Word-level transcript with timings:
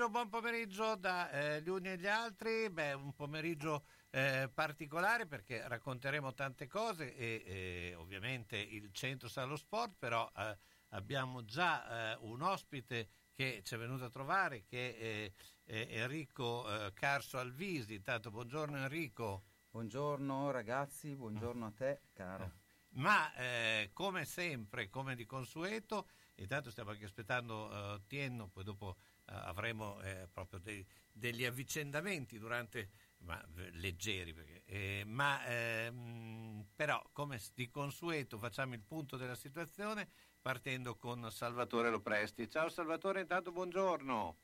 Pomeriggio, 0.00 0.08
buon 0.08 0.28
pomeriggio 0.28 0.94
da 0.94 1.30
eh, 1.30 1.62
gli 1.62 1.68
uni 1.68 1.90
e 1.90 1.98
gli 1.98 2.06
altri. 2.06 2.70
Beh, 2.70 2.94
un 2.94 3.12
pomeriggio 3.12 3.84
eh, 4.10 4.50
particolare 4.52 5.26
perché 5.26 5.66
racconteremo 5.68 6.32
tante 6.32 6.66
cose 6.66 7.14
e 7.14 7.42
eh, 7.44 7.94
ovviamente 7.96 8.56
il 8.56 8.90
centro 8.92 9.28
sarà 9.28 9.46
lo 9.46 9.56
sport, 9.56 9.94
però 9.98 10.30
eh, 10.36 10.56
abbiamo 10.90 11.44
già 11.44 12.12
eh, 12.12 12.18
un 12.22 12.40
ospite 12.40 13.08
che 13.34 13.60
ci 13.62 13.74
è 13.74 13.78
venuto 13.78 14.04
a 14.04 14.10
trovare 14.10 14.64
che 14.64 14.96
è, 14.96 15.32
è 15.64 15.86
Enrico 16.00 16.66
eh, 16.68 16.92
Carso 16.94 17.38
Alvisi. 17.38 17.94
Intanto 17.94 18.30
buongiorno 18.30 18.78
Enrico. 18.78 19.42
Buongiorno 19.70 20.50
ragazzi, 20.50 21.14
buongiorno 21.14 21.66
a 21.66 21.72
te 21.72 22.00
caro. 22.12 22.52
Ma 22.92 23.30
come 23.92 24.24
sempre, 24.24 24.88
come 24.88 25.14
di 25.14 25.24
consueto, 25.24 26.08
intanto 26.36 26.72
stiamo 26.72 26.90
anche 26.90 27.04
aspettando 27.04 28.02
Tienno, 28.08 28.48
poi 28.48 28.64
dopo 28.64 28.96
avremo 29.30 30.00
eh, 30.02 30.28
proprio 30.32 30.58
dei, 30.58 30.84
degli 31.12 31.44
avvicendamenti 31.44 32.38
durante, 32.38 32.90
ma, 33.18 33.42
leggeri, 33.72 34.32
perché, 34.32 34.62
eh, 34.64 35.02
ma 35.06 35.44
ehm, 35.46 36.66
però 36.74 37.02
come 37.12 37.40
di 37.54 37.68
consueto 37.68 38.38
facciamo 38.38 38.74
il 38.74 38.82
punto 38.82 39.16
della 39.16 39.34
situazione 39.34 40.08
partendo 40.40 40.96
con 40.96 41.30
Salvatore 41.30 41.90
Lopresti. 41.90 42.48
Ciao 42.48 42.68
Salvatore, 42.68 43.20
intanto 43.20 43.52
buongiorno. 43.52 44.36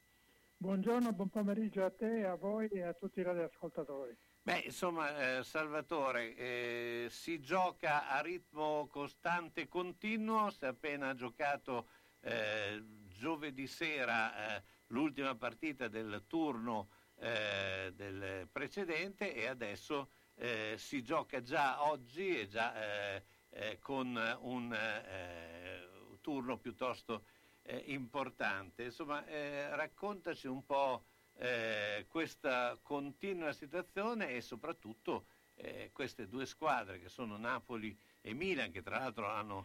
Buongiorno, 0.59 1.13
buon 1.13 1.29
pomeriggio 1.29 1.85
a 1.85 1.91
te, 1.91 2.25
a 2.25 2.35
voi 2.35 2.69
e 2.69 2.83
a 2.83 2.95
tutti 2.95 3.21
i 3.21 3.23
radioascoltatori. 3.23 4.17
Beh, 4.41 4.61
insomma, 4.61 5.39
eh, 5.39 5.45
Salvatore, 5.45 6.35
eh, 6.37 7.07
si 7.11 7.41
gioca 7.41 8.09
a 8.09 8.21
ritmo 8.21 8.87
costante 8.87 9.63
e 9.63 9.69
continuo, 9.69 10.51
si 10.51 10.65
è 10.65 10.69
appena 10.69 11.15
giocato 11.15 11.89
eh, 12.21 12.83
giovedì 13.09 13.67
sera 13.67 14.57
eh, 14.57 14.63
l'ultima 14.89 15.35
partita 15.35 15.89
del 15.89 16.25
turno 16.27 16.89
eh, 17.19 17.93
del 17.95 18.47
precedente 18.53 19.35
e 19.35 19.47
adesso 19.47 20.11
eh, 20.35 20.75
si 20.77 21.03
gioca 21.03 21.41
già 21.41 21.89
oggi 21.89 22.39
e 22.39 22.47
già 22.47 23.15
eh, 23.15 23.23
eh 23.49 23.79
con 23.81 24.15
un 24.41 24.73
eh, 24.73 25.89
turno 26.21 26.59
piuttosto 26.59 27.25
eh, 27.63 27.85
importante. 27.87 28.85
Insomma, 28.85 29.25
raccontaci 29.75 30.47
un 30.47 30.65
po' 30.65 31.05
questa 32.09 32.79
continua 32.83 33.53
situazione 33.53 34.31
e 34.31 34.41
soprattutto 34.41 35.27
queste 35.93 36.29
due 36.29 36.47
squadre 36.47 36.99
che 36.99 37.11
sono 37.11 37.37
Napoli 37.37 37.97
e 38.23 38.33
Milan, 38.33 38.71
che 38.71 38.83
tra 38.83 38.99
l'altro 38.99 39.29
hanno 39.29 39.63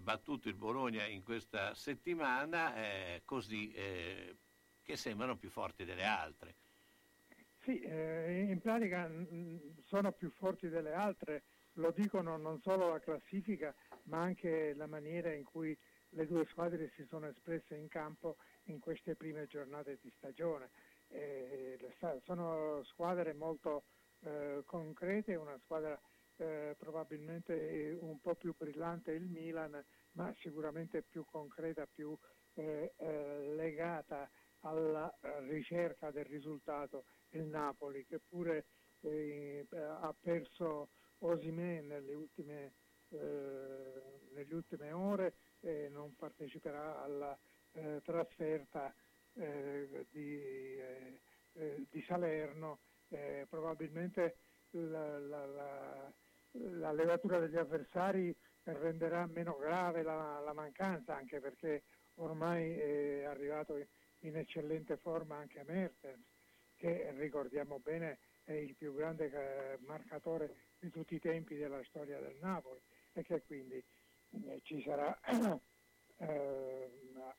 battuto 0.00 0.48
il 0.48 0.54
Bologna 0.54 1.04
in 1.06 1.22
questa 1.22 1.74
settimana, 1.74 2.72
così 3.26 3.70
che 4.90 4.96
sembrano 4.96 5.36
più 5.36 5.50
forti 5.50 5.84
delle 5.84 6.04
altre. 6.04 6.54
Sì, 7.62 7.80
eh, 7.80 8.46
in 8.48 8.60
pratica 8.60 9.06
mh, 9.06 9.82
sono 9.84 10.10
più 10.12 10.30
forti 10.30 10.68
delle 10.68 10.92
altre, 10.92 11.44
lo 11.74 11.92
dicono 11.92 12.36
non 12.36 12.60
solo 12.60 12.88
la 12.88 12.98
classifica, 12.98 13.72
ma 14.04 14.20
anche 14.20 14.74
la 14.74 14.86
maniera 14.86 15.32
in 15.32 15.44
cui 15.44 15.76
le 16.10 16.26
due 16.26 16.44
squadre 16.46 16.90
si 16.96 17.04
sono 17.04 17.28
espresse 17.28 17.76
in 17.76 17.86
campo 17.86 18.36
in 18.64 18.80
queste 18.80 19.14
prime 19.14 19.46
giornate 19.46 19.98
di 20.02 20.10
stagione. 20.16 20.70
Eh, 21.08 21.78
sono 22.24 22.82
squadre 22.84 23.32
molto 23.34 23.84
eh, 24.20 24.62
concrete, 24.64 25.36
una 25.36 25.58
squadra 25.62 26.00
eh, 26.36 26.74
probabilmente 26.78 27.96
un 28.00 28.18
po' 28.20 28.34
più 28.34 28.54
brillante 28.56 29.12
il 29.12 29.28
Milan, 29.28 29.84
ma 30.12 30.34
sicuramente 30.40 31.02
più 31.02 31.24
concreta, 31.24 31.86
più 31.86 32.16
eh, 32.54 32.94
eh, 32.96 33.54
legata 33.54 34.28
alla 34.60 35.12
eh, 35.20 35.40
ricerca 35.48 36.10
del 36.10 36.24
risultato 36.24 37.04
il 37.30 37.44
Napoli 37.44 38.04
che 38.04 38.20
pure 38.20 38.66
eh, 39.00 39.66
ha 39.72 40.14
perso 40.18 40.90
Osimè 41.18 41.80
nelle 41.82 42.14
ultime, 42.14 42.74
eh, 43.10 43.18
nelle 44.32 44.54
ultime 44.54 44.92
ore 44.92 45.34
e 45.60 45.88
non 45.88 46.14
parteciperà 46.16 47.02
alla 47.02 47.38
eh, 47.72 48.00
trasferta 48.02 48.94
eh, 49.34 50.06
di, 50.10 50.38
eh, 50.38 51.86
di, 51.88 52.02
Salerno. 52.02 52.80
probabilmente 53.48 54.36
la, 54.70 55.18
la, 55.18 55.46
la, 55.46 56.12
la, 56.52 56.92
levatura 56.92 57.40
degli 57.40 57.56
avversari 57.56 58.34
renderà 58.62 59.26
meno 59.26 59.56
grave 59.56 60.02
la, 60.02 60.52
mancanza 60.54 61.16
anche 61.16 61.40
perché 61.40 61.82
ormai 62.14 62.78
è 62.78 63.24
arrivato 63.24 63.74
in 64.20 64.36
eccellente 64.36 64.96
forma 64.96 65.36
anche 65.36 65.62
Mertens, 65.64 66.24
che 66.76 67.12
ricordiamo 67.16 67.78
bene 67.78 68.18
è 68.44 68.52
il 68.52 68.74
più 68.74 68.94
grande 68.94 69.30
eh, 69.30 69.78
marcatore 69.86 70.54
di 70.78 70.90
tutti 70.90 71.14
i 71.14 71.20
tempi 71.20 71.56
della 71.56 71.82
storia 71.84 72.18
del 72.18 72.36
Napoli 72.40 72.80
e 73.12 73.22
che 73.22 73.42
quindi 73.42 73.82
eh, 74.46 74.60
ci 74.62 74.82
sarà, 74.82 75.18
eh, 76.16 76.90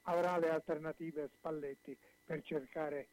avrà 0.04 0.38
le 0.38 0.50
alternative 0.50 1.30
Spalletti 1.34 1.98
per 2.24 2.42
cercare 2.44 3.10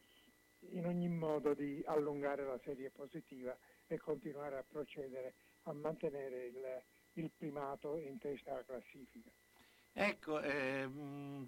in 0.70 0.86
ogni 0.86 1.08
modo 1.08 1.54
di 1.54 1.82
allungare 1.86 2.44
la 2.44 2.58
serie 2.62 2.90
positiva 2.90 3.56
e 3.86 3.98
continuare 3.98 4.58
a 4.58 4.64
procedere 4.66 5.34
a 5.62 5.72
mantenere 5.72 6.46
il, 6.46 6.82
il 7.14 7.30
primato 7.36 7.96
in 7.96 8.18
testa 8.18 8.52
alla 8.52 8.64
classifica. 8.64 9.30
Ecco, 10.00 10.40
eh, 10.40 10.88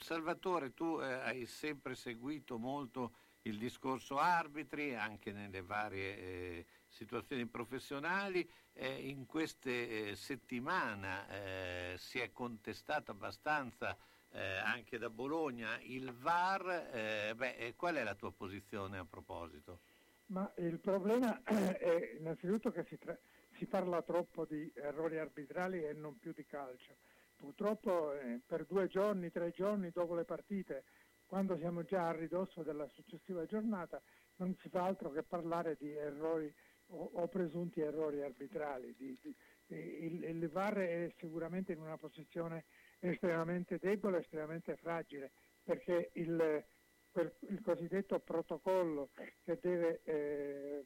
Salvatore, 0.00 0.74
tu 0.74 0.98
eh, 1.00 1.04
hai 1.04 1.46
sempre 1.46 1.94
seguito 1.94 2.58
molto 2.58 3.14
il 3.42 3.56
discorso 3.56 4.18
arbitri 4.18 4.92
anche 4.96 5.30
nelle 5.30 5.62
varie 5.62 6.18
eh, 6.18 6.66
situazioni 6.88 7.46
professionali. 7.46 8.50
Eh, 8.72 9.08
in 9.08 9.26
queste 9.26 10.08
eh, 10.08 10.16
settimane 10.16 11.28
eh, 11.28 11.94
si 11.96 12.18
è 12.18 12.32
contestato 12.32 13.12
abbastanza 13.12 13.96
anche 14.32 14.96
da 14.98 15.10
Bologna 15.10 15.76
il 15.82 16.12
VAR. 16.12 17.34
Beh, 17.34 17.74
qual 17.76 17.96
è 17.96 18.04
la 18.04 18.14
tua 18.14 18.30
posizione 18.30 18.98
a 18.98 19.04
proposito? 19.04 19.80
Ma 20.26 20.48
il 20.58 20.78
problema 20.78 21.42
è 21.42 22.16
innanzitutto 22.16 22.70
che 22.70 22.84
si, 22.84 22.96
tra- 22.96 23.18
si 23.56 23.66
parla 23.66 24.02
troppo 24.02 24.44
di 24.44 24.70
errori 24.76 25.18
arbitrali 25.18 25.84
e 25.84 25.94
non 25.94 26.16
più 26.20 26.32
di 26.32 26.46
calcio 26.46 26.94
purtroppo 27.40 28.12
eh, 28.12 28.40
per 28.46 28.66
due 28.66 28.86
giorni, 28.86 29.30
tre 29.30 29.50
giorni 29.50 29.90
dopo 29.90 30.14
le 30.14 30.24
partite, 30.24 30.84
quando 31.26 31.56
siamo 31.56 31.82
già 31.82 32.08
a 32.08 32.12
ridosso 32.12 32.62
della 32.62 32.86
successiva 32.88 33.46
giornata, 33.46 34.00
non 34.36 34.54
si 34.60 34.68
fa 34.68 34.84
altro 34.84 35.10
che 35.10 35.22
parlare 35.22 35.76
di 35.78 35.90
errori 35.90 36.52
o, 36.88 37.10
o 37.14 37.28
presunti 37.28 37.80
errori 37.80 38.22
arbitrali. 38.22 38.94
Di, 38.94 39.18
di, 39.20 39.34
il, 39.68 40.22
il 40.24 40.48
VAR 40.50 40.74
è 40.74 41.14
sicuramente 41.18 41.72
in 41.72 41.80
una 41.80 41.96
posizione 41.96 42.64
estremamente 42.98 43.78
debole, 43.78 44.18
estremamente 44.18 44.76
fragile, 44.76 45.32
perché 45.62 46.10
il, 46.15 46.65
il 47.12 47.60
cosiddetto 47.62 48.18
protocollo 48.20 49.10
che 49.44 49.59
deve 49.60 50.00
eh, 50.04 50.84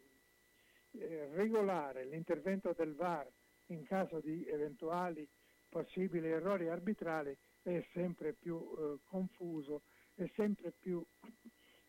eh 0.92 1.28
regolare 1.32 2.04
l'intervento 2.04 2.72
del 2.76 2.94
VAR 2.94 3.28
in 3.68 3.84
caso 3.84 4.20
di 4.20 4.46
eventuali 4.46 5.28
possibili 5.74 6.30
errori 6.30 6.68
arbitrali 6.68 7.36
è 7.62 7.84
sempre 7.92 8.32
più 8.32 8.56
eh, 8.56 8.98
confuso 9.06 9.82
e 10.14 10.30
sempre 10.36 10.70
più 10.70 11.04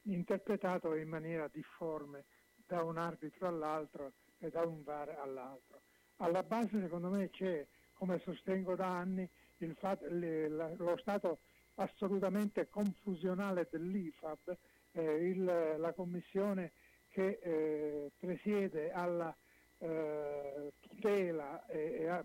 interpretato 0.03 0.95
in 0.95 1.07
maniera 1.07 1.47
difforme 1.47 2.25
da 2.65 2.81
un 2.81 2.97
arbitro 2.97 3.47
all'altro 3.47 4.13
e 4.39 4.49
da 4.49 4.65
un 4.65 4.81
VAR 4.81 5.09
all'altro. 5.19 5.83
Alla 6.15 6.41
base 6.41 6.81
secondo 6.81 7.09
me 7.09 7.29
c'è, 7.29 7.63
come 7.93 8.17
sostengo 8.19 8.75
da 8.75 8.87
anni, 8.87 9.29
fatto, 9.75 10.07
le, 10.09 10.49
la, 10.49 10.73
lo 10.77 10.97
stato 10.97 11.41
assolutamente 11.75 12.67
confusionale 12.67 13.67
dell'IFAB, 13.69 14.57
eh, 14.93 15.27
il, 15.29 15.43
la 15.77 15.93
commissione 15.93 16.71
che 17.09 17.37
eh, 17.39 18.11
presiede 18.17 18.91
alla 18.91 19.35
eh, 19.79 20.73
tutela, 20.79 21.65
e, 21.67 22.05
e, 22.05 22.23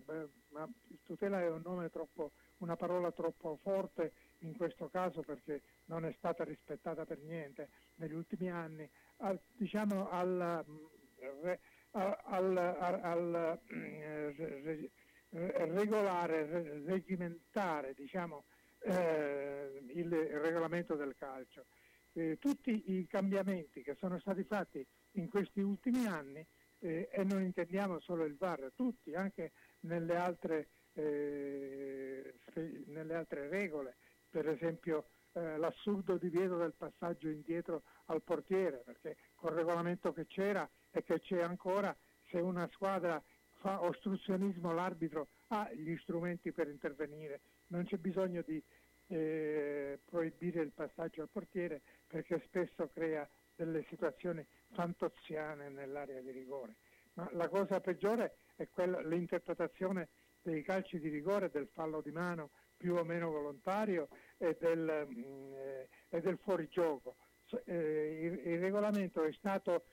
ma 0.49 0.67
tutela 1.03 1.41
è 1.41 1.49
un 1.49 1.61
nome 1.63 1.89
troppo, 1.89 2.31
una 2.57 2.75
parola 2.75 3.11
troppo 3.11 3.57
forte 3.61 4.13
in 4.39 4.55
questo 4.55 4.89
caso 4.89 5.21
perché 5.21 5.61
non 5.85 6.05
è 6.05 6.13
stata 6.17 6.43
rispettata 6.43 7.05
per 7.05 7.19
niente 7.19 7.69
negli 7.95 8.13
ultimi 8.13 8.49
anni, 8.49 8.89
al, 9.17 9.39
diciamo 9.53 10.09
al, 10.09 10.41
al, 10.41 11.59
al, 11.91 12.57
al 12.57 13.59
eh, 13.67 14.89
regolare, 15.29 16.81
regimentare 16.85 17.93
diciamo, 17.93 18.43
eh, 18.79 19.83
il 19.93 20.09
regolamento 20.09 20.95
del 20.95 21.15
calcio. 21.17 21.65
Eh, 22.13 22.37
tutti 22.39 22.91
i 22.91 23.07
cambiamenti 23.07 23.81
che 23.83 23.95
sono 23.97 24.19
stati 24.19 24.43
fatti 24.43 24.85
in 25.11 25.29
questi 25.29 25.61
ultimi 25.61 26.05
anni, 26.07 26.45
eh, 26.81 27.09
e 27.11 27.23
non 27.23 27.41
intendiamo 27.43 27.99
solo 27.99 28.25
il 28.25 28.35
VAR, 28.35 28.71
tutti, 28.75 29.13
anche 29.13 29.51
nelle 29.81 30.15
altre, 30.15 30.67
eh, 30.93 32.33
nelle 32.87 33.15
altre 33.15 33.47
regole, 33.47 33.95
per 34.29 34.49
esempio 34.49 35.07
eh, 35.33 35.57
l'assurdo 35.57 36.17
divieto 36.17 36.57
del 36.57 36.73
passaggio 36.75 37.29
indietro 37.29 37.83
al 38.05 38.21
portiere, 38.21 38.81
perché 38.83 39.17
col 39.35 39.53
regolamento 39.53 40.11
che 40.11 40.25
c'era 40.27 40.69
e 40.91 41.03
che 41.03 41.19
c'è 41.19 41.41
ancora, 41.41 41.95
se 42.29 42.39
una 42.39 42.67
squadra 42.73 43.21
fa 43.59 43.83
ostruzionismo 43.83 44.73
l'arbitro 44.73 45.27
ha 45.47 45.71
gli 45.73 45.95
strumenti 45.97 46.51
per 46.51 46.67
intervenire, 46.67 47.41
non 47.67 47.85
c'è 47.85 47.97
bisogno 47.97 48.41
di 48.41 48.61
eh, 49.07 49.99
proibire 50.05 50.61
il 50.61 50.71
passaggio 50.71 51.21
al 51.21 51.29
portiere 51.29 51.81
perché 52.07 52.41
spesso 52.47 52.89
crea 52.93 53.27
delle 53.55 53.85
situazioni 53.89 54.45
fantoziane 54.73 55.69
nell'area 55.69 56.21
di 56.21 56.31
rigore. 56.31 56.75
Ma 57.13 57.29
la 57.33 57.49
cosa 57.49 57.79
peggiore 57.79 58.35
è 58.55 58.67
quella, 58.69 59.01
l'interpretazione 59.01 60.09
dei 60.41 60.63
calci 60.63 60.99
di 60.99 61.09
rigore, 61.09 61.49
del 61.49 61.67
fallo 61.67 62.01
di 62.01 62.11
mano 62.11 62.51
più 62.77 62.95
o 62.95 63.03
meno 63.03 63.29
volontario 63.29 64.07
e 64.37 64.57
del, 64.59 65.07
mh, 65.07 65.53
eh, 65.53 65.89
e 66.09 66.21
del 66.21 66.37
fuorigioco. 66.37 67.15
Eh, 67.65 68.19
il, 68.23 68.53
il 68.53 68.59
regolamento 68.59 69.23
è 69.23 69.31
stato 69.33 69.85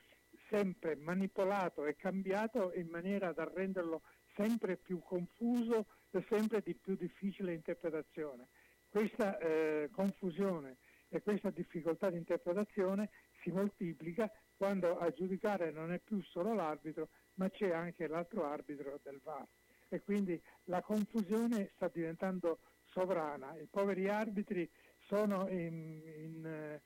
sempre 0.48 0.96
manipolato 0.96 1.84
e 1.84 1.96
cambiato 1.96 2.72
in 2.74 2.88
maniera 2.88 3.32
da 3.32 3.50
renderlo 3.52 4.02
sempre 4.36 4.76
più 4.76 5.00
confuso 5.00 5.86
e 6.10 6.24
sempre 6.28 6.62
di 6.62 6.74
più 6.74 6.96
difficile 6.96 7.52
interpretazione. 7.52 8.48
Questa 8.88 9.38
eh, 9.38 9.90
confusione 9.92 10.76
e 11.08 11.20
questa 11.20 11.50
difficoltà 11.50 12.10
di 12.10 12.16
interpretazione 12.16 13.10
si 13.42 13.50
moltiplica 13.50 14.30
quando 14.58 14.98
a 14.98 15.10
giudicare 15.12 15.70
non 15.70 15.92
è 15.92 16.00
più 16.00 16.20
solo 16.24 16.52
l'arbitro, 16.52 17.10
ma 17.34 17.48
c'è 17.48 17.70
anche 17.70 18.08
l'altro 18.08 18.44
arbitro 18.44 18.98
del 19.02 19.20
VAR. 19.22 19.46
E 19.88 20.02
quindi 20.02 20.38
la 20.64 20.82
confusione 20.82 21.70
sta 21.76 21.88
diventando 21.88 22.58
sovrana. 22.86 23.56
I 23.56 23.68
poveri 23.70 24.08
arbitri 24.08 24.68
sono 25.06 25.48
in, 25.48 26.02
in, 26.04 26.80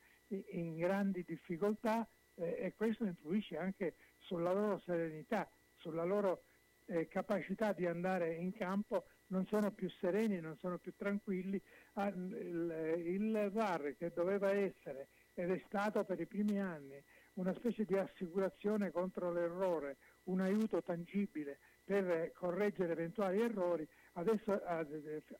in 0.51 0.77
grandi 0.77 1.23
difficoltà 1.25 2.07
eh, 2.35 2.57
e 2.59 2.73
questo 2.75 3.05
influisce 3.05 3.57
anche 3.57 3.95
sulla 4.19 4.53
loro 4.53 4.79
serenità, 4.85 5.49
sulla 5.77 6.03
loro 6.03 6.43
eh, 6.85 7.07
capacità 7.07 7.73
di 7.73 7.87
andare 7.87 8.35
in 8.35 8.53
campo, 8.53 9.05
non 9.27 9.47
sono 9.47 9.71
più 9.71 9.89
sereni, 9.99 10.39
non 10.39 10.57
sono 10.59 10.77
più 10.77 10.93
tranquilli. 10.95 11.59
Ah, 11.93 12.07
il 12.09 13.49
VAR 13.51 13.95
che 13.97 14.11
doveva 14.13 14.51
essere 14.51 15.07
ed 15.33 15.49
è 15.49 15.61
stato 15.65 16.03
per 16.03 16.19
i 16.19 16.27
primi 16.27 16.59
anni 16.59 17.03
una 17.33 17.53
specie 17.55 17.85
di 17.85 17.97
assicurazione 17.97 18.91
contro 18.91 19.31
l'errore, 19.31 19.97
un 20.23 20.41
aiuto 20.41 20.81
tangibile 20.83 21.59
per 21.83 22.31
correggere 22.33 22.93
eventuali 22.93 23.41
errori, 23.41 23.87
adesso 24.13 24.61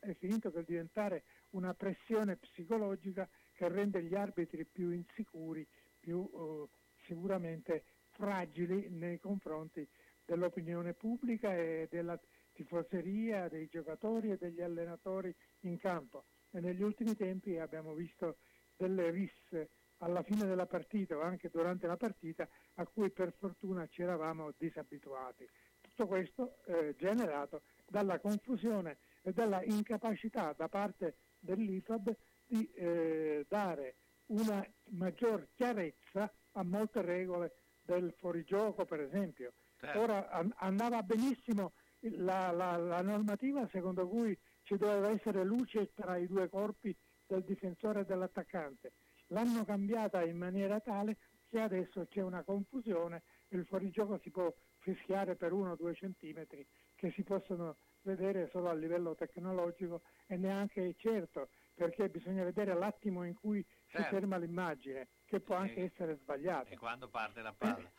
è 0.00 0.14
finito 0.14 0.50
per 0.50 0.64
diventare 0.64 1.24
una 1.50 1.72
pressione 1.74 2.36
psicologica 2.36 3.28
che 3.52 3.68
rende 3.68 4.02
gli 4.02 4.14
arbitri 4.14 4.64
più 4.66 4.90
insicuri, 4.90 5.66
più 6.00 6.18
uh, 6.18 6.68
sicuramente 7.06 7.84
fragili 8.10 8.88
nei 8.90 9.18
confronti 9.18 9.88
dell'opinione 10.24 10.94
pubblica 10.94 11.54
e 11.54 11.86
della 11.90 12.18
tifoseria, 12.52 13.48
dei 13.48 13.68
giocatori 13.68 14.30
e 14.30 14.36
degli 14.36 14.60
allenatori 14.60 15.34
in 15.60 15.78
campo. 15.78 16.24
E 16.50 16.60
negli 16.60 16.82
ultimi 16.82 17.16
tempi 17.16 17.58
abbiamo 17.58 17.94
visto 17.94 18.38
delle 18.76 19.10
risse 19.10 19.70
alla 19.98 20.22
fine 20.22 20.46
della 20.46 20.66
partita 20.66 21.16
o 21.16 21.22
anche 21.22 21.50
durante 21.50 21.86
la 21.86 21.96
partita 21.96 22.48
a 22.74 22.86
cui 22.86 23.10
per 23.10 23.34
fortuna 23.38 23.86
ci 23.86 24.02
eravamo 24.02 24.52
disabituati. 24.56 25.48
Tutto 25.80 26.06
questo 26.06 26.58
eh, 26.66 26.94
generato 26.96 27.62
dalla 27.86 28.18
confusione 28.18 28.98
e 29.22 29.32
dalla 29.32 29.62
incapacità 29.62 30.52
da 30.56 30.68
parte 30.68 31.16
dell'IFAB 31.38 32.16
di 32.46 32.70
eh, 32.72 33.46
dare 33.48 33.96
una 34.26 34.66
maggior 34.90 35.48
chiarezza 35.54 36.32
a 36.52 36.64
molte 36.64 37.02
regole 37.02 37.56
del 37.82 38.14
fuorigioco, 38.16 38.84
per 38.84 39.00
esempio. 39.00 39.52
Certo. 39.76 40.00
Ora 40.00 40.30
an- 40.30 40.52
andava 40.56 41.02
benissimo 41.02 41.72
la, 42.00 42.50
la, 42.50 42.76
la, 42.76 43.02
normativa 43.02 43.68
secondo 43.70 44.08
cui 44.08 44.38
ci 44.62 44.76
doveva 44.76 45.10
essere 45.10 45.44
luce 45.44 45.92
tra 45.94 46.16
i 46.16 46.26
due 46.26 46.48
corpi 46.48 46.96
del 47.26 47.42
difensore 47.44 48.00
e 48.00 48.04
dell'attaccante. 48.04 48.92
L'hanno 49.28 49.64
cambiata 49.64 50.22
in 50.22 50.36
maniera 50.36 50.80
tale 50.80 51.16
che 51.48 51.60
adesso 51.60 52.06
c'è 52.06 52.20
una 52.20 52.42
confusione 52.42 53.22
e 53.48 53.56
il 53.56 53.66
fuorigioco 53.66 54.18
si 54.18 54.30
può 54.30 54.52
fischiare 54.78 55.36
per 55.36 55.52
uno 55.52 55.72
o 55.72 55.76
due 55.76 55.94
centimetri 55.94 56.66
che 56.94 57.10
si 57.12 57.22
possono 57.22 57.76
vedere 58.02 58.48
solo 58.50 58.68
a 58.68 58.74
livello 58.74 59.14
tecnologico 59.14 60.02
e 60.26 60.36
neanche 60.36 60.94
certo 60.98 61.48
perché 61.74 62.08
bisogna 62.08 62.44
vedere 62.44 62.74
l'attimo 62.74 63.24
in 63.24 63.34
cui 63.34 63.64
certo. 63.86 64.02
si 64.02 64.14
ferma 64.14 64.36
l'immagine 64.36 65.08
che 65.24 65.40
può 65.40 65.56
anche 65.56 65.84
essere 65.84 66.16
sbagliata. 66.16 66.70
E 66.70 66.76
quando 66.76 67.08
parte 67.08 67.42
la 67.42 67.52
palla. 67.52 67.90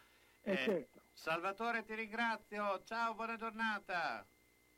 Eh, 0.41 0.51
eh, 0.53 0.57
certo. 0.57 1.01
Salvatore 1.11 1.83
ti 1.83 1.95
ringrazio, 1.95 2.83
ciao, 2.83 3.15
buona 3.15 3.35
giornata. 3.35 4.25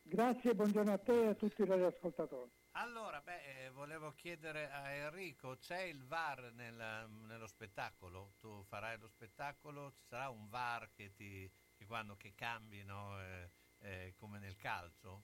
Grazie, 0.01 0.55
buongiorno 0.55 0.93
a 0.93 0.97
te 0.97 1.23
e 1.23 1.27
a 1.27 1.33
tutti 1.35 1.61
i 1.61 1.65
radioascoltatori. 1.65 2.49
Allora, 2.79 3.21
beh, 3.21 3.65
eh, 3.65 3.69
volevo 3.71 4.13
chiedere 4.13 4.69
a 4.69 4.91
Enrico, 4.91 5.57
c'è 5.57 5.81
il 5.81 6.03
VAR 6.03 6.51
nel, 6.53 7.09
nello 7.25 7.47
spettacolo? 7.47 8.35
Tu 8.37 8.63
farai 8.65 8.99
lo 8.99 9.07
spettacolo, 9.07 9.93
ci 9.93 10.03
sarà 10.05 10.29
un 10.29 10.47
VAR 10.47 10.91
che, 10.91 11.11
ti, 11.11 11.51
che 11.73 11.85
quando 11.87 12.15
che 12.17 12.35
cambino 12.35 13.19
eh, 13.19 13.49
eh, 13.79 14.13
come 14.15 14.37
nel 14.37 14.57
calcio? 14.57 15.23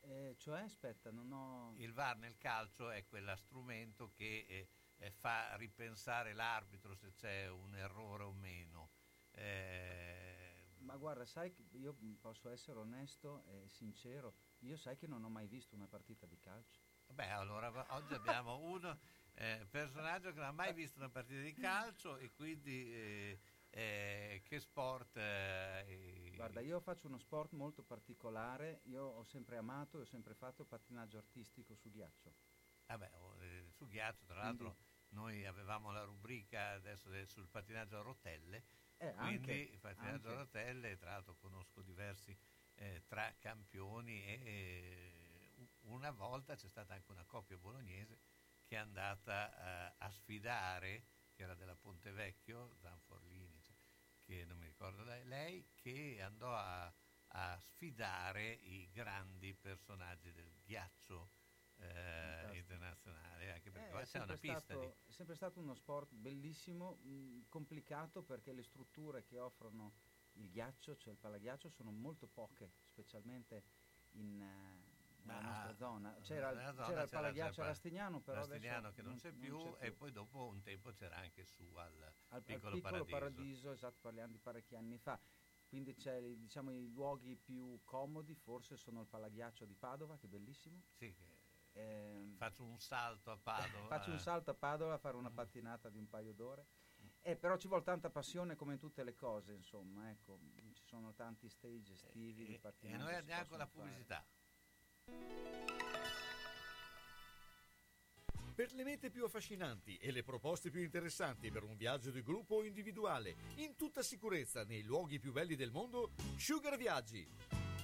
Eh, 0.00 0.34
cioè, 0.38 0.62
aspetta, 0.62 1.12
non 1.12 1.30
ho... 1.30 1.72
Il 1.76 1.92
VAR 1.92 2.16
nel 2.16 2.36
calcio 2.36 2.90
è 2.90 3.06
quello 3.06 3.36
strumento 3.36 4.10
che 4.10 4.44
eh, 4.48 4.68
eh, 4.96 5.12
fa 5.12 5.54
ripensare 5.54 6.32
l'arbitro 6.32 6.96
se 6.96 7.12
c'è 7.14 7.48
un 7.48 7.76
errore 7.76 8.24
o 8.24 8.32
meno. 8.32 8.90
Ma 10.78 10.96
guarda, 10.96 11.24
sai 11.26 11.52
che 11.52 11.64
io 11.76 11.96
posso 12.18 12.48
essere 12.48 12.78
onesto 12.80 13.44
e 13.44 13.68
sincero, 13.68 14.34
io 14.60 14.76
sai 14.76 14.96
che 14.96 15.06
non 15.06 15.22
ho 15.22 15.28
mai 15.28 15.46
visto 15.46 15.76
una 15.76 15.86
partita 15.86 16.26
di 16.26 16.38
calcio. 16.38 16.87
Beh, 17.18 17.30
allora 17.30 17.84
oggi 17.96 18.14
abbiamo 18.14 18.58
un 18.58 18.96
eh, 19.34 19.66
personaggio 19.68 20.30
che 20.30 20.38
non 20.38 20.46
ha 20.46 20.52
mai 20.52 20.72
visto 20.72 21.00
una 21.00 21.08
partita 21.08 21.40
di 21.40 21.52
calcio 21.52 22.16
e 22.16 22.30
quindi 22.30 22.94
eh, 22.94 23.40
eh, 23.70 24.42
che 24.44 24.60
sport... 24.60 25.16
Eh, 25.16 26.32
Guarda, 26.36 26.60
io 26.60 26.78
faccio 26.78 27.08
uno 27.08 27.18
sport 27.18 27.54
molto 27.54 27.82
particolare, 27.82 28.82
io 28.84 29.02
ho 29.02 29.24
sempre 29.24 29.56
amato 29.56 29.98
e 29.98 30.02
ho 30.02 30.04
sempre 30.04 30.34
fatto 30.34 30.64
pattinaggio 30.64 31.18
artistico 31.18 31.74
su 31.74 31.90
ghiaccio. 31.90 32.32
Vabbè, 32.86 33.10
eh, 33.40 33.66
su 33.72 33.88
ghiaccio 33.88 34.24
tra 34.24 34.36
l'altro 34.36 34.76
quindi, 34.76 34.86
noi 35.08 35.44
avevamo 35.44 35.90
la 35.90 36.04
rubrica 36.04 36.68
adesso 36.74 37.10
sul 37.26 37.48
pattinaggio 37.48 37.98
a 37.98 38.02
rotelle, 38.02 38.64
eh, 38.98 39.12
quindi 39.14 39.50
anche, 39.50 39.52
il 39.72 39.80
pattinaggio 39.80 40.28
anche. 40.28 40.40
a 40.40 40.42
rotelle, 40.44 40.96
tra 40.98 41.10
l'altro 41.10 41.34
conosco 41.34 41.82
diversi 41.82 42.38
tra 43.08 43.34
campioni 43.40 44.22
e 44.22 45.17
una 45.88 46.10
volta 46.10 46.54
c'è 46.54 46.68
stata 46.68 46.94
anche 46.94 47.10
una 47.10 47.24
coppia 47.24 47.56
bolognese 47.58 48.18
che 48.64 48.76
è 48.76 48.78
andata 48.78 49.96
a 49.96 50.10
sfidare, 50.10 51.06
che 51.32 51.42
era 51.42 51.54
della 51.54 51.76
Ponte 51.76 52.10
Vecchio, 52.12 52.74
Zanforlini 52.80 53.58
che 54.28 54.44
non 54.44 54.58
mi 54.58 54.66
ricordo 54.66 55.04
lei, 55.04 55.24
lei 55.24 55.66
che 55.74 56.20
andò 56.20 56.54
a, 56.54 56.92
a, 57.28 57.58
sfidare 57.60 58.52
i 58.52 58.90
grandi 58.92 59.54
personaggi 59.54 60.30
del 60.32 60.52
ghiaccio 60.62 61.30
eh, 61.76 62.50
internazionale, 62.52 63.52
anche 63.52 63.70
perché 63.70 63.98
eh, 63.98 64.04
c'è 64.04 64.20
una 64.20 64.36
pista 64.36 64.60
stato, 64.60 64.80
di... 64.80 64.86
È 65.06 65.12
sempre 65.12 65.34
stato 65.34 65.60
uno 65.60 65.72
sport 65.72 66.12
bellissimo, 66.12 66.96
mh, 66.96 67.46
complicato 67.48 68.22
perché 68.22 68.52
le 68.52 68.62
strutture 68.62 69.24
che 69.24 69.38
offrono 69.38 69.94
il 70.32 70.50
ghiaccio, 70.50 70.98
cioè 70.98 71.14
il 71.14 71.18
palaghiaccio, 71.18 71.70
sono 71.70 71.90
molto 71.90 72.26
poche, 72.26 72.72
specialmente 72.82 73.64
in... 74.10 74.77
Nostra 75.24 75.74
zona. 75.74 76.16
C'era, 76.22 76.50
zona 76.50 76.86
c'era, 76.86 77.02
il 77.02 77.08
palaghiaccio 77.08 77.62
Rastignano, 77.62 78.20
però 78.20 78.38
Rastignano 78.38 78.92
che 78.92 79.02
non, 79.02 79.16
c'è, 79.16 79.32
più, 79.32 79.52
non 79.52 79.62
c'è, 79.62 79.78
più, 79.78 79.86
e 79.86 79.92
poi 79.92 80.12
dopo 80.12 80.46
un 80.46 80.60
tempo 80.62 80.90
c'era 80.92 81.16
anche 81.16 81.44
su 81.44 81.64
al, 81.74 82.14
al 82.28 82.42
piccolo, 82.42 82.74
al 82.74 82.80
piccolo 82.80 83.04
paradiso. 83.04 83.18
paradiso. 83.18 83.70
esatto, 83.72 83.98
parliamo 84.00 84.32
di 84.32 84.38
parecchi 84.38 84.74
anni 84.74 84.98
fa. 84.98 85.18
Quindi 85.66 85.94
c'è, 85.94 86.20
diciamo, 86.20 86.70
i 86.72 86.90
luoghi 86.90 87.36
più 87.36 87.80
comodi, 87.84 88.34
forse 88.34 88.76
sono 88.76 89.02
il 89.02 89.06
palaghiaccio 89.06 89.66
di 89.66 89.74
Padova, 89.74 90.16
che 90.16 90.24
è 90.24 90.28
bellissimo. 90.28 90.82
Sì, 90.96 91.14
eh, 91.72 92.34
faccio 92.36 92.64
un 92.64 92.78
salto 92.78 93.30
a 93.30 93.36
Padova. 93.36 93.86
faccio 93.88 94.10
un 94.10 94.18
salto 94.18 94.50
a 94.50 94.54
Padova 94.54 94.94
a 94.94 94.98
fare 94.98 95.16
una 95.16 95.30
pattinata 95.30 95.88
di 95.88 95.98
un 95.98 96.08
paio 96.08 96.32
d'ore. 96.32 96.66
Eh, 97.20 97.36
però 97.36 97.56
ci 97.56 97.68
vuole 97.68 97.82
tanta 97.82 98.10
passione 98.10 98.56
come 98.56 98.74
in 98.74 98.78
tutte 98.78 99.04
le 99.04 99.14
cose, 99.14 99.52
insomma, 99.52 100.10
ecco, 100.10 100.38
ci 100.72 100.84
sono 100.84 101.12
tanti 101.14 101.48
stage 101.48 101.92
estivi. 101.92 102.46
E, 102.46 102.60
e 102.80 102.96
noi 102.96 103.14
andiamo 103.14 103.46
con 103.46 103.58
la 103.58 103.66
pubblicità. 103.66 104.24
Per 108.58 108.72
le 108.72 108.82
mete 108.82 109.08
più 109.08 109.24
affascinanti 109.24 109.96
e 109.98 110.10
le 110.10 110.24
proposte 110.24 110.68
più 110.68 110.82
interessanti 110.82 111.48
per 111.50 111.62
un 111.62 111.76
viaggio 111.76 112.10
di 112.10 112.22
gruppo 112.22 112.56
o 112.56 112.64
individuale, 112.64 113.36
in 113.58 113.76
tutta 113.76 114.02
sicurezza 114.02 114.64
nei 114.64 114.82
luoghi 114.82 115.20
più 115.20 115.30
belli 115.30 115.54
del 115.54 115.70
mondo, 115.70 116.10
Sugar 116.36 116.76
Viaggi. 116.76 117.24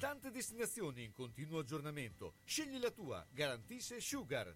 Tante 0.00 0.32
destinazioni 0.32 1.04
in 1.04 1.12
continuo 1.12 1.60
aggiornamento. 1.60 2.34
Scegli 2.44 2.78
la 2.78 2.90
tua, 2.90 3.24
garantisce 3.30 4.00
Sugar. 4.00 4.52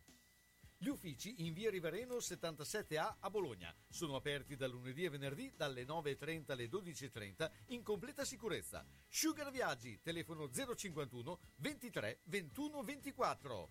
Gli 0.81 0.87
uffici 0.87 1.45
in 1.45 1.53
via 1.55 1.71
Rivareno 1.71 2.19
77A 2.19 3.17
a 3.19 3.31
Bologna 3.31 3.75
sono 3.89 4.15
aperti 4.15 4.55
da 4.55 4.69
lunedì 4.69 5.03
e 5.03 5.11
venerdì 5.11 5.53
dalle 5.57 5.85
9.30 5.85 6.53
alle 6.53 6.69
12.30 6.69 7.51
in 7.69 7.83
completa 7.83 8.25
sicurezza. 8.25 8.87
Sugar 9.09 9.51
Viaggi, 9.51 9.99
telefono 10.01 10.49
051 10.49 11.39
23 11.57 12.21
21 12.27 12.83
24. 12.85 13.71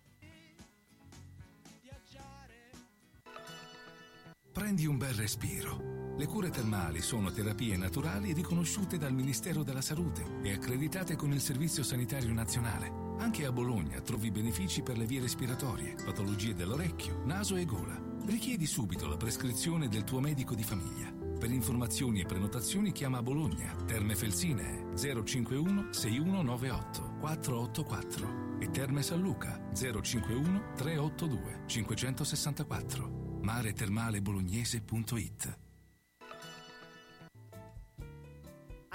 Prendi 4.52 4.84
un 4.84 4.98
bel 4.98 5.14
respiro. 5.14 6.14
Le 6.14 6.26
cure 6.26 6.50
termali 6.50 7.00
sono 7.00 7.30
terapie 7.30 7.78
naturali 7.78 8.34
riconosciute 8.34 8.98
dal 8.98 9.14
Ministero 9.14 9.62
della 9.62 9.80
Salute 9.80 10.40
e 10.42 10.52
accreditate 10.52 11.16
con 11.16 11.32
il 11.32 11.40
Servizio 11.40 11.82
Sanitario 11.82 12.32
Nazionale. 12.34 13.07
Anche 13.18 13.44
a 13.44 13.52
Bologna 13.52 14.00
trovi 14.00 14.30
benefici 14.30 14.82
per 14.82 14.96
le 14.96 15.04
vie 15.04 15.20
respiratorie, 15.20 15.96
patologie 16.04 16.54
dell'orecchio, 16.54 17.22
naso 17.24 17.56
e 17.56 17.64
gola. 17.64 18.00
Richiedi 18.26 18.64
subito 18.64 19.08
la 19.08 19.16
prescrizione 19.16 19.88
del 19.88 20.04
tuo 20.04 20.20
medico 20.20 20.54
di 20.54 20.62
famiglia. 20.62 21.12
Per 21.38 21.50
informazioni 21.50 22.20
e 22.20 22.26
prenotazioni 22.26 22.92
chiama 22.92 23.20
Bologna, 23.22 23.74
Terme 23.86 24.14
Felsine 24.14 24.92
051 24.96 25.92
6198 25.92 27.16
484 27.20 28.60
e 28.60 28.70
Terme 28.70 29.02
San 29.02 29.20
Luca 29.20 29.60
051 29.74 30.74
382 30.76 31.62
564 31.66 33.40
maretermalebolognese.it 33.42 35.67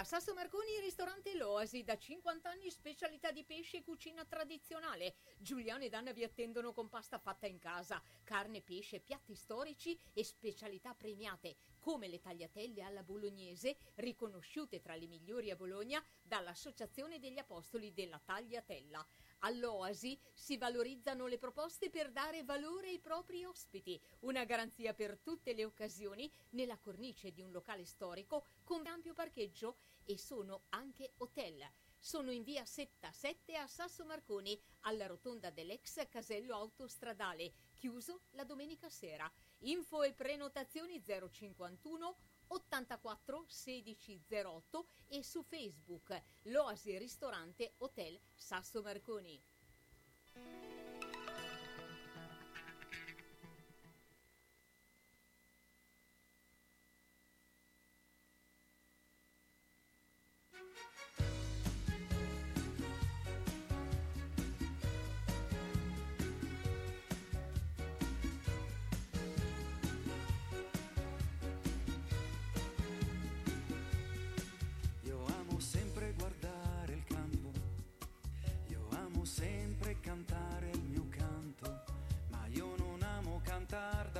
A 0.03 0.05
Sasso 0.05 0.33
Marconi 0.33 0.81
ristorante 0.81 1.33
L'Oasi, 1.33 1.85
da 1.85 1.97
50 1.97 2.49
anni 2.49 2.69
specialità 2.69 3.31
di 3.31 3.45
pesce 3.45 3.77
e 3.77 3.83
cucina 3.83 4.25
tradizionale. 4.25 5.15
Giuliano 5.37 5.85
ed 5.85 5.93
Anna 5.93 6.11
vi 6.11 6.25
attendono 6.25 6.73
con 6.73 6.89
pasta 6.89 7.19
fatta 7.19 7.47
in 7.47 7.57
casa, 7.57 8.03
carne, 8.25 8.61
pesce, 8.61 8.99
piatti 8.99 9.33
storici 9.33 9.97
e 10.11 10.25
specialità 10.25 10.93
premiate, 10.93 11.55
come 11.79 12.09
le 12.09 12.19
tagliatelle 12.19 12.83
alla 12.83 13.01
bolognese, 13.01 13.77
riconosciute 13.95 14.81
tra 14.81 14.93
le 14.95 15.07
migliori 15.07 15.51
a 15.51 15.55
Bologna 15.55 16.03
dall'Associazione 16.21 17.17
degli 17.17 17.39
Apostoli 17.39 17.93
della 17.93 18.19
Tagliatella. 18.19 19.07
All'Oasi 19.45 20.17
si 20.33 20.57
valorizzano 20.57 21.27
le 21.27 21.37
proposte 21.37 21.89
per 21.89 22.11
dare 22.11 22.43
valore 22.43 22.87
ai 22.87 22.99
propri 22.99 23.43
ospiti, 23.43 23.99
una 24.21 24.45
garanzia 24.45 24.93
per 24.93 25.17
tutte 25.19 25.53
le 25.53 25.65
occasioni 25.65 26.31
nella 26.51 26.77
cornice 26.77 27.33
di 27.33 27.41
un 27.41 27.51
locale 27.51 27.83
storico 27.83 28.45
con 28.63 28.87
ampio 28.87 29.13
parcheggio 29.13 29.77
e 30.05 30.17
sono 30.17 30.63
anche 30.69 31.11
hotel. 31.17 31.61
Sono 31.99 32.31
in 32.31 32.43
via 32.43 32.63
Setta 32.65 33.11
7 33.11 33.55
a 33.55 33.67
Sasso 33.67 34.05
Marconi, 34.05 34.57
alla 34.81 35.07
rotonda 35.07 35.49
dell'ex 35.49 36.07
casello 36.07 36.55
autostradale, 36.55 37.53
chiuso 37.73 38.23
la 38.31 38.43
domenica 38.45 38.89
sera. 38.89 39.29
Info 39.59 40.03
e 40.03 40.13
prenotazioni 40.13 41.01
051 41.03 42.15
84 42.53 43.45
16 43.47 44.21
08 44.29 44.87
e 45.07 45.23
su 45.23 45.41
Facebook 45.41 46.21
L'Oasi 46.43 46.97
Ristorante 46.97 47.73
Hotel 47.77 48.19
Sasso 48.35 48.81
Marconi. 48.81 49.41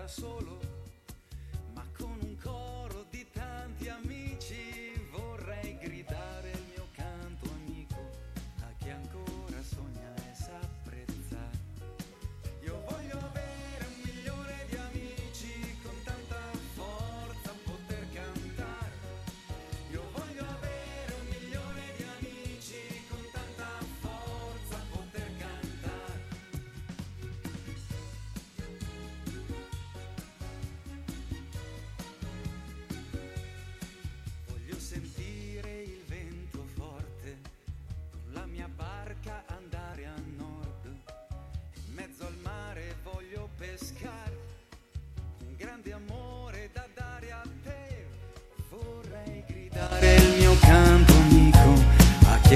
Cantare 0.08 0.43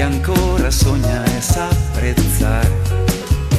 ancora 0.00 0.70
sogna 0.70 1.24
e 1.24 1.40
sa 1.40 1.68
apprezzare. 1.68 2.70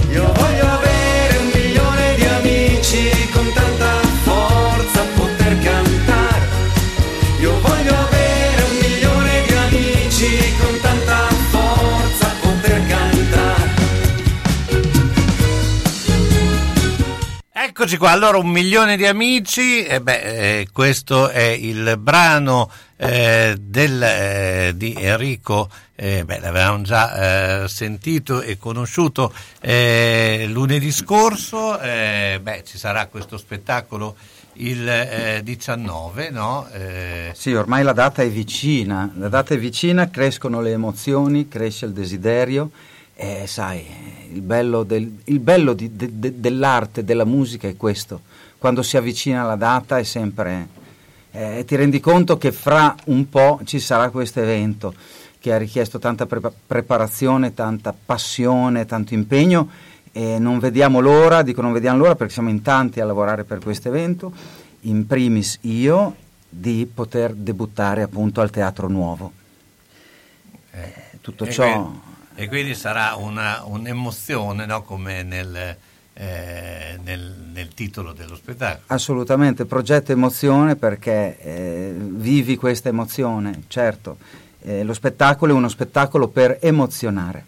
Io 0.10 0.26
voglio 0.34 0.66
avere 0.66 1.38
un 1.38 1.52
milione 1.54 2.16
di 2.16 2.26
amici 2.26 3.30
con 3.32 3.52
tanta 3.54 4.00
forza 4.24 5.04
poter 5.16 5.60
cantare. 5.60 6.48
Io 7.42 7.60
voglio 7.60 7.94
avere 7.94 8.62
un 8.64 8.78
milione 8.80 9.44
di 9.48 9.54
amici 9.54 10.54
con 10.60 10.80
tanta 10.82 11.28
forza 11.50 12.28
poter 12.42 12.88
cantare. 12.88 13.70
Eccoci 17.52 17.98
qua, 17.98 18.12
allora 18.12 18.38
un 18.38 18.48
milione 18.50 18.98
di 18.98 19.06
amici, 19.06 19.84
e 19.86 20.02
beh, 20.02 20.22
eh, 20.22 20.68
questo 20.72 21.30
è 21.30 21.44
il 21.44 21.96
brano 21.98 22.70
eh, 22.98 23.56
del, 23.58 24.04
eh, 24.68 24.78
di 24.78 24.94
Enrico, 24.98 25.70
eh, 25.96 26.24
beh, 26.26 26.40
l'avevamo 26.40 26.82
già 26.84 27.64
eh, 27.64 27.68
sentito 27.68 28.42
e 28.42 28.58
conosciuto 28.58 29.34
eh, 29.62 30.46
lunedì 30.50 30.92
scorso, 30.92 31.80
eh, 31.80 32.40
beh, 32.42 32.64
ci 32.66 32.78
sarà 32.78 33.08
questo 33.08 33.38
spettacolo 33.38 34.16
il 34.62 34.88
eh, 34.90 35.42
19, 35.44 36.30
no? 36.32 36.68
Eh, 36.74 37.32
Sì, 37.34 37.54
ormai 37.54 37.84
la 37.84 37.94
data 37.94 38.22
è 38.22 38.30
vicina, 38.30 39.10
la 39.18 39.30
data 39.30 39.54
è 39.54 39.58
vicina, 39.58 40.10
crescono 40.10 40.60
le 40.62 40.72
emozioni, 40.72 41.48
cresce 41.48 41.86
il 41.86 41.94
desiderio 41.94 42.70
e 43.16 43.46
sai, 43.48 43.86
il 44.34 44.42
bello, 44.42 44.84
del- 44.84 45.12
il 45.26 45.40
bello 45.40 45.74
di- 45.74 45.96
de- 45.96 46.10
de- 46.20 46.40
dell'arte, 46.40 47.04
della 47.06 47.26
musica 47.26 47.68
è 47.68 47.78
questo, 47.78 48.22
quando 48.58 48.82
si 48.82 48.98
avvicina 48.98 49.44
la 49.44 49.56
data 49.56 49.98
è 49.98 50.04
sempre, 50.04 50.68
eh, 51.32 51.64
ti 51.66 51.76
rendi 51.76 52.00
conto 52.00 52.38
che 52.38 52.52
fra 52.52 52.96
un 53.06 53.30
po' 53.30 53.60
ci 53.64 53.80
sarà 53.80 54.10
questo 54.10 54.40
evento 54.42 54.94
che 55.40 55.54
ha 55.54 55.58
richiesto 55.58 56.00
tanta 56.00 56.26
prepa- 56.26 56.52
preparazione, 56.68 57.54
tanta 57.54 57.94
passione, 57.94 58.86
tanto 58.86 59.14
impegno 59.14 59.70
e 60.12 60.40
non 60.40 60.60
vediamo 60.60 61.00
l'ora, 61.00 61.44
dico 61.44 61.62
non 61.62 61.72
vediamo 61.72 62.00
l'ora 62.00 62.16
perché 62.16 62.34
siamo 62.34 62.50
in 62.50 62.62
tanti 62.62 63.00
a 63.00 63.06
lavorare 63.06 63.44
per 63.44 63.60
questo 63.60 63.88
evento, 63.88 64.32
in 64.82 65.06
primis 65.08 65.60
io 65.62 66.16
di 66.50 66.90
poter 66.92 67.34
debuttare 67.34 68.02
appunto 68.02 68.42
al 68.42 68.50
Teatro 68.50 68.88
Nuovo. 68.88 69.32
Eh, 70.72 70.94
tutto 71.22 71.46
e 71.46 71.52
ciò... 71.52 71.64
quindi- 71.64 72.08
e 72.36 72.48
quindi 72.48 72.74
sarà 72.74 73.16
una, 73.16 73.64
un'emozione, 73.66 74.66
no? 74.66 74.82
come 74.84 75.24
nel, 75.24 75.76
eh, 76.20 77.00
nel, 77.02 77.34
nel, 77.54 77.74
titolo 77.74 78.12
dello 78.12 78.36
spettacolo. 78.36 78.84
Assolutamente, 78.88 79.64
progetto 79.64 80.12
emozione 80.12 80.76
perché 80.76 81.38
eh, 81.40 81.94
vivi 81.98 82.58
questa 82.58 82.90
emozione, 82.90 83.64
certo. 83.70 84.18
Eh, 84.62 84.84
lo 84.84 84.94
spettacolo 84.94 85.54
è 85.54 85.56
uno 85.56 85.70
spettacolo 85.70 86.28
per 86.28 86.58
emozionare. 86.60 87.46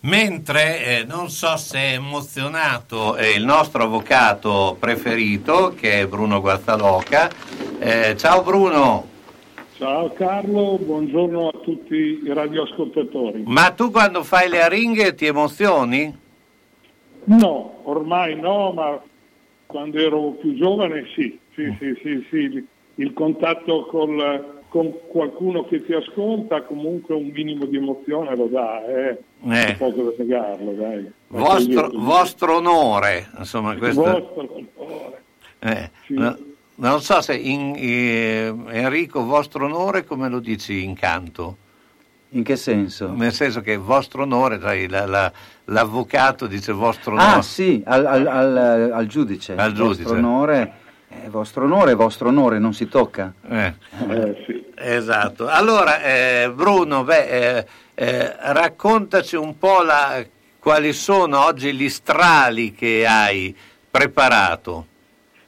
Mentre 0.00 0.84
eh, 0.84 1.04
non 1.04 1.30
so 1.30 1.56
se 1.56 1.78
è 1.78 1.92
emozionato 1.94 3.16
eh, 3.16 3.30
il 3.30 3.44
nostro 3.44 3.84
avvocato 3.84 4.76
preferito, 4.78 5.72
che 5.74 6.00
è 6.00 6.06
Bruno 6.06 6.42
Guazzaloca. 6.42 7.30
Eh, 7.78 8.14
ciao 8.18 8.42
Bruno. 8.42 9.12
Ciao 9.78 10.12
Carlo, 10.12 10.78
buongiorno 10.78 11.48
a 11.48 11.58
tutti 11.62 11.94
i 11.94 12.32
radioascoltatori. 12.34 13.44
Ma 13.46 13.70
tu 13.70 13.90
quando 13.90 14.22
fai 14.22 14.50
le 14.50 14.62
aringhe 14.62 15.14
ti 15.14 15.24
emozioni? 15.24 16.22
No, 17.24 17.80
ormai 17.84 18.38
no, 18.38 18.72
ma 18.72 19.00
quando 19.66 19.98
ero 19.98 20.30
più 20.32 20.54
giovane 20.54 21.06
sì, 21.14 21.38
sì, 21.54 21.74
sì, 21.78 21.98
sì, 22.02 22.26
sì. 22.30 22.66
il 22.96 23.12
contatto 23.12 23.86
col, 23.86 24.62
con 24.68 24.92
qualcuno 25.08 25.64
che 25.64 25.84
ti 25.84 25.92
ascolta 25.92 26.62
comunque 26.62 27.14
un 27.14 27.30
minimo 27.32 27.64
di 27.64 27.76
emozione 27.76 28.36
lo 28.36 28.46
dà, 28.46 28.84
eh. 28.86 29.18
eh. 29.48 29.74
poco 29.78 30.02
da 30.02 30.12
negarlo, 30.18 30.72
dai. 30.72 31.12
Vostro, 31.28 31.90
vostro 31.94 32.56
onore, 32.56 33.30
insomma, 33.38 33.76
questo... 33.76 34.02
Vostro 34.02 34.64
onore. 34.74 35.22
Eh. 35.60 35.90
Sì. 36.06 36.14
No, 36.14 36.36
non 36.76 37.00
so 37.00 37.20
se 37.20 37.36
in, 37.36 37.74
eh, 37.76 38.52
Enrico, 38.68 39.24
vostro 39.24 39.64
onore 39.64 40.04
come 40.04 40.28
lo 40.28 40.40
dici 40.40 40.82
in 40.82 40.94
canto? 40.94 41.56
In 42.34 42.42
che 42.42 42.56
senso? 42.56 43.12
Nel 43.12 43.32
senso 43.32 43.60
che 43.60 43.76
vostro 43.76 44.22
onore, 44.22 44.58
sai, 44.60 44.88
la, 44.88 45.06
la, 45.06 45.32
l'avvocato 45.66 46.48
dice 46.48 46.72
vostro 46.72 47.12
onore. 47.12 47.36
Ah 47.36 47.42
sì, 47.42 47.80
al, 47.86 48.04
al, 48.04 48.26
al, 48.26 48.90
al 48.92 49.06
giudice. 49.06 49.54
Al 49.54 49.72
giudice. 49.72 50.02
Vostro 50.02 50.18
onore, 50.18 50.72
è 51.08 51.28
vostro 51.28 51.64
onore 51.64 51.92
è 51.92 51.94
vostro 51.94 52.28
onore, 52.30 52.58
non 52.58 52.72
si 52.74 52.88
tocca. 52.88 53.32
Eh. 53.48 53.72
Eh, 54.08 54.42
sì. 54.46 54.64
Esatto. 54.74 55.46
Allora, 55.46 56.02
eh, 56.02 56.50
Bruno, 56.52 57.04
beh, 57.04 57.28
eh, 57.28 57.66
eh, 57.94 58.34
raccontaci 58.52 59.36
un 59.36 59.56
po' 59.56 59.82
la, 59.82 60.24
quali 60.58 60.92
sono 60.92 61.44
oggi 61.44 61.72
gli 61.72 61.88
strali 61.88 62.72
che 62.72 63.06
hai 63.06 63.54
preparato. 63.88 64.86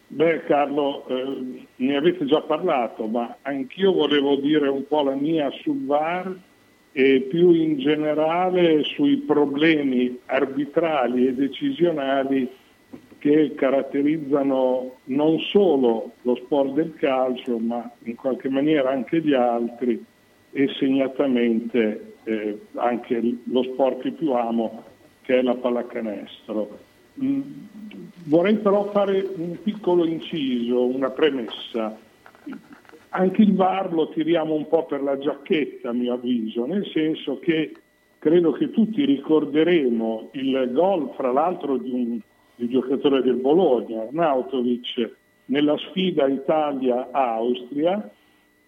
Beh 0.07 0.45
Carlo, 0.47 1.05
eh, 1.09 1.67
ne 1.75 1.97
avete 1.97 2.27
già 2.27 2.41
parlato, 2.43 3.09
ma 3.09 3.39
anch'io 3.43 3.93
volevo 3.93 4.37
dire 4.37 4.69
un 4.69 4.87
po' 4.87 5.03
la 5.03 5.15
mia 5.15 5.51
sul 5.65 5.85
VAR 5.85 6.33
e 6.99 7.27
più 7.29 7.51
in 7.51 7.77
generale 7.77 8.83
sui 8.85 9.19
problemi 9.19 10.19
arbitrali 10.25 11.27
e 11.27 11.35
decisionali 11.35 12.49
che 13.19 13.53
caratterizzano 13.55 14.95
non 15.05 15.39
solo 15.41 16.13
lo 16.23 16.37
sport 16.37 16.73
del 16.73 16.95
calcio, 16.95 17.59
ma 17.59 17.87
in 18.05 18.15
qualche 18.15 18.49
maniera 18.49 18.89
anche 18.93 19.21
gli 19.21 19.35
altri 19.35 20.03
e 20.53 20.69
segnatamente 20.79 22.15
eh, 22.25 22.61
anche 22.77 23.41
lo 23.45 23.63
sport 23.65 24.01
che 24.01 24.13
più 24.13 24.33
amo, 24.33 24.83
che 25.21 25.41
è 25.41 25.43
la 25.43 25.55
pallacanestro. 25.55 26.79
Mm, 27.23 27.41
vorrei 28.25 28.57
però 28.57 28.91
fare 28.91 29.23
un 29.37 29.59
piccolo 29.63 30.07
inciso, 30.07 30.87
una 30.87 31.11
premessa 31.11 32.05
anche 33.17 33.43
il 33.43 33.55
VAR 33.55 33.93
lo 33.95 34.11
tiriamo 34.11 34.53
un 34.55 34.69
po' 34.69 34.85
per 34.85 35.03
la 35.03 35.17
giacchetta, 35.17 35.89
a 35.89 35.93
mio 35.93 36.15
avviso, 36.15 36.67
nel 36.67 36.87
senso 36.93 37.39
che 37.39 37.73
credo 38.19 38.53
che 38.53 38.71
tutti 38.71 39.05
ricorderemo 39.05 40.31
il 40.33 40.71
gol, 40.73 41.13
fra 41.17 41.33
l'altro, 41.33 41.79
di 41.79 41.91
un, 41.91 42.19
di 42.57 42.65
un 42.65 42.71
giocatore 42.71 43.23
del 43.23 43.37
Bologna, 43.37 44.03
Arnautovic, 44.03 45.17
nella 45.47 45.79
sfida 45.79 46.27
Italia-Austria, 46.27 48.11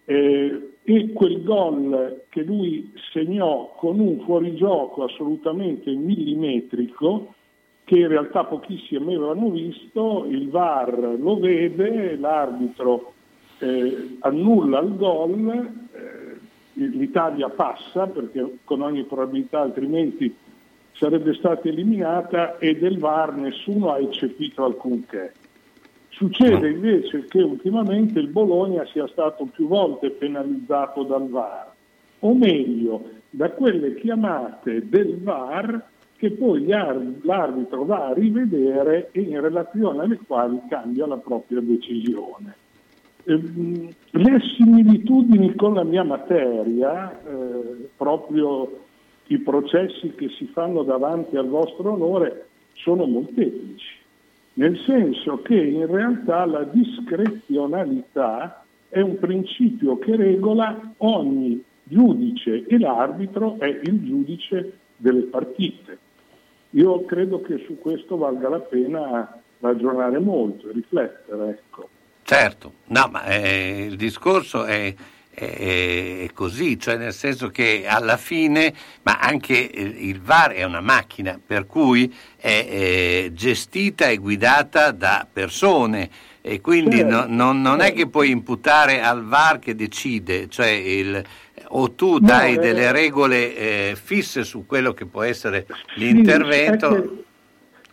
eh, 0.05 0.69
e 0.83 1.11
quel 1.13 1.43
gol 1.43 2.23
che 2.29 2.41
lui 2.41 2.91
segnò 3.13 3.75
con 3.77 3.99
un 3.99 4.21
fuorigioco 4.21 5.03
assolutamente 5.03 5.91
millimetrico, 5.91 7.35
che 7.83 7.97
in 7.97 8.07
realtà 8.07 8.45
pochissimi 8.45 9.13
avevano 9.13 9.51
visto, 9.51 10.25
il 10.27 10.49
VAR 10.49 10.97
lo 11.19 11.37
vede, 11.37 12.17
l'arbitro 12.17 13.13
eh, 13.59 14.17
annulla 14.19 14.79
il 14.79 14.95
gol, 14.95 15.49
eh, 15.49 16.39
l'Italia 16.73 17.49
passa 17.49 18.07
perché 18.07 18.57
con 18.63 18.81
ogni 18.81 19.03
probabilità 19.03 19.61
altrimenti 19.61 20.35
sarebbe 20.93 21.33
stata 21.33 21.67
eliminata 21.67 22.57
e 22.57 22.77
del 22.77 22.97
VAR 22.97 23.35
nessuno 23.35 23.91
ha 23.91 23.99
eccepito 23.99 24.65
alcunché. 24.65 25.33
Succede 26.09 26.69
invece 26.69 27.25
che 27.25 27.41
ultimamente 27.41 28.19
il 28.19 28.27
Bologna 28.27 28.85
sia 28.87 29.07
stato 29.07 29.45
più 29.45 29.67
volte 29.67 30.09
penalizzato 30.09 31.03
dal 31.03 31.29
VAR, 31.29 31.71
o 32.19 32.33
meglio, 32.33 33.09
da 33.29 33.51
quelle 33.51 33.95
chiamate 33.95 34.89
del 34.89 35.17
VAR 35.21 35.81
che 36.17 36.31
poi 36.31 36.65
l'arbitro 36.65 37.85
va 37.85 38.07
a 38.07 38.13
rivedere 38.13 39.09
e 39.13 39.21
in 39.21 39.39
relazione 39.39 40.03
alle 40.03 40.19
quali 40.27 40.59
cambia 40.67 41.07
la 41.07 41.15
propria 41.15 41.61
decisione. 41.61 42.53
Ehm, 43.25 43.89
le 44.11 44.39
similitudini 44.55 45.55
con 45.55 45.73
la 45.73 45.83
mia 45.83 46.03
materia, 46.03 47.11
eh, 47.11 47.89
proprio 47.95 48.85
i 49.27 49.37
processi 49.39 50.13
che 50.15 50.29
si 50.29 50.45
fanno 50.47 50.83
davanti 50.83 51.35
al 51.35 51.47
vostro 51.47 51.93
onore, 51.93 52.47
sono 52.73 53.05
molteplici, 53.05 53.97
nel 54.53 54.77
senso 54.85 55.41
che 55.41 55.55
in 55.55 55.85
realtà 55.85 56.45
la 56.45 56.63
discrezionalità 56.63 58.63
è 58.87 59.01
un 59.01 59.19
principio 59.19 59.99
che 59.99 60.15
regola 60.15 60.93
ogni 60.97 61.63
giudice 61.83 62.65
e 62.65 62.79
l'arbitro 62.79 63.57
è 63.59 63.67
il 63.67 64.03
giudice 64.03 64.79
delle 64.95 65.23
partite. 65.23 65.97
Io 66.71 67.03
credo 67.05 67.41
che 67.41 67.63
su 67.65 67.77
questo 67.79 68.17
valga 68.17 68.49
la 68.49 68.59
pena 68.59 69.41
ragionare 69.59 70.19
molto 70.19 70.69
e 70.69 70.73
riflettere. 70.73 71.49
Ecco. 71.49 71.89
Certo, 72.29 72.73
no, 72.89 73.09
ma 73.11 73.23
eh, 73.23 73.87
il 73.89 73.95
discorso 73.95 74.63
è, 74.65 74.93
è, 75.31 75.43
è, 76.25 76.29
così, 76.31 76.77
cioè 76.77 76.95
nel 76.95 77.11
senso 77.11 77.49
che 77.49 77.85
alla 77.87 78.17
fine, 78.17 78.71
ma 79.01 79.17
anche 79.19 79.55
il 79.57 80.21
VAR 80.21 80.51
è 80.51 80.63
una 80.63 80.79
macchina, 80.79 81.39
per 81.43 81.65
cui 81.65 82.13
è, 82.37 82.67
è 82.69 83.31
gestita 83.33 84.09
e 84.09 84.17
guidata 84.17 84.91
da 84.91 85.25
persone. 85.33 86.07
E 86.41 86.61
quindi 86.61 87.03
no, 87.03 87.25
non, 87.27 87.61
non, 87.61 87.81
è 87.81 87.93
che 87.93 88.07
puoi 88.07 88.29
imputare 88.29 89.01
al 89.01 89.25
VAR 89.25 89.57
che 89.57 89.73
decide, 89.73 90.47
cioè 90.49 90.67
il, 90.67 91.19
o 91.69 91.91
tu 91.93 92.19
dai 92.19 92.57
no, 92.57 92.61
delle 92.61 92.91
regole 92.91 93.55
eh, 93.55 93.97
fisse 93.99 94.43
su 94.43 94.67
quello 94.67 94.93
che 94.93 95.07
può 95.07 95.23
essere 95.23 95.65
l'intervento. 95.95 97.25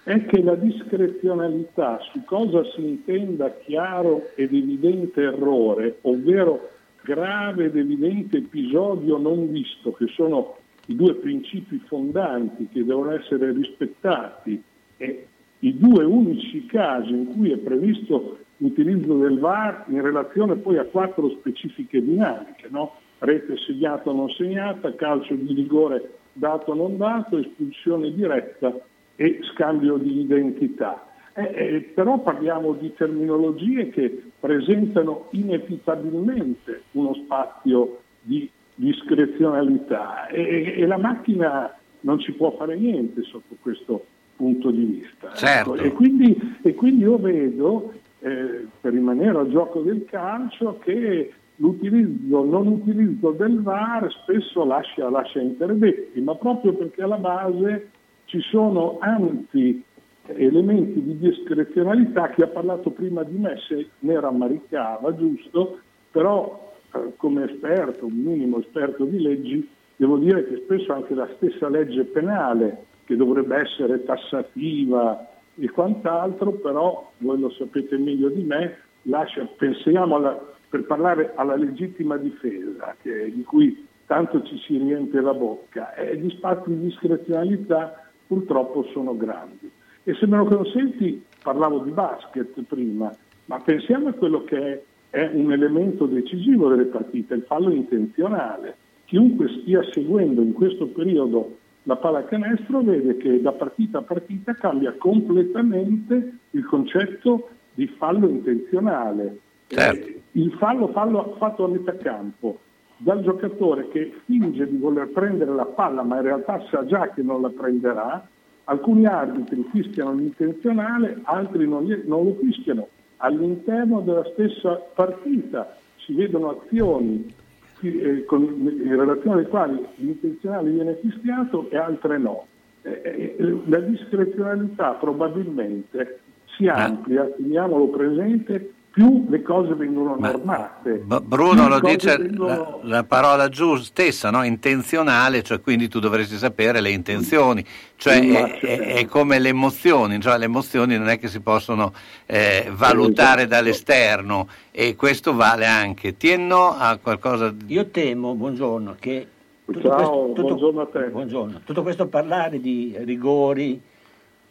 È 0.06 0.24
che 0.26 0.40
la 0.40 0.54
discrezionalità 0.54 1.98
su 2.12 2.22
cosa 2.22 2.62
si 2.76 2.80
intenda 2.80 3.50
chiaro 3.64 4.30
ed 4.36 4.54
evidente 4.54 5.20
errore, 5.22 5.98
ovvero 6.02 6.70
grave 7.02 7.64
ed 7.64 7.76
evidente 7.76 8.36
episodio 8.36 9.16
non 9.16 9.50
visto, 9.50 9.90
che 9.90 10.06
sono 10.14 10.58
i 10.86 10.94
due 10.94 11.14
principi 11.14 11.82
fondanti 11.88 12.68
che 12.68 12.84
devono 12.84 13.10
essere 13.10 13.50
rispettati 13.50 14.62
e 14.96 15.26
i 15.58 15.76
due 15.76 16.04
unici 16.04 16.66
casi 16.66 17.10
in 17.10 17.34
cui 17.34 17.50
è 17.50 17.56
previsto 17.56 18.38
l'utilizzo 18.58 19.18
del 19.18 19.40
VAR 19.40 19.86
in 19.88 20.02
relazione 20.02 20.54
poi 20.54 20.78
a 20.78 20.84
quattro 20.84 21.30
specifiche 21.30 22.00
dinamiche, 22.00 22.68
no? 22.70 22.92
rete 23.18 23.56
segnata 23.56 24.10
o 24.10 24.12
non 24.12 24.30
segnata, 24.30 24.94
calcio 24.94 25.34
di 25.34 25.52
rigore 25.52 26.18
dato 26.32 26.70
o 26.70 26.74
non 26.74 26.96
dato, 26.96 27.38
espulsione 27.38 28.14
diretta 28.14 28.72
e 29.16 29.40
scambio 29.52 29.96
di 29.96 30.20
identità. 30.20 31.07
Eh, 31.35 31.42
eh, 31.42 31.81
però 31.94 32.20
parliamo 32.20 32.72
di 32.74 32.94
terminologie 32.94 33.90
che 33.90 34.31
presentano 34.38 35.26
inevitabilmente 35.31 36.85
uno 36.92 37.14
spazio 37.14 38.00
di 38.22 38.48
discrezionalità 38.74 40.29
e, 40.29 40.74
e, 40.76 40.87
la 40.87 40.98
macchina 40.98 41.74
non 42.00 42.20
ci 42.20 42.33
può 42.33 42.52
fare 42.57 42.76
niente 42.76 43.22
sotto 43.22 43.57
questo 43.61 44.05
punto 44.37 44.70
di 44.70 44.85
vista. 44.85 45.29
Ecco. 45.29 45.37
Certo. 45.37 45.74
Ecco. 45.74 45.85
E, 45.85 45.92
quindi, 45.92 46.59
e, 46.62 46.74
quindi, 46.74 47.02
io 47.02 47.18
vedo, 47.18 47.92
eh, 48.20 48.66
per 48.81 48.92
rimanere 48.92 49.38
al 49.38 49.50
gioco 49.50 49.81
del 49.81 50.05
calcio, 50.07 50.79
che 50.79 51.33
l'utilizzo, 51.57 52.44
non 52.44 52.66
utilizzo 52.66 53.31
del 53.31 53.62
VAR 53.62 54.11
spesso 54.22 54.64
lascia, 54.64 55.09
lascia 55.09 55.40
interdetti, 55.40 56.20
ma 56.20 56.35
proprio 56.35 56.74
perché 56.74 57.02
alla 57.02 57.18
base 57.18 57.90
ci 58.26 58.40
sono 58.42 58.98
ampi 59.00 59.82
elementi 60.26 61.02
di 61.02 61.18
discrezionalità, 61.18 62.30
chi 62.30 62.42
ha 62.42 62.48
parlato 62.48 62.90
prima 62.90 63.22
di 63.22 63.36
me 63.36 63.56
se 63.66 63.88
ne 64.00 64.20
rammaricava, 64.20 65.14
giusto, 65.14 65.78
però 66.10 66.72
eh, 66.92 67.12
come 67.16 67.44
esperto, 67.44 68.06
un 68.06 68.14
minimo 68.14 68.58
esperto 68.58 69.04
di 69.04 69.20
leggi, 69.20 69.68
devo 69.96 70.18
dire 70.18 70.46
che 70.46 70.62
spesso 70.64 70.92
anche 70.92 71.14
la 71.14 71.28
stessa 71.36 71.68
legge 71.68 72.04
penale, 72.04 72.84
che 73.04 73.16
dovrebbe 73.16 73.56
essere 73.56 74.02
tassativa 74.04 75.28
e 75.54 75.70
quant'altro, 75.70 76.52
però 76.52 77.12
voi 77.18 77.38
lo 77.38 77.50
sapete 77.50 77.96
meglio 77.96 78.28
di 78.28 78.42
me, 78.42 78.78
lascia, 79.02 79.46
pensiamo 79.56 80.16
alla, 80.16 80.54
per 80.68 80.84
parlare 80.84 81.32
alla 81.36 81.54
legittima 81.54 82.16
difesa, 82.16 82.96
che, 83.00 83.32
di 83.32 83.44
cui 83.44 83.86
tanto 84.06 84.42
ci 84.42 84.58
si 84.58 84.76
riempie 84.76 85.20
la 85.20 85.34
bocca, 85.34 85.94
e 85.94 86.16
gli 86.16 86.30
spazi 86.30 86.70
di 86.70 86.80
discrezionalità 86.80 88.05
purtroppo 88.26 88.84
sono 88.92 89.16
grandi. 89.16 89.70
E 90.04 90.14
se 90.14 90.26
me 90.26 90.36
lo 90.36 90.44
consenti, 90.44 91.24
parlavo 91.42 91.80
di 91.80 91.90
basket 91.90 92.62
prima, 92.62 93.12
ma 93.46 93.60
pensiamo 93.60 94.08
a 94.08 94.12
quello 94.12 94.44
che 94.44 94.58
è, 94.58 94.82
è 95.10 95.30
un 95.32 95.52
elemento 95.52 96.06
decisivo 96.06 96.68
delle 96.68 96.84
partite, 96.84 97.34
il 97.34 97.42
fallo 97.42 97.70
intenzionale. 97.70 98.76
Chiunque 99.06 99.48
stia 99.60 99.82
seguendo 99.92 100.42
in 100.42 100.52
questo 100.52 100.86
periodo 100.88 101.58
la 101.84 101.96
pallacanestro 101.96 102.82
vede 102.82 103.16
che 103.16 103.40
da 103.40 103.52
partita 103.52 103.98
a 103.98 104.02
partita 104.02 104.54
cambia 104.54 104.92
completamente 104.98 106.38
il 106.50 106.64
concetto 106.64 107.48
di 107.74 107.86
fallo 107.86 108.28
intenzionale. 108.28 109.38
Certo. 109.68 110.20
Il 110.32 110.52
fallo, 110.58 110.88
fallo 110.88 111.36
fatto 111.38 111.64
a 111.64 111.68
metà 111.68 111.96
campo 111.96 112.58
dal 112.98 113.22
giocatore 113.22 113.88
che 113.88 114.12
finge 114.24 114.68
di 114.68 114.76
voler 114.76 115.09
prendere 115.09 115.54
la 115.54 115.66
palla 115.66 116.02
ma 116.02 116.16
in 116.16 116.22
realtà 116.22 116.64
sa 116.70 116.85
già 116.87 117.11
che 117.11 117.22
non 117.22 117.42
la 117.42 117.50
prenderà, 117.50 118.26
alcuni 118.64 119.06
arbitri 119.06 119.66
fischiano 119.70 120.14
l'intenzionale, 120.14 121.20
altri 121.24 121.68
non, 121.68 121.85
non 122.06 122.24
lo 122.24 122.37
fischiano. 122.40 122.88
All'interno 123.18 124.00
della 124.00 124.24
stessa 124.32 124.74
partita 124.94 125.76
si 125.96 126.14
vedono 126.14 126.61
azioni 126.61 127.32
eh, 127.80 128.24
con, 128.24 128.42
in 128.42 128.96
relazione 128.96 129.40
alle 129.40 129.48
quali 129.48 129.87
l'intenzionale 129.96 130.70
viene 130.70 130.98
fischiato 131.00 131.68
e 131.70 131.76
altre 131.76 132.18
no. 132.18 132.46
Eh, 132.82 133.35
eh, 133.38 133.61
la 133.66 133.80
discrezionalità 133.80 134.92
probabilmente 134.92 136.20
si 136.56 136.66
amplia, 136.68 137.24
teniamolo 137.24 137.88
presente, 137.88 138.72
più 138.96 139.26
le 139.28 139.42
cose 139.42 139.74
vengono 139.74 140.16
Ma- 140.18 140.30
normate. 140.30 140.92
B- 141.04 141.20
Bruno 141.20 141.68
lo 141.68 141.80
dice 141.80 142.16
vengono- 142.16 142.80
la, 142.82 142.96
la 142.96 143.04
parola 143.04 143.50
giusta 143.50 143.85
stessa, 143.85 144.30
no? 144.30 144.42
intenzionale, 144.42 145.42
cioè 145.42 145.61
quindi 145.61 145.87
tu 145.87 145.98
dovresti 146.00 146.38
sapere 146.38 146.80
le 146.80 146.88
intenzioni, 146.92 147.62
cioè 147.96 148.22
Ma 148.22 148.38
è, 148.38 148.59
certo. 148.59 148.66
è- 148.66 148.94
è 148.94 149.04
come 149.04 149.38
le 149.38 149.50
emozioni, 149.50 150.18
cioè 150.18 150.38
le 150.38 150.46
emozioni 150.46 150.96
non 150.96 151.09
è 151.11 151.18
che 151.18 151.28
si 151.28 151.40
possono 151.40 151.92
eh, 152.24 152.70
valutare 152.74 153.42
Esatto. 153.42 153.54
dall'esterno 153.54 154.48
e 154.70 154.96
questo 154.96 155.35
vale 155.35 155.66
anche. 155.66 156.16
Tienno 156.16 156.74
a 156.74 156.96
qualcosa 156.96 157.50
di... 157.50 157.74
Io 157.74 157.88
temo, 157.90 158.35
buongiorno, 158.35 158.96
che 158.98 159.26
tutto 159.66 159.80
Ciao, 159.82 159.90
questo, 159.98 160.26
tutto- 160.28 160.42
buongiorno 160.42 160.80
a 160.80 160.87
te. 160.87 161.00
buongiorno. 161.11 161.61
Tutto 161.66 161.82
questo 161.82 162.06
parlare 162.06 162.61
di 162.62 162.96
rigori 163.00 163.78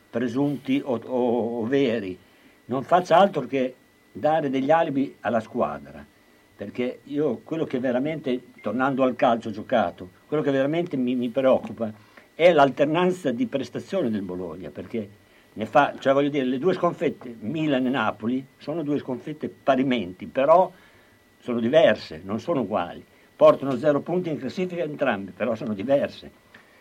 presunti 0.08 0.80
o, 0.86 1.02
o- 1.04 1.62
o 1.62 1.66
veri 1.66 2.16
non 2.66 2.84
faccia 2.84 3.18
altro 3.18 3.42
che 3.48 3.74
dare 4.16 4.50
degli 4.50 4.72
alibi 4.72 5.16
alla 5.22 5.40
squadra. 5.40 6.04
Perché 6.56 7.00
io 7.04 7.42
quello 7.44 7.66
che 7.66 7.80
veramente, 7.80 8.54
tornando 8.62 9.04
al 9.04 9.16
calcio 9.16 9.52
giocato, 9.52 10.10
quello 10.28 10.42
che 10.42 10.52
veramente 10.52 10.96
mi, 10.96 11.16
mi 11.16 11.30
preoccupa 11.30 11.92
è 12.34 12.52
l'alternanza 12.54 13.32
di 13.32 13.46
prestazioni 13.46 14.10
del 14.10 14.22
Bologna, 14.22 14.70
perché 14.70 15.10
ne 15.54 15.66
fa, 15.66 15.94
cioè 16.00 16.14
voglio 16.14 16.30
dire, 16.30 16.46
le 16.46 16.58
due 16.58 16.74
sconfitte, 16.74 17.36
Milan 17.40 17.86
e 17.86 17.90
Napoli, 17.90 18.46
sono 18.58 18.84
due 18.84 19.00
sconfitte 19.00 19.50
parimenti, 19.50 20.28
però 20.28 20.72
sono 21.40 21.60
diverse, 21.60 22.22
non 22.24 22.40
sono 22.40 22.62
uguali. 22.62 23.04
Portano 23.36 23.76
zero 23.78 24.00
punti 24.00 24.30
in 24.30 24.38
classifica 24.38 24.84
entrambi, 24.84 25.32
però 25.32 25.56
sono 25.56 25.74
diverse. 25.74 26.32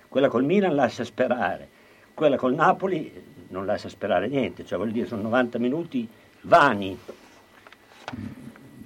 Quella 0.08 0.28
col 0.28 0.44
Milan 0.44 0.76
lascia 0.76 1.02
sperare, 1.02 1.68
quella 2.14 2.36
col 2.36 2.54
Napoli 2.54 3.12
non 3.48 3.66
lascia 3.66 3.88
sperare 3.88 4.28
niente, 4.28 4.64
cioè 4.64 4.78
voglio 4.78 4.92
dire, 4.92 5.06
sono 5.06 5.22
90 5.22 5.58
minuti 5.58 6.08
vani. 6.42 6.98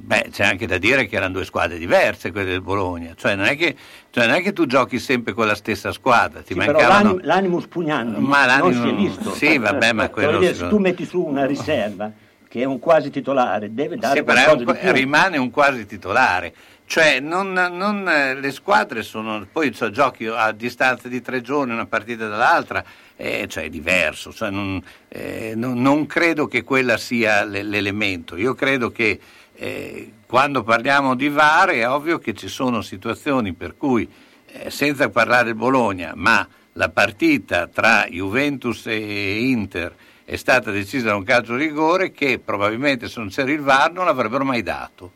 Beh, 0.01 0.29
c'è 0.31 0.45
anche 0.45 0.67
da 0.67 0.79
dire 0.79 1.07
che 1.07 1.17
erano 1.17 1.35
due 1.35 1.45
squadre 1.45 1.77
diverse 1.77 2.31
quelle 2.33 2.49
del 2.49 2.63
Bologna, 2.63 3.13
cioè 3.15 3.35
non 3.35 3.45
è 3.45 3.57
che, 3.57 3.77
cioè 4.09 4.27
non 4.27 4.37
è 4.37 4.43
che 4.43 4.55
tu 4.55 4.65
giochi 4.65 4.99
sempre 4.99 5.35
con 5.35 5.47
la 5.47 5.55
stessa 5.55 5.93
squadra, 5.93 6.41
ti 6.41 6.55
Sì, 6.55 6.59
mancavano... 6.59 6.89
l'anim- 6.89 7.25
l'animus 7.25 7.67
pugnandi 7.67 8.19
Ma 8.19 8.47
non 8.57 8.71
l'animo- 8.71 8.83
si 8.85 8.89
è 8.89 8.95
visto. 8.95 9.31
sì, 9.35 9.59
vabbè, 9.59 9.93
ma 9.93 10.09
quello 10.11 10.41
se 10.43 10.69
tu 10.69 10.79
metti 10.79 11.05
su 11.05 11.23
una 11.23 11.45
riserva 11.45 12.11
che 12.49 12.63
è 12.63 12.65
un 12.65 12.79
quasi 12.79 13.11
titolare, 13.11 13.73
deve 13.73 13.97
dare 13.97 14.21
un- 14.21 14.65
rimane 14.93 15.37
un 15.37 15.51
quasi 15.51 15.87
titolare. 15.87 16.55
Cioè, 16.87 17.21
non, 17.21 17.53
non, 17.53 18.09
eh, 18.09 18.35
le 18.35 18.51
squadre 18.51 19.03
sono. 19.03 19.47
Poi 19.53 19.75
cioè, 19.75 19.91
giochi 19.91 20.25
a 20.27 20.53
distanza 20.53 21.07
di 21.07 21.21
tre 21.21 21.43
giorni 21.43 21.73
una 21.75 21.85
partita 21.85 22.27
dall'altra, 22.29 22.83
eh, 23.15 23.47
cioè 23.47 23.65
è 23.65 23.69
diverso. 23.69 24.33
Cioè, 24.33 24.49
non, 24.49 24.83
eh, 25.09 25.53
non- 25.55 25.83
non 25.83 26.07
credo 26.07 26.49
che 26.49 26.65
quella 26.65 26.97
sia 26.97 27.45
l'e- 27.45 27.63
l'elemento. 27.63 28.37
Io 28.37 28.55
credo 28.55 28.91
che 28.91 29.21
eh, 29.61 30.13
quando 30.25 30.63
parliamo 30.63 31.15
di 31.17 31.29
VAR 31.29 31.71
è 31.71 31.87
ovvio 31.89 32.19
che 32.19 32.33
ci 32.33 32.47
sono 32.49 32.81
situazioni 32.81 33.53
per 33.55 33.77
cui, 33.77 34.09
eh, 34.53 34.71
senza 34.71 35.11
parlare 35.11 35.47
del 35.47 35.57
Bologna, 35.57 36.13
ma 36.15 36.47
la 36.75 36.89
partita 36.91 37.67
tra 37.67 38.07
Juventus 38.09 38.87
e 38.87 39.41
Inter 39.51 39.93
è 40.31 40.37
stata 40.37 40.71
decisa 40.71 41.07
da 41.07 41.17
un 41.17 41.25
calcio 41.25 41.57
di 41.57 41.65
rigore 41.65 42.13
che 42.13 42.39
probabilmente 42.39 43.09
se 43.09 43.19
non 43.19 43.31
c'era 43.31 43.51
il 43.51 43.63
VAR 43.63 43.93
non 43.93 44.05
l'avrebbero 44.05 44.45
mai 44.45 44.63
dato 44.63 45.13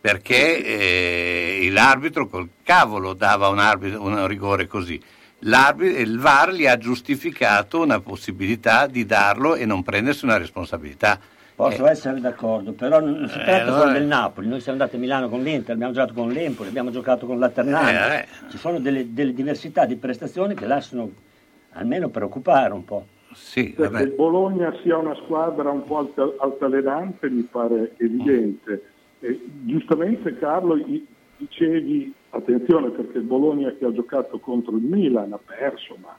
perché 0.00 0.64
eh, 0.64 1.68
l'arbitro 1.70 2.26
col 2.26 2.48
cavolo 2.64 3.12
dava 3.12 3.46
un, 3.46 3.60
arbitro- 3.60 4.02
un 4.02 4.26
rigore 4.26 4.66
così. 4.66 5.00
L'arbitro, 5.40 6.00
il 6.00 6.18
VAR 6.18 6.52
gli 6.52 6.66
ha 6.66 6.76
giustificato 6.78 7.80
una 7.82 8.00
possibilità 8.00 8.86
di 8.88 9.06
darlo 9.06 9.54
e 9.54 9.66
non 9.66 9.84
prendersi 9.84 10.24
una 10.24 10.36
responsabilità. 10.36 11.18
Posso 11.54 11.86
essere 11.86 12.20
d'accordo, 12.20 12.72
però 12.72 12.98
non 13.00 13.28
si 13.28 13.38
Eh, 13.38 13.44
tratta 13.44 13.62
allora- 13.62 13.78
solo 13.80 13.92
del 13.92 14.04
Napoli. 14.06 14.48
Noi 14.48 14.60
siamo 14.60 14.78
andati 14.78 14.96
a 14.96 14.98
Milano 15.00 15.28
con 15.28 15.42
l'Inter, 15.42 15.74
abbiamo 15.74 15.92
giocato 15.92 16.12
con 16.12 16.28
l'Empoli, 16.30 16.68
abbiamo 16.68 16.90
giocato 16.90 17.26
con 17.26 17.38
la 17.38 17.48
Ternana. 17.50 18.14
Eh, 18.14 18.18
eh. 18.18 18.26
Ci 18.50 18.58
sono 18.58 18.80
delle, 18.80 19.12
delle 19.12 19.32
diversità 19.32 19.86
di 19.86 19.94
prestazioni 19.96 20.54
che 20.54 20.66
lasciano 20.66 21.08
almeno 21.72 22.08
preoccupare 22.08 22.72
un 22.72 22.84
po'. 22.84 23.06
Sì, 23.36 23.74
Cioè, 23.76 23.90
che 23.90 24.02
il 24.02 24.12
Bologna 24.12 24.74
sia 24.82 24.96
una 24.96 25.14
squadra 25.14 25.70
un 25.70 25.84
po' 25.84 25.98
alta- 25.98 26.34
altalenante 26.38 27.28
mi 27.28 27.42
pare 27.42 27.92
evidente. 27.98 28.82
E 29.20 29.40
giustamente 29.64 30.38
Carlo 30.38 30.74
dicevi, 31.36 32.12
attenzione 32.30 32.90
perché 32.90 33.18
il 33.18 33.24
Bologna 33.24 33.72
che 33.78 33.84
ha 33.84 33.92
giocato 33.92 34.38
contro 34.38 34.76
il 34.76 34.82
Milan 34.82 35.32
ha 35.32 35.38
perso, 35.44 35.96
ma 36.00 36.16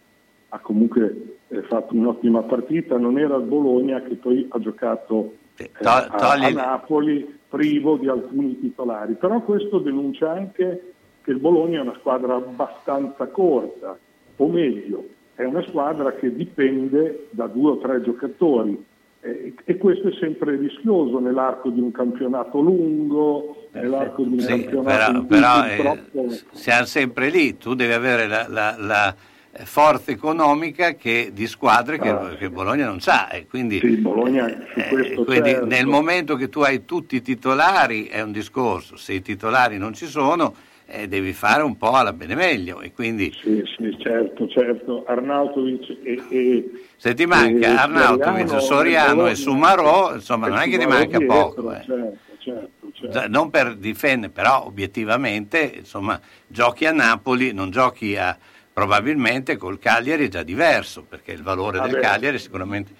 ha 0.49 0.59
comunque 0.59 1.39
eh, 1.47 1.63
fatto 1.63 1.95
un'ottima 1.95 2.43
partita, 2.43 2.97
non 2.97 3.17
era 3.17 3.35
il 3.35 3.45
Bologna 3.45 4.01
che 4.01 4.15
poi 4.15 4.45
ha 4.49 4.59
giocato 4.59 5.33
eh, 5.57 5.71
a, 5.81 6.05
a 6.05 6.49
Napoli 6.49 7.39
privo 7.49 7.97
di 7.97 8.07
alcuni 8.07 8.59
titolari. 8.59 9.15
Però 9.15 9.41
questo 9.41 9.79
denuncia 9.79 10.31
anche 10.31 10.93
che 11.23 11.31
il 11.31 11.39
Bologna 11.39 11.79
è 11.79 11.81
una 11.81 11.97
squadra 11.99 12.35
abbastanza 12.35 13.25
corta, 13.27 13.97
o 14.37 14.47
meglio, 14.47 15.15
è 15.37 15.43
una 15.43 15.61
squadra 15.67 16.13
che 16.13 16.33
dipende 16.33 17.27
da 17.29 17.45
due 17.45 17.71
o 17.71 17.77
tre 17.77 18.01
giocatori 18.01 18.83
eh, 19.21 19.53
e 19.65 19.77
questo 19.77 20.07
è 20.07 20.13
sempre 20.19 20.55
rischioso 20.57 21.19
nell'arco 21.19 21.69
di 21.69 21.79
un 21.79 21.91
campionato 21.91 22.59
lungo, 22.59 23.67
nell'arco 23.71 24.23
di 24.23 24.33
un 24.33 24.39
Sì, 24.39 24.47
campionato 24.47 25.25
però, 25.25 25.25
però, 25.25 25.63
eh, 25.65 25.75
purtroppo... 25.75 26.27
siamo 26.53 26.85
sempre 26.85 27.29
lì, 27.29 27.55
tu 27.57 27.75
devi 27.75 27.93
avere 27.93 28.25
la, 28.27 28.47
la- 28.49 28.75
la, 28.79 29.15
eh, 29.51 29.65
forza 29.65 30.09
economica 30.09 30.93
che- 30.95 31.29
di 31.31 31.45
squadre 31.45 31.99
che, 31.99 32.09
Ah, 32.09 32.29
che 32.35 32.49
Bologna 32.49 32.87
non 32.87 32.97
ha 33.05 33.29
e 33.31 33.45
quindi, 33.45 33.79
Sì, 33.79 33.97
Bologna 33.97 34.47
su 34.73 34.79
eh, 34.79 34.87
questo 34.89 35.23
quindi 35.23 35.51
certo. 35.51 35.65
nel 35.67 35.85
momento 35.85 36.35
che 36.35 36.49
tu 36.49 36.61
hai 36.61 36.83
tutti 36.83 37.15
i 37.15 37.21
titolari 37.21 38.07
è 38.07 38.21
un 38.21 38.31
discorso, 38.31 38.97
se 38.97 39.13
i 39.13 39.21
titolari 39.21 39.77
non 39.77 39.93
ci 39.93 40.07
sono 40.07 40.55
eh, 40.87 41.07
devi 41.07 41.33
fare 41.33 41.63
un 41.63 41.77
po' 41.77 41.91
alla 41.91 42.13
bene 42.13 42.33
meglio 42.35 42.81
e 42.81 42.91
quindi 42.93 43.31
Sì, 43.33 43.61
sì, 43.77 43.95
certo, 43.99 44.47
certo. 44.47 45.03
Arnautovic 45.05 45.97
e, 46.03 46.23
e- 46.29 46.71
se 46.95 47.13
ti 47.13 47.25
manca 47.25 47.67
e 47.67 47.69
Arnautovic, 47.75 48.47
Soriano, 48.47 48.59
Soriano 48.59 49.27
e 49.27 49.35
Sumarò, 49.35 50.15
insomma 50.15 50.47
non 50.47 50.59
è 50.59 50.69
che 50.69 50.77
ti 50.77 50.85
manca 50.85 51.17
dietro, 51.17 51.35
poco. 51.35 51.73
eh. 51.73 51.83
Certo, 51.85 52.17
certo, 52.39 52.91
certo. 52.93 53.11
Cioè, 53.19 53.27
non 53.27 53.49
per 53.49 53.75
difendere, 53.75 54.31
però 54.31 54.65
obiettivamente 54.65 55.73
insomma, 55.77 56.19
giochi 56.47 56.85
a 56.85 56.91
Napoli, 56.91 57.53
non 57.53 57.69
giochi 57.69 58.15
a 58.15 58.35
probabilmente 58.71 59.57
col 59.57 59.79
Cagliari 59.79 60.25
è 60.27 60.29
già 60.29 60.43
diverso, 60.43 61.03
perché 61.03 61.31
il 61.33 61.43
valore 61.43 61.79
del 61.79 61.91
Vabbè. 61.91 62.01
Cagliari 62.01 62.39
sicuramente 62.39 62.91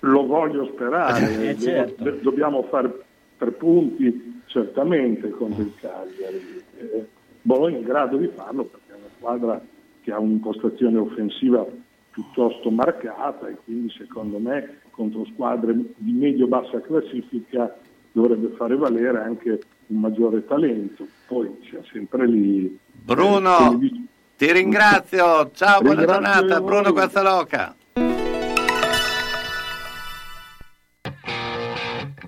Lo 0.00 0.26
voglio 0.26 0.70
sperare, 0.74 1.50
Eh, 1.50 1.54
Do- 1.56 1.62
certo. 1.64 2.04
do- 2.04 2.18
dobbiamo 2.22 2.62
fare 2.70 3.04
tre 3.38 3.50
punti 3.52 4.42
certamente 4.46 5.30
contro 5.30 5.62
il 5.62 5.72
Cagliari. 5.80 6.62
Eh, 6.78 7.06
Bologna 7.46 7.76
è 7.76 7.78
in 7.78 7.86
grado 7.86 8.16
di 8.16 8.26
farlo 8.26 8.64
perché 8.64 8.92
è 8.92 8.96
una 8.96 9.08
squadra 9.16 9.62
che 10.02 10.12
ha 10.12 10.18
un'impostazione 10.18 10.98
offensiva 10.98 11.64
piuttosto 12.10 12.70
marcata 12.70 13.46
e 13.46 13.56
quindi 13.64 13.92
secondo 13.96 14.38
me 14.38 14.80
contro 14.90 15.24
squadre 15.32 15.72
di 15.96 16.12
medio-bassa 16.12 16.80
classifica 16.80 17.76
dovrebbe 18.10 18.48
fare 18.56 18.74
valere 18.76 19.20
anche 19.20 19.60
un 19.86 20.00
maggiore 20.00 20.44
talento. 20.44 21.06
Poi 21.28 21.60
c'è 21.60 21.78
sempre 21.92 22.26
lì... 22.26 22.76
Bruno, 22.90 23.80
eh, 23.80 24.02
ti 24.36 24.50
ringrazio, 24.50 25.50
ciao, 25.52 25.80
buona 25.80 26.00
Ringrazio 26.00 26.06
giornata, 26.06 26.60
voi. 26.60 26.68
Bruno 26.68 26.92
Guazzaloca. 26.92 27.76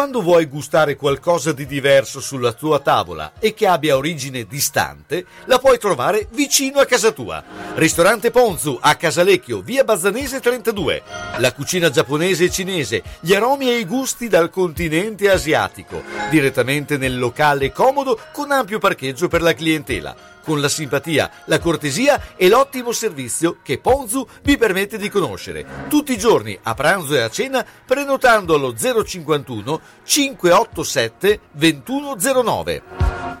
Quando 0.00 0.22
vuoi 0.22 0.46
gustare 0.46 0.96
qualcosa 0.96 1.52
di 1.52 1.66
diverso 1.66 2.20
sulla 2.20 2.54
tua 2.54 2.78
tavola 2.78 3.32
e 3.38 3.52
che 3.52 3.66
abbia 3.66 3.98
origine 3.98 4.46
distante, 4.46 5.26
la 5.44 5.58
puoi 5.58 5.78
trovare 5.78 6.26
vicino 6.30 6.80
a 6.80 6.86
casa 6.86 7.12
tua. 7.12 7.44
Ristorante 7.74 8.30
Ponzu 8.30 8.78
a 8.80 8.94
Casalecchio, 8.94 9.60
via 9.60 9.84
Bazzanese 9.84 10.40
32. 10.40 11.02
La 11.36 11.52
cucina 11.52 11.90
giapponese 11.90 12.44
e 12.44 12.50
cinese, 12.50 13.02
gli 13.20 13.34
aromi 13.34 13.68
e 13.68 13.76
i 13.76 13.84
gusti 13.84 14.28
dal 14.28 14.48
continente 14.48 15.30
asiatico. 15.30 16.02
Direttamente 16.30 16.96
nel 16.96 17.18
locale 17.18 17.70
comodo 17.70 18.18
con 18.32 18.52
ampio 18.52 18.78
parcheggio 18.78 19.28
per 19.28 19.42
la 19.42 19.52
clientela 19.52 20.16
con 20.44 20.60
la 20.60 20.68
simpatia, 20.68 21.30
la 21.46 21.58
cortesia 21.58 22.34
e 22.36 22.48
l'ottimo 22.48 22.92
servizio 22.92 23.58
che 23.62 23.78
Ponzu 23.78 24.26
vi 24.42 24.56
permette 24.56 24.98
di 24.98 25.08
conoscere. 25.08 25.64
Tutti 25.88 26.12
i 26.12 26.18
giorni, 26.18 26.58
a 26.62 26.74
pranzo 26.74 27.14
e 27.14 27.20
a 27.20 27.30
cena, 27.30 27.64
prenotando 27.84 28.54
allo 28.54 28.74
051 28.74 29.80
587 30.04 31.40
2109. 31.52 32.82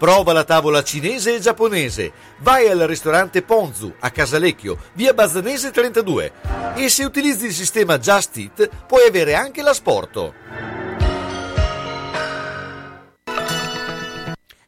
Prova 0.00 0.32
la 0.32 0.44
tavola 0.44 0.82
cinese 0.82 1.34
e 1.34 1.40
giapponese. 1.40 2.10
Vai 2.38 2.68
al 2.68 2.78
ristorante 2.80 3.42
Ponzu 3.42 3.92
a 4.00 4.10
Casalecchio, 4.10 4.78
via 4.94 5.12
Bazzanese 5.12 5.70
32. 5.70 6.32
E 6.74 6.88
se 6.88 7.04
utilizzi 7.04 7.44
il 7.44 7.52
sistema 7.52 7.98
Just 7.98 8.34
Eat, 8.38 8.70
puoi 8.86 9.06
avere 9.06 9.34
anche 9.34 9.60
l'asporto. 9.60 10.79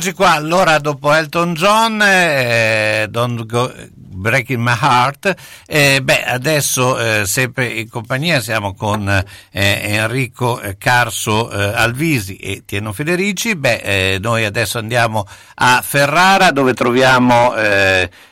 Eccoci 0.00 0.16
qua, 0.16 0.30
allora 0.32 0.78
dopo 0.78 1.12
Elton 1.12 1.52
John, 1.52 2.00
eh, 2.00 3.06
Don't 3.10 3.44
Go, 3.44 3.70
Breaking 3.94 4.58
My 4.58 4.72
Heart, 4.80 5.34
eh, 5.66 6.00
beh 6.02 6.24
adesso 6.24 6.98
eh, 6.98 7.26
sempre 7.26 7.66
in 7.66 7.90
compagnia 7.90 8.40
siamo 8.40 8.72
con 8.72 9.06
eh, 9.10 9.24
Enrico 9.52 10.58
Carso 10.78 11.50
eh, 11.50 11.62
Alvisi 11.74 12.36
e 12.36 12.62
Tieno 12.64 12.94
Federici, 12.94 13.56
beh 13.56 13.80
eh, 13.82 14.18
noi 14.22 14.46
adesso 14.46 14.78
andiamo 14.78 15.26
a 15.56 15.82
Ferrara 15.84 16.50
dove 16.50 16.72
troviamo 16.72 17.52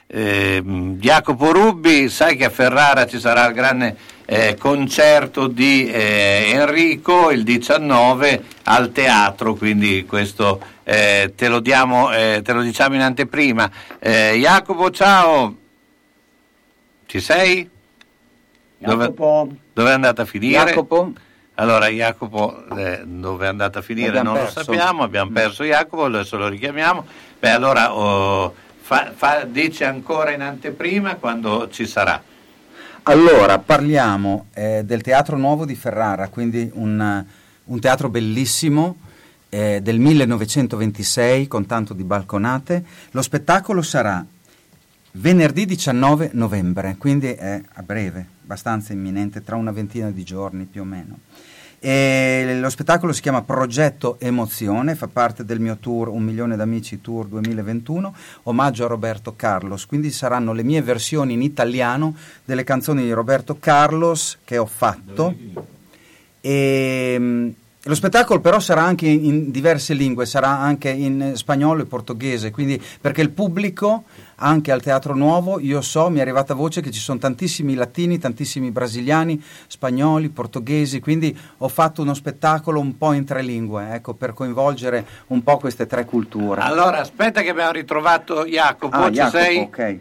Jacopo 0.08 1.52
Rubbi, 1.52 2.08
sai 2.08 2.36
che 2.36 2.46
a 2.46 2.50
Ferrara 2.50 3.06
ci 3.06 3.20
sarà 3.20 3.46
il 3.46 3.52
grande 3.52 3.94
concerto 4.58 5.46
di 5.46 5.90
Enrico 5.90 7.30
il 7.30 7.44
19 7.44 8.42
al 8.64 8.90
teatro, 8.92 9.54
quindi 9.54 10.06
questo 10.06 10.60
eh, 10.90 11.34
te, 11.36 11.48
lo 11.48 11.60
diamo, 11.60 12.10
eh, 12.12 12.40
te 12.42 12.54
lo 12.54 12.62
diciamo 12.62 12.94
in 12.94 13.02
anteprima. 13.02 13.70
Eh, 13.98 14.38
Jacopo, 14.40 14.90
ciao. 14.90 15.54
Ci 17.04 17.20
sei? 17.20 17.68
Dove, 18.78 19.12
dove, 19.12 19.90
è 19.90 19.92
andata 19.92 20.22
a 20.22 20.24
finire? 20.24 20.64
Jacopo? 20.64 21.12
Allora, 21.56 21.88
Jacopo, 21.88 22.64
eh, 22.74 23.02
dove 23.04 23.44
è 23.44 23.48
andata 23.48 23.80
a 23.80 23.82
finire 23.82 24.08
abbiamo 24.08 24.32
non 24.32 24.38
perso. 24.38 24.60
lo 24.60 24.64
sappiamo, 24.64 25.02
abbiamo 25.02 25.30
perso 25.30 25.62
Jacopo, 25.64 26.04
adesso 26.04 26.38
lo 26.38 26.48
richiamiamo. 26.48 27.06
Beh, 27.38 27.50
allora 27.50 27.94
oh, 27.94 28.54
fa, 28.80 29.12
fa, 29.14 29.44
dici 29.44 29.84
ancora 29.84 30.30
in 30.30 30.40
anteprima 30.40 31.16
quando 31.16 31.68
ci 31.68 31.86
sarà. 31.86 32.22
Allora, 33.02 33.58
parliamo 33.58 34.46
eh, 34.54 34.80
del 34.84 35.02
Teatro 35.02 35.36
Nuovo 35.36 35.66
di 35.66 35.74
Ferrara, 35.74 36.28
quindi 36.28 36.70
un, 36.72 37.24
un 37.64 37.80
teatro 37.80 38.08
bellissimo 38.08 39.06
eh, 39.48 39.80
del 39.82 39.98
1926 39.98 41.48
con 41.48 41.66
tanto 41.66 41.94
di 41.94 42.04
balconate. 42.04 42.84
Lo 43.12 43.22
spettacolo 43.22 43.82
sarà 43.82 44.24
venerdì 45.12 45.66
19 45.66 46.30
novembre, 46.34 46.96
quindi 46.98 47.28
è 47.28 47.60
a 47.74 47.82
breve, 47.82 48.26
abbastanza 48.42 48.92
imminente, 48.92 49.42
tra 49.42 49.56
una 49.56 49.72
ventina 49.72 50.10
di 50.10 50.22
giorni 50.24 50.64
più 50.64 50.82
o 50.82 50.84
meno. 50.84 51.18
E 51.80 52.58
lo 52.60 52.68
spettacolo 52.70 53.12
si 53.12 53.20
chiama 53.20 53.42
Progetto 53.42 54.16
Emozione, 54.18 54.96
fa 54.96 55.06
parte 55.06 55.44
del 55.44 55.60
mio 55.60 55.76
tour 55.76 56.08
Un 56.08 56.24
milione 56.24 56.56
d'amici 56.56 57.00
tour 57.00 57.26
2021, 57.26 58.14
omaggio 58.44 58.84
a 58.84 58.88
Roberto 58.88 59.34
Carlos, 59.36 59.86
quindi 59.86 60.10
saranno 60.10 60.52
le 60.52 60.64
mie 60.64 60.82
versioni 60.82 61.34
in 61.34 61.42
italiano 61.42 62.16
delle 62.44 62.64
canzoni 62.64 63.04
di 63.04 63.12
Roberto 63.12 63.58
Carlos 63.60 64.38
che 64.44 64.58
ho 64.58 64.66
fatto. 64.66 65.36
E, 66.40 67.54
lo 67.84 67.94
spettacolo 67.94 68.40
però 68.40 68.58
sarà 68.58 68.82
anche 68.82 69.06
in 69.06 69.50
diverse 69.50 69.94
lingue, 69.94 70.26
sarà 70.26 70.58
anche 70.58 70.90
in 70.90 71.32
spagnolo 71.34 71.82
e 71.82 71.86
portoghese, 71.86 72.50
quindi 72.50 72.82
perché 73.00 73.22
il 73.22 73.30
pubblico 73.30 74.04
anche 74.40 74.72
al 74.72 74.82
Teatro 74.82 75.14
Nuovo, 75.14 75.58
io 75.60 75.80
so, 75.80 76.10
mi 76.10 76.18
è 76.18 76.20
arrivata 76.20 76.54
voce 76.54 76.80
che 76.80 76.90
ci 76.90 77.00
sono 77.00 77.18
tantissimi 77.18 77.74
latini, 77.74 78.18
tantissimi 78.18 78.70
brasiliani, 78.70 79.42
spagnoli, 79.66 80.28
portoghesi, 80.28 81.00
quindi 81.00 81.36
ho 81.58 81.68
fatto 81.68 82.02
uno 82.02 82.14
spettacolo 82.14 82.80
un 82.80 82.96
po' 82.96 83.12
in 83.12 83.24
tre 83.24 83.42
lingue, 83.42 83.94
ecco, 83.94 84.14
per 84.14 84.34
coinvolgere 84.34 85.06
un 85.28 85.42
po' 85.42 85.56
queste 85.56 85.86
tre 85.86 86.04
culture. 86.04 86.60
Allora, 86.60 87.00
aspetta 87.00 87.42
che 87.42 87.50
abbiamo 87.50 87.72
ritrovato 87.72 88.44
Jacopo, 88.44 88.96
ah, 88.96 89.06
ci 89.06 89.12
Jacopo, 89.12 89.38
sei? 89.38 89.58
ok. 89.58 89.98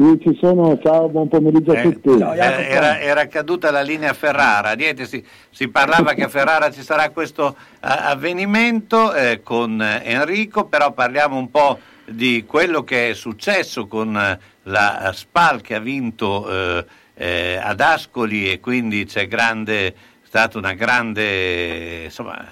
Sì, 0.00 0.18
ci 0.22 0.38
sono, 0.40 0.78
ciao, 0.82 1.10
buon 1.10 1.28
pomeriggio 1.28 1.72
a 1.72 1.80
eh, 1.80 1.82
tutti. 1.82 2.08
No, 2.16 2.32
era, 2.32 2.98
era, 2.98 3.26
caduta 3.26 3.70
la 3.70 3.82
linea 3.82 4.14
Ferrara, 4.14 4.72
niente, 4.72 5.04
si, 5.04 5.22
si, 5.50 5.68
parlava 5.68 6.14
che 6.14 6.22
a 6.22 6.28
Ferrara 6.28 6.70
ci 6.70 6.80
sarà 6.80 7.10
questo 7.10 7.54
uh, 7.54 7.54
avvenimento 7.80 9.12
eh, 9.12 9.42
con 9.42 9.78
Enrico, 9.82 10.64
però 10.64 10.92
parliamo 10.92 11.36
un 11.36 11.50
po' 11.50 11.78
di 12.06 12.46
quello 12.46 12.82
che 12.82 13.10
è 13.10 13.12
successo 13.12 13.86
con 13.86 14.38
la 14.62 15.10
SPAL 15.12 15.60
che 15.60 15.74
ha 15.74 15.80
vinto 15.80 16.50
eh, 16.50 16.84
eh, 17.12 17.60
ad 17.62 17.80
Ascoli 17.80 18.50
e 18.50 18.58
quindi 18.58 19.04
c'è 19.04 19.28
grande, 19.28 19.94
stata 20.22 20.56
una 20.56 20.72
grande 20.72 22.04
insomma, 22.04 22.42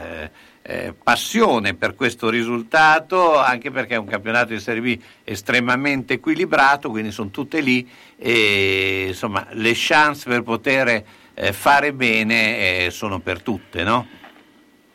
eh, 0.68 0.92
passione 1.02 1.72
per 1.72 1.94
questo 1.94 2.28
risultato, 2.28 3.38
anche 3.38 3.70
perché 3.70 3.94
è 3.94 3.98
un 3.98 4.04
campionato 4.04 4.48
di 4.52 4.58
Serie 4.58 4.82
B 4.82 4.98
estremamente 5.24 6.14
equilibrato, 6.14 6.90
quindi 6.90 7.10
sono 7.10 7.30
tutte 7.30 7.60
lì 7.60 7.88
e 8.18 9.06
insomma 9.08 9.46
le 9.52 9.72
chance 9.74 10.28
per 10.28 10.42
poter 10.42 11.02
eh, 11.32 11.52
fare 11.52 11.94
bene 11.94 12.84
eh, 12.84 12.90
sono 12.90 13.18
per 13.18 13.40
tutte, 13.40 13.82
no? 13.82 14.06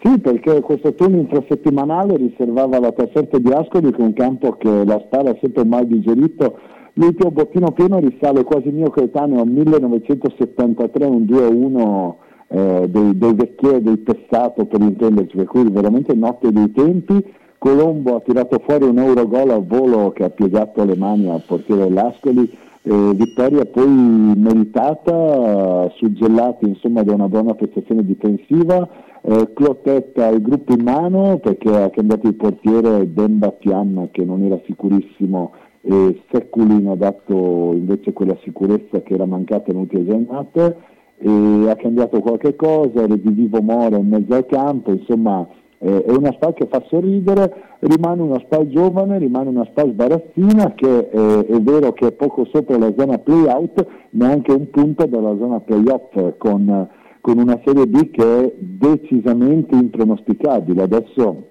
Sì, 0.04 0.20
perché 0.20 0.60
questo 0.60 0.94
turno 0.94 1.18
infrasettimanale 1.18 2.18
riservava 2.18 2.78
la 2.78 2.92
trasferta 2.92 3.40
di 3.40 3.52
Ascoli, 3.52 3.90
che 3.92 3.98
è 3.98 4.06
un 4.06 4.14
campo 4.14 4.52
che 4.58 4.86
la 4.86 5.02
Spara 5.06 5.32
ha 5.32 5.38
sempre 5.42 5.66
mai 5.66 5.88
digerito. 5.88 6.60
L'ultimo 6.96 7.32
bottino 7.32 7.72
pieno 7.72 7.98
risale 8.00 8.44
quasi 8.44 8.70
mio 8.70 8.92
coetaneo 8.92 9.42
a 9.42 9.46
1973, 9.46 11.06
un 11.06 11.24
2-1 11.24 12.16
eh, 12.48 12.88
dei, 12.90 13.18
dei 13.18 13.34
vecchieri 13.34 13.82
del 13.82 14.00
Pessato 14.00 14.66
per 14.66 14.82
intenderci, 14.82 15.36
per 15.36 15.46
cui 15.46 15.70
veramente 15.70 16.14
notte 16.14 16.52
dei 16.52 16.72
tempi. 16.72 17.24
Colombo 17.58 18.18
ha 18.18 18.20
tirato 18.20 18.62
fuori 18.66 18.86
un 18.86 18.98
Eurogol 18.98 19.52
a 19.52 19.58
volo 19.58 20.12
che 20.12 20.26
ha 20.26 20.30
piegato 20.30 20.84
le 20.84 20.98
mani 20.98 21.30
al 21.30 21.44
portiere 21.48 21.84
dell'Ascoli, 21.84 22.52
eh, 22.82 23.14
vittoria 23.14 23.66
poi 23.66 23.88
meritata, 23.88 25.90
suggellati 25.96 26.68
insomma 26.68 27.04
da 27.04 27.14
una 27.14 27.30
buona 27.30 27.54
prestazione 27.54 28.04
difensiva, 28.04 28.86
eh, 29.22 29.54
Clotetta 29.54 30.28
il 30.28 30.42
gruppo 30.42 30.74
in 30.74 30.84
mano 30.84 31.38
perché 31.38 31.70
ha 31.70 31.90
cambiato 31.90 32.28
il 32.28 32.36
portiere 32.36 33.14
Demba 33.14 33.52
Pian 33.52 34.10
che 34.12 34.26
non 34.26 34.44
era 34.44 34.60
sicurissimo 34.66 35.54
e 35.80 36.22
Secculino 36.30 36.92
ha 36.92 36.98
dato 36.98 37.72
invece 37.74 38.12
quella 38.12 38.38
sicurezza 38.44 39.02
che 39.02 39.14
era 39.14 39.26
mancata 39.26 39.72
in 39.72 39.78
ultime 39.78 40.06
giornate 40.06 40.76
e 41.18 41.70
ha 41.70 41.76
cambiato 41.76 42.20
qualche 42.20 42.56
cosa, 42.56 43.06
Redivivo 43.06 43.62
Mora 43.62 43.98
in 43.98 44.08
mezzo 44.08 44.34
al 44.34 44.46
campo, 44.46 44.92
insomma 44.92 45.48
eh, 45.84 46.04
è 46.06 46.12
una 46.12 46.32
SPAL 46.32 46.54
che 46.54 46.68
fa 46.68 46.82
sorridere, 46.88 47.54
rimane 47.80 48.22
una 48.22 48.40
SPAL 48.40 48.70
giovane, 48.70 49.18
rimane 49.18 49.50
una 49.50 49.66
SPAL 49.66 49.92
sbarazzina 49.92 50.74
che 50.76 51.10
eh, 51.12 51.46
è 51.46 51.60
vero 51.60 51.92
che 51.92 52.08
è 52.08 52.12
poco 52.14 52.46
sopra 52.46 52.78
la 52.78 52.94
zona 52.98 53.18
play-out, 53.18 53.86
ma 54.12 54.30
anche 54.30 54.54
un 54.54 54.70
punto 54.70 55.06
dalla 55.06 55.36
zona 55.38 55.60
play-off 55.60 56.38
con, 56.38 56.88
con 57.20 57.38
una 57.38 57.60
Serie 57.66 57.86
B 57.86 58.12
che 58.12 58.24
è 58.24 58.54
decisamente 58.58 59.76
impronosticabile. 59.76 60.84
Adesso 60.84 61.48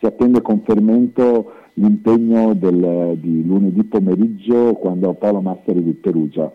si 0.00 0.06
attende 0.06 0.42
con 0.42 0.62
fermento 0.64 1.52
l'impegno 1.74 2.54
del, 2.54 3.18
di 3.20 3.46
lunedì 3.46 3.84
pomeriggio 3.84 4.74
quando 4.74 5.14
Paolo 5.14 5.40
Massari 5.40 5.84
di 5.84 5.92
Perugia. 5.92 6.52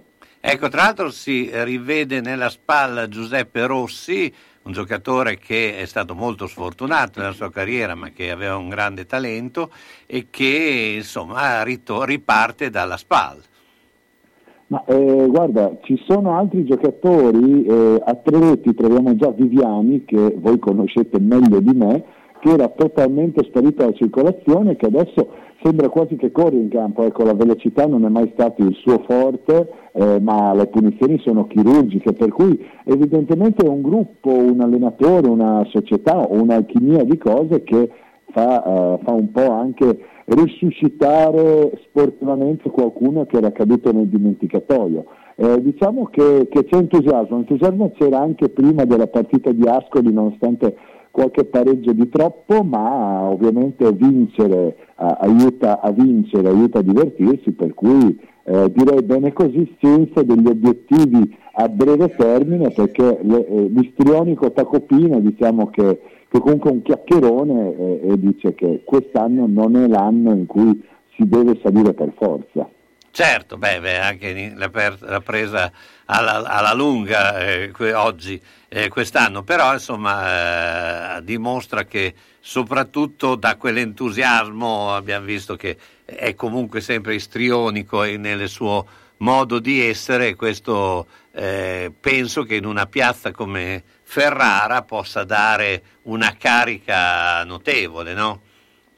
Ecco, 0.48 0.70
tra 0.70 0.84
l'altro 0.84 1.10
si 1.10 1.50
rivede 1.52 2.22
nella 2.22 2.50
spalla 2.50 3.08
Giuseppe 3.08 3.66
Rossi, 3.66 4.32
un 4.66 4.74
giocatore 4.74 5.40
che 5.40 5.80
è 5.80 5.86
stato 5.86 6.14
molto 6.14 6.46
sfortunato 6.46 7.20
nella 7.20 7.32
sua 7.32 7.50
carriera, 7.50 7.96
ma 7.96 8.10
che 8.10 8.30
aveva 8.30 8.56
un 8.56 8.70
grande 8.70 9.08
talento 9.08 9.72
e 10.06 10.28
che 10.30 10.94
insomma 10.98 11.64
riparte 11.64 12.70
dalla 12.70 12.96
spalla. 12.96 13.42
Ma, 14.68 14.84
eh, 14.86 15.26
guarda, 15.28 15.80
ci 15.82 16.00
sono 16.08 16.38
altri 16.38 16.64
giocatori, 16.64 17.66
eh, 17.66 18.02
a 18.06 18.16
troviamo 18.76 19.16
già 19.16 19.32
Viviani, 19.32 20.06
che 20.06 20.36
voi 20.38 20.60
conoscete 20.60 21.20
meglio 21.20 21.60
di 21.60 21.74
me, 21.74 22.04
che 22.40 22.52
era 22.52 22.68
totalmente 22.68 23.44
sparito 23.46 23.78
dalla 23.78 23.94
circolazione 23.94 24.74
e 24.74 24.76
che 24.76 24.86
adesso 24.86 25.28
sembra 25.64 25.90
quasi 25.90 26.16
che 26.16 26.32
corri 26.32 26.58
in 26.58 26.70
campo, 26.70 27.04
ecco 27.04 27.24
la 27.24 27.34
velocità 27.34 27.88
non 27.88 28.06
è 28.06 28.10
mai 28.10 28.30
stato 28.34 28.62
il 28.62 28.76
suo 28.76 29.04
forte, 29.08 29.85
eh, 29.98 30.20
ma 30.20 30.54
le 30.54 30.68
punizioni 30.68 31.18
sono 31.20 31.48
chirurgiche, 31.48 32.12
per 32.12 32.30
cui 32.30 32.60
evidentemente 32.84 33.66
è 33.66 33.70
un 33.70 33.82
gruppo, 33.82 34.30
un 34.30 34.60
allenatore, 34.60 35.30
una 35.30 35.66
società 35.72 36.28
un'alchimia 36.30 37.04
di 37.06 37.18
cose 37.18 37.64
che 37.64 37.90
fa, 38.32 38.62
uh, 38.66 39.00
fa 39.02 39.12
un 39.14 39.32
po' 39.32 39.50
anche 39.52 39.98
risuscitare 40.26 41.80
sportivamente 41.88 42.70
qualcuno 42.70 43.26
che 43.26 43.38
era 43.38 43.54
caduto 43.54 43.94
nel 43.94 44.08
dimenticatoio. 44.08 45.06
Eh, 45.38 45.62
diciamo 45.62 46.08
che, 46.08 46.48
che, 46.50 46.66
c'è 46.66 46.78
entusiasmo, 46.78 47.38
entusiasmo 47.38 47.92
c'era 47.98 48.20
anche 48.20 48.50
prima 48.50 48.84
della 48.84 49.08
partita 49.08 49.52
di 49.52 49.66
Ascoli 49.66 50.12
nonostante 50.12 50.76
qualche 51.12 51.46
pareggio 51.46 51.94
di 51.94 52.10
troppo, 52.10 52.64
ma 52.64 53.30
ovviamente 53.30 53.90
vincere 53.94 54.76
uh, 54.98 55.16
aiuta 55.20 55.80
a 55.80 55.92
vincere, 55.92 56.50
aiuta 56.50 56.80
a 56.80 56.82
divertirsi, 56.82 57.54
per 57.54 57.74
cui 57.74 58.34
eh, 58.48 58.72
direi 58.72 59.02
bene 59.02 59.34
così 59.34 59.76
senza 59.82 60.22
degli 60.22 60.46
obiettivi 60.46 61.36
a 61.54 61.68
breve 61.68 62.10
termine, 62.16 62.70
perché 62.70 63.20
le, 63.22 63.48
eh, 63.48 63.70
l'istrionico 63.70 64.52
Tacopino 64.52 65.20
diciamo 65.20 65.70
che, 65.70 66.00
che 66.30 66.40
comunque 66.40 66.70
un 66.70 66.82
chiacchierone 66.84 67.76
eh, 67.76 68.00
e 68.12 68.20
dice 68.20 68.54
che 68.54 68.82
quest'anno 68.84 69.48
non 69.48 69.76
è 69.76 69.88
l'anno 69.88 70.32
in 70.34 70.46
cui 70.46 70.80
si 71.16 71.28
deve 71.28 71.60
salire 71.64 71.94
per 71.94 72.14
forza. 72.18 72.70
Certo, 73.10 73.58
beh, 73.58 73.80
beh 73.80 74.00
anche 74.00 74.54
la, 74.56 74.70
per, 74.70 74.98
la, 75.00 75.22
presa 75.22 75.72
alla, 76.06 76.44
alla 76.44 76.74
lunga 76.74 77.40
eh, 77.40 77.72
oggi, 77.94 78.40
eh, 78.68 78.90
quest'anno, 78.90 79.42
però 79.42 79.72
insomma 79.72 81.18
eh, 81.18 81.24
dimostra 81.24 81.86
che 81.86 82.14
soprattutto 82.42 83.36
da 83.36 83.56
quell'entusiasmo 83.56 84.94
abbiamo 84.94 85.26
visto 85.26 85.56
che 85.56 85.78
è 86.06 86.36
comunque 86.36 86.82
sempre 86.82 87.16
istrionico 87.16 88.04
nel 88.04 88.48
suo 88.48 88.86
modo 89.18 89.60
di 89.60 89.82
essere, 89.82 90.36
questo 90.36 91.08
eh, 91.34 91.92
penso 92.00 92.44
che 92.44 92.56
in 92.56 92.66
una 92.66 92.86
piazza 92.86 93.32
come 93.32 93.84
Ferrara 94.04 94.84
possa 94.84 95.24
dare 95.24 95.82
una 96.04 96.36
carica 96.38 97.44
notevole, 97.44 98.14
no? 98.14 98.40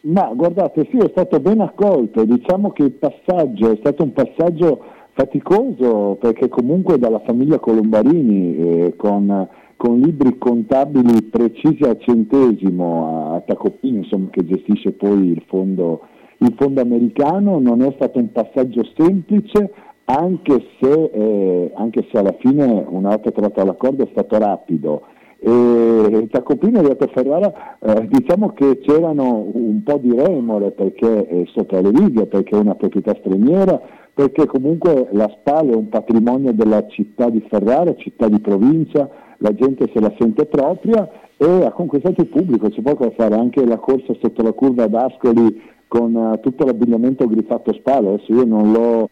Ma 0.01 0.31
guardate, 0.33 0.87
sì, 0.91 0.97
è 0.97 1.09
stato 1.09 1.39
ben 1.39 1.59
accolto, 1.59 2.23
diciamo 2.23 2.71
che 2.71 2.83
il 2.83 2.91
passaggio 2.91 3.71
è 3.71 3.77
stato 3.79 4.03
un 4.03 4.13
passaggio 4.13 4.83
faticoso 5.13 6.17
perché 6.19 6.47
comunque 6.47 6.99
dalla 6.99 7.19
famiglia 7.25 7.57
Colombarini 7.57 8.57
eh, 8.57 8.95
con, 8.95 9.47
con, 9.75 9.99
libri 9.99 10.37
contabili 10.37 11.23
precisi 11.23 11.83
al 11.83 11.99
centesimo 11.99 13.33
a 13.35 13.39
Tacopini, 13.41 13.97
insomma, 13.97 14.29
che 14.29 14.45
gestisce 14.45 14.91
poi 14.91 15.31
il 15.31 15.43
fondo, 15.47 16.01
il 16.37 16.53
fondo 16.57 16.81
americano, 16.81 17.59
non 17.59 17.81
è 17.81 17.91
stato 17.95 18.19
un 18.19 18.31
passaggio 18.31 18.83
semplice, 18.95 19.71
anche 20.05 20.65
se, 20.79 21.03
eh, 21.11 21.71
anche 21.75 22.07
se 22.11 22.17
alla 22.17 22.35
fine 22.39 22.85
una 22.87 23.09
volta 23.09 23.31
trovato 23.31 23.65
l'accordo 23.65 24.03
è 24.03 24.09
stato 24.11 24.37
rapido. 24.37 25.01
E 25.39 26.27
Tacopini 26.31 26.79
e 26.79 26.81
Beato 26.81 27.07
Ferrara 27.13 27.77
eh, 27.79 28.07
diciamo 28.07 28.53
che 28.53 28.79
c'erano 28.79 29.47
un 29.53 29.83
po' 29.83 29.99
di 30.01 30.11
remore 30.15 30.71
perché 30.71 31.27
è 31.27 31.43
sopra 31.53 31.79
le 31.81 31.91
righe, 31.91 32.25
perché 32.25 32.55
è 32.55 32.59
una 32.59 32.75
proprietà 32.75 33.15
straniera, 33.19 33.79
perché 34.13 34.47
comunque 34.47 35.09
la 35.11 35.29
Spal 35.37 35.69
è 35.69 35.75
un 35.75 35.89
patrimonio 35.89 36.53
della 36.53 36.87
città 36.87 37.29
di 37.29 37.45
Ferrara, 37.49 37.93
città 37.95 38.27
di 38.27 38.39
provincia, 38.39 39.07
la 39.39 39.53
gente 39.53 39.91
se 39.93 39.99
la 39.99 40.11
sente 40.17 40.45
propria 40.45 41.07
e 41.37 41.65
ha 41.65 41.71
conquistato 41.71 42.21
il 42.21 42.27
pubblico, 42.27 42.69
c'è 42.69 42.81
poco 42.81 43.05
da 43.05 43.11
fare, 43.11 43.35
anche 43.35 43.63
la 43.63 43.77
corsa 43.77 44.15
sotto 44.19 44.41
la 44.41 44.53
curva 44.53 44.85
ad 44.85 44.95
Ascoli 44.95 45.61
con 45.87 46.13
uh, 46.13 46.39
tutto 46.39 46.65
l'abbigliamento 46.65 47.27
griffato 47.27 47.73
Spal, 47.73 48.07
adesso 48.07 48.33
io 48.33 48.45
non 48.45 48.71
l'ho 48.71 49.09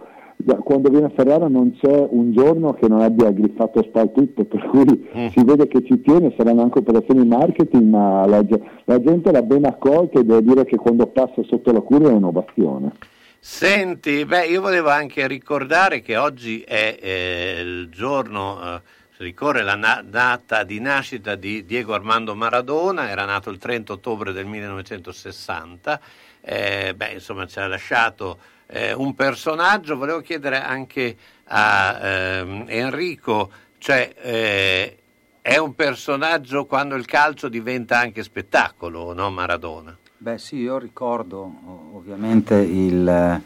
quando 0.63 0.89
viene 0.89 1.07
a 1.07 1.11
Ferrara 1.15 1.47
non 1.47 1.75
c'è 1.79 2.07
un 2.09 2.33
giorno 2.33 2.73
che 2.73 2.87
non 2.87 3.01
abbia 3.01 3.31
griffato 3.31 3.81
spal 3.83 4.11
tutto, 4.11 4.43
per 4.43 4.67
cui 4.67 5.07
mm. 5.17 5.27
si 5.27 5.43
vede 5.43 5.67
che 5.67 5.83
ci 5.85 6.01
tiene, 6.01 6.33
saranno 6.37 6.61
anche 6.61 6.79
operazioni 6.79 7.21
di 7.21 7.27
marketing, 7.27 7.89
ma 7.89 8.25
la, 8.25 8.45
la, 8.83 9.01
gente 9.01 9.31
l'ha 9.31 9.41
ben 9.41 9.65
accolta 9.65 10.19
e 10.19 10.25
devo 10.25 10.41
dire 10.41 10.65
che 10.65 10.75
quando 10.75 11.07
passa 11.07 11.41
sotto 11.43 11.71
la 11.71 11.81
curva 11.81 12.09
è 12.09 12.13
un'ovazione. 12.13 12.91
Senti, 13.39 14.25
beh, 14.25 14.47
io 14.47 14.59
volevo 14.59 14.89
anche 14.89 15.25
ricordare 15.27 16.01
che 16.01 16.17
oggi 16.17 16.61
è 16.61 16.97
eh, 16.99 17.61
il 17.61 17.89
giorno, 17.89 18.57
eh, 18.61 18.81
ricorre 19.17 19.61
la 19.61 19.75
na- 19.75 20.03
data 20.05 20.63
di 20.63 20.79
nascita 20.79 21.35
di 21.35 21.63
Diego 21.63 21.93
Armando 21.93 22.35
Maradona, 22.35 23.09
era 23.09 23.23
nato 23.23 23.49
il 23.51 23.57
30 23.57 23.93
ottobre 23.93 24.33
del 24.33 24.45
1960, 24.47 25.99
eh, 26.45 26.93
beh, 26.95 27.13
insomma 27.13 27.47
ci 27.47 27.59
ha 27.59 27.67
lasciato 27.67 28.37
eh, 28.67 28.93
un 28.93 29.15
personaggio, 29.15 29.97
volevo 29.97 30.21
chiedere 30.21 30.61
anche 30.61 31.15
a 31.45 31.99
ehm, 32.01 32.65
Enrico, 32.67 33.49
cioè 33.79 34.13
eh, 34.21 34.97
è 35.41 35.57
un 35.57 35.73
personaggio 35.73 36.65
quando 36.65 36.95
il 36.95 37.05
calcio 37.05 37.49
diventa 37.49 37.99
anche 37.99 38.23
spettacolo, 38.23 39.13
no 39.13 39.29
Maradona? 39.31 39.97
Beh 40.17 40.37
sì, 40.37 40.57
io 40.57 40.77
ricordo 40.77 41.51
ovviamente 41.93 42.55
il, 42.55 43.41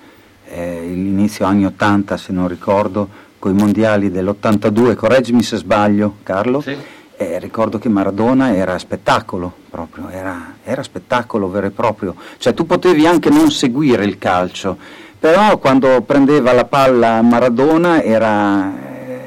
eh, 0.46 0.82
l'inizio 0.82 1.46
anni 1.46 1.66
80, 1.66 2.18
se 2.18 2.32
non 2.34 2.48
ricordo, 2.48 3.28
con 3.40 3.52
i 3.52 3.58
mondiali 3.58 4.12
dell'82, 4.12 4.96
correggimi 4.96 5.42
se 5.42 5.58
sbaglio 5.58 6.18
Carlo, 6.24 6.62
sì. 6.62 6.78
Eh, 7.22 7.38
ricordo 7.38 7.80
che 7.80 7.90
Maradona 7.90 8.56
era 8.56 8.80
spettacolo 8.80 9.54
proprio, 9.70 10.08
era, 10.08 10.56
era 10.64 10.82
spettacolo 10.82 11.50
vero 11.50 11.68
e 11.68 11.72
proprio, 11.72 12.16
cioè 12.38 12.54
tu 12.54 12.66
potevi 12.66 13.06
anche 13.06 13.30
non 13.30 13.52
seguire 13.52 14.06
il 14.06 14.18
calcio, 14.18 14.78
però 15.20 15.58
quando 15.58 16.02
prendeva 16.04 16.54
la 16.54 16.64
palla 16.64 17.22
Maradona 17.22 18.02
era, 18.02 18.72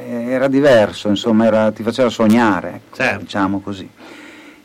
era 0.08 0.48
diverso, 0.48 1.08
insomma 1.08 1.44
era, 1.44 1.70
ti 1.70 1.82
faceva 1.82 2.08
sognare, 2.08 2.68
ecco, 2.76 2.96
certo. 2.96 3.20
diciamo 3.24 3.60
così. 3.60 3.86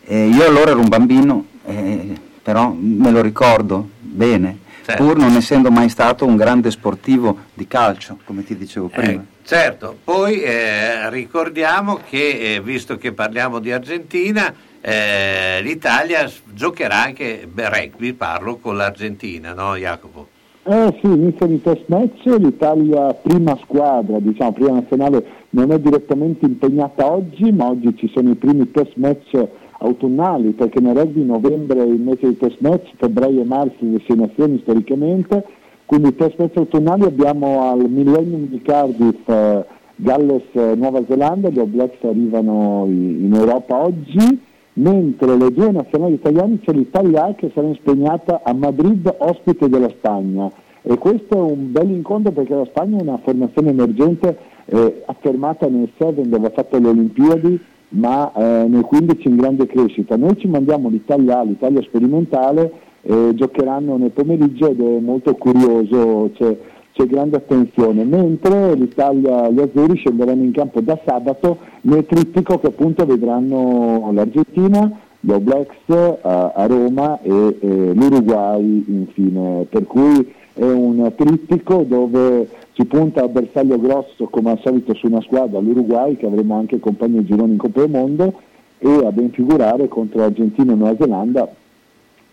E 0.05 0.27
io 0.27 0.45
allora 0.45 0.71
ero 0.71 0.79
un 0.79 0.87
bambino, 0.87 1.47
eh, 1.65 2.17
però 2.41 2.73
me 2.79 3.11
lo 3.11 3.19
ricordo 3.19 3.89
bene, 3.99 4.59
certo. 4.85 5.03
pur 5.03 5.17
non 5.17 5.35
essendo 5.35 5.69
mai 5.69 5.89
stato 5.89 6.25
un 6.25 6.37
grande 6.37 6.71
sportivo 6.71 7.39
di 7.53 7.67
calcio, 7.67 8.19
come 8.23 8.45
ti 8.45 8.55
dicevo 8.55 8.87
prima. 8.87 9.21
Certo, 9.47 9.95
poi 10.03 10.41
eh, 10.41 11.09
ricordiamo 11.09 11.99
che, 12.09 12.55
eh, 12.55 12.61
visto 12.61 12.97
che 12.97 13.13
parliamo 13.13 13.59
di 13.59 13.71
Argentina, 13.71 14.53
eh, 14.81 15.61
l'Italia 15.61 16.29
giocherà 16.53 17.03
anche 17.03 17.47
rugby, 17.55 18.11
parlo 18.11 18.57
con 18.57 18.75
l'Argentina, 18.75 19.53
no 19.53 19.77
Jacopo? 19.77 20.27
Eh 20.65 20.97
sì, 20.99 21.07
inizio 21.07 21.45
di 21.45 21.61
test 21.61 21.83
match, 21.85 22.25
l'Italia 22.25 23.13
prima 23.13 23.57
squadra, 23.63 24.19
diciamo 24.19 24.51
prima 24.51 24.71
nazionale, 24.71 25.23
non 25.51 25.71
è 25.71 25.79
direttamente 25.79 26.45
impegnata 26.45 27.09
oggi, 27.09 27.49
ma 27.53 27.69
oggi 27.69 27.95
ci 27.95 28.11
sono 28.13 28.31
i 28.31 28.35
primi 28.35 28.69
test 28.69 28.95
match 28.95 29.47
autunnali, 29.79 30.49
perché 30.51 30.81
nel 30.81 30.93
rugby 30.93 31.23
novembre 31.23 31.79
è 31.79 31.85
il 31.85 32.01
mese 32.01 32.27
di 32.27 32.37
test 32.37 32.57
match, 32.59 32.89
febbraio 32.97 33.43
e 33.43 33.45
marzo 33.45 33.77
le 33.79 34.01
sei 34.05 34.17
nazioni 34.17 34.59
storicamente, 34.61 35.45
quindi 35.87 36.09
i 36.09 36.15
test 36.15 36.35
match 36.37 36.57
autunnali 36.57 37.03
abbiamo 37.03 37.71
al 37.71 37.89
Millennium 37.89 38.47
di 38.47 38.61
Cardiff 38.61 39.25
eh, 39.27 39.65
Galles 39.95 40.43
eh, 40.51 40.75
Nuova 40.75 41.01
Zelanda, 41.07 41.49
gli 41.49 41.59
All 41.59 41.71
Blacks 41.71 42.03
arrivano 42.03 42.83
in 42.87 43.31
Europa 43.33 43.83
oggi, 43.83 44.41
mentre 44.73 45.37
le 45.37 45.51
due 45.51 45.71
nazionali 45.71 46.15
italiane 46.15 46.59
c'è 46.59 46.73
l'Italia 46.73 47.33
che 47.35 47.51
sarà 47.53 47.67
impegnata 47.67 48.41
a 48.43 48.53
Madrid 48.53 49.11
ospite 49.17 49.69
della 49.69 49.89
Spagna 49.89 50.51
e 50.83 50.97
questo 50.97 51.35
è 51.35 51.51
un 51.51 51.71
bel 51.71 51.89
incontro 51.89 52.31
perché 52.31 52.53
la 52.53 52.65
Spagna 52.65 52.97
è 52.97 53.01
una 53.01 53.19
formazione 53.23 53.69
emergente 53.69 54.37
eh, 54.65 55.03
affermata 55.05 55.67
nel 55.67 55.89
7 55.97 56.21
dove 56.27 56.47
ha 56.47 56.51
fatto 56.51 56.77
le 56.79 56.89
Olimpiadi 56.89 57.59
ma 57.89 58.31
eh, 58.33 58.65
nel 58.67 58.83
15 58.83 59.27
in 59.27 59.35
grande 59.37 59.65
crescita. 59.67 60.17
Noi 60.17 60.37
ci 60.37 60.47
mandiamo 60.47 60.89
l'Italia, 60.89 61.41
l'Italia 61.43 61.81
sperimentale, 61.83 62.71
eh, 63.07 63.33
giocheranno 63.35 63.95
nel 63.95 64.11
pomeriggio 64.11 64.69
ed 64.69 64.81
è 64.81 64.99
molto 64.99 65.33
curioso, 65.35 66.29
c'è, 66.35 66.57
c'è 66.91 67.05
grande 67.05 67.37
attenzione, 67.37 68.03
mentre 68.03 68.75
l'Italia, 68.75 69.49
gli 69.49 69.61
azzurri 69.61 69.95
scenderanno 69.95 70.43
in 70.43 70.51
campo 70.51 70.81
da 70.81 70.99
sabato 71.05 71.57
nel 71.81 72.05
trittico 72.05 72.59
che 72.59 72.67
appunto 72.67 73.05
vedranno 73.05 74.11
l'Argentina, 74.11 74.91
gli 75.21 75.31
All 75.31 75.41
Blacks 75.41 76.19
a, 76.21 76.51
a 76.53 76.65
Roma 76.65 77.19
e, 77.21 77.31
e 77.31 77.93
l'Uruguay 77.93 78.83
infine, 78.87 79.65
per 79.69 79.87
cui 79.87 80.33
è 80.53 80.65
un 80.65 81.13
trittico 81.15 81.85
dove 81.87 82.49
si 82.73 82.83
punta 82.85 83.23
a 83.23 83.27
bersaglio 83.29 83.79
grosso 83.79 84.27
come 84.29 84.51
al 84.51 84.59
solito 84.61 84.93
su 84.95 85.07
una 85.07 85.21
squadra, 85.21 85.59
l'Uruguay 85.59 86.17
che 86.17 86.25
avremo 86.25 86.55
anche 86.55 86.79
compagni 86.79 87.19
di 87.19 87.25
gironi 87.25 87.53
in 87.53 87.57
Coppa 87.57 87.79
del 87.79 87.89
Mondo 87.89 88.33
e 88.79 89.05
a 89.05 89.11
ben 89.13 89.31
figurare 89.31 89.87
contro 89.87 90.23
Argentina 90.23 90.73
e 90.73 90.75
Nuova 90.75 90.95
Zelanda 90.99 91.49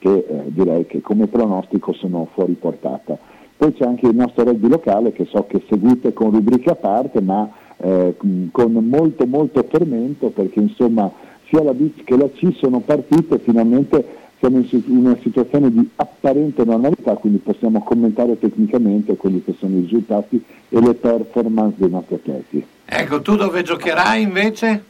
che 0.05 0.27
eh, 0.29 0.43
direi 0.49 0.85
che 0.87 1.01
come 1.01 1.29
pronostico 1.29 1.95
sono 1.95 2.29
fuori 2.35 2.53
portata. 2.53 3.17
Poi 3.57 3.73
c'è 3.73 3.87
anche 3.87 4.07
il 4.07 4.15
nostro 4.15 4.45
rugby 4.45 4.69
locale 4.69 5.13
che 5.13 5.25
so 5.31 5.47
che 5.47 5.63
seguite 5.67 6.13
con 6.13 6.31
rubriche 6.31 6.69
a 6.69 6.75
parte 6.75 7.23
ma 7.23 7.51
eh, 7.79 8.15
con 8.51 8.73
molto 8.73 9.25
molto 9.25 9.65
fermento 9.67 10.29
perché 10.29 10.61
insomma 10.61 11.11
sia 11.49 11.63
la 11.63 11.73
BIC 11.73 12.05
che 12.05 12.17
la 12.19 12.29
C 12.29 12.55
sono 12.57 12.81
partite 12.81 13.39
finalmente 13.39 14.23
siamo 14.41 14.59
in 14.59 14.97
una 14.97 15.17
situazione 15.23 15.71
di 15.71 15.89
apparente 15.97 16.65
normalità, 16.65 17.15
quindi 17.15 17.39
possiamo 17.39 17.83
commentare 17.83 18.39
tecnicamente 18.39 19.17
quelli 19.17 19.43
che 19.43 19.55
sono 19.59 19.79
i 19.79 19.81
risultati 19.81 20.45
e 20.69 20.81
le 20.81 20.93
performance 20.93 21.77
dei 21.79 21.89
nostri 21.89 22.17
atleti. 22.17 22.67
Ecco, 22.85 23.23
tu 23.23 23.37
dove 23.37 23.63
giocherai 23.63 24.21
invece? 24.21 24.85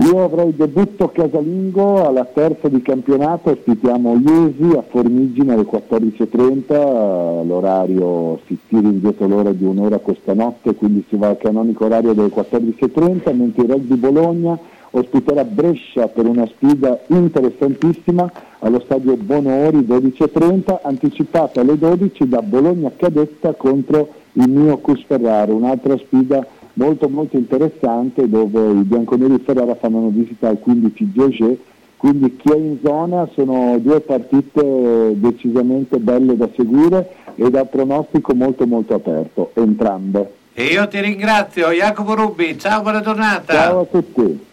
Io 0.00 0.22
avrei 0.22 0.54
debutto 0.54 1.08
casalingo 1.08 2.06
alla 2.06 2.24
terza 2.24 2.68
di 2.68 2.80
campionato, 2.82 3.50
ospitiamo 3.50 4.14
Iesi 4.14 4.76
a 4.76 4.84
Formigine 4.88 5.54
alle 5.54 5.66
14.30, 5.68 7.44
l'orario 7.44 8.38
si 8.46 8.56
tira 8.68 8.86
indietro 8.86 9.26
l'ora 9.26 9.50
di 9.50 9.64
un'ora 9.64 9.98
questa 9.98 10.34
notte, 10.34 10.76
quindi 10.76 11.04
si 11.08 11.16
va 11.16 11.30
al 11.30 11.38
canonico 11.38 11.86
orario 11.86 12.12
delle 12.12 12.28
14.30, 12.28 13.34
mentre 13.34 13.62
il 13.64 13.70
Rugby 13.70 13.96
Bologna 13.96 14.56
ospiterà 14.90 15.42
Brescia 15.44 16.06
per 16.06 16.26
una 16.26 16.46
sfida 16.46 17.00
interessantissima 17.08 18.30
allo 18.60 18.80
stadio 18.84 19.16
Bonori 19.16 19.78
12.30, 19.78 20.78
anticipata 20.80 21.60
alle 21.60 21.76
12 21.76 22.28
da 22.28 22.40
Bologna 22.40 22.92
Cadetta 22.94 23.52
contro 23.54 24.08
il 24.34 24.48
mio 24.48 24.78
Cus 24.78 25.02
Ferraro, 25.04 25.56
un'altra 25.56 25.96
sfida 25.98 26.46
molto 26.78 27.08
molto 27.08 27.36
interessante 27.36 28.28
dove 28.28 28.70
i 28.70 28.84
bianconeri 28.84 29.36
di 29.36 29.42
Ferrara 29.44 29.74
fanno 29.74 29.98
una 29.98 30.16
visita 30.16 30.48
al 30.48 30.60
15 30.60 31.12
GG, 31.12 31.56
quindi 31.96 32.36
chi 32.36 32.52
è 32.52 32.56
in 32.56 32.78
zona 32.82 33.28
sono 33.34 33.78
due 33.80 34.00
partite 34.00 35.18
decisamente 35.18 35.98
belle 35.98 36.36
da 36.36 36.48
seguire, 36.54 37.16
e 37.34 37.50
dal 37.50 37.68
pronostico 37.68 38.34
molto 38.34 38.66
molto 38.66 38.94
aperto, 38.94 39.52
entrambe. 39.54 40.34
E 40.54 40.64
io 40.64 40.88
ti 40.88 41.00
ringrazio, 41.00 41.70
Jacopo 41.70 42.14
Rubi, 42.14 42.58
ciao, 42.58 42.82
buona 42.82 43.00
giornata. 43.00 43.52
Ciao 43.52 43.80
a 43.80 43.84
tutti. 43.84 44.46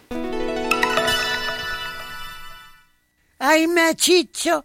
Ahimè, 3.38 3.94
Ciccio, 3.94 4.64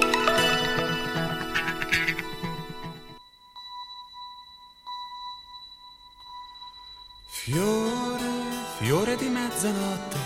Fiore, 7.51 8.31
fiore 8.77 9.17
di 9.17 9.27
mezzanotte 9.27 10.17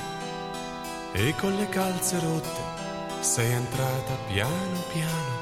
e 1.13 1.33
con 1.35 1.55
le 1.55 1.67
calze 1.69 2.19
rotte 2.19 2.61
sei 3.21 3.51
entrata 3.51 4.13
piano 4.27 4.83
piano. 4.93 5.33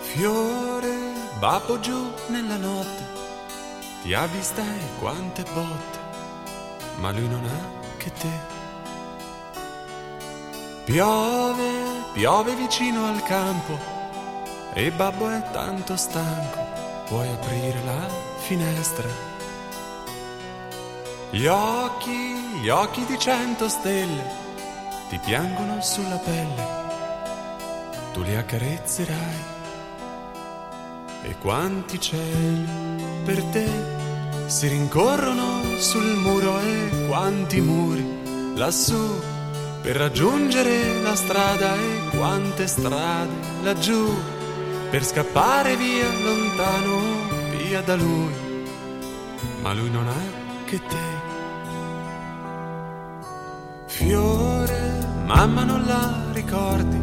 Fiore, 0.00 0.96
babbo 1.38 1.78
giù 1.80 2.10
nella 2.28 2.56
notte, 2.56 3.02
ti 4.00 4.14
ha 4.14 4.24
vista 4.24 4.62
e 4.62 4.98
quante 4.98 5.42
botte, 5.52 5.98
ma 7.00 7.10
lui 7.10 7.28
non 7.28 7.44
ha 7.44 7.98
che 7.98 8.10
te. 8.10 8.38
Piove, 10.84 11.70
piove 12.14 12.54
vicino 12.54 13.04
al 13.04 13.22
campo 13.22 13.78
e 14.72 14.90
babbo 14.92 15.28
è 15.28 15.42
tanto 15.50 15.94
stanco, 15.94 16.58
puoi 17.06 17.28
aprire 17.28 17.84
la 17.84 18.08
finestra. 18.38 19.27
Gli 21.30 21.46
occhi, 21.46 22.58
gli 22.62 22.70
occhi 22.70 23.04
di 23.04 23.18
cento 23.18 23.68
stelle 23.68 24.46
ti 25.10 25.20
piangono 25.22 25.78
sulla 25.82 26.16
pelle, 26.16 26.66
tu 28.14 28.22
li 28.22 28.34
accarezzerai. 28.34 29.56
E 31.24 31.36
quanti 31.38 32.00
cieli 32.00 32.66
per 33.26 33.42
te 33.44 33.68
si 34.46 34.68
rincorrono 34.68 35.78
sul 35.78 36.16
muro 36.16 36.60
e 36.60 37.06
quanti 37.08 37.60
muri 37.60 38.56
lassù 38.56 39.20
per 39.82 39.96
raggiungere 39.96 41.02
la 41.02 41.14
strada 41.14 41.74
e 41.74 42.16
quante 42.16 42.66
strade 42.66 43.34
laggiù 43.62 44.14
per 44.90 45.04
scappare 45.04 45.76
via 45.76 46.10
lontano, 46.10 47.00
via 47.50 47.82
da 47.82 47.96
lui. 47.96 48.32
Ma 49.60 49.74
lui 49.74 49.90
non 49.90 50.08
ha 50.08 50.38
che 50.64 50.80
te. 50.86 51.17
Fiore, 53.98 55.04
mamma 55.24 55.64
non 55.64 55.84
la 55.84 56.22
ricordi, 56.30 57.00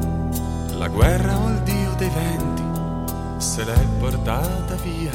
la 0.78 0.88
guerra 0.88 1.38
o 1.38 1.50
il 1.50 1.60
dio 1.64 1.94
dei 1.98 2.08
venti 2.08 2.64
se 3.36 3.66
l'è 3.66 3.86
portata 4.00 4.76
via. 4.76 5.12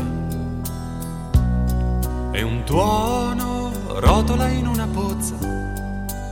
E 2.33 2.43
un 2.43 2.65
tuono 2.65 3.73
rotola 3.99 4.49
in 4.49 4.67
una 4.67 4.87
pozza 4.89 5.37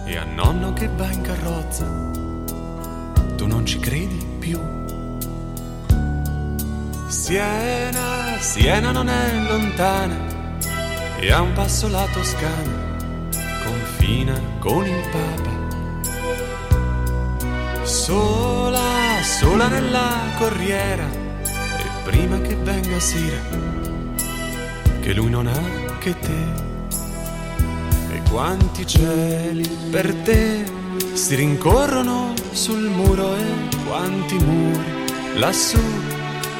e 0.05 0.17
a 0.19 0.25
nonno 0.25 0.75
che 0.75 0.87
va 0.95 1.11
in 1.11 1.23
carrozza, 1.23 1.87
tu 3.37 3.47
non 3.47 3.65
ci 3.65 3.79
credi 3.79 4.27
più. 4.39 4.61
Siena, 7.07 8.37
Siena 8.39 8.91
non 8.91 9.09
è 9.09 9.45
lontana 9.49 10.15
e 11.19 11.33
a 11.33 11.41
un 11.41 11.55
passo 11.55 11.89
la 11.89 12.07
Toscana 12.13 12.88
confina 14.09 14.41
con 14.59 14.87
il 14.87 15.09
Papa. 15.11 15.57
Sola, 17.85 19.23
sola 19.23 19.69
nella 19.69 20.21
corriera 20.39 21.05
e 21.05 22.03
prima 22.05 22.41
che 22.41 22.57
venga 22.57 22.99
sera, 23.01 23.39
che 25.01 25.13
lui 25.13 25.29
non 25.29 25.47
ha 25.47 25.63
che 25.99 26.19
te. 26.19 26.67
E 28.11 28.23
quanti 28.31 28.87
cieli 28.87 29.69
per 29.91 30.15
te 30.25 30.65
si 31.13 31.35
rincorrono 31.35 32.33
sul 32.53 32.89
muro 32.89 33.37
e 33.37 33.45
quanti 33.87 34.39
muri 34.39 35.07
lassù 35.35 35.81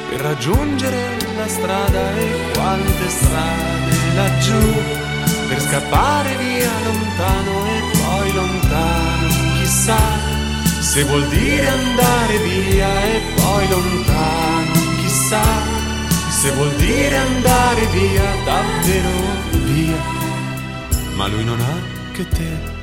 per 0.09 0.19
raggiungere 0.19 1.17
la 1.35 1.47
strada 1.47 2.15
e 2.15 2.51
quante 2.53 3.09
strade 3.09 4.13
laggiù 4.13 5.08
per 5.49 5.59
scappare 5.59 6.35
via 6.35 6.71
lontano 6.83 7.65
e 7.65 7.81
poi 7.97 8.33
lontano, 8.33 9.27
chissà 9.59 9.97
se 10.79 11.03
vuol 11.05 11.27
dire 11.27 11.67
andare 11.67 12.37
via 12.37 13.03
e 13.03 13.21
poi 13.33 13.67
lontano, 13.67 14.73
chissà 15.01 15.41
se 16.29 16.51
vuol 16.51 16.71
dire 16.75 17.17
andare 17.17 17.85
via, 17.87 18.23
davvero 18.45 19.09
via, 19.65 19.97
ma 21.15 21.27
lui 21.27 21.43
non 21.43 21.59
ha 21.59 22.13
che 22.13 22.27
te. 22.27 22.77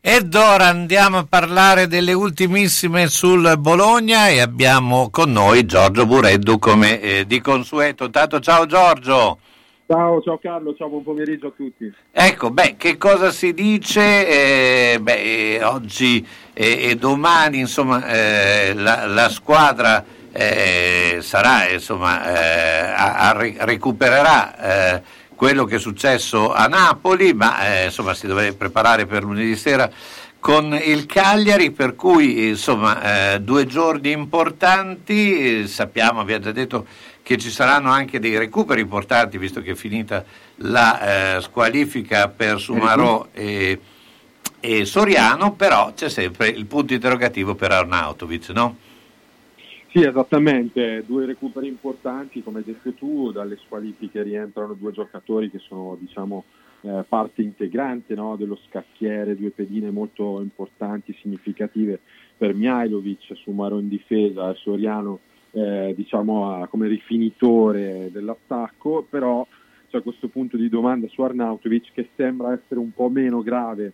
Ed 0.00 0.34
ora 0.34 0.66
andiamo 0.66 1.18
a 1.18 1.26
parlare 1.26 1.86
delle 1.86 2.12
ultimissime 2.12 3.08
sul 3.08 3.54
Bologna 3.58 4.28
e 4.28 4.40
abbiamo 4.40 5.08
con 5.08 5.30
noi 5.30 5.64
Giorgio 5.64 6.04
Bureddu 6.04 6.58
come 6.58 7.00
eh, 7.00 7.26
di 7.26 7.40
consueto. 7.40 8.10
Tanto 8.10 8.40
ciao 8.40 8.66
Giorgio. 8.66 9.38
Ciao, 9.86 10.22
ciao 10.22 10.38
Carlo, 10.38 10.74
ciao, 10.74 10.88
buon 10.88 11.02
pomeriggio 11.02 11.48
a 11.48 11.52
tutti. 11.54 11.92
Ecco, 12.10 12.50
beh, 12.50 12.76
che 12.78 12.96
cosa 12.96 13.30
si 13.30 13.52
dice? 13.52 14.94
Eh, 14.94 14.98
beh, 14.98 15.60
oggi 15.62 16.26
e, 16.54 16.88
e, 16.88 16.94
domani, 16.96 17.58
insomma, 17.58 18.06
eh, 18.06 18.72
la, 18.72 19.04
la, 19.04 19.28
squadra 19.28 20.02
eh, 20.32 21.18
sarà, 21.20 21.68
insomma, 21.68 22.24
eh, 22.34 22.92
a, 22.96 23.28
a, 23.28 23.32
recupererà 23.66 24.94
eh, 24.96 25.02
quello 25.34 25.66
che 25.66 25.76
è 25.76 25.78
successo 25.78 26.50
a 26.50 26.66
Napoli, 26.66 27.34
ma 27.34 27.66
eh, 27.66 27.84
insomma 27.84 28.14
si 28.14 28.26
dovrebbe 28.26 28.56
preparare 28.56 29.04
per 29.04 29.22
lunedì 29.22 29.54
sera 29.54 29.90
con 30.40 30.78
il 30.82 31.04
Cagliari, 31.04 31.72
per 31.72 31.94
cui 31.94 32.48
insomma 32.48 33.38
due 33.38 33.66
giorni 33.66 34.12
importanti, 34.12 35.66
sappiamo, 35.66 36.20
abbiamo 36.20 36.44
già 36.44 36.52
detto 36.52 36.86
che 37.24 37.38
ci 37.38 37.48
saranno 37.48 37.88
anche 37.88 38.20
dei 38.20 38.36
recuperi 38.36 38.82
importanti, 38.82 39.38
visto 39.38 39.62
che 39.62 39.70
è 39.70 39.74
finita 39.74 40.22
la 40.56 41.36
eh, 41.36 41.40
squalifica 41.40 42.28
per 42.28 42.60
Sumarò 42.60 43.28
e, 43.32 43.80
e, 44.60 44.84
Soriano, 44.84 45.54
però 45.54 45.94
c'è 45.94 46.10
sempre 46.10 46.48
il 46.48 46.66
punto 46.66 46.92
interrogativo 46.92 47.54
per 47.54 47.70
Arnautovic, 47.70 48.50
no? 48.50 48.76
Sì, 49.90 50.02
esattamente, 50.02 51.02
due 51.06 51.24
recuperi 51.24 51.66
importanti, 51.66 52.42
come 52.42 52.58
hai 52.58 52.64
detto 52.64 52.92
tu, 52.92 53.32
dalle 53.32 53.56
squalifiche 53.64 54.22
rientrano 54.22 54.74
due 54.74 54.92
giocatori 54.92 55.50
che 55.50 55.60
sono, 55.60 55.96
diciamo, 55.98 56.44
eh, 56.82 57.04
parte 57.08 57.40
integrante 57.40 58.14
no, 58.14 58.36
dello 58.36 58.58
scacchiere, 58.68 59.34
due 59.34 59.48
pedine 59.48 59.90
molto 59.90 60.42
importanti, 60.42 61.16
significative 61.22 62.00
per 62.36 62.52
Mihailovic, 62.52 63.34
Sumaro 63.34 63.78
in 63.78 63.88
difesa 63.88 64.52
Soriano 64.56 65.20
eh, 65.54 65.94
diciamo 65.96 66.50
a, 66.50 66.66
come 66.66 66.88
rifinitore 66.88 68.10
dell'attacco, 68.12 69.06
però 69.08 69.46
c'è 69.88 70.02
questo 70.02 70.28
punto 70.28 70.56
di 70.56 70.68
domanda 70.68 71.06
su 71.08 71.22
Arnautovic 71.22 71.92
che 71.92 72.08
sembra 72.16 72.52
essere 72.52 72.80
un 72.80 72.92
po' 72.92 73.08
meno 73.08 73.42
grave 73.42 73.92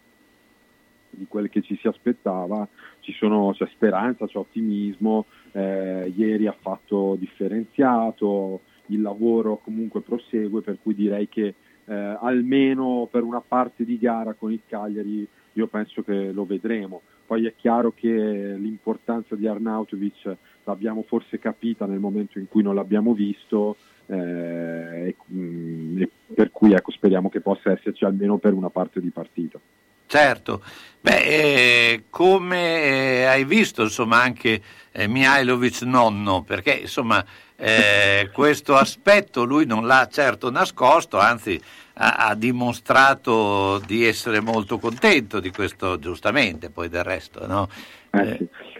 di 1.10 1.26
quel 1.28 1.50
che 1.50 1.60
ci 1.60 1.76
si 1.76 1.86
aspettava, 1.86 2.66
ci 3.00 3.12
sono, 3.12 3.52
c'è 3.52 3.66
speranza, 3.72 4.26
c'è 4.26 4.38
ottimismo, 4.38 5.26
eh, 5.52 6.12
ieri 6.16 6.46
ha 6.46 6.56
fatto 6.58 7.16
differenziato, 7.18 8.60
il 8.86 9.02
lavoro 9.02 9.60
comunque 9.62 10.00
prosegue, 10.00 10.62
per 10.62 10.78
cui 10.82 10.94
direi 10.94 11.28
che 11.28 11.54
eh, 11.84 11.94
almeno 12.20 13.08
per 13.10 13.22
una 13.22 13.40
parte 13.40 13.84
di 13.84 13.98
gara 13.98 14.32
con 14.34 14.52
il 14.52 14.60
Cagliari 14.66 15.26
io 15.54 15.66
penso 15.66 16.02
che 16.02 16.32
lo 16.32 16.44
vedremo. 16.44 17.02
Poi 17.26 17.46
è 17.46 17.54
chiaro 17.54 17.92
che 17.92 18.08
l'importanza 18.56 19.36
di 19.36 19.46
Arnautovic 19.46 20.36
l'abbiamo 20.64 21.04
forse 21.06 21.38
capita 21.38 21.86
nel 21.86 21.98
momento 21.98 22.38
in 22.38 22.48
cui 22.48 22.62
non 22.62 22.74
l'abbiamo 22.74 23.12
visto, 23.12 23.76
eh, 24.06 24.16
e, 24.16 25.16
mm, 25.32 26.02
e 26.02 26.10
per 26.34 26.50
cui 26.50 26.72
ecco, 26.72 26.90
speriamo 26.90 27.28
che 27.28 27.40
possa 27.40 27.70
esserci 27.70 28.04
almeno 28.04 28.38
per 28.38 28.52
una 28.52 28.70
parte 28.70 29.00
di 29.00 29.10
partita. 29.10 29.58
Certo, 30.06 30.62
Beh, 31.02 31.22
eh, 31.22 32.04
come 32.10 32.82
eh, 32.82 33.24
hai 33.24 33.44
visto 33.44 33.82
insomma 33.82 34.20
anche 34.20 34.60
eh, 34.92 35.06
Mihailovic 35.06 35.80
nonno, 35.82 36.42
perché 36.42 36.72
insomma 36.72 37.24
eh, 37.56 38.28
questo 38.34 38.74
aspetto 38.74 39.44
lui 39.44 39.64
non 39.64 39.86
l'ha 39.86 40.06
certo 40.10 40.50
nascosto, 40.50 41.18
anzi 41.18 41.58
ha, 41.94 42.16
ha, 42.26 42.34
dimostrato 42.34 43.80
di 43.86 44.04
essere 44.04 44.40
molto 44.40 44.78
contento 44.78 45.40
di 45.40 45.50
questo, 45.50 45.98
giustamente, 45.98 46.68
poi 46.68 46.90
del 46.90 47.04
resto, 47.04 47.46
no? 47.46 47.68
Eh, 48.10 48.36
sì. 48.36 48.79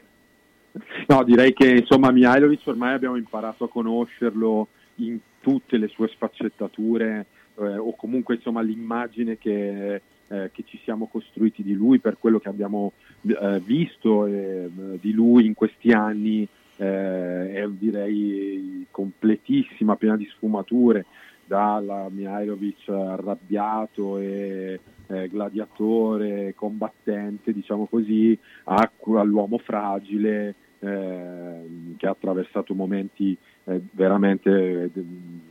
No, 1.09 1.25
direi 1.25 1.53
che 1.53 1.69
insomma 1.69 2.13
Mihailovic 2.13 2.63
ormai 2.67 2.95
abbiamo 2.95 3.17
imparato 3.17 3.65
a 3.65 3.69
conoscerlo 3.69 4.69
in 4.97 5.19
tutte 5.41 5.77
le 5.79 5.89
sue 5.89 6.09
sfaccettature 6.09 7.27
eh, 7.59 7.77
o 7.77 7.95
comunque 7.97 8.37
insomma 8.37 8.61
l'immagine 8.61 9.37
che, 9.39 10.03
eh, 10.29 10.51
che, 10.53 10.65
ci 10.65 10.79
siamo 10.85 11.09
costruiti 11.09 11.63
di 11.63 11.73
lui 11.73 11.99
per 11.99 12.19
quello 12.19 12.39
che 12.39 12.49
abbiamo 12.49 12.93
eh, 13.23 13.61
visto 13.65 14.27
eh, 14.27 14.71
di 15.01 15.13
lui 15.13 15.47
in 15.47 15.55
questi 15.55 15.91
anni 15.91 16.47
eh, 16.77 17.53
è 17.53 17.69
direi 17.69 18.87
completissima, 18.91 19.97
piena 19.97 20.17
di 20.17 20.29
sfumature 20.33 21.05
dalla 21.45 22.09
Mihailovic 22.09 22.89
arrabbiato 22.89 24.19
e 24.19 24.79
eh, 25.11 25.29
gladiatore, 25.29 26.55
combattente, 26.55 27.53
diciamo 27.53 27.87
così, 27.87 28.39
a, 28.65 28.91
all'uomo 29.17 29.59
fragile 29.59 30.55
eh, 30.79 31.95
che 31.97 32.07
ha 32.07 32.11
attraversato 32.11 32.75
momenti 32.75 33.37
eh, 33.65 33.81
veramente 33.91 34.85
eh, 34.85 34.91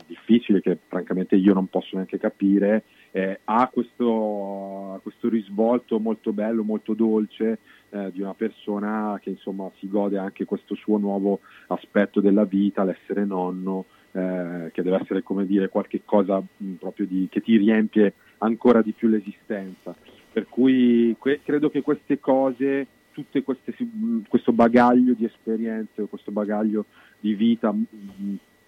difficili 0.06 0.60
che 0.60 0.78
francamente 0.88 1.36
io 1.36 1.54
non 1.54 1.68
posso 1.68 1.90
neanche 1.94 2.18
capire, 2.18 2.84
ha 3.44 3.68
questo, 3.72 5.00
questo, 5.02 5.28
risvolto 5.28 5.98
molto 5.98 6.32
bello, 6.32 6.62
molto 6.62 6.94
dolce 6.94 7.58
eh, 7.90 8.10
di 8.12 8.22
una 8.22 8.34
persona 8.34 9.18
che 9.20 9.30
insomma 9.30 9.68
si 9.78 9.88
gode 9.88 10.16
anche 10.16 10.44
questo 10.44 10.76
suo 10.76 10.96
nuovo 10.96 11.40
aspetto 11.68 12.20
della 12.20 12.44
vita, 12.44 12.84
l'essere 12.84 13.24
nonno, 13.24 13.86
eh, 14.12 14.70
che 14.72 14.82
deve 14.82 14.98
essere 15.00 15.22
come 15.22 15.46
dire 15.46 15.68
qualche 15.68 16.02
cosa 16.04 16.40
mh, 16.40 16.72
proprio 16.74 17.06
di, 17.06 17.28
che 17.30 17.40
ti 17.40 17.56
riempie 17.56 18.14
ancora 18.38 18.82
di 18.82 18.92
più 18.92 19.08
l'esistenza. 19.08 19.94
Per 20.32 20.46
cui 20.48 21.14
que- 21.18 21.40
credo 21.42 21.70
che 21.70 21.82
queste 21.82 22.20
cose, 22.20 22.86
tutto 23.12 23.42
questo 23.42 24.52
bagaglio 24.52 25.14
di 25.14 25.24
esperienze, 25.24 26.06
questo 26.06 26.30
bagaglio 26.30 26.86
di 27.18 27.34
vita 27.34 27.72
mh, 27.72 27.86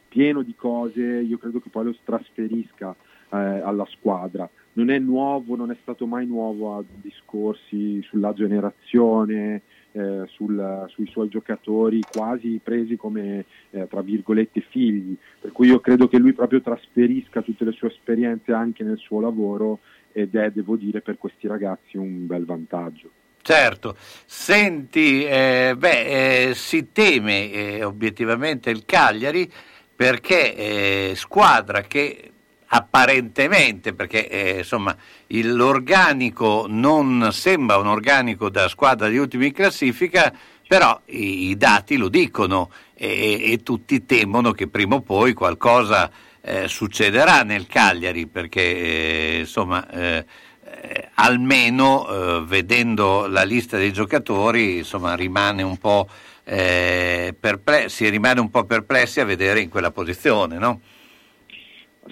pieno 0.09 0.43
di 0.43 0.55
cose, 0.55 1.01
io 1.03 1.39
credo 1.39 1.61
che 1.61 1.71
poi 1.71 1.85
lo 1.85 1.97
trasferisca 2.05 2.95
eh, 3.31 3.37
alla 3.37 3.87
squadra. 3.87 4.49
Non 4.75 4.91
è 4.91 4.99
nuovo, 4.99 5.57
non 5.57 5.71
è 5.71 5.77
stato 5.81 6.07
mai 6.07 6.27
nuovo 6.27 6.77
a 6.77 6.85
discorsi 7.01 8.03
sulla 8.03 8.33
generazione, 8.33 9.63
eh, 9.93 10.25
sul, 10.29 10.87
sui 10.89 11.07
suoi 11.07 11.29
giocatori 11.29 12.01
quasi 12.11 12.61
presi 12.63 12.97
come 12.97 13.45
eh, 13.71 13.87
tra 13.89 14.03
virgolette 14.03 14.61
figli, 14.71 15.17
per 15.41 15.53
cui 15.53 15.69
io 15.69 15.81
credo 15.81 16.09
che 16.09 16.19
lui 16.19 16.33
proprio 16.33 16.61
trasferisca 16.61 17.43
tutte 17.43 17.65
le 17.65 17.73
sue 17.73 17.89
esperienze 17.89 18.53
anche 18.53 18.83
nel 18.85 18.99
suo 18.99 19.21
lavoro 19.21 19.81
ed 20.13 20.35
è, 20.35 20.51
devo 20.51 20.77
dire, 20.77 21.01
per 21.01 21.19
questi 21.19 21.47
ragazzi 21.47 21.97
un 21.97 22.27
bel 22.27 22.45
vantaggio. 22.45 23.11
Certo, 23.41 23.97
senti, 23.99 25.25
eh, 25.25 25.75
beh, 25.77 26.49
eh, 26.51 26.55
si 26.55 26.93
teme 26.93 27.51
eh, 27.51 27.83
obiettivamente 27.83 28.71
il 28.71 28.85
Cagliari 28.85 29.51
perché 29.95 30.55
eh, 30.55 31.13
squadra 31.17 31.81
che 31.83 32.31
apparentemente, 32.75 33.93
perché 33.93 34.29
eh, 34.29 34.59
insomma 34.59 34.97
il, 35.29 35.55
l'organico 35.55 36.65
non 36.69 37.29
sembra 37.33 37.77
un 37.77 37.87
organico 37.87 38.49
da 38.49 38.67
squadra 38.69 39.09
di 39.09 39.19
ultimi 39.19 39.47
in 39.47 39.53
classifica, 39.53 40.33
però 40.67 40.99
i, 41.07 41.51
i 41.51 41.57
dati 41.59 41.97
lo 41.97 42.09
dicono 42.09 42.71
e, 42.95 43.53
e, 43.53 43.63
tutti 43.63 44.07
temono 44.07 44.53
che 44.53 44.69
prima 44.69 44.95
o 44.95 45.01
poi 45.03 45.35
qualcosa 45.35 46.11
eh, 46.41 46.67
succederà 46.67 47.43
nel 47.43 47.67
Cagliari, 47.67 48.27
perché 48.27 48.63
eh, 48.63 49.39
insomma 49.41 49.87
eh, 49.91 50.25
eh, 50.65 51.09
almeno 51.17 52.09
eh, 52.09 52.45
vedendo 52.47 53.27
la 53.27 53.43
lista 53.43 53.77
dei 53.77 53.93
giocatori 53.93 54.79
insomma, 54.79 55.15
rimane 55.15 55.63
un 55.63 55.77
po' 55.77 56.09
perplessi, 56.45 58.09
rimane 58.09 58.41
un 58.41 58.51
po' 58.51 58.65
perplessi 58.65 59.21
a 59.21 59.25
vedere 59.25 59.61
in 59.61 59.69
quella 59.69 59.93
posizione, 59.93 60.59
no? 60.59 60.81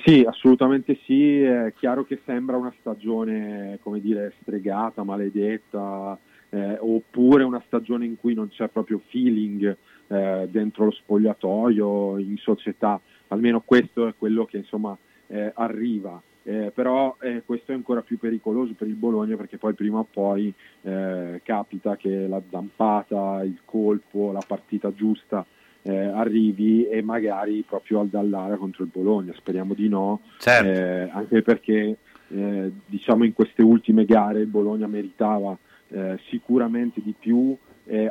Sì, 0.05 0.24
assolutamente 0.26 0.99
sì, 1.05 1.43
è 1.43 1.72
chiaro 1.76 2.05
che 2.05 2.20
sembra 2.24 2.57
una 2.57 2.72
stagione, 2.78 3.78
come 3.82 4.01
dire, 4.01 4.32
stregata, 4.41 5.03
maledetta, 5.03 6.16
eh, 6.51 6.76
oppure 6.78 7.43
una 7.43 7.62
stagione 7.66 8.07
in 8.07 8.16
cui 8.16 8.34
non 8.34 8.49
c'è 8.49 8.68
proprio 8.68 9.01
feeling 9.09 9.76
eh, 10.07 10.49
dentro 10.49 10.84
lo 10.86 10.91
spogliatoio, 10.93 12.18
in 12.18 12.36
società, 12.36 13.01
almeno 13.28 13.62
questo 13.62 14.07
è 14.07 14.14
quello 14.16 14.45
che 14.45 14.59
insomma 14.59 14.97
eh, 15.26 15.51
arriva. 15.55 16.22
Eh, 16.43 16.70
però 16.72 17.16
eh, 17.20 17.43
questo 17.45 17.72
è 17.72 17.74
ancora 17.74 18.01
più 18.01 18.16
pericoloso 18.18 18.72
per 18.74 18.88
il 18.88 18.95
Bologna 18.95 19.36
perché 19.36 19.59
poi 19.59 19.74
prima 19.74 19.99
o 19.99 20.07
poi 20.11 20.53
eh, 20.82 21.41
capita 21.45 21.97
che 21.97 22.26
la 22.26 22.41
zampata, 22.49 23.43
il 23.45 23.61
colpo, 23.64 24.32
la 24.32 24.43
partita 24.47 24.93
giusta 24.95 25.45
eh, 25.83 25.97
arrivi 25.97 26.87
e 26.87 27.03
magari 27.03 27.64
proprio 27.66 28.01
al 28.01 28.09
Dallara 28.09 28.57
contro 28.57 28.85
il 28.85 28.91
Bologna, 28.93 29.33
speriamo 29.35 29.74
di 29.74 29.89
no, 29.89 30.20
certo. 30.39 30.68
eh, 30.68 31.11
anche 31.12 31.43
perché 31.43 31.97
eh, 32.28 32.72
diciamo 32.87 33.24
in 33.24 33.33
queste 33.33 33.62
ultime 33.62 34.05
gare 34.05 34.41
il 34.41 34.47
Bologna 34.47 34.87
meritava 34.87 35.57
eh, 35.89 36.18
sicuramente 36.28 37.01
di 37.03 37.14
più, 37.18 37.57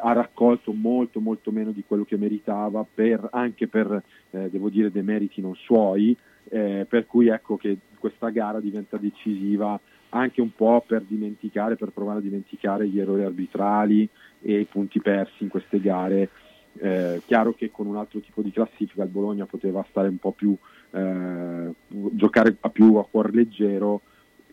ha 0.01 0.11
raccolto 0.11 0.73
molto 0.73 1.21
molto 1.21 1.51
meno 1.51 1.71
di 1.71 1.85
quello 1.87 2.03
che 2.03 2.17
meritava 2.17 2.85
per, 2.93 3.29
anche 3.31 3.69
per 3.69 4.03
eh, 4.31 4.49
devo 4.49 4.67
dire 4.67 4.91
dei 4.91 5.03
meriti 5.03 5.39
non 5.39 5.55
suoi, 5.55 6.13
eh, 6.49 6.85
per 6.89 7.05
cui 7.05 7.29
ecco 7.29 7.55
che 7.55 7.77
questa 7.97 8.29
gara 8.29 8.59
diventa 8.59 8.97
decisiva 8.97 9.79
anche 10.09 10.41
un 10.41 10.53
po' 10.53 10.83
per 10.85 11.03
dimenticare, 11.03 11.75
per 11.75 11.91
provare 11.91 12.19
a 12.19 12.21
dimenticare 12.21 12.87
gli 12.87 12.99
errori 12.99 13.23
arbitrali 13.23 14.09
e 14.41 14.59
i 14.59 14.65
punti 14.65 14.99
persi 14.99 15.43
in 15.43 15.49
queste 15.49 15.79
gare 15.79 16.29
eh, 16.77 17.21
chiaro 17.25 17.53
che 17.53 17.71
con 17.71 17.87
un 17.87 17.97
altro 17.97 18.19
tipo 18.19 18.41
di 18.41 18.51
classifica 18.51 19.03
il 19.03 19.09
Bologna 19.09 19.45
poteva 19.45 19.85
stare 19.89 20.07
un 20.07 20.17
po' 20.17 20.31
più, 20.31 20.55
eh, 20.91 21.73
giocare 21.87 22.55
a 22.59 22.69
più 22.69 22.95
a 22.95 23.05
cuor 23.05 23.33
leggero 23.33 24.01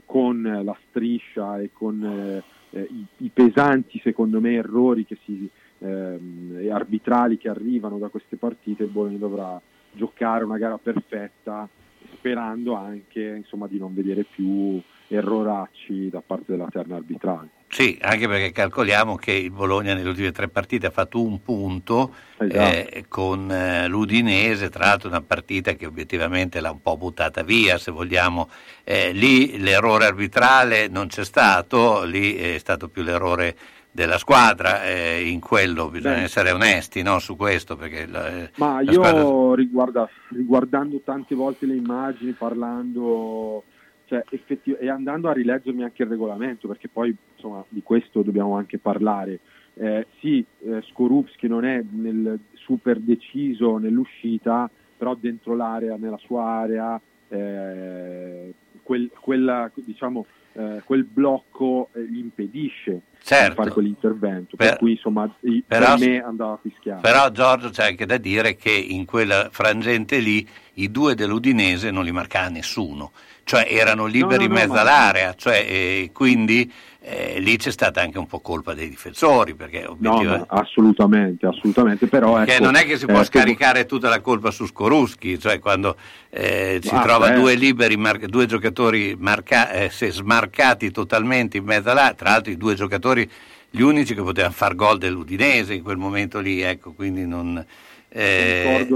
con 0.04 0.42
la 0.42 0.76
striscia 0.88 1.58
e 1.60 1.70
con 1.72 2.02
eh, 2.02 2.42
eh 2.70 2.88
i, 2.90 3.06
i, 3.18 3.30
pesanti, 3.32 4.00
secondo 4.02 4.40
me, 4.40 4.54
errori 4.54 5.04
che 5.04 5.18
si, 5.24 5.48
ehm, 5.78 6.68
arbitrali 6.70 7.36
che 7.36 7.48
arrivano 7.48 7.98
da 7.98 8.08
queste 8.08 8.36
partite, 8.36 8.84
il 8.84 8.90
Bologna 8.90 9.18
dovrà 9.18 9.60
giocare 9.92 10.44
una 10.44 10.58
gara 10.58 10.78
perfetta 10.78 11.68
sperando 12.14 12.74
anche 12.74 13.20
insomma, 13.36 13.66
di 13.66 13.78
non 13.78 13.94
vedere 13.94 14.24
più 14.24 14.80
erroracci 15.08 16.08
da 16.08 16.22
parte 16.24 16.52
della 16.52 16.68
terna 16.70 16.96
arbitrale. 16.96 17.50
Sì, 17.68 17.98
anche 18.00 18.28
perché 18.28 18.52
calcoliamo 18.52 19.16
che 19.16 19.32
il 19.32 19.50
Bologna 19.50 19.92
nelle 19.92 20.08
ultime 20.08 20.30
tre 20.32 20.48
partite 20.48 20.86
ha 20.86 20.90
fatto 20.90 21.20
un 21.22 21.42
punto 21.42 22.14
Esatto. 22.38 22.54
eh, 22.54 23.04
con 23.08 23.50
eh, 23.50 23.88
l'Udinese, 23.88 24.70
tra 24.70 24.86
l'altro 24.86 25.08
una 25.08 25.20
partita 25.20 25.72
che 25.72 25.84
obiettivamente 25.84 26.60
l'ha 26.60 26.70
un 26.70 26.80
po' 26.80 26.96
buttata 26.96 27.42
via, 27.42 27.76
se 27.76 27.90
vogliamo. 27.90 28.48
Eh, 28.84 29.12
lì 29.12 29.58
l'errore 29.58 30.06
arbitrale 30.06 30.86
non 30.88 31.08
c'è 31.08 31.24
stato, 31.24 32.04
lì 32.04 32.36
è 32.36 32.56
stato 32.58 32.88
più 32.88 33.02
l'errore 33.02 33.56
della 33.90 34.18
squadra, 34.18 34.84
eh, 34.84 35.26
in 35.28 35.40
quello 35.40 35.88
bisogna 35.88 36.16
Beh. 36.16 36.22
essere 36.22 36.52
onesti 36.52 37.02
no, 37.02 37.18
su 37.18 37.34
questo. 37.34 37.76
Perché 37.76 38.06
la, 38.06 38.28
eh, 38.28 38.50
Ma 38.56 38.74
la 38.82 38.92
io 38.92 38.92
squadra- 38.92 39.54
riguarda- 39.54 40.08
riguardando 40.30 41.00
tante 41.04 41.34
volte 41.34 41.66
le 41.66 41.74
immagini, 41.74 42.32
parlando 42.32 43.64
cioè, 44.06 44.24
effetti- 44.30 44.72
e 44.78 44.88
andando 44.88 45.28
a 45.28 45.32
rileggermi 45.32 45.82
anche 45.82 46.02
il 46.04 46.08
regolamento, 46.08 46.66
perché 46.68 46.88
poi 46.88 47.14
insomma, 47.34 47.64
di 47.68 47.82
questo 47.82 48.22
dobbiamo 48.22 48.56
anche 48.56 48.78
parlare. 48.78 49.40
Eh, 49.74 50.06
sì, 50.20 50.44
eh, 50.64 50.80
Skorupski 50.88 51.48
non 51.48 51.64
è 51.64 51.82
nel 51.90 52.38
super 52.54 52.98
deciso 52.98 53.76
nell'uscita, 53.78 54.70
però 54.96 55.14
dentro 55.14 55.54
l'area, 55.54 55.96
nella 55.98 56.16
sua 56.18 56.44
area, 56.44 56.98
eh, 57.28 58.54
quel, 58.82 59.10
quella, 59.20 59.70
diciamo, 59.74 60.24
eh, 60.54 60.80
quel 60.84 61.04
blocco 61.04 61.90
eh, 61.92 62.02
gli 62.08 62.18
impedisce 62.18 63.02
Certo. 63.22 63.48
di 63.50 63.54
fare 63.56 63.70
quell'intervento. 63.70 64.56
Per, 64.56 64.68
Per- 64.68 64.78
cui 64.78 64.92
insomma, 64.92 65.30
però- 65.66 65.96
per 65.96 66.08
me 66.08 66.22
andava 66.22 66.58
fischiato. 66.62 67.00
Però 67.02 67.30
Giorgio 67.30 67.68
c'è 67.70 67.88
anche 67.88 68.06
da 68.06 68.16
dire 68.16 68.56
che 68.56 68.70
in 68.70 69.04
quella 69.04 69.48
frangente 69.50 70.18
lì 70.20 70.46
i 70.76 70.90
due 70.90 71.14
dell'Udinese 71.14 71.90
non 71.90 72.04
li 72.04 72.12
marcava 72.12 72.48
nessuno, 72.48 73.12
cioè 73.44 73.66
erano 73.68 74.06
liberi 74.06 74.44
No, 74.44 74.46
no, 74.46 74.46
in 74.46 74.52
no, 74.52 74.54
mezzo 74.54 74.72
all'area, 74.78 75.34
cioè, 75.34 75.56
eh, 75.68 76.10
quindi 76.12 76.72
eh, 77.00 77.38
lì 77.40 77.56
c'è 77.56 77.70
stata 77.70 78.00
anche 78.00 78.18
un 78.18 78.26
po' 78.26 78.40
colpa 78.40 78.74
dei 78.74 78.88
difensori, 78.88 79.54
perché 79.54 79.84
No, 79.98 80.12
obiettivamente... 80.20 80.46
ma 80.48 80.58
assolutamente, 80.60 81.46
assolutamente, 81.46 82.06
però 82.08 82.38
ecco, 82.38 82.64
non 82.64 82.74
è 82.74 82.84
che 82.84 82.98
si 82.98 83.08
può 83.08 83.20
eh, 83.20 83.24
scaricare 83.24 83.86
tutta 83.86 84.08
la 84.08 84.20
colpa 84.20 84.50
su 84.50 84.66
Skoruschi, 84.66 85.38
cioè 85.38 85.58
quando 85.58 85.96
eh, 86.30 86.80
si 86.82 86.90
Ah, 86.90 87.00
trova 87.00 87.30
due 87.30 87.54
liberi, 87.54 87.96
mar- 87.96 88.26
due 88.26 88.46
giocatori 88.46 89.16
marca- 89.18 89.70
eh, 89.72 89.90
se 89.90 90.10
smarcati 90.10 90.90
totalmente 90.90 91.56
in 91.56 91.64
mezzo 91.64 91.90
all'area, 91.90 92.14
tra 92.14 92.30
l'altro 92.30 92.52
i 92.52 92.56
due 92.56 92.74
giocatori 92.74 93.28
gli 93.70 93.80
unici 93.80 94.14
che 94.14 94.22
potevano 94.22 94.52
far 94.54 94.74
gol 94.74 94.98
dell'Udinese 94.98 95.74
in 95.74 95.82
quel 95.82 95.96
momento 95.96 96.40
lì, 96.40 96.60
ecco, 96.60 96.92
quindi 96.92 97.26
non... 97.26 97.64
eh, 98.08 98.94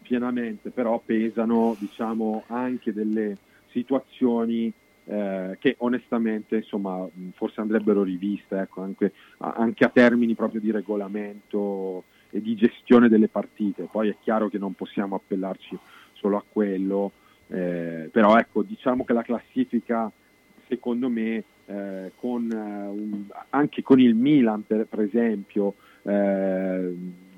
Pienamente, 0.00 0.70
però 0.70 1.00
pesano 1.04 1.76
diciamo, 1.78 2.44
anche 2.48 2.92
delle 2.92 3.36
situazioni 3.68 4.72
eh, 5.04 5.56
che 5.60 5.76
onestamente 5.78 6.56
insomma, 6.56 7.06
forse 7.34 7.60
andrebbero 7.60 8.02
riviste, 8.02 8.58
ecco, 8.58 8.82
anche, 8.82 9.12
anche 9.38 9.84
a 9.84 9.88
termini 9.88 10.34
proprio 10.34 10.60
di 10.60 10.70
regolamento 10.70 12.04
e 12.30 12.40
di 12.40 12.54
gestione 12.56 13.08
delle 13.08 13.28
partite. 13.28 13.88
Poi 13.90 14.08
è 14.08 14.16
chiaro 14.20 14.48
che 14.48 14.58
non 14.58 14.74
possiamo 14.74 15.14
appellarci 15.14 15.78
solo 16.14 16.36
a 16.36 16.44
quello, 16.48 17.12
eh, 17.48 18.08
però 18.10 18.36
ecco, 18.36 18.62
diciamo 18.62 19.04
che 19.04 19.12
la 19.12 19.22
classifica 19.22 20.10
secondo 20.68 21.08
me 21.08 21.44
eh, 21.66 22.12
con, 22.16 22.50
eh, 22.50 22.56
un- 22.56 23.26
anche 23.50 23.82
con 23.82 24.00
il 24.00 24.14
Milan 24.14 24.64
per, 24.66 24.86
per 24.86 25.00
esempio 25.00 25.74
eh, 26.02 26.94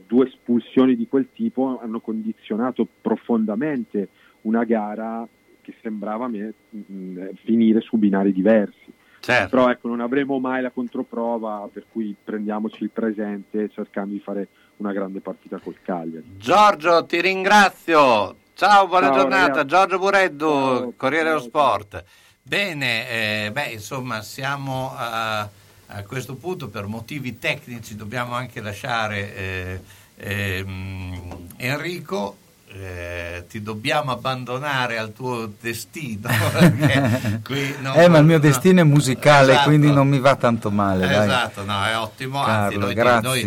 due 0.09 0.27
espulsioni 0.27 0.97
di 0.97 1.07
quel 1.07 1.29
tipo 1.33 1.79
hanno 1.81 2.01
condizionato 2.01 2.87
profondamente 3.01 4.09
una 4.43 4.65
gara 4.65 5.29
che 5.61 5.75
sembrava 5.83 6.25
a 6.25 6.29
me 6.29 6.55
mh, 6.71 7.35
finire 7.45 7.81
su 7.83 7.99
binari 7.99 8.33
diversi. 8.33 8.91
Certo. 9.21 9.49
Però 9.51 9.69
ecco, 9.69 9.89
non 9.89 10.01
avremo 10.01 10.39
mai 10.39 10.63
la 10.63 10.71
controprova, 10.71 11.69
per 11.71 11.85
cui 11.93 12.17
prendiamoci 12.25 12.85
il 12.85 12.91
presente 12.91 13.69
cercando 13.69 14.15
di 14.15 14.21
fare 14.21 14.49
una 14.77 14.93
grande 14.93 15.21
partita 15.21 15.59
col 15.59 15.77
Cagliari. 15.83 16.37
Giorgio, 16.39 17.05
ti 17.05 17.21
ringrazio. 17.21 18.37
Ciao, 18.55 18.87
buona 18.87 19.09
Ciao, 19.09 19.17
giornata. 19.17 19.47
ragazzi. 19.47 19.67
Giorgio 19.67 19.99
Bureddu, 19.99 20.47
Ciao. 20.47 20.93
Corriere 20.97 21.29
dello. 21.29 21.41
Sport. 21.41 22.05
Bene, 22.43 23.11
eh, 23.11 23.51
beh, 23.53 23.73
insomma, 23.73 24.23
siamo 24.23 24.93
a, 24.97 25.41
a 25.41 26.03
questo 26.07 26.37
punto 26.37 26.69
per 26.69 26.87
motivi 26.87 27.39
tecnici, 27.39 27.95
dobbiamo 27.95 28.33
anche 28.35 28.63
lasciare 28.63 29.37
eh, 29.37 29.81
ehm, 30.19 31.37
Enrico. 31.57 32.37
eh, 32.71 33.45
ti 33.49 33.63
dobbiamo 33.63 34.13
abbandonare 34.13 34.99
al 34.99 35.13
tuo 35.15 35.51
destino 35.59 36.29
qui 37.43 37.75
non- 37.81 37.99
eh, 37.99 38.09
ma 38.09 38.19
il 38.19 38.25
mio 38.27 38.35
no. 38.37 38.41
destino 38.43 38.81
è 38.81 38.85
musicale, 38.85 39.53
Esatto. 39.53 39.69
quindi 39.69 39.91
non 39.91 40.07
mi 40.07 40.19
va 40.19 40.37
tanto 40.37 40.71
male. 40.71 41.09
dai. 41.09 41.25
Esatto, 41.27 41.65
no, 41.65 41.83
è 41.85 41.97
ottimo. 41.97 42.43
anzi, 42.43 42.75
Carlo, 42.75 42.79
noi, 42.79 42.89
ti- 42.89 42.95
grazie. 42.95 43.29
noi 43.29 43.43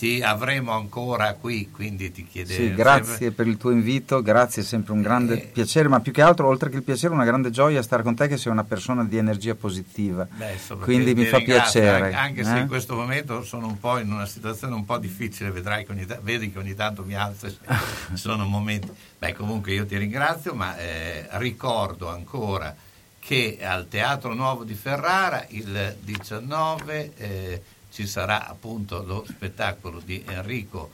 ti 0.00 0.22
avremo 0.22 0.72
ancora 0.72 1.34
qui, 1.34 1.70
quindi 1.70 2.10
ti 2.10 2.26
chiederemo. 2.26 2.70
Sì, 2.70 2.74
grazie 2.74 3.32
per 3.32 3.46
il 3.46 3.58
tuo 3.58 3.70
invito, 3.70 4.22
grazie, 4.22 4.62
è 4.62 4.64
sempre 4.64 4.94
un 4.94 5.02
grande 5.02 5.36
piacere, 5.52 5.88
ma 5.88 6.00
più 6.00 6.10
che 6.10 6.22
altro, 6.22 6.48
oltre 6.48 6.70
che 6.70 6.76
il 6.76 6.82
piacere, 6.82 7.12
una 7.12 7.26
grande 7.26 7.50
gioia 7.50 7.82
stare 7.82 8.02
con 8.02 8.14
te 8.14 8.26
che 8.26 8.38
sei 8.38 8.50
una 8.50 8.64
persona 8.64 9.04
di 9.04 9.18
energia 9.18 9.54
positiva. 9.54 10.26
Beh, 10.34 10.58
Quindi 10.80 11.14
mi 11.14 11.26
fa 11.26 11.40
piacere. 11.40 12.14
Anche, 12.14 12.16
anche 12.16 12.44
se 12.44 12.56
eh? 12.56 12.60
in 12.60 12.66
questo 12.66 12.94
momento 12.94 13.42
sono 13.44 13.66
un 13.66 13.78
po' 13.78 13.98
in 13.98 14.10
una 14.10 14.24
situazione 14.24 14.74
un 14.74 14.86
po' 14.86 14.96
difficile, 14.96 15.50
vedrai 15.50 15.84
che 15.84 15.92
ogni 15.92 16.06
vedi 16.22 16.50
che 16.50 16.58
ogni 16.58 16.74
tanto 16.74 17.04
mi 17.04 17.14
alzo 17.14 17.54
sono 18.14 18.46
momenti. 18.46 18.90
Beh, 19.18 19.34
comunque 19.34 19.74
io 19.74 19.84
ti 19.84 19.98
ringrazio, 19.98 20.54
ma 20.54 20.78
eh, 20.78 21.26
ricordo 21.32 22.08
ancora 22.08 22.74
che 23.18 23.58
al 23.60 23.86
Teatro 23.86 24.32
Nuovo 24.32 24.64
di 24.64 24.72
Ferrara 24.72 25.44
il 25.48 25.94
19 26.00 27.12
eh, 27.18 27.62
ci 27.90 28.06
sarà 28.06 28.46
appunto 28.48 29.02
lo 29.04 29.24
spettacolo 29.28 30.00
di 30.04 30.22
Enrico 30.26 30.90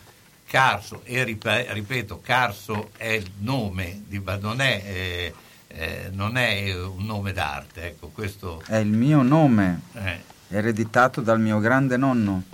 Carso 0.46 1.00
e 1.04 1.24
ripe- 1.24 1.66
ripeto, 1.72 2.20
Carso 2.20 2.90
è 2.96 3.08
il 3.08 3.30
nome, 3.38 4.02
di, 4.06 4.20
ma 4.20 4.36
non 4.36 4.60
è, 4.60 4.82
eh, 4.84 5.34
eh, 5.68 6.08
non 6.12 6.36
è 6.36 6.72
un 6.84 7.04
nome 7.04 7.32
d'arte, 7.32 7.86
ecco, 7.86 8.08
questo 8.08 8.62
È 8.66 8.76
il 8.76 8.86
mio 8.92 9.22
nome, 9.22 9.80
eh, 9.94 10.20
ereditato 10.48 11.20
dal 11.20 11.40
mio 11.40 11.58
grande 11.58 11.96
nonno. 11.96 12.44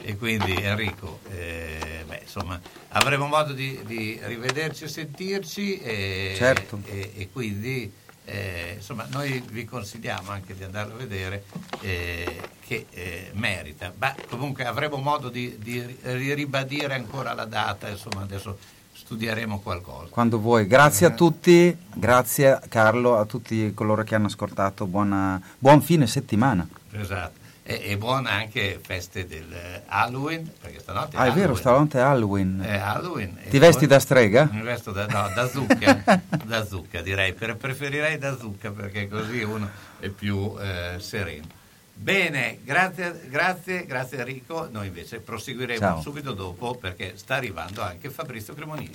e 0.00 0.16
quindi 0.16 0.54
Enrico, 0.54 1.20
eh, 1.30 2.02
beh, 2.06 2.20
insomma, 2.22 2.58
avremo 2.88 3.26
modo 3.26 3.52
di, 3.52 3.78
di 3.84 4.18
rivederci 4.22 4.84
e 4.84 4.88
sentirci 4.88 5.78
e, 5.80 6.32
Certo. 6.34 6.80
e- 6.86 7.12
e 7.14 7.28
quindi 7.30 7.92
eh, 8.28 8.74
insomma, 8.76 9.06
noi 9.10 9.42
vi 9.50 9.64
consigliamo 9.64 10.30
anche 10.30 10.54
di 10.54 10.62
andarlo 10.62 10.94
a 10.94 10.96
vedere 10.98 11.44
eh, 11.80 12.40
che 12.66 12.86
eh, 12.90 13.30
merita. 13.32 13.92
Ma 13.96 14.14
comunque 14.28 14.64
avremo 14.64 14.96
modo 14.98 15.30
di, 15.30 15.56
di 15.58 15.98
ri- 16.02 16.34
ribadire 16.34 16.94
ancora 16.94 17.32
la 17.32 17.46
data, 17.46 17.88
insomma, 17.88 18.22
adesso 18.22 18.58
studieremo 18.92 19.60
qualcosa. 19.60 20.08
Quando 20.10 20.38
vuoi. 20.38 20.66
Grazie 20.66 21.06
a 21.06 21.10
tutti, 21.10 21.74
grazie 21.94 22.60
Carlo, 22.68 23.16
a 23.16 23.24
tutti 23.24 23.72
coloro 23.72 24.02
che 24.02 24.14
hanno 24.14 24.26
ascoltato. 24.26 24.86
Buona- 24.86 25.40
buon 25.58 25.80
fine 25.80 26.06
settimana. 26.06 26.68
Esatto. 26.92 27.37
E, 27.70 27.82
e 27.84 27.96
buone 27.98 28.30
anche 28.30 28.80
feste 28.82 29.26
del 29.26 29.54
Halloween, 29.88 30.50
perché 30.58 30.80
stanotte 30.80 31.18
Ah, 31.18 31.24
è 31.24 31.32
vero, 31.32 31.52
Halloween. 31.52 31.56
stanotte 31.58 31.98
è 31.98 32.00
Halloween. 32.00 32.60
È 32.64 32.78
Halloween. 32.78 33.38
Ti 33.50 33.58
vesti 33.58 33.86
da 33.86 33.98
strega? 33.98 34.48
Mi 34.50 34.62
vesto 34.62 34.90
da, 34.90 35.04
no, 35.06 35.30
da 35.34 35.46
zucca, 35.46 36.22
da 36.44 36.64
zucca 36.64 37.02
direi, 37.02 37.34
Per- 37.34 37.56
preferirei 37.56 38.16
da 38.16 38.34
zucca 38.38 38.70
perché 38.70 39.06
così 39.06 39.42
uno 39.42 39.68
è 40.00 40.08
più 40.08 40.56
eh, 40.58 40.94
sereno. 40.98 41.44
Bene, 41.92 42.60
grazie, 42.64 43.26
grazie, 43.28 43.84
grazie 43.84 44.18
Enrico, 44.18 44.66
noi 44.70 44.86
invece 44.86 45.20
proseguiremo 45.20 45.78
Ciao. 45.78 46.00
subito 46.00 46.32
dopo 46.32 46.74
perché 46.76 47.14
sta 47.16 47.34
arrivando 47.34 47.82
anche 47.82 48.08
Fabrizio 48.08 48.54
Cremonini. 48.54 48.94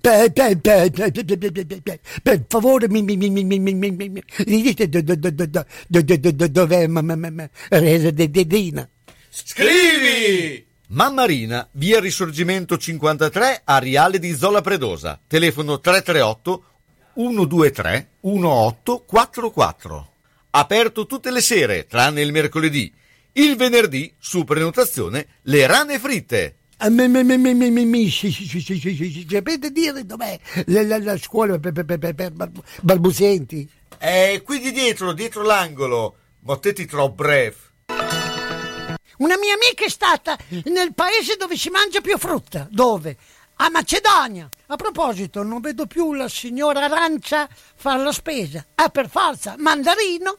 Per, 0.00 0.32
per, 0.32 0.58
per, 0.60 0.90
per, 2.22 2.44
favore 2.48 2.88
mi, 2.88 3.02
mi, 3.02 3.16
mi, 3.16 3.30
mi, 3.30 3.44
mi, 3.44 3.58
mi, 3.58 3.74
mi, 3.74 3.92
mi, 3.92 4.10
mi 4.10 4.62
dite 4.62 4.88
do- 4.88 5.02
do- 5.02 5.16
do- 5.16 5.30
do- 5.30 5.46
do- 5.46 5.66
do- 5.88 6.02
do- 6.02 6.16
do- 6.16 6.32
do- 6.32 6.48
dov'è 6.48 6.86
mamma 6.86 7.16
mamma 7.16 7.48
Dedina? 7.68 8.88
Scrivi! 9.28 10.66
Mammarina, 10.88 11.66
via 11.72 12.00
Risorgimento 12.00 12.76
53, 12.76 13.62
Ariale 13.64 14.18
di 14.18 14.34
Zola 14.34 14.60
Predosa. 14.60 15.18
Telefono 15.26 15.80
338 15.80 16.64
123 17.14 18.08
1844. 18.20 20.12
Aperto 20.50 21.06
tutte 21.06 21.30
le 21.30 21.40
sere, 21.40 21.86
tranne 21.86 22.20
il 22.20 22.30
mercoledì. 22.30 22.92
Il 23.32 23.56
venerdì, 23.56 24.12
su 24.18 24.44
prenotazione, 24.44 25.26
le 25.42 25.66
rane 25.66 25.98
fritte. 25.98 26.56
Sì, 28.30 29.26
Sapete 29.30 29.70
dire 29.70 30.04
dov'è 30.04 30.38
la, 30.66 30.82
la- 30.82 30.98
la 30.98 31.16
scuola 31.18 31.58
per, 31.58 31.72
per- 31.72 31.84
per- 31.84 31.98
per- 31.98 32.14
per 32.14 32.30
bal- 32.32 32.50
balbuzienti? 32.80 33.68
È 33.98 34.40
qui 34.44 34.58
di 34.60 34.72
dietro, 34.72 35.12
dietro 35.12 35.42
l'angolo. 35.42 36.16
Mottetti 36.40 36.86
troppo 36.86 37.14
breve. 37.14 37.56
Una 39.18 39.36
mia 39.38 39.54
amica 39.54 39.84
è 39.84 39.88
stata 39.88 40.36
nel 40.64 40.92
paese 40.94 41.36
dove 41.38 41.56
si 41.56 41.70
mangia 41.70 42.00
più 42.00 42.18
frutta. 42.18 42.66
Dove? 42.70 43.16
A 43.56 43.70
Macedonia. 43.70 44.48
A 44.66 44.76
proposito, 44.76 45.44
non 45.44 45.60
vedo 45.60 45.86
più 45.86 46.14
la 46.14 46.28
signora 46.28 46.84
Arancia 46.86 47.48
fare 47.76 48.02
la 48.02 48.10
spesa. 48.10 48.64
Ah, 48.74 48.88
per 48.88 49.08
forza, 49.08 49.54
mandarino, 49.58 50.36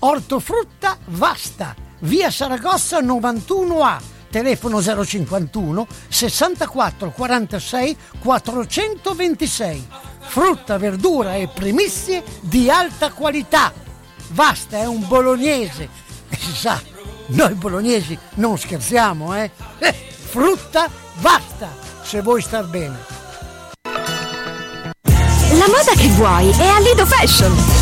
ortofrutta 0.00 0.98
vasta, 1.06 1.74
via 2.00 2.30
Saragossa 2.30 3.00
91A, 3.00 4.00
telefono 4.32 4.82
051 4.82 5.86
64 6.08 7.10
46 7.10 7.96
426. 8.18 9.86
Frutta, 10.20 10.78
verdura 10.78 11.34
e 11.34 11.48
primizie 11.48 12.24
di 12.40 12.70
alta 12.70 13.12
qualità. 13.12 13.72
Vasta 14.30 14.78
è 14.78 14.86
un 14.86 15.06
bolognese. 15.06 15.88
E 16.30 16.36
si 16.36 16.52
sa, 16.52 16.80
noi 17.26 17.52
bolognesi 17.52 18.18
non 18.34 18.56
scherziamo, 18.56 19.36
eh? 19.36 19.50
Eh, 19.78 19.92
frutta 19.92 20.88
basta, 21.20 21.68
se 22.02 22.22
vuoi 22.22 22.40
star 22.40 22.66
bene. 22.66 22.96
La 25.58 25.68
moda 25.68 25.92
che 25.94 26.08
vuoi 26.08 26.48
è 26.50 26.66
a 26.66 26.78
Lido 26.80 27.04
Fashion. 27.04 27.81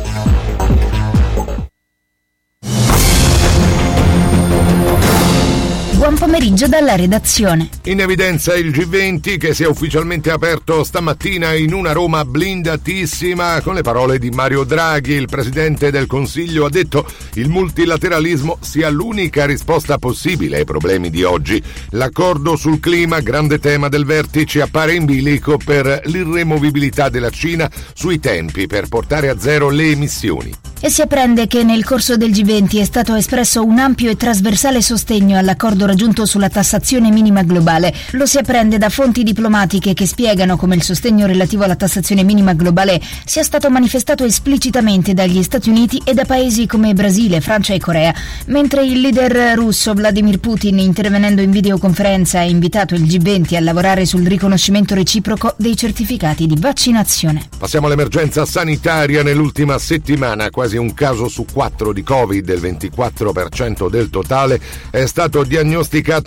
Buon 6.11 6.29
pomeriggio 6.29 6.67
dalla 6.67 6.97
redazione. 6.97 7.69
In 7.85 8.01
evidenza 8.01 8.53
il 8.53 8.71
G20 8.71 9.37
che 9.37 9.53
si 9.53 9.63
è 9.63 9.67
ufficialmente 9.67 10.29
aperto 10.29 10.83
stamattina 10.83 11.53
in 11.53 11.73
una 11.73 11.93
Roma 11.93 12.25
blindatissima 12.25 13.61
con 13.61 13.75
le 13.75 13.81
parole 13.81 14.19
di 14.19 14.29
Mario 14.29 14.65
Draghi. 14.65 15.13
Il 15.13 15.29
presidente 15.29 15.89
del 15.89 16.07
Consiglio 16.07 16.65
ha 16.65 16.69
detto 16.69 17.09
il 17.35 17.47
multilateralismo 17.47 18.57
sia 18.59 18.89
l'unica 18.89 19.45
risposta 19.45 19.97
possibile 19.99 20.57
ai 20.57 20.65
problemi 20.65 21.09
di 21.09 21.23
oggi. 21.23 21.63
L'accordo 21.91 22.57
sul 22.57 22.81
clima, 22.81 23.21
grande 23.21 23.59
tema 23.59 23.87
del 23.87 24.03
vertice, 24.03 24.61
appare 24.61 24.95
in 24.95 25.05
bilico 25.05 25.55
per 25.63 26.01
l'irremovibilità 26.07 27.07
della 27.07 27.29
Cina 27.29 27.71
sui 27.93 28.19
tempi 28.19 28.67
per 28.67 28.89
portare 28.89 29.29
a 29.29 29.39
zero 29.39 29.69
le 29.69 29.91
emissioni. 29.91 30.53
E 30.83 30.89
si 30.89 31.03
apprende 31.03 31.45
che 31.45 31.63
nel 31.63 31.85
corso 31.85 32.17
del 32.17 32.31
G20 32.31 32.79
è 32.79 32.85
stato 32.85 33.13
espresso 33.13 33.63
un 33.63 33.77
ampio 33.77 34.09
e 34.09 34.17
trasversale 34.17 34.81
sostegno 34.81 35.37
all'accordo 35.37 35.85
raggiunto 35.85 35.99
sulla 36.01 36.49
tassazione 36.49 37.11
minima 37.11 37.43
globale. 37.43 37.93
Lo 38.11 38.25
si 38.25 38.39
apprende 38.39 38.79
da 38.79 38.89
fonti 38.89 39.21
diplomatiche 39.21 39.93
che 39.93 40.07
spiegano 40.07 40.57
come 40.57 40.73
il 40.73 40.81
sostegno 40.81 41.27
relativo 41.27 41.63
alla 41.63 41.75
tassazione 41.75 42.23
minima 42.23 42.53
globale 42.53 42.99
sia 43.23 43.43
stato 43.43 43.69
manifestato 43.69 44.23
esplicitamente 44.23 45.13
dagli 45.13 45.43
Stati 45.43 45.69
Uniti 45.69 46.01
e 46.03 46.15
da 46.15 46.25
paesi 46.25 46.65
come 46.65 46.95
Brasile, 46.95 47.39
Francia 47.39 47.75
e 47.75 47.79
Corea, 47.79 48.11
mentre 48.47 48.83
il 48.83 48.99
leader 48.99 49.55
russo 49.55 49.93
Vladimir 49.93 50.39
Putin, 50.39 50.79
intervenendo 50.79 51.41
in 51.41 51.51
videoconferenza, 51.51 52.39
ha 52.39 52.45
invitato 52.45 52.95
il 52.95 53.03
G20 53.03 53.55
a 53.55 53.59
lavorare 53.59 54.07
sul 54.07 54.25
riconoscimento 54.25 54.95
reciproco 54.95 55.53
dei 55.57 55.77
certificati 55.77 56.47
di 56.47 56.55
vaccinazione. 56.59 57.47
Passiamo 57.59 57.85
all'emergenza 57.85 58.43
sanitaria. 58.45 59.21
Nell'ultima 59.21 59.77
settimana 59.77 60.49
quasi 60.49 60.77
un 60.77 60.95
caso 60.95 61.27
su 61.27 61.45
quattro 61.51 61.93
di 61.93 62.01
Covid, 62.01 62.49
il 62.49 62.59
24% 62.59 63.87
del 63.87 64.09
totale, 64.09 64.59
è 64.89 65.05
stato 65.05 65.43
diagnosticato 65.43 65.80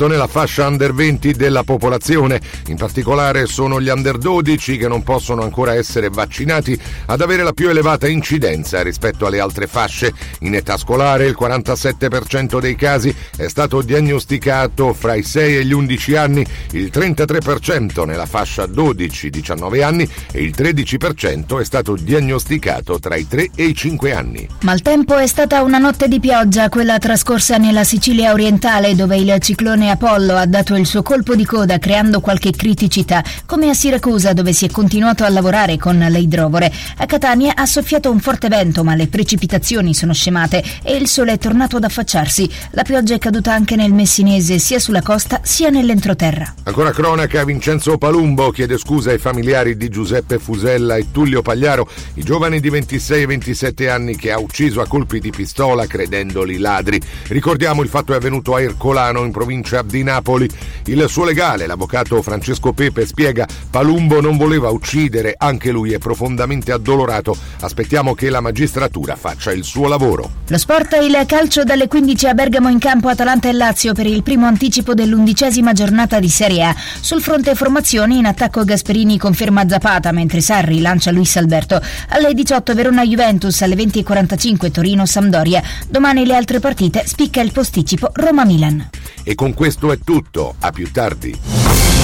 nella 0.07 0.27
fascia 0.27 0.67
under 0.67 0.93
20 0.93 1.33
della 1.33 1.63
popolazione. 1.63 2.41
In 2.67 2.77
particolare 2.77 3.47
sono 3.47 3.81
gli 3.81 3.89
under 3.89 4.19
12 4.19 4.77
che 4.77 4.89
non 4.89 5.03
possono 5.03 5.43
ancora 5.43 5.75
essere 5.75 6.09
vaccinati 6.09 6.79
ad 7.07 7.21
avere 7.21 7.43
la 7.43 7.53
più 7.53 7.69
elevata 7.69 8.09
incidenza 8.09 8.83
rispetto 8.83 9.27
alle 9.27 9.41
altre 9.41 9.67
fasce. 9.67 10.13
In 10.41 10.55
età 10.55 10.77
scolare 10.77 11.27
il 11.27 11.37
47% 11.39 12.61
dei 12.61 12.77
casi 12.77 13.15
è 13.37 13.49
stato 13.49 13.83
diagnosticato 13.83 14.93
fra 14.93 15.15
i 15.15 15.23
6 15.23 15.57
e 15.57 15.65
gli 15.65 15.73
11 15.73 16.17
anni, 16.17 16.47
il 16.73 16.91
33% 16.93 18.05
nella 18.05 18.27
fascia 18.27 18.65
12-19 18.65 19.83
anni 19.83 20.09
e 20.33 20.43
il 20.43 20.55
13% 20.57 21.61
è 21.61 21.65
stato 21.65 21.95
diagnosticato 21.95 22.99
tra 22.99 23.17
i 23.17 23.27
3 23.27 23.51
e 23.55 23.65
i 23.65 23.75
5 23.75 24.13
anni. 24.13 24.49
Maltempo 24.63 25.17
è 25.17 25.27
stata 25.27 25.63
una 25.63 25.79
notte 25.79 26.09
di 26.09 26.21
pioggia, 26.21 26.69
quella 26.69 26.99
trascorsa 26.99 27.57
nella 27.57 27.85
Sicilia 27.85 28.33
orientale, 28.33 28.95
dove 28.95 29.17
il 29.17 29.31
ciclone 29.45 29.91
Apollo 29.91 30.37
ha 30.37 30.47
dato 30.47 30.75
il 30.75 30.87
suo 30.87 31.03
colpo 31.03 31.35
di 31.35 31.45
coda 31.45 31.79
creando 31.79 32.23
qualche 32.23 32.51
criticità, 32.51 33.23
come 33.45 33.69
a 33.69 33.75
Siracusa 33.75 34.33
dove 34.33 34.55
si 34.55 34.65
è 34.65 34.71
continuato 34.71 35.23
a 35.23 35.29
lavorare 35.29 35.77
con 35.77 35.99
le 35.99 36.19
idrovore. 36.19 36.73
A 36.97 37.05
Catania 37.05 37.53
ha 37.55 37.67
soffiato 37.67 38.11
un 38.11 38.21
forte 38.21 38.49
vento, 38.49 38.83
ma 38.85 38.95
le 38.95 39.07
precipitazioni 39.07 39.93
sono 39.93 40.15
scemate 40.15 40.65
e 40.83 40.97
il 40.97 41.09
sole 41.09 41.33
è 41.33 41.39
tornato 41.39 41.77
ad 41.77 41.85
affacciarsi. 41.85 42.49
La 42.71 42.85
pioggia 42.85 43.13
è 43.13 43.19
caduta 43.19 43.53
anche 43.53 43.77
nel 43.77 43.93
Messinese, 43.93 44.59
sia 44.59 44.79
sulla 44.79 45.03
costa 45.03 45.41
sia 45.43 45.69
nell'entroterra. 45.69 46.55
Ancora 46.63 46.93
cronaca, 46.93 47.45
Vincenzo 47.45 47.99
Palumbo 47.99 48.51
chiede 48.51 48.79
scusa 48.79 49.11
ai 49.11 49.19
familiari 49.19 49.77
di 49.77 49.91
Giuseppe 49.91 50.39
Fusella 50.39 50.97
e 50.97 51.11
Tullio 51.11 51.43
Pagliaro, 51.43 51.87
i 52.15 52.23
giovani 52.23 52.61
di 52.61 52.71
26 52.71 53.23
e 53.23 53.27
27 53.27 53.91
anni 53.91 54.17
che 54.17 54.33
ha 54.33 54.39
ucciso 54.39 54.81
a 54.81 54.87
colpi 54.87 55.21
di 55.21 55.29
pistola 55.29 55.87
credendoli 55.87 56.57
ladri. 56.57 56.99
Ricordiamo 57.27 57.83
il 57.83 57.91
fatto 57.91 58.15
è 58.15 58.17
avvenuto 58.17 58.55
a 58.55 58.63
Ercolano 58.63 59.23
in 59.23 59.33
provincia 59.35 59.83
di 59.83 60.05
Napoli. 60.05 60.49
Il 60.85 61.05
suo 61.09 61.25
legale, 61.25 61.67
l'avvocato 61.67 62.23
Francesco 62.23 62.73
Pepe, 62.73 63.05
spiega 63.05 63.47
Palumbo 63.69 64.21
non 64.21 64.37
voleva 64.37 64.71
uccidere, 64.71 65.35
anche 65.37 65.73
lui 65.73 65.93
è 65.93 65.99
profondamente 65.99 66.71
addolorato. 66.71 67.37
Aspettiamo 67.61 68.15
che 68.15 68.31
la 68.31 68.41
magistratura 68.41 69.17
faccia 69.17 69.53
il 69.53 69.65
suo 69.65 69.89
lavoro. 69.89 70.31
Lo 70.47 70.59
sport 70.59 70.97
il 71.03 71.25
calcio 71.27 71.65
dalle 71.65 71.89
15 71.89 72.29
a 72.29 72.35
Bergamo 72.35 72.69
in 72.69 72.79
campo 72.79 73.09
Atalanta 73.09 73.49
e 73.49 73.53
Lazio 73.53 73.93
per 73.93 74.07
il 74.07 74.23
primo 74.23 74.47
anticipo 74.47 74.95
dell'undicesima 74.95 75.73
giornata 75.73 76.21
di 76.21 76.29
Serie 76.29 76.63
A. 76.65 76.75
Sul 77.01 77.21
fronte 77.21 77.57
formazioni 77.57 78.19
in 78.19 78.27
attacco 78.27 78.63
Gasperini 78.65 79.19
conferma 79.19 79.69
Zapata 79.69 80.13
mentre 80.13 80.41
Sarri 80.41 80.81
lancia 80.81 81.11
Luis 81.11 81.37
Alberto. 81.37 81.81
Alle 82.11 82.33
18 82.33 82.75
Verona 82.75 83.05
Juventus, 83.05 83.61
alle 83.63 83.75
20.45 83.75 84.13
20.45 84.45 84.71
Torino-Sampdoria. 84.71 85.63
Domani 85.89 86.25
le 86.25 86.37
altre 86.37 86.61
partite 86.61 87.05
spicca 87.07 87.41
il 87.41 87.53
posticipo 87.53 88.11
Roma-Milan. 88.13 88.89
E 89.25 89.35
con 89.35 89.55
questo 89.55 89.91
è 89.91 89.99
tutto, 89.99 90.55
a 90.61 90.71
più 90.71 90.93
tardi. 90.93 92.04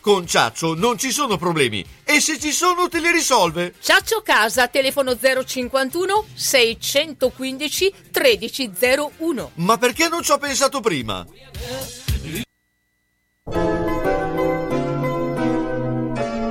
Con 0.00 0.26
Ciaccio 0.26 0.74
non 0.74 0.96
ci 0.96 1.10
sono 1.10 1.36
problemi 1.36 1.84
e 2.04 2.20
se 2.20 2.38
ci 2.38 2.52
sono 2.52 2.88
te 2.88 3.00
li 3.00 3.10
risolve. 3.10 3.74
Ciaccio 3.80 4.22
Casa, 4.22 4.68
telefono 4.68 5.16
051 5.18 6.24
615 6.34 7.92
1301. 8.12 9.50
Ma 9.54 9.76
perché 9.76 10.08
non 10.08 10.22
ci 10.22 10.30
ho 10.30 10.38
pensato 10.38 10.80
prima? 10.80 11.26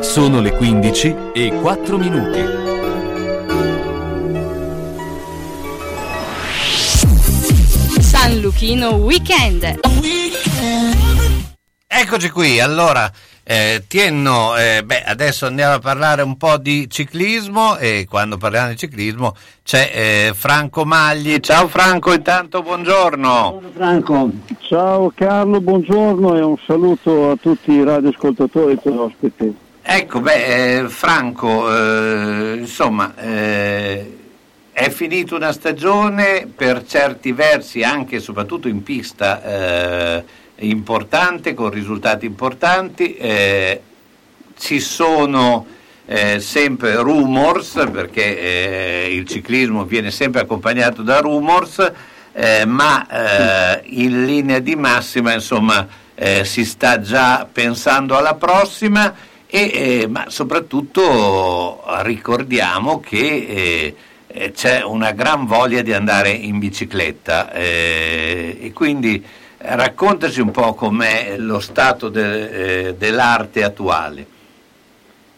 Sono 0.02 0.42
le 0.42 0.52
15 0.52 1.16
e 1.34 1.52
4 1.62 1.98
minuti. 1.98 2.40
San 8.02 8.40
Luchino 8.40 8.96
Weekend. 8.96 9.80
Eccoci 11.88 12.30
qui, 12.30 12.60
allora, 12.60 13.12
eh, 13.50 13.86
Tienno, 13.88 14.58
eh, 14.58 14.84
beh, 14.84 15.04
adesso 15.04 15.46
andiamo 15.46 15.76
a 15.76 15.80
parlare 15.80 16.22
un 16.22 16.36
po' 16.36 16.58
di 16.58 16.90
ciclismo 16.90 17.78
e 17.78 18.06
quando 18.10 18.36
parliamo 18.36 18.68
di 18.68 18.76
ciclismo 18.76 19.34
c'è 19.64 19.90
eh, 19.94 20.34
Franco 20.36 20.84
Magli. 20.84 21.40
Ciao 21.40 21.70
Franco, 21.70 22.12
intanto 22.12 22.62
buongiorno. 22.62 23.62
Franco. 23.74 24.30
Ciao 24.60 25.14
Carlo, 25.16 25.62
buongiorno 25.62 26.36
e 26.36 26.42
un 26.42 26.58
saluto 26.66 27.32
a 27.32 27.38
tutti 27.38 27.72
i 27.72 27.86
radioascoltatori 27.86 28.74
e 28.74 28.76
tutti 28.82 28.98
ospiti. 28.98 29.56
Ecco, 29.82 30.20
beh, 30.20 30.80
eh, 30.80 30.90
Franco, 30.90 31.74
eh, 31.74 32.56
insomma, 32.58 33.16
eh, 33.16 34.18
è 34.74 34.90
finita 34.90 35.36
una 35.36 35.54
stagione 35.54 36.52
per 36.54 36.84
certi 36.86 37.32
versi, 37.32 37.82
anche 37.82 38.18
e 38.18 38.20
soprattutto 38.20 38.68
in 38.68 38.84
pista, 38.84 39.42
eh, 39.42 40.24
importante, 40.60 41.54
con 41.54 41.70
risultati 41.70 42.26
importanti. 42.26 43.16
eh, 43.16 43.82
ci 44.58 44.80
sono 44.80 45.66
eh, 46.06 46.40
sempre 46.40 46.96
rumors, 46.96 47.88
perché 47.92 48.40
eh, 48.40 49.14
il 49.14 49.28
ciclismo 49.28 49.86
viene 49.86 50.10
sempre 50.12 50.42
accompagnato 50.42 51.02
da 51.02 51.20
rumors, 51.20 51.92
eh, 52.34 52.66
ma 52.66 53.08
eh, 53.08 53.82
in 53.86 54.26
linea 54.26 54.60
di 54.60 54.76
massima, 54.76 55.34
insomma, 55.34 55.88
eh, 56.16 56.44
si 56.46 56.66
sta 56.66 57.02
già 57.02 57.48
pensando 57.52 58.18
alla 58.18 58.36
prossima. 58.36 59.14
E, 59.50 60.08
ma 60.10 60.26
soprattutto 60.28 61.82
ricordiamo 62.02 63.00
che 63.00 63.96
c'è 64.54 64.84
una 64.84 65.12
gran 65.12 65.46
voglia 65.46 65.82
di 65.82 65.94
andare 65.94 66.32
in 66.32 66.60
bicicletta 66.60 67.54
e 67.54 68.72
quindi 68.74 69.24
raccontaci 69.76 70.42
un 70.42 70.52
po' 70.52 70.74
com'è 70.74 71.36
lo 71.38 71.60
stato 71.60 72.10
de- 72.10 72.88
eh, 72.88 72.96
dell'arte 72.96 73.64
attuale. 73.64 74.26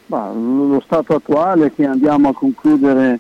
Ma 0.08 0.32
lo 0.32 0.82
stato 0.86 1.16
attuale 1.16 1.68
è 1.68 1.74
che 1.74 1.86
andiamo 1.86 2.30
a 2.30 2.34
concludere 2.34 3.20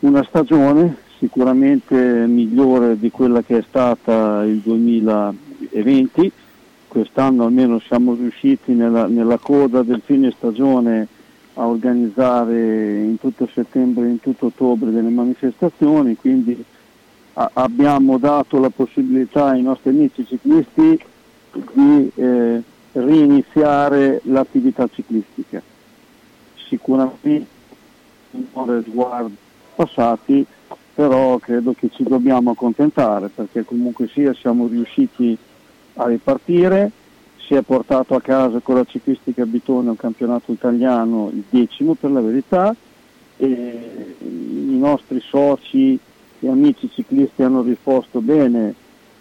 una 0.00 0.24
stagione 0.24 1.04
sicuramente 1.18 1.96
migliore 2.26 2.98
di 2.98 3.10
quella 3.10 3.42
che 3.42 3.58
è 3.58 3.64
stata 3.68 4.42
il 4.44 4.58
2020. 4.58 6.32
Quest'anno 6.88 7.44
almeno 7.44 7.78
siamo 7.80 8.14
riusciti 8.14 8.72
nella, 8.72 9.06
nella 9.06 9.38
coda 9.38 9.82
del 9.82 10.02
fine 10.04 10.32
stagione 10.36 11.08
a 11.54 11.66
organizzare 11.66 12.98
in 13.00 13.16
tutto 13.18 13.48
settembre 13.52 14.06
e 14.06 14.10
in 14.10 14.20
tutto 14.20 14.46
ottobre 14.46 14.90
delle 14.90 15.08
manifestazioni, 15.08 16.16
quindi 16.16 16.64
abbiamo 17.36 18.16
dato 18.18 18.58
la 18.58 18.70
possibilità 18.70 19.46
ai 19.48 19.62
nostri 19.62 19.90
amici 19.90 20.26
ciclisti 20.26 20.98
di 21.72 22.10
eh, 22.14 22.62
riniziare 22.92 24.20
l'attività 24.24 24.88
ciclistica. 24.90 25.62
Sicuramente 26.68 27.46
non 28.30 28.84
sguardi 28.86 29.36
passati, 29.74 30.46
però 30.94 31.36
credo 31.36 31.74
che 31.74 31.90
ci 31.92 32.04
dobbiamo 32.04 32.50
accontentare 32.50 33.28
perché 33.28 33.64
comunque 33.64 34.08
sia 34.08 34.32
siamo 34.32 34.66
riusciti 34.66 35.36
a 35.94 36.06
ripartire, 36.06 36.90
si 37.36 37.54
è 37.54 37.60
portato 37.60 38.14
a 38.14 38.20
casa 38.20 38.60
con 38.60 38.76
la 38.76 38.84
ciclistica 38.84 39.44
Bitone 39.44 39.90
un 39.90 39.96
campionato 39.96 40.52
italiano, 40.52 41.30
il 41.32 41.44
decimo 41.48 41.94
per 41.94 42.10
la 42.10 42.20
verità, 42.20 42.74
e 43.36 44.16
i 44.20 44.78
nostri 44.78 45.20
soci 45.20 45.98
e 46.40 46.48
amici 46.48 46.90
ciclisti 46.92 47.42
hanno 47.42 47.62
risposto 47.62 48.20
bene 48.20 48.74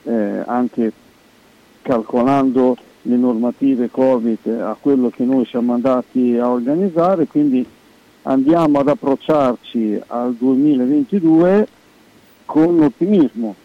eh, 0.03 0.43
anche 0.45 0.91
calcolando 1.82 2.78
le 3.03 3.16
normative 3.16 3.89
Covid 3.89 4.47
a 4.47 4.76
quello 4.80 5.09
che 5.09 5.24
noi 5.24 5.45
siamo 5.45 5.74
andati 5.74 6.36
a 6.38 6.49
organizzare, 6.49 7.28
quindi 7.28 7.66
andiamo 8.24 8.80
ad 8.80 8.88
approcciarci 8.88 10.01
al 10.07 10.34
2022 10.34 11.68
con 12.45 12.82
ottimismo, 12.82 13.55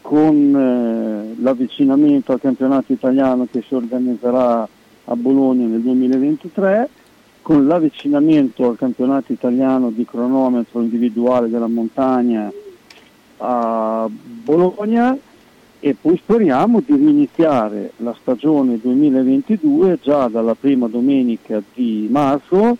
con 0.00 0.54
eh, 0.54 1.42
l'avvicinamento 1.42 2.32
al 2.32 2.40
campionato 2.40 2.92
italiano 2.92 3.48
che 3.50 3.62
si 3.66 3.74
organizzerà 3.74 4.68
a 5.04 5.16
Bologna 5.16 5.66
nel 5.66 5.80
2023, 5.80 6.88
con 7.42 7.66
l'avvicinamento 7.66 8.68
al 8.68 8.76
campionato 8.76 9.32
italiano 9.32 9.90
di 9.90 10.04
cronometro 10.04 10.82
individuale 10.82 11.48
della 11.48 11.66
montagna 11.66 12.52
a 13.40 14.08
Bologna 14.08 15.16
e 15.82 15.96
poi 15.98 16.16
speriamo 16.18 16.82
di 16.84 16.94
riniziare 16.94 17.92
la 17.98 18.14
stagione 18.20 18.78
2022 18.78 19.98
già 20.02 20.28
dalla 20.28 20.54
prima 20.54 20.86
domenica 20.88 21.62
di 21.74 22.06
marzo 22.10 22.76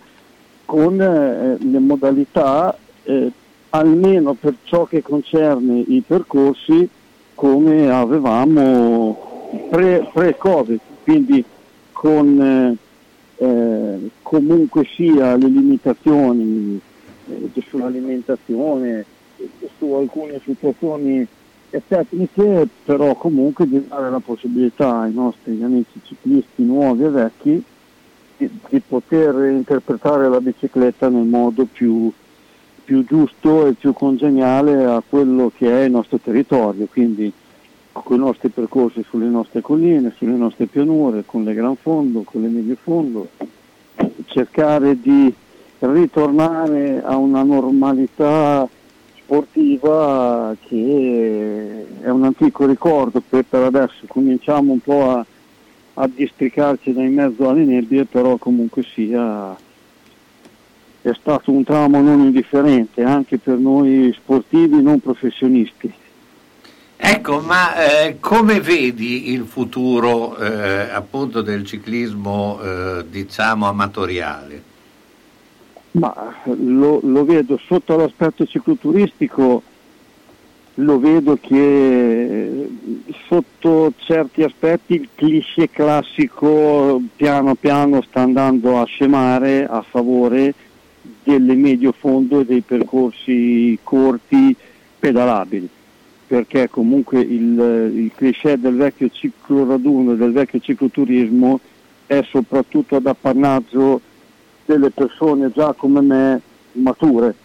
con 0.65 1.01
eh, 1.01 1.57
le 1.59 1.79
modalità 1.79 2.77
eh, 3.03 3.31
almeno 3.69 4.33
per 4.33 4.55
ciò 4.63 4.85
che 4.85 5.01
concerne 5.01 5.79
i 5.79 6.03
percorsi 6.05 6.87
come 7.33 7.89
avevamo 7.89 9.49
pre- 9.69 10.07
pre-Covid, 10.13 10.79
quindi 11.03 11.43
con 11.91 12.39
eh, 12.39 13.43
eh, 13.43 14.09
comunque 14.21 14.85
sia 14.95 15.35
le 15.35 15.47
limitazioni 15.47 16.79
eh, 17.27 17.61
sull'alimentazione, 17.67 19.05
su 19.77 19.91
alcune 19.93 20.39
situazioni 20.43 21.27
tecniche, 21.87 22.67
però 22.83 23.15
comunque 23.15 23.67
di 23.67 23.85
dare 23.87 24.09
la 24.09 24.19
possibilità 24.19 24.99
ai 24.99 25.13
nostri 25.13 25.61
amici 25.63 26.01
ciclisti 26.03 26.63
nuovi 26.63 27.05
e 27.05 27.09
vecchi 27.09 27.63
di, 28.37 28.49
di 28.69 28.79
poter 28.79 29.51
interpretare 29.51 30.27
la 30.27 30.41
bicicletta 30.41 31.07
nel 31.07 31.25
modo 31.25 31.65
più, 31.71 32.11
più 32.83 33.05
giusto 33.05 33.67
e 33.67 33.73
più 33.73 33.93
congeniale 33.93 34.83
a 34.83 35.01
quello 35.07 35.51
che 35.55 35.69
è 35.69 35.83
il 35.83 35.91
nostro 35.91 36.17
territorio, 36.17 36.87
quindi 36.91 37.31
con 37.93 38.17
i 38.17 38.19
nostri 38.19 38.49
percorsi 38.49 39.03
sulle 39.07 39.27
nostre 39.27 39.61
colline, 39.61 40.13
sulle 40.15 40.31
nostre 40.31 40.65
pianure, 40.65 41.23
con 41.25 41.43
le 41.43 41.53
gran 41.53 41.75
fondo, 41.75 42.23
con 42.23 42.41
le 42.41 42.47
medie 42.47 42.75
fondo, 42.75 43.29
cercare 44.25 44.99
di 44.99 45.33
ritornare 45.79 47.01
a 47.03 47.17
una 47.17 47.43
normalità 47.43 48.67
sportiva 49.31 50.53
che 50.67 51.85
è 52.01 52.09
un 52.09 52.25
antico 52.25 52.65
ricordo 52.65 53.23
che 53.29 53.45
per 53.45 53.63
adesso 53.63 54.03
cominciamo 54.07 54.73
un 54.73 54.81
po' 54.81 55.09
a, 55.09 55.25
a 55.93 56.09
districarci 56.13 56.91
da 56.91 57.01
in 57.01 57.13
mezzo 57.13 57.47
alle 57.47 57.63
nebbie, 57.63 58.03
però 58.03 58.35
comunque 58.35 58.83
sia 58.83 59.55
è 61.03 61.11
stato 61.17 61.51
un 61.51 61.63
tramo 61.63 62.01
non 62.01 62.19
indifferente 62.19 63.03
anche 63.03 63.37
per 63.37 63.57
noi 63.57 64.13
sportivi 64.13 64.81
non 64.81 64.99
professionisti. 64.99 65.91
Ecco, 66.97 67.39
ma 67.39 68.03
eh, 68.03 68.17
come 68.19 68.59
vedi 68.59 69.31
il 69.31 69.45
futuro 69.45 70.37
eh, 70.37 70.89
appunto 70.91 71.41
del 71.41 71.65
ciclismo 71.65 72.59
eh, 72.61 73.05
diciamo 73.09 73.67
amatoriale? 73.67 74.70
Ma 75.91 76.33
lo, 76.45 76.99
lo 77.03 77.25
vedo 77.25 77.57
sotto 77.57 77.97
l'aspetto 77.97 78.45
cicloturistico, 78.45 79.61
lo 80.75 80.99
vedo 80.99 81.37
che 81.39 82.69
sotto 83.27 83.91
certi 83.97 84.41
aspetti 84.43 84.93
il 84.93 85.09
cliché 85.13 85.69
classico 85.69 87.01
piano 87.15 87.55
piano 87.55 88.01
sta 88.03 88.21
andando 88.21 88.79
a 88.79 88.85
scemare 88.85 89.65
a 89.65 89.81
favore 89.81 90.53
delle 91.23 91.55
medio 91.55 91.91
fondo 91.91 92.39
e 92.39 92.45
dei 92.45 92.61
percorsi 92.61 93.77
corti 93.83 94.55
pedalabili. 94.97 95.67
Perché 96.25 96.69
comunque 96.69 97.19
il, 97.19 97.91
il 97.93 98.11
cliché 98.15 98.57
del 98.57 98.77
vecchio 98.77 99.09
ciclo 99.09 99.67
raduno, 99.67 100.15
del 100.15 100.31
vecchio 100.31 100.59
cicloturismo 100.59 101.59
è 102.05 102.23
soprattutto 102.29 102.95
ad 102.95 103.05
appannaggio 103.05 103.99
delle 104.65 104.89
persone 104.89 105.51
già 105.51 105.73
come 105.73 106.01
me 106.01 106.41
mature. 106.73 107.35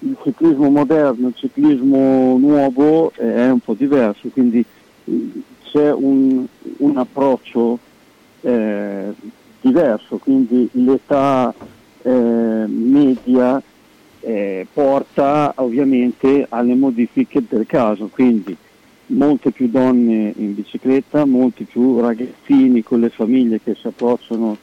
Il 0.00 0.16
ciclismo 0.22 0.70
moderno, 0.70 1.28
il 1.28 1.34
ciclismo 1.34 2.36
nuovo 2.38 3.12
è 3.14 3.48
un 3.50 3.58
po' 3.58 3.74
diverso, 3.74 4.28
quindi 4.28 4.64
eh, 5.04 5.30
c'è 5.64 5.92
un, 5.92 6.46
un 6.78 6.96
approccio 6.96 7.78
eh, 8.42 9.12
diverso, 9.60 10.18
quindi 10.18 10.68
l'età 10.72 11.52
eh, 12.02 12.64
media 12.66 13.60
eh, 14.20 14.66
porta 14.72 15.52
ovviamente 15.56 16.46
alle 16.48 16.74
modifiche 16.74 17.42
del 17.48 17.66
caso, 17.66 18.08
quindi 18.12 18.56
molte 19.06 19.50
più 19.50 19.68
donne 19.68 20.32
in 20.36 20.54
bicicletta, 20.54 21.24
molti 21.24 21.64
più 21.64 22.00
ragazzini 22.00 22.82
con 22.82 23.00
le 23.00 23.08
famiglie 23.08 23.60
che 23.60 23.74
si 23.74 23.86
approcciano 23.86 24.56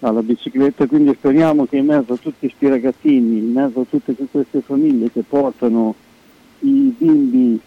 alla 0.00 0.22
bicicletta, 0.22 0.86
quindi 0.86 1.14
speriamo 1.14 1.66
che 1.66 1.76
in 1.76 1.86
mezzo 1.86 2.14
a 2.14 2.16
tutti 2.16 2.48
questi 2.48 2.68
ragazzini, 2.68 3.38
in 3.38 3.52
mezzo 3.52 3.80
a 3.80 3.84
tutte 3.88 4.14
queste 4.30 4.60
famiglie 4.60 5.10
che 5.10 5.22
portano 5.26 5.94
i 6.60 6.94
bimbi 6.96 7.60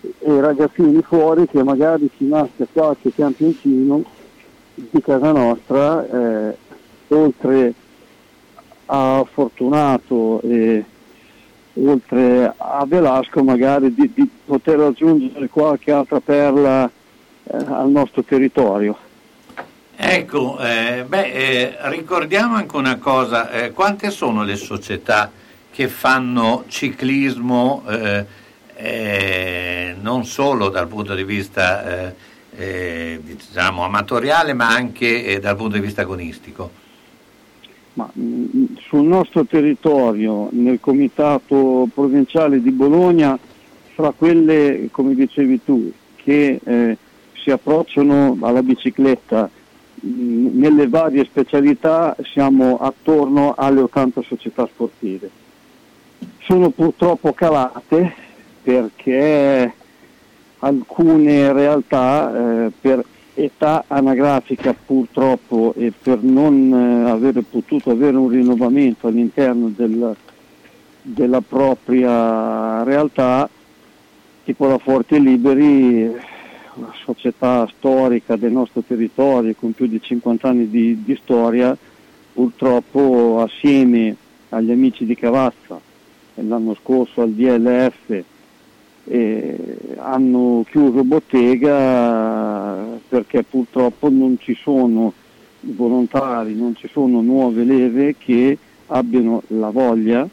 e 0.00 0.32
i 0.32 0.40
ragazzini 0.40 1.02
fuori, 1.02 1.46
che 1.46 1.62
magari 1.62 2.08
si 2.16 2.26
nasca 2.26 2.66
qualche 2.72 3.12
campioncino 3.14 4.04
di 4.74 5.00
casa 5.02 5.32
nostra, 5.32 6.06
eh, 6.48 6.56
oltre 7.08 7.74
a 8.86 9.26
Fortunato 9.30 10.40
e 10.42 10.84
oltre 11.74 12.54
a 12.56 12.84
Velasco 12.86 13.42
magari 13.42 13.92
di, 13.92 14.10
di 14.14 14.28
poter 14.44 14.78
raggiungere 14.78 15.48
qualche 15.48 15.92
altra 15.92 16.20
perla 16.20 16.86
eh, 16.86 17.56
al 17.56 17.90
nostro 17.90 18.22
territorio. 18.22 18.96
Ecco, 19.98 20.58
eh, 20.58 21.06
beh, 21.08 21.32
eh, 21.32 21.76
ricordiamo 21.88 22.56
anche 22.56 22.76
una 22.76 22.98
cosa, 22.98 23.50
eh, 23.50 23.70
quante 23.72 24.10
sono 24.10 24.44
le 24.44 24.56
società 24.56 25.30
che 25.70 25.88
fanno 25.88 26.64
ciclismo 26.68 27.82
eh, 27.88 28.26
eh, 28.74 29.94
non 29.98 30.26
solo 30.26 30.68
dal 30.68 30.86
punto 30.86 31.14
di 31.14 31.24
vista 31.24 32.12
diciamo, 32.54 33.84
amatoriale 33.84 34.52
ma 34.52 34.68
anche 34.68 35.38
dal 35.40 35.56
punto 35.56 35.76
di 35.76 35.80
vista 35.80 36.02
agonistico? 36.02 36.70
Ma, 37.94 38.10
mm, 38.18 38.64
sul 38.88 39.06
nostro 39.06 39.46
territorio, 39.46 40.48
nel 40.52 40.78
comitato 40.78 41.88
provinciale 41.94 42.60
di 42.60 42.70
Bologna, 42.70 43.38
fra 43.94 44.12
quelle, 44.14 44.88
come 44.90 45.14
dicevi 45.14 45.64
tu, 45.64 45.90
che 46.16 46.60
eh, 46.62 46.96
si 47.32 47.50
approcciano 47.50 48.36
alla 48.42 48.62
bicicletta 48.62 49.50
nelle 50.02 50.88
varie 50.88 51.24
specialità, 51.24 52.16
siamo 52.32 52.78
attorno 52.78 53.54
alle 53.56 53.80
80 53.80 54.22
società 54.22 54.66
sportive. 54.66 55.30
Sono 56.40 56.70
purtroppo 56.70 57.32
calate 57.32 58.14
perché 58.62 59.72
alcune 60.58 61.52
realtà 61.52 62.66
eh, 62.66 62.72
per 62.80 63.04
età 63.34 63.84
anagrafica 63.86 64.74
purtroppo 64.74 65.74
e 65.76 65.92
per 66.00 66.22
non 66.22 66.72
eh, 66.72 67.10
avere 67.10 67.42
potuto 67.42 67.90
avere 67.90 68.16
un 68.16 68.28
rinnovamento 68.28 69.06
all'interno 69.06 69.70
del, 69.74 70.16
della 71.02 71.40
propria 71.42 72.82
realtà, 72.82 73.48
tipo 74.44 74.66
la 74.66 74.78
Forti 74.78 75.20
Liberi, 75.20 76.10
società 77.04 77.66
storica 77.76 78.36
del 78.36 78.52
nostro 78.52 78.82
territorio 78.82 79.54
con 79.58 79.72
più 79.72 79.86
di 79.86 80.00
50 80.00 80.48
anni 80.48 80.70
di, 80.70 81.02
di 81.02 81.18
storia, 81.22 81.76
purtroppo 82.32 83.40
assieme 83.40 84.14
agli 84.50 84.70
amici 84.70 85.04
di 85.04 85.14
Cavazza 85.14 85.80
l'anno 86.34 86.74
scorso 86.74 87.22
al 87.22 87.30
DLF 87.30 88.22
eh, 89.08 89.56
hanno 89.96 90.64
chiuso 90.68 91.04
bottega 91.04 92.98
perché 93.08 93.42
purtroppo 93.42 94.10
non 94.10 94.36
ci 94.38 94.54
sono 94.54 95.12
volontari, 95.60 96.54
non 96.54 96.74
ci 96.76 96.88
sono 96.88 97.20
nuove 97.20 97.64
leve 97.64 98.16
che 98.18 98.58
abbiano 98.86 99.42
la 99.48 99.70
voglia 99.70 100.28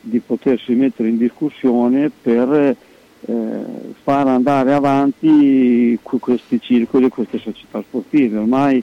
di 0.00 0.18
potersi 0.20 0.74
mettere 0.74 1.08
in 1.08 1.16
discussione 1.16 2.10
per 2.10 2.76
eh, 3.26 3.64
far 4.02 4.26
andare 4.26 4.74
avanti 4.74 5.98
questi 6.02 6.60
circoli 6.60 7.06
e 7.06 7.08
queste 7.08 7.38
società 7.38 7.80
sportive. 7.80 8.38
Ormai 8.38 8.82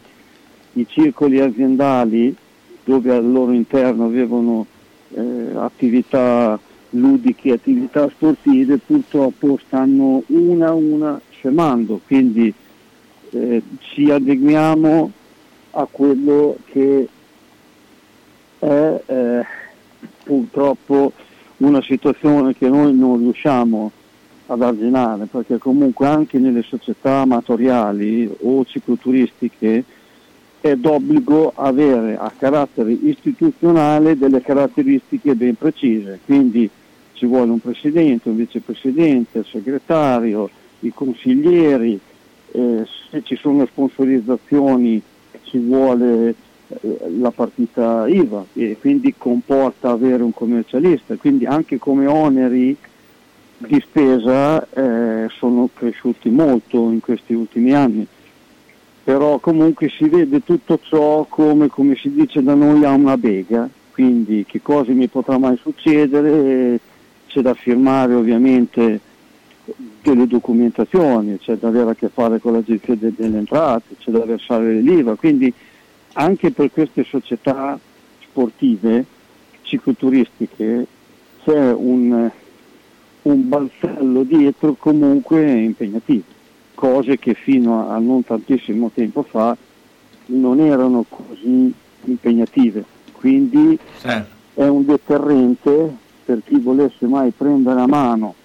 i 0.74 0.86
circoli 0.88 1.40
aziendali 1.40 2.36
dove 2.84 3.14
al 3.14 3.30
loro 3.30 3.52
interno 3.52 4.06
avevano 4.06 4.66
eh, 5.14 5.52
attività 5.56 6.60
ludiche, 6.92 7.54
attività 7.54 8.10
sportive 8.10 8.78
purtroppo 8.78 9.60
stanno 9.66 10.24
una 10.28 10.68
a 10.68 10.74
una 10.74 11.22
scemando, 11.30 12.02
quindi 12.06 12.54
eh, 13.32 13.62
ci 13.80 14.10
adeguiamo 14.10 15.12
a 15.72 15.88
quello 15.90 16.58
che 16.66 17.08
è 18.60 19.02
eh, 19.06 19.46
purtroppo 20.24 21.14
una 21.58 21.82
situazione 21.82 22.56
che 22.56 22.68
noi 22.68 22.94
non 22.94 23.20
riusciamo 23.20 23.92
ad 24.52 24.62
arginare, 24.62 25.26
perché 25.26 25.58
comunque 25.58 26.08
anche 26.08 26.38
nelle 26.38 26.62
società 26.62 27.20
amatoriali 27.20 28.30
o 28.42 28.66
cicloturistiche 28.66 29.84
è 30.60 30.76
d'obbligo 30.76 31.54
avere 31.56 32.18
a 32.18 32.32
carattere 32.38 32.92
istituzionale 32.92 34.18
delle 34.18 34.42
caratteristiche 34.42 35.36
ben 35.36 35.56
precise, 35.56 36.20
quindi 36.26 36.70
ci 37.14 37.26
vuole 37.26 37.52
un 37.52 37.60
presidente, 37.60 38.30
un 38.30 38.36
vicepresidente, 38.36 39.40
il 39.40 39.46
segretario, 39.46 40.50
i 40.80 40.92
consiglieri, 40.94 41.98
eh, 42.52 42.86
se 43.10 43.24
ci 43.24 43.38
sono 43.38 43.66
sponsorizzazioni 43.66 45.02
ci 45.44 45.58
vuole 45.60 46.36
eh, 46.68 46.98
la 47.18 47.32
partita 47.32 48.06
IVA 48.08 48.46
e 48.54 48.78
quindi 48.80 49.14
comporta 49.18 49.92
avere 49.92 50.24
un 50.24 50.34
commercialista, 50.34 51.16
quindi 51.16 51.46
anche 51.46 51.78
come 51.78 52.06
oneri 52.06 52.76
di 53.68 53.82
spesa 53.86 54.68
eh, 54.70 55.28
sono 55.30 55.70
cresciuti 55.74 56.30
molto 56.30 56.90
in 56.90 57.00
questi 57.00 57.34
ultimi 57.34 57.74
anni, 57.74 58.06
però 59.04 59.40
comunque 59.40 59.90
si 59.90 60.08
vede 60.08 60.44
tutto 60.44 60.80
ciò 60.82 61.26
come, 61.28 61.68
come 61.68 61.96
si 61.96 62.12
dice 62.12 62.42
da 62.44 62.54
noi 62.54 62.84
a 62.86 62.92
una 62.92 63.18
bega, 63.18 63.70
quindi 63.92 64.46
che 64.48 64.62
cosa 64.62 64.92
mi 64.92 65.08
potrà 65.08 65.38
mai 65.38 65.58
succedere, 65.58 66.80
c'è 67.28 67.42
da 67.42 67.54
firmare 67.54 68.14
ovviamente 68.14 69.00
delle 70.02 70.28
documentazioni, 70.28 71.38
c'è 71.38 71.56
da 71.56 71.68
avere 71.68 71.92
a 71.92 71.96
che 71.96 72.10
fare 72.10 72.40
con 72.40 72.54
l'agenzia 72.54 72.96
delle 72.96 73.38
entrate, 73.38 73.96
c'è 74.00 74.12
da 74.12 74.26
versare 74.26 74.80
l'IVA, 74.80 75.16
quindi 75.16 75.54
anche 76.14 76.52
per 76.52 76.72
queste 76.72 77.04
società 77.04 77.80
sportive, 78.22 79.06
cicloturistiche, 79.62 80.86
c'è 81.44 81.72
un, 81.74 82.30
un 83.24 83.48
balzello 83.48 84.24
dietro 84.24 84.74
comunque 84.74 85.42
impegnativo, 85.52 86.24
cose 86.74 87.18
che 87.20 87.34
fino 87.34 87.90
a 87.90 88.00
non 88.00 88.24
tantissimo 88.24 88.90
tempo 88.94 89.24
fa 89.24 89.56
non 90.28 90.60
erano 90.60 91.06
così 91.08 91.74
impegnative, 92.06 92.84
quindi 93.14 93.78
certo. 94.00 94.30
è 94.56 94.68
un 94.68 94.86
deterrente 94.86 95.96
per 96.26 96.42
chi 96.46 96.58
volesse 96.60 97.06
mai 97.06 97.32
prendere 97.32 97.82
a 97.82 97.88
mano 97.88 98.36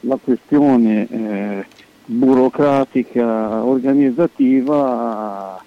la 0.00 0.18
questione 0.22 1.08
eh, 1.08 1.66
burocratica, 2.04 3.64
organizzativa, 3.64 5.62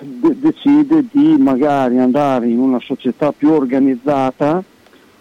de- 0.00 0.38
decide 0.38 1.04
di 1.10 1.36
magari 1.38 1.98
andare 1.98 2.48
in 2.48 2.58
una 2.58 2.80
società 2.80 3.32
più 3.32 3.50
organizzata 3.50 4.62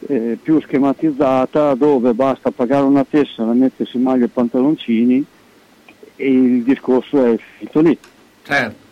eh, 0.08 0.38
più 0.42 0.62
schematizzata 0.62 1.74
dove 1.74 2.14
basta 2.14 2.52
pagare 2.52 2.86
una 2.86 3.06
tessera, 3.08 3.52
mettersi 3.54 3.98
maglia 3.98 4.26
e 4.26 4.30
pantaloncini 4.30 5.26
e 6.16 6.32
il 6.32 6.64
discorso 6.64 7.24
è 7.24 7.38
finito 7.58 7.80
lì. 7.82 7.98
Certo. 8.44 8.84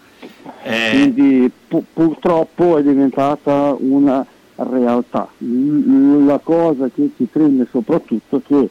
Eh, 0.64 0.90
Quindi 0.92 1.52
pu- 1.68 1.86
purtroppo 1.94 2.78
è 2.78 2.84
diventata 2.84 3.76
una 3.78 4.26
realtà. 4.56 5.28
L- 5.38 6.26
la 6.26 6.40
cosa 6.40 6.90
che 6.94 7.10
ci 7.16 7.28
prende 7.32 7.68
soprattutto 7.70 8.38
è 8.38 8.42
che 8.46 8.70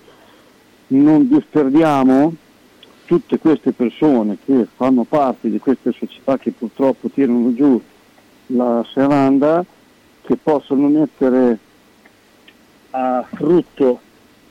non 0.88 1.28
disperdiamo 1.28 2.34
tutte 3.04 3.38
queste 3.38 3.72
persone 3.72 4.38
che 4.44 4.66
fanno 4.74 5.04
parte 5.04 5.50
di 5.50 5.58
queste 5.58 5.92
società 5.92 6.38
che 6.38 6.50
purtroppo 6.50 7.08
tirano 7.08 7.54
giù 7.54 7.80
la 8.46 8.84
seranda, 8.92 9.64
che 10.22 10.36
possono 10.36 10.88
mettere 10.88 11.58
a 12.92 13.26
frutto 13.34 14.00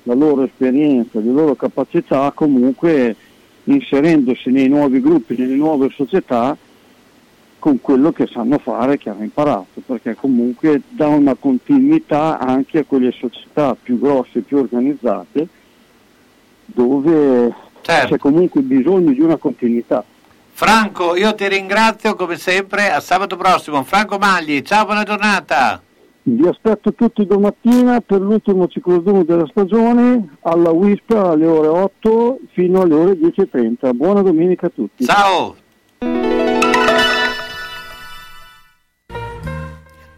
la 0.03 0.13
loro 0.13 0.43
esperienza, 0.43 1.19
le 1.19 1.31
loro 1.31 1.55
capacità, 1.55 2.31
comunque 2.33 3.15
inserendosi 3.65 4.49
nei 4.49 4.67
nuovi 4.67 4.99
gruppi, 4.99 5.35
nelle 5.37 5.55
nuove 5.55 5.89
società, 5.89 6.57
con 7.59 7.79
quello 7.79 8.11
che 8.11 8.25
sanno 8.25 8.57
fare, 8.57 8.97
che 8.97 9.09
hanno 9.09 9.23
imparato, 9.23 9.81
perché 9.85 10.15
comunque 10.15 10.81
dà 10.89 11.07
una 11.07 11.35
continuità 11.35 12.39
anche 12.39 12.79
a 12.79 12.83
quelle 12.83 13.11
società 13.11 13.77
più 13.79 13.99
grosse, 13.99 14.39
più 14.39 14.57
organizzate, 14.57 15.47
dove 16.65 17.53
c'è 17.81 18.17
comunque 18.17 18.61
bisogno 18.61 19.11
di 19.11 19.21
una 19.21 19.37
continuità. 19.37 20.03
Franco, 20.53 21.15
io 21.15 21.35
ti 21.35 21.47
ringrazio 21.47 22.15
come 22.15 22.37
sempre, 22.37 22.91
a 22.91 22.99
sabato 22.99 23.37
prossimo. 23.37 23.83
Franco 23.83 24.17
Magli, 24.17 24.61
ciao, 24.61 24.85
buona 24.85 25.03
giornata. 25.03 25.81
Vi 26.23 26.47
aspetto 26.47 26.93
tutti 26.93 27.25
domattina 27.25 27.99
per 27.99 28.21
l'ultimo 28.21 28.67
ciclodono 28.67 29.23
della 29.23 29.47
stagione 29.47 30.37
alla 30.41 30.69
WISP 30.69 31.11
alle 31.11 31.47
ore 31.47 31.67
8 31.67 32.39
fino 32.51 32.81
alle 32.81 32.93
ore 32.93 33.13
10.30. 33.13 33.95
Buona 33.95 34.21
domenica 34.21 34.67
a 34.67 34.71
tutti. 34.73 35.03
Ciao. 35.03 35.55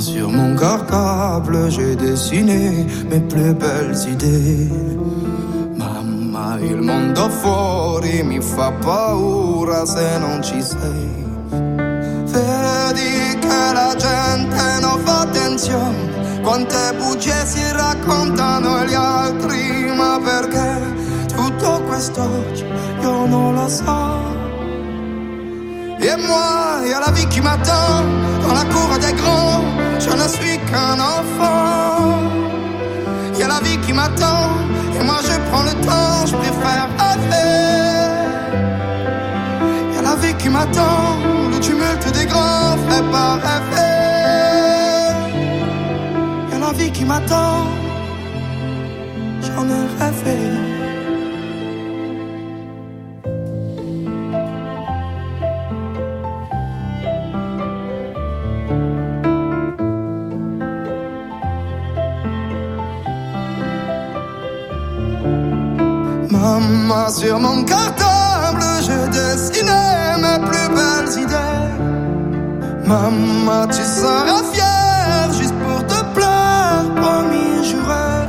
sur 0.00 0.28
mon 0.28 0.56
cartable, 0.56 1.70
j'ai 1.70 1.96
dessiné 1.96 2.86
mes 3.10 3.20
plus 3.20 3.54
belles 3.54 3.96
idee. 4.08 4.70
Mamma, 5.76 6.58
il 6.60 6.80
mondo 6.80 7.28
fuori 7.28 8.22
mi 8.22 8.40
fa 8.40 8.72
paura 8.72 9.84
se 9.86 10.18
non 10.18 10.42
ci 10.42 10.62
sei. 10.62 11.24
Vedi 12.32 13.38
che 13.38 13.72
la 13.72 13.94
gente 13.96 14.62
non 14.80 14.98
fa 15.04 15.20
attenzione, 15.20 16.40
quante 16.42 16.94
bugie 16.98 17.46
si 17.46 17.62
raccontano 17.72 18.76
agli 18.76 18.94
altri, 18.94 19.92
ma 19.96 20.18
perché 20.22 20.92
tutto 21.34 21.82
questo 21.86 22.22
io 23.00 23.26
non 23.26 23.54
lo 23.54 23.68
so. 23.68 24.43
Et 26.06 26.16
moi, 26.16 26.86
y 26.86 26.92
a 26.92 27.00
la 27.00 27.10
vie 27.12 27.26
qui 27.26 27.40
m'attend 27.40 28.04
dans 28.42 28.52
la 28.52 28.64
cour 28.64 28.90
des 29.00 29.14
grands. 29.14 29.64
Je 29.98 30.10
ne 30.10 30.28
suis 30.28 30.58
qu'un 30.68 30.98
enfant. 31.00 32.20
Y 33.38 33.42
a 33.42 33.48
la 33.48 33.60
vie 33.60 33.78
qui 33.78 33.94
m'attend 33.94 34.50
et 35.00 35.02
moi 35.02 35.16
je 35.22 35.34
prends 35.48 35.62
le 35.62 35.74
temps, 35.86 36.26
je 36.26 36.36
préfère 36.36 36.88
rêver. 37.00 37.54
Y 39.94 39.98
a 39.98 40.02
la 40.02 40.16
vie 40.16 40.34
qui 40.34 40.50
m'attend, 40.50 41.00
le 41.50 41.58
tumulte 41.58 42.12
des 42.12 42.26
grands 42.26 42.76
fait 42.86 43.04
pas 43.10 43.34
rêver. 43.46 43.94
Y 46.50 46.54
a 46.54 46.58
la 46.66 46.72
vie 46.72 46.90
qui 46.92 47.04
m'attend, 47.06 47.64
j'en 49.40 49.66
ai 49.68 49.84
rêvé. 49.98 50.63
Maman, 66.44 67.08
sur 67.08 67.40
mon 67.40 67.64
cartable, 67.64 68.60
je 68.82 69.08
dessinais 69.16 70.18
mes 70.18 70.38
plus 70.46 70.68
belles 70.76 71.22
idées. 71.24 71.72
Maman, 72.86 73.66
tu 73.68 73.82
seras 73.82 74.42
fière 74.52 75.32
juste 75.32 75.54
pour 75.54 75.86
te 75.86 76.04
plaire, 76.14 76.84
promis, 76.96 77.64
juré. 77.64 78.28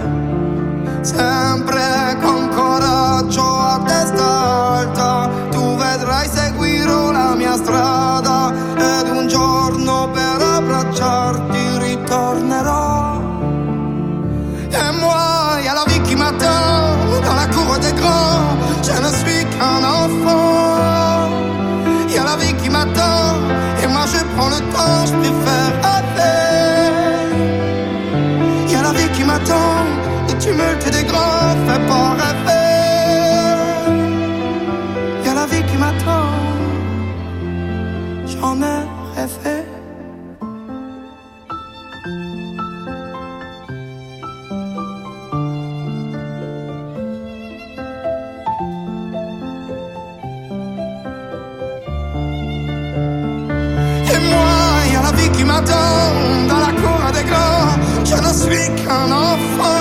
Je 58.06 58.14
ne 58.14 58.34
suis 58.34 58.84
qu'un 58.84 59.12
enfant. 59.12 59.75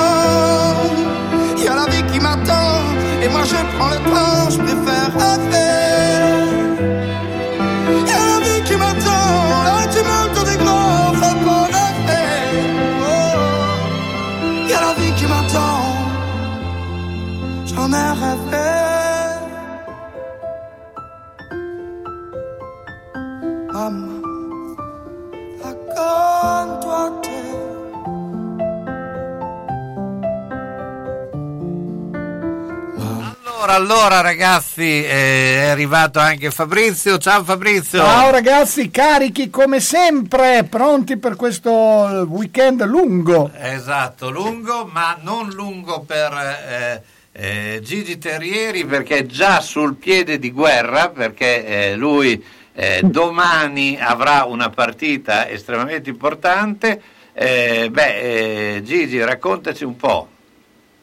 Allora, 33.75 34.21
ragazzi, 34.21 35.05
eh, 35.05 35.63
è 35.63 35.65
arrivato 35.65 36.21
anche 36.21 36.53
Fabrizio. 36.53 37.19
Ciao 37.19 37.43
Fabrizio. 37.43 37.99
Ciao 37.99 38.31
ragazzi, 38.31 38.89
carichi 38.89 39.51
come 39.51 39.81
sempre, 39.81 40.63
pronti 40.63 41.17
per 41.17 41.35
questo 41.35 41.71
weekend 42.29 42.85
lungo. 42.85 43.51
Esatto, 43.53 44.31
lungo, 44.31 44.89
ma 44.93 45.19
non 45.23 45.49
lungo 45.49 46.03
per 46.03 46.33
eh, 46.33 47.03
eh, 47.33 47.81
Gigi 47.83 48.17
Terrieri 48.17 48.85
perché 48.85 49.17
è 49.19 49.27
già 49.27 49.61
sul 49.61 49.97
piede 49.97 50.39
di 50.39 50.53
guerra, 50.53 51.09
perché 51.09 51.67
eh, 51.67 51.97
lui 51.97 52.41
eh, 52.75 53.01
domani 53.03 53.99
avrà 54.01 54.45
una 54.45 54.71
partita 54.71 55.49
estremamente 55.49 56.11
importante. 56.11 57.03
Eh, 57.33 57.89
beh, 57.91 58.77
eh, 58.77 58.83
Gigi, 58.85 59.21
raccontaci 59.21 59.83
un 59.83 59.97
po'. 59.97 60.29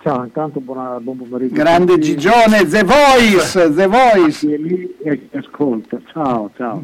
Ciao, 0.02 0.24
intanto 0.24 0.60
buona, 0.60 1.00
buon 1.00 1.18
pomeriggio. 1.18 1.54
Grande. 1.54 2.00
Gigione, 2.00 2.66
The 2.68 2.84
Voice, 2.84 3.72
The 3.72 3.86
Voice. 3.86 4.52
È 4.52 4.58
lì 4.58 4.96
e 5.04 5.28
chi 5.30 5.38
ascolta. 5.38 6.02
Ciao, 6.08 6.50
ciao. 6.56 6.84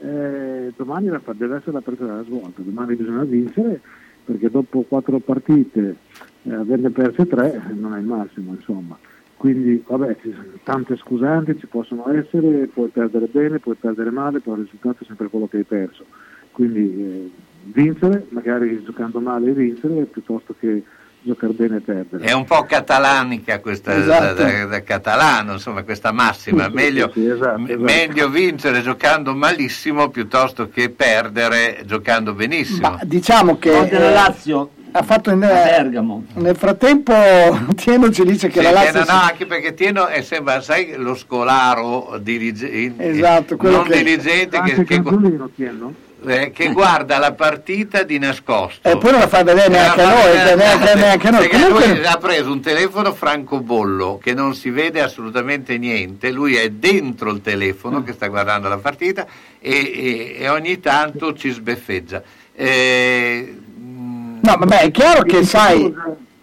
Eh, 0.00 0.70
domani 0.76 1.06
la- 1.08 1.20
deve 1.32 1.56
essere 1.56 1.72
la 1.72 1.80
partita 1.80 2.04
della 2.06 2.24
svolta, 2.24 2.60
domani 2.60 2.94
bisogna 2.96 3.22
vincere 3.22 3.80
perché 4.24 4.50
dopo 4.50 4.82
quattro 4.82 5.18
partite 5.20 5.96
eh, 6.42 6.52
averne 6.52 6.90
perse 6.90 7.26
tre 7.26 7.58
non 7.74 7.94
è 7.94 7.98
il 7.98 8.04
massimo, 8.04 8.52
insomma. 8.52 8.98
Quindi, 9.36 9.82
vabbè, 9.86 10.16
ci 10.20 10.30
sono 10.32 10.44
tante 10.62 10.96
scusanti, 10.96 11.58
ci 11.58 11.66
possono 11.66 12.08
essere, 12.10 12.66
puoi 12.66 12.88
perdere 12.88 13.26
bene, 13.32 13.60
puoi 13.60 13.76
perdere 13.76 14.10
male, 14.10 14.40
però 14.40 14.56
il 14.56 14.62
risultato 14.64 15.02
è 15.02 15.06
sempre 15.06 15.28
quello 15.28 15.48
che 15.48 15.56
hai 15.58 15.64
perso. 15.64 16.04
Quindi 16.52 16.80
eh, 17.02 17.30
vincere, 17.72 18.26
magari 18.28 18.82
giocando 18.84 19.20
male 19.20 19.50
e 19.50 19.54
vincere, 19.54 20.04
piuttosto 20.04 20.54
che 20.58 20.82
giocare 21.22 21.52
bene 21.52 21.76
e 21.76 21.80
perdere. 21.80 22.24
È 22.24 22.32
un 22.32 22.44
po' 22.44 22.64
catalanica 22.64 23.60
questa 23.60 23.94
Esatto. 23.94 24.34
da, 24.34 24.50
da- 24.50 24.64
da 24.66 24.82
catalano, 24.82 25.52
insomma, 25.52 25.82
questa 25.84 26.12
massima. 26.12 26.64
Sì, 26.64 26.70
meglio, 26.72 27.10
sì, 27.14 27.20
sì, 27.20 27.26
esatto, 27.28 27.58
m- 27.60 27.64
esatto. 27.66 27.80
meglio 27.82 28.28
vincere 28.28 28.82
giocando 28.82 29.34
malissimo 29.34 30.08
piuttosto 30.10 30.68
che 30.68 30.90
perdere 30.90 31.82
giocando 31.84 32.34
benissimo. 32.34 32.90
Ma 32.90 32.98
diciamo 33.02 33.58
che 33.58 33.70
Conte 33.70 33.98
la 33.98 34.10
eh, 34.10 34.12
Lazio 34.12 34.70
ha 34.94 35.02
fatto 35.02 35.30
in, 35.30 35.42
a 35.44 35.46
Bergamo. 35.46 36.24
nel 36.34 36.56
frattempo 36.56 37.12
Tieno 37.76 38.10
ci 38.10 38.24
dice 38.24 38.48
che 38.48 38.58
Sì, 38.58 38.64
la 38.64 38.72
Lazio 38.72 38.90
Tieno, 38.90 39.06
si- 39.06 39.12
no, 39.12 39.18
anche 39.20 39.46
perché 39.46 39.74
Tieno 39.74 40.06
è 40.06 40.20
sembra, 40.22 40.60
sai, 40.60 40.94
lo 40.96 41.14
scolaro 41.14 42.18
dilige- 42.20 42.92
Esatto, 42.98 43.56
quello 43.56 43.76
non 43.76 43.84
che- 43.86 43.96
diligente 44.02 44.50
che, 44.60 44.72
Anche 44.72 44.84
che 44.84 45.02
Canzolino 45.02 45.48
tieno? 45.54 45.94
Eh, 46.26 46.50
che 46.50 46.72
guarda 46.72 47.18
la 47.18 47.32
partita 47.32 48.02
di 48.02 48.18
nascosto. 48.18 48.88
e 48.88 48.96
poi 48.98 49.10
non 49.10 49.20
la 49.20 49.28
fa 49.28 49.42
vedere 49.42 49.68
neanche 49.68 50.00
a 50.02 50.08
noi, 50.08 50.36
vabbè, 50.36 50.56
neanche, 50.56 50.94
neanche 50.94 51.30
noi. 51.30 51.40
perché 51.48 51.56
Comunque, 51.64 51.86
lui 51.96 52.06
ha 52.06 52.16
preso 52.16 52.52
un 52.52 52.60
telefono 52.60 53.12
francobollo 53.12 54.18
che 54.22 54.34
non 54.34 54.54
si 54.54 54.70
vede 54.70 55.00
assolutamente 55.02 55.78
niente, 55.78 56.30
lui 56.30 56.56
è 56.56 56.68
dentro 56.70 57.30
il 57.30 57.40
telefono 57.40 58.00
Mm. 58.00 58.04
che 58.04 58.12
sta 58.12 58.28
guardando 58.28 58.68
la 58.68 58.78
partita 58.78 59.26
e, 59.60 59.70
e- 59.70 60.36
e 60.38 60.48
ogni 60.48 60.80
tanto 60.80 61.34
ci 61.34 61.50
sbeffeggia. 61.50 62.22
Eh, 62.54 63.54
no, 63.76 64.40
vabbè, 64.58 64.80
è 64.80 64.90
chiaro 64.90 65.22
che 65.22 65.44
sai... 65.44 65.92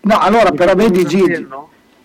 No, 0.02 0.18
allora 0.18 0.52
però 0.52 0.74
vedi 0.76 1.06
Gigi... 1.06 1.48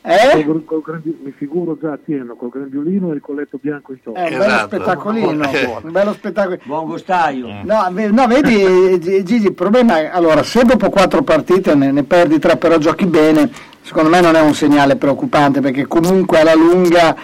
Eh? 0.07 0.45
Col- 0.45 0.65
col 0.67 0.83
grandi- 0.83 1.19
mi 1.25 1.31
figuro 1.35 1.79
già 1.81 1.93
a 1.93 1.99
Tieno 2.05 2.35
col 2.35 2.51
grandiolino 2.51 3.11
e 3.13 3.15
il 3.15 3.21
colletto 3.23 3.59
bianco 3.59 3.93
in 3.93 4.03
tocco. 4.03 4.19
È 4.19 4.31
un 4.33 4.39
bello 4.39 4.59
spettacolino, 4.59 5.29
un 5.31 5.91
bello 5.93 6.13
spettacolo. 6.13 6.59
Buon 6.65 6.85
gustaio. 6.85 7.47
No, 7.65 7.89
ve- 7.91 8.11
no, 8.11 8.27
vedi 8.27 8.63
eh, 8.63 8.99
Gi- 8.99 9.23
Gigi, 9.25 9.47
il 9.47 9.55
problema 9.55 10.01
è, 10.01 10.11
allora, 10.13 10.43
se 10.43 10.63
dopo 10.65 10.91
quattro 10.91 11.23
partite 11.23 11.75
ne, 11.75 11.91
ne 11.91 12.03
perdi 12.05 12.39
tre 12.39 12.59
però 12.59 12.77
giochi 12.77 13.07
bene, 13.07 13.51
secondo 13.81 14.11
me 14.11 14.21
non 14.21 14.35
è 14.37 14.43
un 14.43 14.53
segnale 14.53 14.97
preoccupante 14.97 15.63
perché 15.63 15.87
comunque 15.87 16.39
alla 16.41 16.55
lunga 16.55 17.17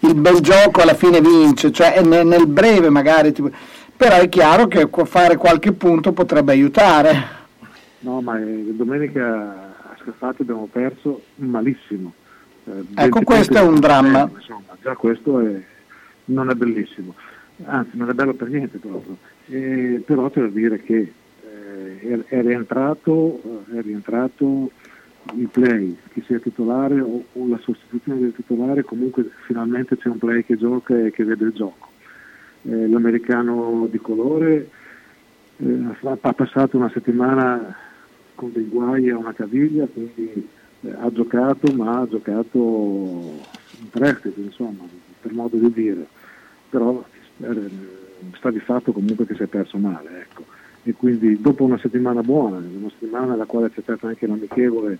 il 0.00 0.14
bel 0.14 0.38
gioco 0.38 0.80
alla 0.80 0.94
fine 0.94 1.20
vince, 1.20 1.72
cioè 1.72 1.94
è 1.94 2.02
ne- 2.02 2.22
nel 2.22 2.46
breve 2.46 2.88
magari, 2.88 3.32
tipo- 3.32 3.50
però 3.96 4.14
è 4.14 4.28
chiaro 4.28 4.68
che 4.68 4.88
fare 5.06 5.34
qualche 5.36 5.72
punto 5.72 6.12
potrebbe 6.12 6.52
aiutare. 6.52 7.16
No, 7.98 8.20
ma 8.20 8.38
eh, 8.38 8.64
domenica 8.76 9.24
a 9.90 9.96
Scafati 10.00 10.42
abbiamo 10.42 10.68
perso 10.70 11.22
malissimo. 11.34 12.12
Eh, 12.68 12.80
Ecco, 12.94 13.20
20 13.20 13.24
questo 13.24 13.56
è 13.56 13.62
un 13.62 13.80
dramma. 13.80 14.18
problema, 14.26 14.38
Insomma, 14.38 14.76
già 14.82 14.94
questo 14.96 15.40
è- 15.40 15.62
non 16.26 16.50
è 16.50 16.54
bellissimo, 16.54 17.14
anzi 17.64 17.96
non 17.96 18.10
è 18.10 18.12
bello 18.12 18.34
per 18.34 18.48
niente 18.48 18.78
proprio. 18.78 19.16
Eh, 19.46 20.02
però 20.04 20.30
da 20.32 20.46
dire 20.48 20.82
che 20.82 21.12
eh, 22.00 22.24
è, 22.26 22.42
rientrato, 22.42 23.40
eh, 23.72 23.78
è 23.78 23.82
rientrato 23.82 24.70
il 25.34 25.48
play, 25.48 25.96
che 26.12 26.22
sia 26.26 26.38
titolare 26.38 27.00
o, 27.00 27.24
o 27.32 27.48
la 27.48 27.58
sostituzione 27.58 28.20
del 28.20 28.34
titolare, 28.34 28.82
comunque 28.84 29.30
finalmente 29.46 29.96
c'è 29.96 30.08
un 30.08 30.18
play 30.18 30.44
che 30.44 30.56
gioca 30.56 30.98
e 30.98 31.10
che 31.10 31.24
vede 31.24 31.44
il 31.46 31.52
gioco. 31.52 31.88
Eh, 32.62 32.88
l'americano 32.88 33.86
di 33.90 33.98
colore 33.98 34.68
eh, 35.58 35.78
ha 36.02 36.16
ha 36.20 36.32
passato 36.32 36.76
una 36.76 36.90
settimana 36.92 37.74
con 38.34 38.52
dei 38.52 38.66
guai 38.68 39.08
a 39.10 39.16
una 39.16 39.32
caviglia, 39.32 39.86
quindi 39.92 40.48
eh, 40.82 40.94
ha 40.98 41.10
giocato, 41.12 41.72
ma 41.72 42.00
ha 42.00 42.08
giocato 42.08 42.58
in 42.58 43.90
prestito, 43.90 44.40
insomma, 44.40 44.84
per 45.20 45.32
modo 45.32 45.56
di 45.56 45.72
dire. 45.72 46.06
Però 46.68 47.04
eh, 47.38 47.70
sta 48.36 48.50
di 48.50 48.60
fatto 48.60 48.92
comunque 48.92 49.26
che 49.26 49.34
si 49.34 49.42
è 49.42 49.46
perso 49.46 49.78
male, 49.78 50.20
ecco. 50.20 50.44
E 50.84 50.92
quindi 50.92 51.40
dopo 51.40 51.64
una 51.64 51.78
settimana 51.78 52.22
buona, 52.22 52.56
una 52.56 52.90
settimana 52.90 53.32
nella 53.32 53.44
quale 53.44 53.70
c'è 53.70 53.82
stato 53.82 54.06
anche 54.06 54.26
l'amichevole 54.26 54.98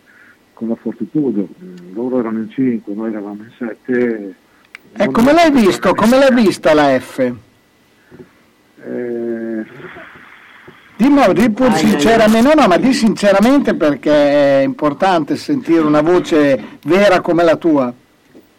con 0.52 0.68
la 0.68 0.74
Fortitudo, 0.74 1.48
mm, 1.62 1.94
loro 1.94 2.18
erano 2.18 2.38
in 2.38 2.50
5, 2.50 2.94
noi 2.94 3.10
eravamo 3.10 3.42
in 3.42 3.52
7. 3.56 4.34
E 4.92 5.10
come 5.10 5.32
l'hai 5.32 5.52
visto? 5.52 5.94
Come 5.94 6.18
l'hai 6.18 6.34
vista 6.34 6.74
la 6.74 6.98
F? 6.98 7.18
Eh, 8.80 9.64
Dimmi, 10.98 11.32
di 11.32 11.48
pur 11.50 11.72
sinceramente, 11.74 12.54
no, 12.54 12.60
no, 12.60 12.66
ma 12.66 12.76
di 12.76 12.92
sinceramente 12.92 13.74
perché 13.74 14.60
è 14.60 14.64
importante 14.64 15.36
sentire 15.36 15.78
una 15.78 16.00
voce 16.00 16.60
vera 16.82 17.20
come 17.20 17.44
la 17.44 17.54
tua. 17.54 17.94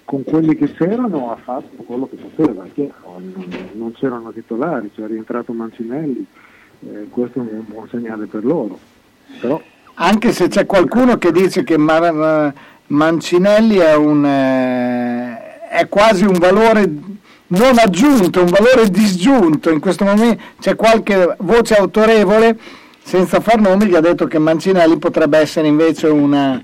con 0.06 0.24
quelli 0.24 0.56
che 0.56 0.74
c'erano 0.74 1.32
ha 1.32 1.36
fatto 1.36 1.84
quello 1.86 2.08
che 2.10 2.16
poteva, 2.16 2.66
che 2.74 2.90
non, 3.04 3.46
non 3.74 3.92
c'erano 3.92 4.32
titolari, 4.32 4.90
c'è 4.96 5.06
rientrato 5.06 5.52
Mancinelli, 5.52 6.26
eh, 6.80 7.08
questo 7.10 7.40
è 7.40 7.42
un 7.42 7.66
buon 7.68 7.88
segnale 7.90 8.26
per 8.26 8.46
loro. 8.46 8.80
Però 9.40 9.62
Anche 9.96 10.32
se 10.32 10.48
c'è 10.48 10.66
qualcuno 10.66 11.18
che 11.18 11.32
dice 11.34 11.64
che 11.64 11.78
Mar- 11.78 12.54
Mancinelli 12.88 13.76
è, 13.76 13.96
un, 13.96 14.26
eh, 14.26 15.68
è 15.70 15.88
quasi 15.90 16.24
un 16.24 16.38
valore 16.40 16.90
non 17.50 17.78
aggiunto, 17.78 18.42
un 18.42 18.50
valore 18.50 18.90
disgiunto. 18.90 19.70
In 19.72 19.80
questo 19.80 20.04
momento 20.04 20.42
c'è 20.60 20.76
qualche 20.76 21.36
voce 21.40 21.76
autorevole, 21.76 22.58
senza 23.02 23.40
far 23.40 23.60
nomi, 23.60 23.88
che 23.88 23.98
ha 23.98 24.02
detto 24.02 24.28
che 24.28 24.38
Mancinelli 24.40 24.98
potrebbe 24.98 25.38
essere 25.38 25.68
invece 25.68 26.08
una, 26.08 26.62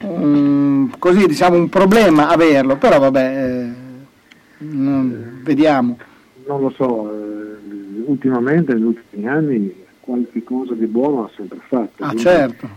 un, 0.00 0.90
così, 0.98 1.26
diciamo, 1.26 1.56
un 1.56 1.68
problema 1.68 2.28
averlo. 2.28 2.76
Però 2.76 2.98
vabbè, 2.98 3.44
eh, 3.44 3.68
non- 4.58 5.40
vediamo. 5.42 5.98
non 6.46 6.60
lo 6.60 6.70
so, 6.70 7.10
eh, 7.10 8.02
ultimamente 8.04 8.74
negli 8.74 8.84
ultimi 8.84 9.26
anni 9.28 9.74
qualche 10.00 10.42
cosa 10.42 10.74
di 10.74 10.86
buono 10.86 11.24
ha 11.24 11.30
sempre 11.34 11.60
fatto. 11.66 12.02
Ah, 12.02 12.08
quindi, 12.08 12.22
certo. 12.22 12.68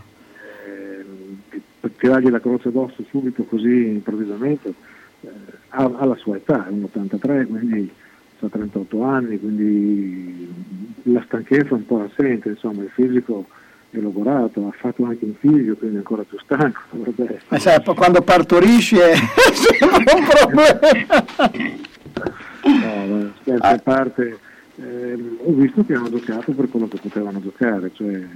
ehm, 0.66 1.60
tirargli 1.98 2.30
la 2.30 2.40
croce 2.40 2.68
addosso 2.68 3.04
subito 3.10 3.44
così 3.44 3.88
improvvisamente 3.88 4.72
eh, 5.24 5.30
ha, 5.70 5.84
ha 5.84 6.04
la 6.04 6.16
sua 6.16 6.36
età, 6.36 6.66
è 6.66 6.70
un 6.70 6.84
83, 6.84 7.46
quindi 7.46 7.90
ha 8.40 8.48
38 8.48 9.02
anni, 9.02 9.38
quindi 9.38 10.52
la 11.04 11.22
stanchezza 11.26 11.70
è 11.70 11.72
un 11.72 11.86
po' 11.86 12.02
assente, 12.02 12.50
insomma 12.50 12.82
il 12.82 12.90
fisico 12.90 13.46
è 13.90 13.98
logorato, 13.98 14.66
ha 14.66 14.72
fatto 14.72 15.04
anche 15.04 15.24
un 15.24 15.34
figlio, 15.38 15.74
quindi 15.76 15.96
è 15.96 15.98
ancora 15.98 16.22
più 16.22 16.38
stanco. 16.38 16.80
dovrebbe 16.90 17.24
essere. 17.24 17.44
Ma 17.48 17.58
sai, 17.58 17.80
poi 17.82 17.94
quando 17.94 18.20
partorisci 18.22 18.96
è 18.96 19.14
sempre 19.52 20.14
un 20.14 20.26
problema. 20.26 21.72
No, 22.64 23.32
scherzi 23.40 23.66
a 23.66 23.78
parte, 23.78 24.38
ehm, 24.76 25.38
ho 25.44 25.52
visto 25.52 25.84
che 25.84 25.94
hanno 25.94 26.10
giocato 26.10 26.52
per 26.52 26.68
quello 26.68 26.88
che 26.88 26.98
potevano 27.00 27.40
giocare, 27.40 27.90
cioè 27.94 28.26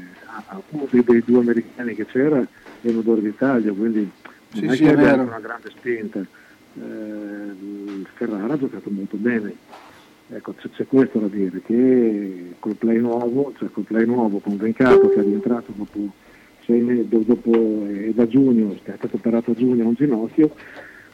uno 0.70 0.86
dei, 0.90 1.04
dei 1.04 1.22
due 1.24 1.40
americani 1.40 1.94
che 1.94 2.06
c'era 2.06 2.38
è 2.38 2.88
un 2.88 2.96
odore 2.96 3.22
d'Italia, 3.22 3.72
quindi 3.72 4.00
non 4.00 4.10
Sì, 4.52 4.66
è 4.66 4.76
sì, 4.76 4.84
che 4.84 4.94
è 4.94 5.12
una 5.12 5.40
grande 5.40 5.70
spinta. 5.70 6.20
Eh, 6.80 8.04
Ferrara 8.14 8.54
ha 8.54 8.58
giocato 8.58 8.90
molto 8.90 9.16
bene. 9.16 9.54
Ecco, 10.30 10.52
c'è, 10.52 10.68
c'è 10.70 10.86
questo 10.86 11.18
da 11.18 11.26
dire, 11.28 11.62
che 11.64 12.54
col 12.58 12.76
play 12.76 12.98
nuovo, 12.98 13.52
cioè 13.56 13.70
col 13.70 13.84
play 13.84 14.04
nuovo 14.04 14.38
con 14.38 14.56
Vencato 14.56 15.08
che 15.08 15.20
è 15.20 15.22
rientrato 15.22 15.72
dopo, 15.74 16.12
sei 16.64 16.80
mesi, 16.82 17.08
do- 17.08 17.24
dopo 17.24 17.86
è 17.86 18.10
da 18.12 18.26
giugno, 18.26 18.74
è 18.74 18.94
stato 18.96 19.16
operato 19.16 19.52
a 19.52 19.54
giugno 19.54 19.84
a 19.84 19.88
un 19.88 19.94
ginocchio, 19.94 20.54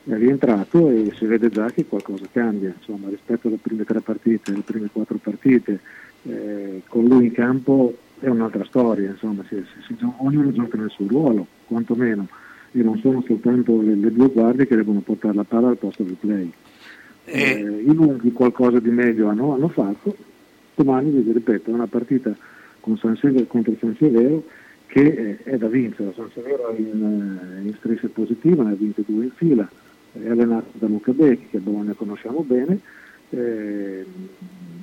è 0.04 0.14
rientrato 0.16 0.90
e 0.90 1.12
si 1.16 1.26
vede 1.26 1.48
già 1.48 1.70
che 1.70 1.86
qualcosa 1.86 2.24
cambia, 2.32 2.74
insomma, 2.76 3.08
rispetto 3.08 3.46
alle 3.46 3.58
prime 3.62 3.84
tre 3.84 4.00
partite, 4.00 4.50
alle 4.50 4.62
prime 4.62 4.88
quattro 4.92 5.18
partite, 5.18 5.80
eh, 6.24 6.82
con 6.88 7.04
lui 7.04 7.26
in 7.26 7.32
campo 7.32 7.96
è 8.18 8.26
un'altra 8.26 8.64
storia, 8.64 9.10
insomma, 9.10 9.44
si- 9.48 9.64
si- 9.86 9.94
si 9.94 10.04
ognuno 10.18 10.50
gioca 10.50 10.76
nel 10.76 10.90
suo 10.90 11.06
ruolo, 11.06 11.46
quantomeno, 11.68 12.26
e 12.76 12.82
non 12.82 12.98
sono 12.98 13.22
soltanto 13.24 13.80
le, 13.80 13.94
le 13.94 14.12
due 14.12 14.28
guardie 14.28 14.66
che 14.66 14.74
devono 14.74 15.00
portare 15.00 15.34
la 15.34 15.44
palla 15.44 15.68
al 15.68 15.76
posto 15.76 16.02
del 16.02 16.16
play. 16.18 16.52
Eh, 17.26 17.84
I 17.86 17.94
lunghi 17.94 18.32
qualcosa 18.32 18.80
di 18.80 18.90
meglio 18.90 19.28
hanno, 19.28 19.54
hanno 19.54 19.68
fatto, 19.68 20.14
domani 20.74 21.10
vi 21.10 21.32
ripeto, 21.32 21.70
è 21.70 21.72
una 21.72 21.86
partita 21.86 22.36
con 22.80 22.98
San 22.98 23.16
Severo, 23.16 23.46
contro 23.46 23.74
San 23.78 23.94
Severo 23.96 24.44
che 24.86 25.02
eh, 25.02 25.38
è 25.44 25.56
da 25.56 25.68
vincere, 25.68 26.12
San 26.14 26.30
Severo 26.34 26.68
è 26.68 26.78
in, 26.78 27.62
eh, 27.62 27.66
in 27.66 27.74
striscia 27.78 28.08
positiva, 28.12 28.64
ne 28.64 28.72
ha 28.72 28.74
vinte 28.74 29.02
due 29.06 29.24
in 29.24 29.30
fila, 29.30 29.68
è 30.12 30.28
allenato 30.28 30.70
da 30.72 30.86
Luca 30.86 31.12
Becchi 31.12 31.46
che 31.50 31.56
a 31.58 31.60
Bologna 31.60 31.94
conosciamo 31.94 32.40
bene, 32.40 32.80
eh, 33.30 34.04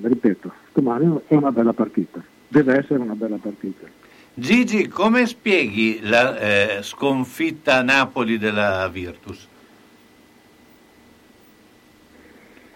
ripeto, 0.02 0.52
domani 0.74 1.20
è 1.28 1.36
una 1.36 1.52
bella 1.52 1.74
partita, 1.74 2.24
deve 2.48 2.78
essere 2.78 3.00
una 3.00 3.16
bella 3.16 3.38
partita. 3.38 3.86
Gigi, 4.34 4.88
come 4.88 5.26
spieghi 5.26 6.00
la 6.02 6.40
eh, 6.40 6.84
sconfitta 6.84 7.78
a 7.78 7.82
Napoli 7.84 8.38
della 8.38 8.88
Virtus? 8.88 9.50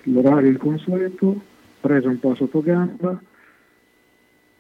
l'orario 0.06 0.50
il 0.50 0.58
consueto, 0.58 1.42
presa 1.80 2.10
un 2.10 2.20
po' 2.20 2.36
sotto 2.36 2.62
gamba, 2.62 3.20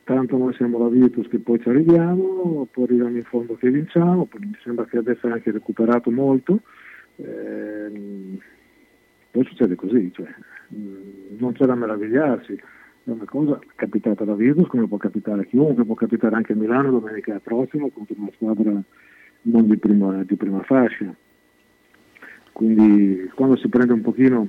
tanto 0.03 0.37
noi 0.37 0.53
siamo 0.53 0.77
la 0.79 0.89
Virtus 0.89 1.27
che 1.27 1.39
poi 1.39 1.59
ci 1.61 1.69
arriviamo, 1.69 2.67
poi 2.71 2.83
arriviamo 2.83 3.17
in 3.17 3.23
fondo 3.23 3.55
che 3.55 3.69
vinciamo, 3.69 4.27
mi 4.39 4.57
sembra 4.63 4.85
che 4.85 4.97
adesso 4.97 5.27
anche 5.27 5.51
recuperato 5.51 6.11
molto, 6.11 6.61
ehm, 7.17 8.39
poi 9.31 9.45
succede 9.45 9.75
così, 9.75 10.11
cioè, 10.13 10.33
mh, 10.69 11.37
non 11.37 11.53
c'è 11.53 11.65
da 11.65 11.75
meravigliarsi, 11.75 12.59
è 13.05 13.11
una 13.11 13.25
cosa 13.25 13.59
capitata 13.75 14.23
alla 14.23 14.33
Virtus 14.33 14.67
come 14.67 14.87
può 14.87 14.97
capitare 14.97 15.41
a 15.41 15.45
chiunque, 15.45 15.85
può 15.85 15.93
capitare 15.93 16.35
anche 16.35 16.53
a 16.53 16.55
Milano 16.55 16.89
domenica 16.89 17.39
prossima 17.39 17.87
contro 17.93 18.15
una 18.17 18.31
squadra 18.33 18.81
non 19.41 19.67
di 19.67 19.77
prima, 19.77 20.23
di 20.23 20.35
prima 20.35 20.63
fascia. 20.63 21.13
Quindi 22.51 23.29
quando 23.35 23.57
si 23.57 23.67
prende 23.67 23.93
un 23.93 24.01
pochino 24.01 24.47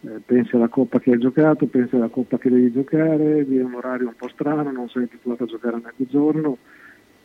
eh, 0.00 0.20
pensi 0.24 0.56
alla 0.56 0.66
coppa 0.66 0.98
che 0.98 1.12
hai 1.12 1.18
giocato, 1.18 1.66
pensi 1.66 1.94
alla 1.94 2.08
coppa 2.08 2.38
che 2.38 2.50
devi 2.50 2.72
giocare, 2.72 3.46
di 3.46 3.58
un 3.58 3.74
orario 3.74 4.08
un 4.08 4.16
po' 4.16 4.28
strano, 4.28 4.72
non 4.72 4.88
sei 4.88 5.04
abituato 5.04 5.44
a 5.44 5.46
giocare 5.46 5.76
a 5.76 5.80
mezzogiorno, 5.84 6.58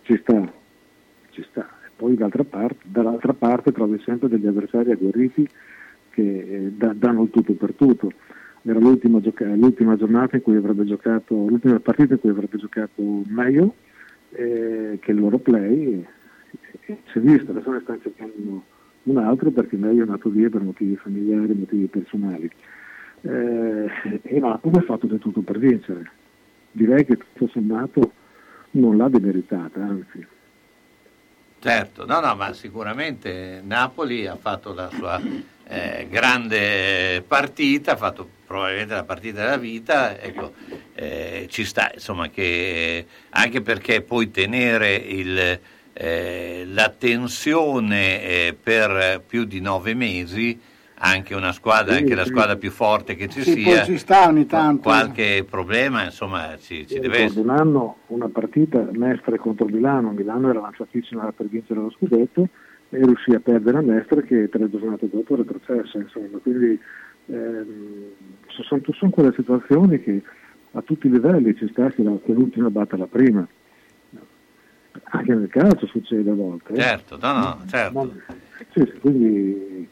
ci 0.04 0.16
sta, 0.18 0.52
ci 1.32 1.44
sta. 1.49 1.68
E 1.88 1.90
poi 1.95 2.16
d'altra 2.16 2.44
parte, 2.44 2.84
dall'altra 2.84 3.34
parte 3.34 3.72
trovi 3.72 3.99
sempre 4.06 4.30
degli 4.30 4.45
avversari 4.45 4.91
agguerriti 4.91 5.49
che 6.12 6.22
eh, 6.22 6.72
da- 6.72 6.94
danno 6.94 7.24
il 7.24 7.32
tutto 7.32 7.54
per 7.54 7.74
tutto. 7.74 8.12
Era 8.68 8.80
l'ultima, 8.80 9.22
gioca- 9.22 9.56
l'ultima 9.56 9.95
giornata 9.95 10.35
in 10.35 10.41
cui 10.41 10.57
avrebbe 10.57 10.84
giocato, 10.84 11.34
l'ultima 11.48 11.80
partita 11.80 12.15
in 12.15 12.19
cui 12.19 12.31
avrebbe 12.31 12.57
giocato 12.57 13.23
meglio 13.27 13.76
eh, 14.31 14.98
che 14.99 15.11
il 15.11 15.19
loro 15.19 15.38
play, 15.38 16.06
e, 16.81 16.98
si 17.10 17.18
è 17.18 17.22
visto, 17.22 17.52
adesso 17.52 17.72
ne 17.72 17.80
stanno 17.80 18.02
cercando 18.02 18.64
un 19.03 19.18
altro 19.19 19.52
perché 19.52 19.77
meglio 19.77 19.99
è 19.99 20.06
andato 20.06 20.30
via 20.30 20.49
per 20.49 20.64
motivi 20.64 20.98
familiari, 20.98 21.53
motivi 21.53 21.85
personali. 21.85 22.52
Eh, 23.22 24.19
e 24.22 24.39
Napoli 24.39 24.80
ha 24.80 24.81
fatto 24.81 25.07
di 25.07 25.18
tutto 25.18 25.39
per 25.39 25.60
vincere. 25.60 26.11
Direi 26.73 27.06
che 27.06 27.15
tutto 27.15 27.48
sommato 27.48 28.11
non 28.72 28.98
l'ha 28.98 29.07
demeritata, 29.07 29.81
anzi. 29.81 30.27
Certo, 31.59 32.05
no, 32.05 32.19
no, 32.19 32.35
ma 32.35 32.53
sicuramente 32.53 33.61
Napoli 33.65 34.27
ha 34.27 34.35
fatto 34.35 34.73
la 34.73 34.89
sua 34.95 35.19
eh, 35.67 36.07
grande 36.09 37.23
partita, 37.27 37.93
ha 37.93 37.97
fatto 37.97 38.29
probabilmente 38.45 38.93
la 38.93 39.03
partita 39.03 39.43
della 39.43 39.57
vita, 39.57 40.19
ecco, 40.19 40.53
eh, 40.93 41.47
ci 41.49 41.65
sta, 41.65 41.89
insomma, 41.93 42.29
che 42.29 43.05
anche 43.31 43.61
perché 43.61 44.01
poi 44.01 44.29
tenere 44.29 44.95
il, 44.95 45.59
eh, 45.93 46.63
la 46.67 46.89
tensione 46.89 48.21
eh, 48.21 48.57
per 48.61 49.21
più 49.25 49.43
di 49.45 49.59
nove 49.59 49.95
mesi, 49.95 50.59
anche 50.99 51.36
una 51.36 51.52
squadra, 51.52 51.94
Sì, 51.94 51.99
anche 51.99 52.15
la 52.15 52.24
sì. 52.24 52.30
squadra 52.30 52.56
più 52.56 52.72
forte 52.72 53.15
che 53.15 53.28
ci 53.28 53.41
Sì, 53.44 53.52
sia, 53.52 53.84
ci 53.84 53.98
sta 53.98 54.28
ogni 54.28 54.45
tanto. 54.45 54.82
qualche 54.82 55.45
problema, 55.49 56.03
insomma, 56.06 56.57
ci, 56.57 56.88
ci 56.88 56.99
deve 56.99 57.18
Ricordo 57.18 57.26
essere. 57.26 57.41
un 57.41 57.49
anno 57.49 57.98
una 58.07 58.30
partita 58.30 58.88
Mestre 58.91 59.38
contro 59.38 59.65
Milano, 59.65 60.11
Milano 60.11 60.49
era 60.49 60.60
lanciatissima 60.60 61.32
per 61.34 61.48
vincere 61.48 61.80
lo 61.82 61.91
scudetto 61.91 62.48
e 62.90 62.98
riuscì 63.03 63.32
a 63.34 63.40
perdere 63.40 63.78
a 63.78 63.82
Mestre 63.82 64.24
che 64.24 64.49
tre 64.49 64.69
giornate 64.69 65.10
dopo 65.10 65.36
retrocessa, 65.36 65.98
insomma, 65.99 66.38
quindi 66.41 66.80
ehm, 67.28 68.03
so- 68.48 68.64
sono, 68.64 68.82
sono 68.94 69.11
quelle 69.11 69.34
situazioni 69.36 70.02
che 70.02 70.22
a 70.72 70.82
tutti 70.82 71.07
i 71.07 71.11
livelli 71.11 71.56
ci 71.56 71.68
sta 71.69 71.90
che, 71.90 72.02
la- 72.03 72.18
che 72.24 72.32
l'ultima 72.34 72.69
batta 72.69 72.98
la 72.98 73.07
prima. 73.07 73.48
Anche 75.10 75.34
nel 75.36 75.48
calcio 75.49 75.86
succede 75.88 76.30
a 76.30 76.34
volte. 76.34 76.74
eh. 76.74 76.82
Certo, 76.82 77.18
no, 77.22 77.34
no, 77.34 77.64
certo. 77.68 78.15
Sì, 78.74 78.82
sì, 78.91 78.99
quindi 78.99 79.88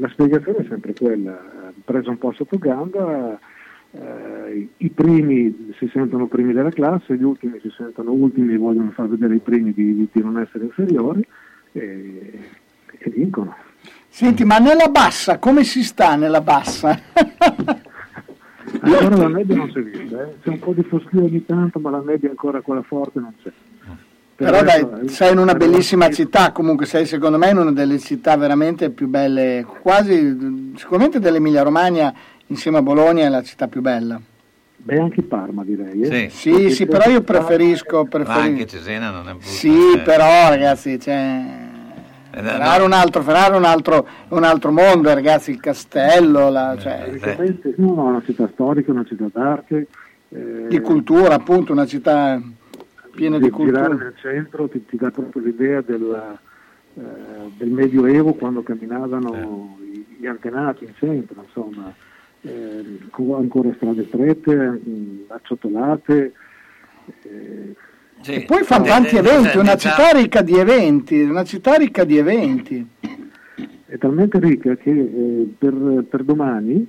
la 0.00 0.08
spiegazione 0.08 0.58
è 0.58 0.66
sempre 0.68 0.94
quella, 0.94 1.38
eh, 1.68 1.72
presa 1.84 2.10
un 2.10 2.18
po' 2.18 2.32
sotto 2.32 2.58
gamba, 2.58 3.38
eh, 3.92 4.68
i- 4.78 4.88
primi 4.90 5.72
si 5.78 5.88
sentono 5.92 6.26
primi 6.26 6.52
della 6.52 6.70
classe, 6.70 7.16
gli 7.16 7.22
ultimi 7.24 7.58
si 7.60 7.70
sentono 7.76 8.12
ultimi, 8.12 8.56
vogliono 8.56 8.90
far 8.90 9.08
vedere 9.08 9.34
i 9.36 9.40
primi 9.40 9.72
di, 9.72 9.94
di- 9.94 10.08
di 10.10 10.22
non 10.22 10.38
essere 10.38 10.64
inferiori 10.64 11.26
e, 11.72 12.38
e 12.98 13.10
vincono. 13.10 13.54
Senti, 14.08 14.44
ma 14.44 14.58
nella 14.58 14.88
bassa, 14.88 15.38
come 15.38 15.62
si 15.64 15.82
sta 15.82 16.16
nella 16.16 16.40
bassa? 16.40 16.98
Ancora 18.82 19.16
la 19.16 19.28
media 19.28 19.56
non 19.56 19.70
si 19.70 19.78
è 19.78 19.82
vista, 19.82 20.22
eh. 20.22 20.34
c'è 20.42 20.48
un 20.48 20.58
po' 20.58 20.72
di 20.72 20.82
foschio 20.82 21.24
ogni 21.24 21.44
tanto, 21.44 21.78
ma 21.80 21.90
la 21.90 22.00
media 22.02 22.28
ancora 22.30 22.60
quella 22.60 22.82
forte 22.82 23.20
non 23.20 23.34
c'è. 23.42 23.50
Per 24.40 24.48
Però 24.50 24.60
adesso, 24.60 24.86
dai, 24.86 25.04
eh, 25.04 25.08
sei 25.10 25.32
in 25.32 25.38
una 25.38 25.54
bellissima 25.54 26.08
città, 26.08 26.50
comunque 26.52 26.86
sei 26.86 27.04
secondo 27.04 27.36
me 27.36 27.50
in 27.50 27.58
una 27.58 27.72
delle 27.72 27.98
città 27.98 28.38
veramente 28.38 28.88
più 28.88 29.06
belle, 29.06 29.66
quasi 29.82 30.72
sicuramente 30.76 31.18
dell'Emilia 31.20 31.60
Romagna 31.60 32.10
insieme 32.46 32.78
a 32.78 32.82
Bologna 32.82 33.26
è 33.26 33.28
la 33.28 33.42
città 33.42 33.68
più 33.68 33.82
bella. 33.82 34.18
Beh, 34.76 34.98
anche 34.98 35.20
Parma 35.20 35.62
direi. 35.62 36.00
Eh? 36.00 36.30
Sì. 36.30 36.54
Sì, 36.54 36.70
sì, 36.70 36.86
però 36.86 37.10
io 37.10 37.20
preferisco... 37.20 37.98
Ma 38.04 38.08
preferisco- 38.08 38.40
anche 38.40 38.66
Cesena 38.66 39.10
non 39.10 39.28
è 39.28 39.32
brutta. 39.32 39.44
Sì, 39.46 39.92
eh. 39.96 39.98
però 39.98 40.48
ragazzi, 40.48 40.98
cioè, 40.98 41.44
Eh, 42.30 42.40
Ferrari 42.42 42.76
è 42.76 42.78
no. 42.78 42.84
un 42.86 42.92
altro, 42.92 43.20
Ferrari 43.22 43.52
è 43.52 43.56
un 43.58 43.64
altro, 43.66 44.08
un 44.28 44.44
altro 44.44 44.72
mondo, 44.72 45.12
ragazzi, 45.12 45.50
il 45.50 45.60
castello, 45.60 46.48
la- 46.48 46.78
cioè, 46.80 47.08
Praticamente, 47.10 47.74
no, 47.76 47.92
no, 47.92 48.06
è 48.06 48.08
una 48.08 48.22
città 48.24 48.48
storica, 48.54 48.90
una 48.90 49.04
città 49.04 49.26
d'arte. 49.30 49.86
eh, 50.30 50.66
di 50.66 50.80
cultura, 50.80 51.34
appunto, 51.34 51.72
una 51.72 51.84
città 51.86 52.40
piena 53.10 53.38
di 53.38 53.50
girare 53.50 53.88
cultura. 53.88 53.88
nel 54.04 54.14
centro 54.16 54.68
ti, 54.68 54.84
ti 54.86 54.96
dà 54.96 55.10
proprio 55.10 55.42
l'idea 55.42 55.80
del, 55.80 56.38
eh, 56.94 57.02
del 57.56 57.70
Medioevo 57.70 58.34
quando 58.34 58.62
camminavano 58.62 59.78
i- 59.92 60.06
gli 60.18 60.26
antenati 60.26 60.84
in 60.84 60.92
centro, 60.96 61.42
insomma, 61.44 61.92
eh, 62.42 62.98
con 63.10 63.34
ancora 63.34 63.72
strade 63.74 64.04
strette, 64.06 64.54
mh, 64.54 65.24
acciottolate. 65.28 66.32
eh, 67.22 67.74
E 68.26 68.44
poi 68.44 68.62
fanno 68.64 68.84
tanti 68.84 69.16
eventi, 69.16 69.56
una 69.56 69.76
città 69.76 70.10
ricca 70.12 70.42
di 70.42 70.54
eventi, 70.58 71.20
una 71.22 71.44
città 71.44 71.74
ricca 71.76 72.04
di 72.04 72.16
eventi. 72.18 72.86
è 73.86 73.98
talmente 73.98 74.38
ricca 74.38 74.76
che 74.76 74.90
eh, 74.90 75.52
per, 75.58 76.04
per 76.08 76.22
domani 76.22 76.86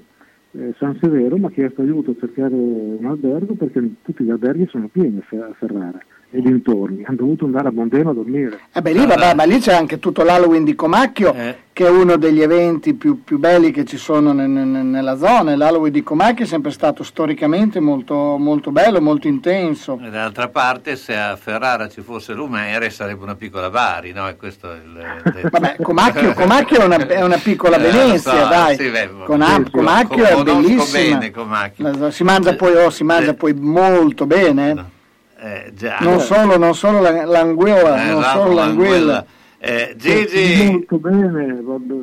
eh, 0.53 0.73
San 0.78 0.98
Severo 1.02 1.38
mi 1.38 1.45
ha 1.45 1.52
chiesto 1.52 1.82
aiuto 1.82 2.11
a 2.11 2.15
cercare 2.19 2.53
un 2.53 3.06
albergo 3.06 3.53
perché 3.56 3.82
tutti 4.02 4.23
gli 4.23 4.30
alberghi 4.30 4.68
sono 4.68 4.88
pieni 4.88 5.18
a 5.19 5.22
Fe- 5.22 5.41
a 5.41 5.53
Ferrara 5.53 5.99
e 6.33 6.41
dintorni, 6.41 7.03
hanno 7.05 7.17
dovuto 7.17 7.43
andare 7.45 7.67
a 7.67 7.71
Mondeno 7.71 8.11
a 8.11 8.13
dormire. 8.13 8.59
Eh 8.73 8.81
beh, 8.81 8.93
lì, 8.93 9.05
vabbè, 9.05 9.33
ma 9.35 9.43
lì 9.43 9.59
c'è 9.59 9.73
anche 9.73 9.99
tutto 9.99 10.23
l'Halloween 10.23 10.63
di 10.63 10.75
Comacchio, 10.75 11.33
che 11.73 11.85
è 11.85 11.89
uno 11.89 12.15
degli 12.15 12.41
eventi 12.41 12.93
più, 12.93 13.23
più 13.23 13.37
belli 13.37 13.71
che 13.71 13.83
ci 13.85 13.97
sono 13.97 14.31
ne- 14.31 14.47
ne- 14.47 14.81
nella 14.83 15.17
zona. 15.17 15.55
L'Halloween 15.55 15.91
di 15.91 16.03
Comacchio 16.03 16.45
è 16.45 16.47
sempre 16.47 16.71
stato 16.71 17.03
storicamente 17.03 17.79
molto, 17.81 18.37
molto 18.37 18.71
bello, 18.71 19.01
molto 19.01 19.27
intenso. 19.27 19.99
E 20.01 20.09
D'altra 20.09 20.47
parte, 20.47 20.95
se 20.95 21.15
a 21.17 21.35
Ferrara 21.35 21.89
ci 21.89 22.01
fosse 22.01 22.31
l'Umere 22.33 22.89
sarebbe 22.91 23.23
una 23.23 23.35
piccola 23.35 23.69
Bari, 23.69 24.13
no? 24.13 24.27
E 24.29 24.37
questo 24.37 24.71
è 24.71 24.75
il... 24.75 25.49
Vabbè, 25.51 25.77
Comacchio, 25.81 26.33
Comacchio 26.33 26.79
è, 26.79 26.85
una, 26.85 26.97
è 27.07 27.21
una 27.23 27.37
piccola 27.37 27.75
Eh, 27.81 27.91
Venezia, 27.91 28.31
so, 28.43 28.47
dai. 28.47 28.75
sì, 28.77 28.89
beh, 28.89 29.09
Cona- 29.25 29.55
sì, 29.57 29.63
sì, 29.65 29.71
Comacchio 29.71 30.23
è 30.23 30.33
conosco 30.33 30.61
bellissima. 30.61 31.17
bene, 31.17 31.31
Comacchio. 31.31 32.11
Si 32.11 32.23
mangia 32.23 32.55
poi, 32.55 32.75
oh, 32.75 32.89
si 32.89 33.03
mangia 33.03 33.33
poi 33.33 33.53
molto 33.53 34.25
bene. 34.25 34.71
eh. 34.71 34.99
Eh, 35.43 35.72
già. 35.73 35.97
Non 36.01 36.19
solo, 36.19 36.55
non 36.57 36.76
solo 36.76 37.01
la- 37.01 37.26
l'anguilla, 37.26 38.03
Eh, 38.03 38.11
non 38.11 38.19
esatto, 38.19 38.41
solo 38.43 38.53
l'anguilla. 38.53 39.26
Eh, 39.57 39.95
Gigi, 39.97 40.65
Molto 40.72 40.97
bene, 40.97 41.59
vabbè, 41.61 41.93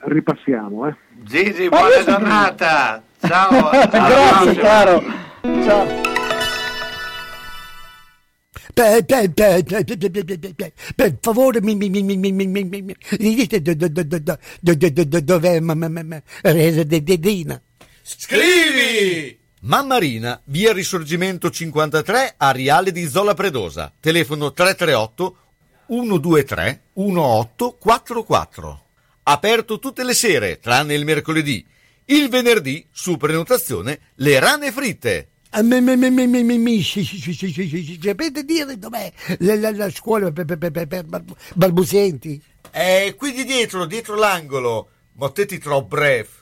ripassiamo. 0.00 0.86
Eh. 0.88 0.94
Gigi, 1.22 1.68
buona 1.68 2.04
giornata. 2.04 3.02
Ciao. 3.26 3.70
Grazie 3.88 4.54
caro. 4.56 5.02
Ciao. 5.64 5.86
Per, 8.74 9.04
per, 9.04 9.30
per, 9.32 10.72
per, 10.94 11.16
favore 11.20 11.60
mi, 11.62 11.74
mi, 11.74 11.88
mi, 11.90 12.02
mi, 12.02 12.16
mi, 12.16 12.32
mi, 12.32 12.46
mi, 12.46 12.64
mi, 12.64 12.82
mi 12.82 12.96
mi 13.18 13.34
dite 13.34 13.60
do- 13.60 13.74
do- 13.74 13.88
do- 13.88 14.02
do- 14.04 14.18
do- 14.18 14.38
do- 14.60 14.74
do- 14.74 14.90
do- 14.90 15.04
do- 15.04 15.20
dov'è 15.20 15.60
ma- 15.60 15.74
ma- 15.74 16.22
Mammarina, 19.64 20.40
via 20.46 20.72
Risorgimento 20.72 21.48
53 21.48 22.34
Ariale 22.36 22.90
di 22.90 23.08
Zola 23.08 23.32
Predosa, 23.32 23.92
telefono 24.00 24.52
338 24.52 25.36
123 25.86 26.82
1844. 26.94 28.84
Aperto 29.22 29.78
tutte 29.78 30.02
le 30.02 30.14
sere, 30.14 30.58
tranne 30.58 30.94
il 30.94 31.04
mercoledì. 31.04 31.64
Il 32.06 32.28
venerdì, 32.28 32.84
su 32.90 33.16
prenotazione, 33.16 34.00
le 34.16 34.40
rane 34.40 34.72
fritte. 34.72 35.28
Sapete 38.00 38.44
dire 38.44 38.76
dov'è 38.78 39.12
la, 39.38 39.90
scuola 39.90 40.32
per, 40.32 41.06
balbuzienti? 41.54 42.42
È 42.68 43.04
eh, 43.06 43.14
qui 43.14 43.30
di 43.30 43.44
dietro, 43.44 43.86
dietro 43.86 44.16
l'angolo. 44.16 44.88
Mottetti 45.12 45.58
troppo 45.58 45.86
breve. 45.86 46.40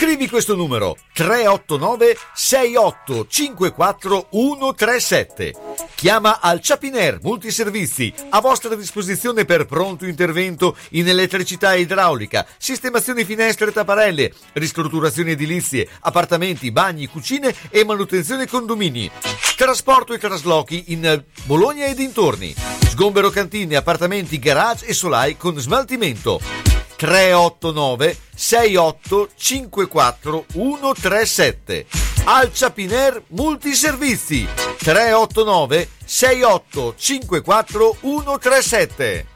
Scrivi 0.00 0.28
questo 0.28 0.54
numero 0.54 0.96
389 1.12 2.16
6854 2.32 4.28
137. 4.30 5.54
Chiama 5.96 6.38
al 6.40 6.60
Ciapiner 6.60 7.18
Multiservizi 7.20 8.14
a 8.28 8.40
vostra 8.40 8.76
disposizione 8.76 9.44
per 9.44 9.66
pronto 9.66 10.06
intervento 10.06 10.76
in 10.90 11.08
elettricità 11.08 11.74
e 11.74 11.80
idraulica, 11.80 12.46
sistemazione 12.58 13.24
finestre 13.24 13.70
e 13.70 13.72
tapparelle, 13.72 14.32
ristrutturazioni 14.52 15.32
edilizie, 15.32 15.88
appartamenti, 16.02 16.70
bagni, 16.70 17.08
cucine 17.08 17.52
e 17.68 17.84
manutenzione 17.84 18.46
condomini. 18.46 19.10
Trasporto 19.56 20.14
e 20.14 20.18
traslochi 20.18 20.92
in 20.92 21.24
Bologna 21.42 21.86
e 21.86 21.94
dintorni. 21.94 22.54
Sgombero 22.88 23.30
cantine, 23.30 23.74
appartamenti, 23.74 24.38
garage 24.38 24.86
e 24.86 24.92
solai 24.92 25.36
con 25.36 25.58
smaltimento. 25.58 26.68
389 26.98 28.18
68 28.34 29.28
54 29.36 30.46
137 30.50 31.86
Al 32.24 32.52
Ciapiner 32.52 33.22
Multiservizi 33.28 34.48
389 34.78 35.88
68 36.04 36.94
54 36.96 37.96
137 38.00 39.26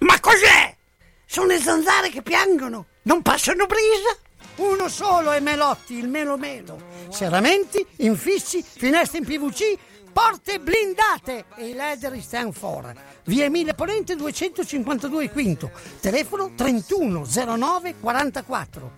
Ma 0.00 0.20
cos'è? 0.20 0.76
Sono 1.24 1.46
le 1.46 1.58
zanzare 1.58 2.10
che 2.10 2.20
piangono, 2.20 2.84
non 3.02 3.22
passano 3.22 3.64
brisa. 3.64 4.14
Uno 4.56 4.88
solo 4.88 5.32
è 5.32 5.40
Melotti, 5.40 5.94
il 5.94 6.08
Melo 6.08 6.36
Melo. 6.36 6.78
Serramenti, 7.10 7.84
infissi, 7.96 8.62
finestre 8.62 9.18
in 9.18 9.24
PVC, 9.24 9.76
porte 10.16 10.58
blindate 10.58 11.44
e 11.56 11.68
i 11.68 11.74
leder 11.74 12.18
stand 12.22 12.54
for. 12.54 12.90
Via 13.24 13.44
Emile 13.44 13.74
Ponente 13.74 14.16
252 14.16 15.28
Quinto, 15.28 15.70
telefono 16.00 16.54
3109 16.54 17.96
44. 18.00 18.92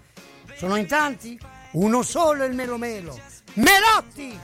Sono 0.57 0.77
in 0.77 0.86
tanti? 0.86 1.36
Uno 1.73 2.03
solo 2.03 2.45
il 2.45 2.55
Melo 2.55 2.78
Melo. 2.78 3.20
Melotti! 3.55 4.39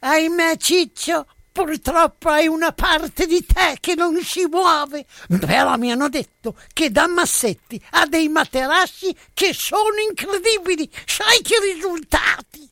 Ahimè 0.00 0.56
Ciccio, 0.56 1.26
purtroppo 1.52 2.28
hai 2.28 2.48
una 2.48 2.72
parte 2.72 3.26
di 3.26 3.46
te 3.46 3.76
che 3.78 3.94
non 3.94 4.20
si 4.20 4.46
muove. 4.50 5.06
Però 5.28 5.76
mi 5.76 5.92
hanno 5.92 6.08
detto 6.08 6.56
che 6.72 6.90
da 6.90 7.06
Massetti 7.06 7.80
ha 7.90 8.06
dei 8.06 8.26
materassi 8.26 9.14
che 9.32 9.54
sono 9.54 9.94
incredibili. 10.08 10.90
Sai 11.06 11.40
che 11.40 11.54
risultati? 11.72 12.71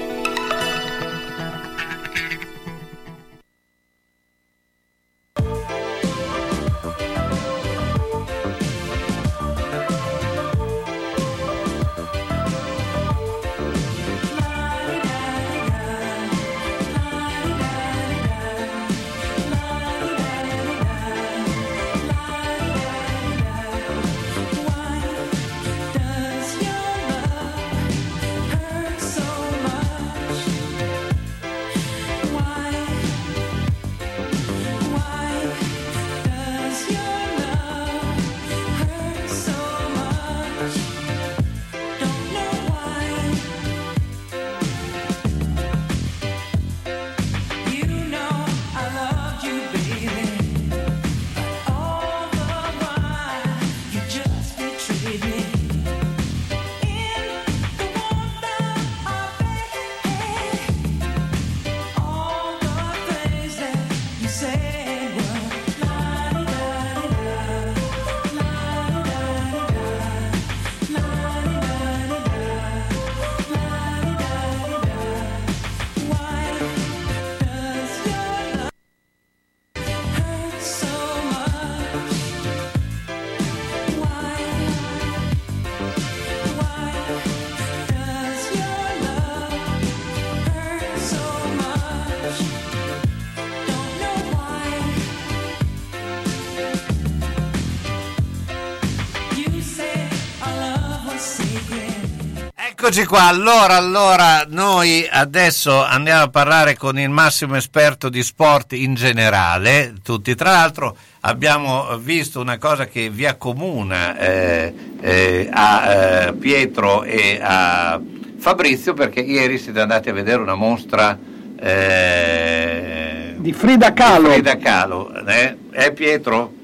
Qua, 103.11 103.23
allora, 103.23 103.75
allora 103.75 104.45
noi 104.47 105.05
adesso 105.11 105.83
andiamo 105.83 106.23
a 106.23 106.29
parlare 106.29 106.77
con 106.77 106.97
il 106.97 107.09
massimo 107.09 107.57
esperto 107.57 108.07
di 108.07 108.23
sport 108.23 108.71
in 108.71 108.93
generale, 108.93 109.95
tutti 110.01 110.33
tra 110.33 110.51
l'altro 110.51 110.95
abbiamo 111.19 111.97
visto 111.97 112.39
una 112.39 112.57
cosa 112.57 112.85
che 112.85 113.09
vi 113.09 113.25
accomuna 113.25 114.17
eh, 114.17 114.73
eh, 115.01 115.49
a 115.51 115.91
eh, 115.91 116.33
Pietro 116.35 117.03
e 117.03 117.37
a 117.41 117.99
Fabrizio 118.39 118.93
perché 118.93 119.19
ieri 119.19 119.57
siete 119.57 119.81
andati 119.81 120.07
a 120.07 120.13
vedere 120.13 120.41
una 120.41 120.55
mostra 120.55 121.19
eh, 121.59 123.35
Di 123.35 123.51
Frida 123.51 123.91
Kahlo. 123.91 124.29
di 124.29 124.33
Frida 124.35 124.55
Kahlo, 124.55 125.13
eh? 125.25 125.57
Eh, 125.69 125.91
Pietro? 125.91 126.59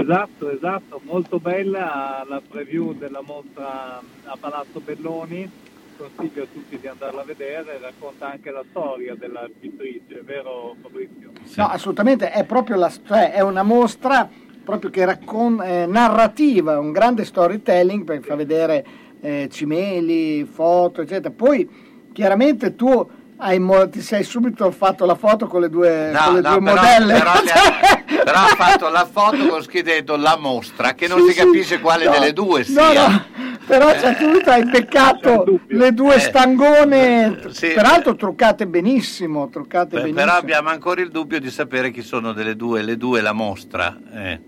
Esatto, 0.00 0.50
esatto, 0.50 1.00
molto 1.04 1.40
bella 1.40 2.24
la 2.28 2.40
preview 2.46 2.96
della 2.96 3.20
mostra 3.20 3.98
a 4.24 4.36
Palazzo 4.38 4.78
Belloni, 4.80 5.50
consiglio 5.96 6.44
a 6.44 6.46
tutti 6.52 6.78
di 6.78 6.86
andarla 6.86 7.22
a 7.22 7.24
vedere, 7.24 7.78
racconta 7.82 8.30
anche 8.30 8.50
la 8.52 8.62
storia 8.70 9.16
della 9.16 9.48
pittrice, 9.58 10.22
vero 10.24 10.76
Fabrizio? 10.80 11.32
No, 11.56 11.66
assolutamente, 11.66 12.30
è 12.30 12.44
proprio 12.44 12.76
la, 12.76 12.92
cioè 13.06 13.32
è 13.32 13.40
una 13.40 13.64
mostra 13.64 14.28
proprio 14.64 14.90
che 14.90 15.04
raccon- 15.04 15.62
eh, 15.62 15.86
narrativa, 15.86 16.78
un 16.78 16.92
grande 16.92 17.24
storytelling 17.24 18.04
per 18.04 18.22
far 18.22 18.36
vedere 18.36 18.86
eh, 19.20 19.48
cimeli, 19.50 20.44
foto, 20.44 21.02
eccetera. 21.02 21.34
Poi 21.36 21.68
chiaramente 22.12 22.76
tu 22.76 23.10
hai 23.38 23.58
mo- 23.58 23.88
ti 23.88 24.00
sei 24.00 24.22
subito 24.22 24.70
fatto 24.70 25.04
la 25.06 25.14
foto 25.16 25.46
con 25.48 25.60
le 25.62 25.68
due, 25.68 26.12
No, 26.12 26.20
con 26.26 26.34
le 26.34 26.40
no, 26.42 26.50
due 26.50 26.62
però, 26.62 26.74
modelle. 26.82 27.12
però 27.14 27.32
però 28.22 28.38
ha 28.38 28.54
fatto 28.56 28.88
la 28.88 29.06
foto 29.10 29.46
con 29.46 29.62
scritto 29.62 30.16
la 30.16 30.36
mostra, 30.38 30.94
che 30.94 31.06
non 31.08 31.20
Sì, 31.20 31.26
si 31.28 31.32
sì, 31.32 31.34
capisce 31.34 31.80
quale 31.80 32.06
no, 32.06 32.10
delle 32.10 32.32
due 32.32 32.64
no, 32.64 32.64
sia. 32.64 33.08
no, 33.08 33.24
però 33.66 33.94
cioè, 33.98 34.16
tu 34.16 34.40
hai 34.48 34.64
beccato 34.64 35.44
le 35.68 35.92
due 35.92 36.14
Eh, 36.14 36.20
stangone, 36.20 37.38
sì. 37.48 37.68
peraltro 37.72 38.14
truccate 38.16 38.66
benissimo, 38.66 39.48
truccate 39.48 39.98
Beh, 39.98 40.02
benissimo. 40.02 40.14
però 40.14 40.32
abbiamo 40.38 40.68
ancora 40.70 41.00
il 41.02 41.10
dubbio 41.10 41.38
di 41.40 41.50
sapere 41.50 41.90
chi 41.90 42.02
sono 42.02 42.32
delle 42.32 42.56
due, 42.56 42.82
le 42.82 42.96
due 42.96 43.20
la 43.20 43.32
mostra. 43.32 43.98
eh. 44.12 44.40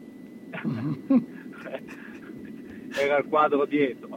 Era 2.92 3.18
il 3.18 3.26
quadro 3.28 3.66
dietro. 3.66 4.08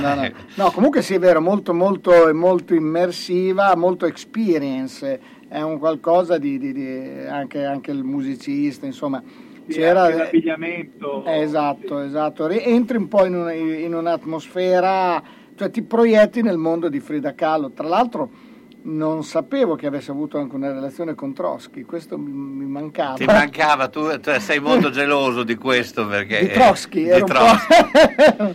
No, 0.00 0.14
no. 0.14 0.30
No, 0.54 0.70
comunque 0.70 1.02
sì, 1.02 1.14
è 1.14 1.18
vero, 1.18 1.40
molto, 1.42 1.74
molto, 1.74 2.32
molto 2.32 2.74
immersiva, 2.74 3.76
molto 3.76 4.06
experience, 4.06 5.20
è 5.54 5.62
un 5.62 5.78
qualcosa 5.78 6.36
di, 6.36 6.58
di- 6.58 6.72
di- 6.72 7.26
anche, 7.28 7.64
anche 7.64 7.92
il 7.92 8.02
musicista, 8.02 8.86
insomma. 8.86 9.22
Sì, 9.66 9.74
c'era- 9.78 10.02
anche 10.06 10.16
l'abbigliamento. 10.16 11.24
Eh, 11.24 11.42
Esatto, 11.42 12.00
esatto. 12.00 12.46
Ri- 12.48 12.62
Entri 12.64 12.96
un 12.96 13.06
po' 13.06 13.24
in, 13.24 13.36
una- 13.36 13.52
in 13.52 13.94
un'atmosfera, 13.94 15.22
cioè 15.54 15.70
ti 15.70 15.82
proietti 15.82 16.42
nel 16.42 16.56
mondo 16.56 16.88
di 16.88 16.98
Frida 16.98 17.34
Kahlo. 17.34 17.70
Tra 17.70 17.86
l'altro 17.86 18.28
non 18.82 19.22
sapevo 19.22 19.76
che 19.76 19.86
avesse 19.86 20.10
avuto 20.10 20.38
anche 20.38 20.56
una 20.56 20.72
relazione 20.72 21.14
con 21.14 21.32
Trotsky, 21.32 21.82
questo 21.82 22.18
mi, 22.18 22.66
mancava. 22.66 23.14
Ti 23.14 23.24
mancava, 23.24 23.86
tu 23.88 24.18
cioè, 24.20 24.40
sei 24.40 24.58
molto 24.58 24.90
geloso 24.90 25.44
di 25.44 25.54
questo 25.54 26.04
perché... 26.06 26.40
Di 26.40 26.48
Trotsky, 26.48 27.04
eh, 27.04 27.06
era 27.06 27.16
di 27.16 27.22
un 27.22 27.28
Trotsky. 27.28 27.76
po'... 28.36 28.54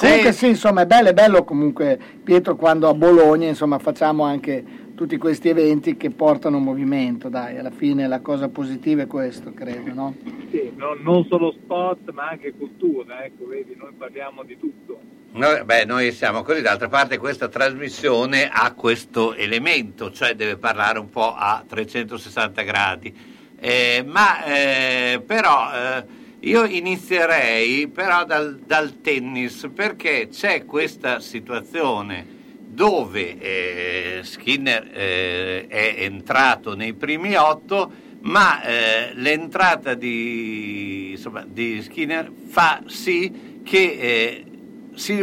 Comunque 0.00 0.32
sì, 0.32 0.48
insomma, 0.48 0.82
è 0.82 0.86
bello, 0.86 1.08
è 1.10 1.12
bello 1.14 1.44
comunque 1.44 1.96
Pietro 2.22 2.56
quando 2.56 2.88
a 2.88 2.94
Bologna, 2.94 3.46
insomma, 3.46 3.78
facciamo 3.78 4.24
anche 4.24 4.64
tutti 4.96 5.18
questi 5.18 5.50
eventi 5.50 5.96
che 5.96 6.10
portano 6.10 6.58
movimento, 6.58 7.28
dai, 7.28 7.58
alla 7.58 7.70
fine 7.70 8.08
la 8.08 8.20
cosa 8.20 8.48
positiva 8.48 9.02
è 9.02 9.06
questo, 9.06 9.52
credo, 9.52 9.92
no? 9.92 10.16
Sì, 10.50 10.72
non, 10.74 10.98
non 11.02 11.24
solo 11.28 11.52
sport 11.52 12.10
ma 12.12 12.30
anche 12.30 12.54
cultura, 12.54 13.22
ecco, 13.22 13.46
vedi, 13.46 13.76
noi 13.76 13.92
parliamo 13.96 14.42
di 14.42 14.58
tutto. 14.58 14.98
Noi, 15.32 15.62
beh, 15.64 15.84
noi 15.84 16.12
siamo 16.12 16.42
così, 16.42 16.62
d'altra 16.62 16.88
parte 16.88 17.18
questa 17.18 17.48
trasmissione 17.48 18.48
ha 18.50 18.72
questo 18.72 19.34
elemento, 19.34 20.10
cioè 20.10 20.34
deve 20.34 20.56
parlare 20.56 20.98
un 20.98 21.10
po' 21.10 21.34
a 21.34 21.62
360 21.68 22.62
gradi. 22.62 23.14
Eh, 23.60 24.02
ma 24.06 24.44
eh, 24.44 25.22
però 25.24 25.68
eh, 25.74 26.04
io 26.40 26.64
inizierei 26.64 27.86
però 27.88 28.24
dal, 28.24 28.60
dal 28.64 29.02
tennis 29.02 29.70
perché 29.74 30.28
c'è 30.30 30.64
questa 30.64 31.20
situazione 31.20 32.35
dove 32.76 33.38
eh, 33.38 34.20
Skinner 34.22 34.90
eh, 34.92 35.66
è 35.66 35.94
entrato 36.00 36.76
nei 36.76 36.92
primi 36.92 37.34
otto, 37.34 37.90
ma 38.20 38.62
eh, 38.62 39.14
l'entrata 39.14 39.94
di, 39.94 41.12
insomma, 41.12 41.46
di 41.48 41.80
Skinner 41.80 42.30
fa 42.48 42.82
sì 42.84 43.60
che 43.64 43.96
eh, 43.98 44.44
si 44.94 45.18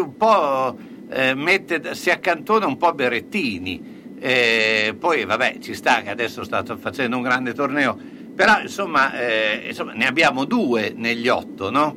eh, 1.10 1.36
mette, 1.36 1.94
si 1.94 2.10
accantona 2.10 2.66
un 2.66 2.78
po' 2.78 2.92
Berettini. 2.96 4.16
Eh, 4.20 4.96
poi 4.98 5.24
vabbè, 5.24 5.60
ci 5.60 5.76
sta 5.76 6.02
che 6.02 6.10
adesso 6.10 6.44
sta 6.44 6.64
facendo 6.76 7.18
un 7.18 7.22
grande 7.22 7.54
torneo, 7.54 7.96
però 8.34 8.62
insomma, 8.62 9.14
eh, 9.14 9.68
insomma 9.68 9.94
ne 9.94 10.08
abbiamo 10.08 10.46
due 10.46 10.92
negli 10.96 11.28
otto, 11.28 11.70
no? 11.70 11.96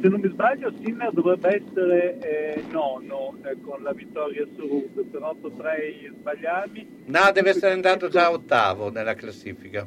Eh, 0.00 0.02
se 0.02 0.08
non 0.08 0.20
mi 0.20 0.28
sbaglio 0.30 0.72
Sinner 0.82 1.12
dovrebbe 1.12 1.62
essere 1.62 2.18
eh, 2.20 2.62
nono 2.70 3.36
eh, 3.44 3.60
con 3.60 3.82
la 3.82 3.92
vittoria 3.92 4.46
su 4.56 4.66
Rudd, 4.66 5.06
però 5.10 5.34
potrei 5.34 6.10
sbagliarmi. 6.18 7.04
No, 7.06 7.30
deve 7.32 7.50
essere 7.50 7.72
andato 7.72 8.08
già 8.08 8.30
ottavo 8.30 8.90
nella 8.90 9.14
classifica. 9.14 9.86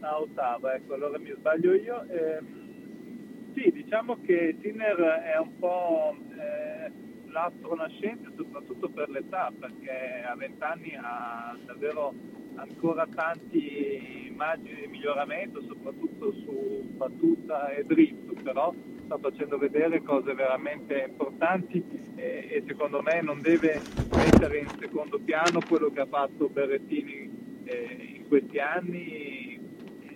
a 0.00 0.20
ottava, 0.20 0.74
ecco, 0.74 0.94
allora 0.94 1.18
mi 1.18 1.32
sbaglio 1.36 1.74
io. 1.74 2.04
Ehm, 2.08 3.52
sì, 3.54 3.70
diciamo 3.70 4.20
che 4.22 4.56
Sinner 4.62 4.96
è 4.96 5.38
un 5.38 5.58
po' 5.58 6.16
eh, 6.38 6.90
l'astro 7.30 7.74
nascente, 7.74 8.30
soprattutto 8.36 8.88
per 8.88 9.10
l'età, 9.10 9.52
perché 9.58 10.24
a 10.26 10.34
20 10.36 10.62
anni 10.62 10.98
ha 10.98 11.56
davvero 11.66 12.14
ancora 12.54 13.06
tanti 13.14 14.29
margini 14.40 14.80
di 14.80 14.86
miglioramento, 14.86 15.60
soprattutto 15.68 16.32
su 16.32 16.88
battuta 16.96 17.74
e 17.74 17.84
dritto, 17.84 18.32
però 18.42 18.72
sta 19.04 19.18
facendo 19.18 19.58
vedere 19.58 20.02
cose 20.02 20.32
veramente 20.32 21.04
importanti 21.10 21.84
e, 22.14 22.46
e 22.48 22.64
secondo 22.66 23.02
me 23.02 23.20
non 23.20 23.42
deve 23.42 23.82
mettere 24.16 24.60
in 24.60 24.68
secondo 24.78 25.18
piano 25.18 25.60
quello 25.68 25.90
che 25.90 26.00
ha 26.00 26.06
fatto 26.06 26.48
Berrettini 26.48 27.62
eh, 27.64 28.14
in 28.16 28.28
questi 28.28 28.58
anni 28.58 29.60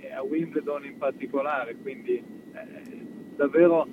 e 0.00 0.10
a 0.10 0.22
Wimbledon 0.22 0.86
in 0.86 0.96
particolare, 0.96 1.76
quindi 1.76 2.14
eh, 2.14 3.06
davvero 3.36 3.86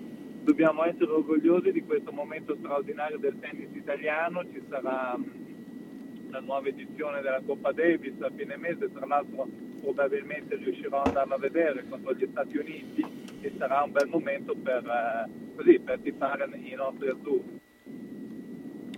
dobbiamo 0.44 0.86
essere 0.86 1.12
orgogliosi 1.12 1.74
di 1.74 1.84
questo 1.84 2.14
momento 2.14 2.56
straordinario 2.56 3.18
del 3.18 3.38
tennis 3.38 3.76
italiano, 3.76 4.44
ci 4.46 4.64
sarà 4.70 5.18
mh, 5.18 6.30
la 6.30 6.40
nuova 6.40 6.70
edizione 6.70 7.22
della 7.22 7.42
Coppa 7.46 7.74
Davis 7.74 8.22
a 8.22 8.32
fine 8.34 8.56
mese, 8.56 8.90
tra 8.94 9.06
l'altro 9.06 9.70
probabilmente 9.82 10.56
riuscirò 10.56 11.02
ad 11.02 11.08
andarla 11.08 11.36
a 11.36 11.40
vedere 11.40 11.84
contro 11.90 12.14
gli 12.14 12.28
Stati 12.32 12.58
Uniti 12.58 13.06
e 13.42 13.52
sarà 13.58 13.84
un 13.84 13.92
bel 13.92 14.08
momento 14.08 14.56
per, 14.56 14.86
eh, 14.86 15.30
così, 15.56 15.80
per 15.80 16.00
tifare 16.00 16.48
i 16.54 16.76
nostri 16.76 17.10
azzurri. 17.10 17.60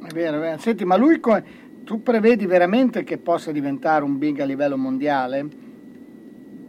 È 0.06 0.12
vero, 0.14 0.38
è 0.38 0.40
vero. 0.40 0.58
Senti, 0.60 0.84
ma 0.86 0.98
lui 0.98 1.20
co- 1.20 1.42
tu 1.84 2.02
prevedi 2.02 2.46
veramente 2.46 3.04
che 3.04 3.18
possa 3.18 3.52
diventare 3.52 4.04
un 4.04 4.18
big 4.18 4.40
a 4.42 4.46
livello 4.46 4.78
mondiale? 4.78 5.48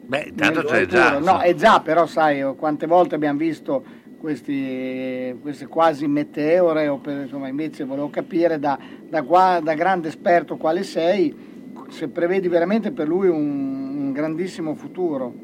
Beh, 0.07 0.33
tanto 0.37 0.61
Nel 0.61 0.67
c'è 0.67 0.87
già. 0.87 1.19
No, 1.19 1.41
è 1.41 1.55
già, 1.55 1.81
però 1.81 2.07
sai, 2.07 2.43
oh, 2.43 2.55
quante 2.55 2.87
volte 2.87 3.15
abbiamo 3.15 3.39
visto 3.39 3.85
questi, 4.19 5.37
queste 5.41 5.67
quasi 5.67 6.07
meteore, 6.07 6.89
o 6.89 6.99
per- 6.99 7.23
insomma, 7.23 7.49
invece 7.49 7.85
volevo 7.85 8.11
capire 8.11 8.59
da, 8.59 8.79
da 9.09 9.23
qua- 9.23 9.61
da 9.63 9.75
grande 9.75 10.09
esperto 10.09 10.57
quale 10.57 10.83
sei, 10.83 11.53
se 11.89 12.09
prevedi 12.09 12.49
veramente 12.49 12.93
per 12.93 13.09
lui 13.09 13.29
un 13.29 13.84
grandissimo 14.15 14.75
futuro. 14.75 15.35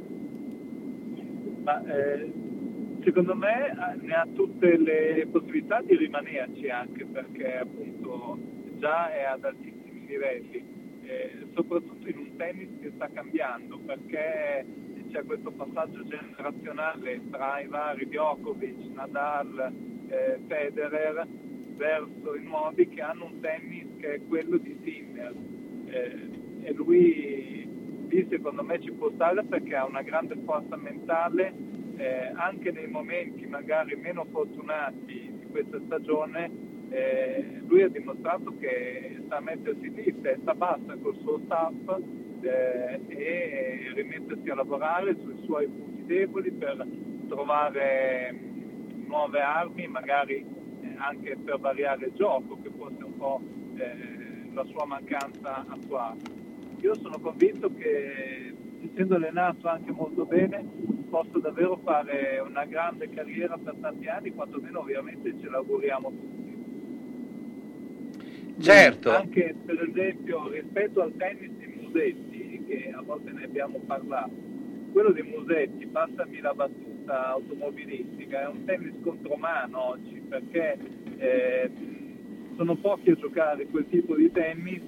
Ma 1.65 1.85
eh, 1.85 2.33
secondo 3.03 3.35
me 3.35 3.69
eh, 3.69 3.97
ne 4.01 4.15
ha 4.15 4.27
tutte 4.33 4.79
le 4.79 5.27
possibilità 5.31 5.83
di 5.83 5.97
rimanerci 5.97 6.69
anche 6.71 7.05
perché 7.05 7.59
appunto 7.59 8.39
già 8.79 9.13
è 9.13 9.25
ad 9.25 9.45
altissimi 9.45 10.07
livelli, 10.07 10.65
eh, 11.03 11.47
soprattutto 11.53 12.09
in 12.09 12.19
un 12.19 12.37
tennis 12.37 12.69
che 12.81 12.93
sta 12.95 13.09
cambiando 13.13 13.79
perché 13.79 14.65
c'è 15.11 15.25
questo 15.25 15.51
passaggio 15.51 16.07
generazionale 16.07 17.21
tra 17.31 17.61
i 17.61 17.67
vari 17.67 18.07
Djokovic, 18.07 18.93
Nadal, 18.95 19.73
eh, 20.07 20.39
Federer 20.47 21.27
verso 21.75 22.37
i 22.37 22.43
nuovi 22.45 22.89
che 22.89 23.03
hanno 23.03 23.25
un 23.25 23.41
tennis 23.41 23.87
che 23.99 24.15
è 24.15 24.21
quello 24.29 24.57
di 24.59 24.79
Sinner 24.85 25.35
Eh, 25.87 26.29
e 26.63 26.73
lui 26.75 27.70
lì 28.11 28.27
secondo 28.29 28.63
me 28.63 28.81
ci 28.81 28.91
può 28.91 29.11
stare 29.15 29.45
perché 29.45 29.77
ha 29.77 29.87
una 29.87 30.03
grande 30.03 30.37
forza 30.45 30.77
mentale 30.77 31.55
eh, 31.97 32.33
anche 32.35 32.73
nei 32.73 32.89
momenti 32.89 33.47
magari 33.47 33.95
meno 33.95 34.27
fortunati 34.31 35.37
di 35.39 35.47
questa 35.51 35.79
stagione 35.87 36.51
eh, 36.91 37.63
lui 37.67 37.83
ha 37.83 37.89
dimostrato 37.89 38.57
che 38.59 39.23
sa 39.29 39.41
mettersi 39.41 39.95
lì 39.95 40.21
testa 40.21 40.55
bassa 40.55 40.97
col 41.01 41.17
suo 41.21 41.41
staff 41.45 41.73
eh, 42.41 43.01
e 43.07 43.93
rimettersi 43.95 44.49
a 44.51 44.57
lavorare 44.57 45.17
sui 45.21 45.41
suoi 45.45 45.69
punti 45.69 46.05
deboli 46.05 46.51
per 46.51 46.85
trovare 47.29 48.33
mh, 48.33 49.07
nuove 49.07 49.41
armi 49.41 49.87
magari 49.87 50.45
eh, 50.81 50.95
anche 50.97 51.37
per 51.37 51.61
variare 51.61 52.07
il 52.07 52.13
gioco, 52.15 52.61
che 52.61 52.71
fosse 52.77 53.05
un 53.05 53.17
po' 53.17 53.41
eh, 53.77 54.51
la 54.53 54.65
sua 54.65 54.85
mancanza 54.85 55.65
attuale. 55.69 56.40
Io 56.81 56.95
sono 56.95 57.19
convinto 57.21 57.73
che 57.75 58.55
essendo 58.83 59.17
allenato 59.17 59.69
anche 59.69 59.91
molto 59.91 60.25
bene 60.25 60.65
posso 61.11 61.39
davvero 61.39 61.79
fare 61.83 62.43
una 62.47 62.65
grande 62.65 63.11
carriera 63.11 63.59
per 63.59 63.75
tanti 63.81 64.07
anni, 64.07 64.33
quantomeno 64.33 64.81
ovviamente 64.81 65.35
ce 65.39 65.49
l'auguriamo 65.49 66.09
tutti. 66.09 66.39
Certo. 68.61 69.11
Anche 69.11 69.55
per 69.65 69.83
esempio 69.89 70.49
rispetto 70.49 71.03
al 71.03 71.15
tennis 71.17 71.51
di 71.53 71.81
Musetti, 71.81 72.65
che 72.67 72.93
a 72.95 73.03
volte 73.03 73.33
ne 73.33 73.45
abbiamo 73.45 73.79
parlato, 73.87 74.33
quello 74.93 75.11
di 75.13 75.23
Musetti, 75.23 75.87
passami 75.87 76.41
la 76.41 76.55
battuta 76.55 77.29
automobilistica, 77.29 78.43
è 78.43 78.49
un 78.49 78.65
tennis 78.65 78.95
contro 79.03 79.35
mano 79.37 79.89
oggi 79.91 80.23
perché 80.29 80.79
eh, 81.17 81.71
sono 82.57 82.75
pochi 82.77 83.11
a 83.11 83.15
giocare 83.15 83.67
quel 83.67 83.87
tipo 83.89 84.15
di 84.15 84.31
tennis 84.31 84.85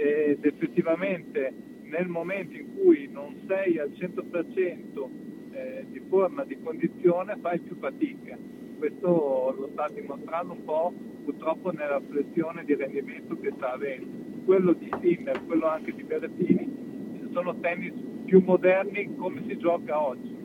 ed 0.00 0.44
effettivamente 0.44 1.52
nel 1.82 2.08
momento 2.08 2.56
in 2.56 2.74
cui 2.74 3.08
non 3.10 3.36
sei 3.46 3.78
al 3.78 3.90
100% 3.90 5.08
eh, 5.52 5.84
di 5.90 6.00
forma, 6.08 6.44
di 6.44 6.58
condizione, 6.62 7.36
fai 7.40 7.58
più 7.58 7.76
fatica. 7.78 8.38
Questo 8.78 9.54
lo 9.58 9.68
sta 9.72 9.88
dimostrando 9.92 10.54
un 10.54 10.64
po' 10.64 10.92
purtroppo 11.24 11.70
nella 11.70 12.00
flessione 12.08 12.64
di 12.64 12.74
rendimento 12.74 13.38
che 13.38 13.52
sta 13.56 13.72
avendo. 13.72 14.06
Quello 14.46 14.72
di 14.72 14.90
Sinner, 15.02 15.44
quello 15.44 15.66
anche 15.66 15.92
di 15.94 16.02
Berrettini, 16.02 17.28
sono 17.32 17.58
tennis 17.60 17.92
più 18.24 18.42
moderni 18.44 19.14
come 19.16 19.42
si 19.46 19.58
gioca 19.58 20.00
oggi. 20.00 20.38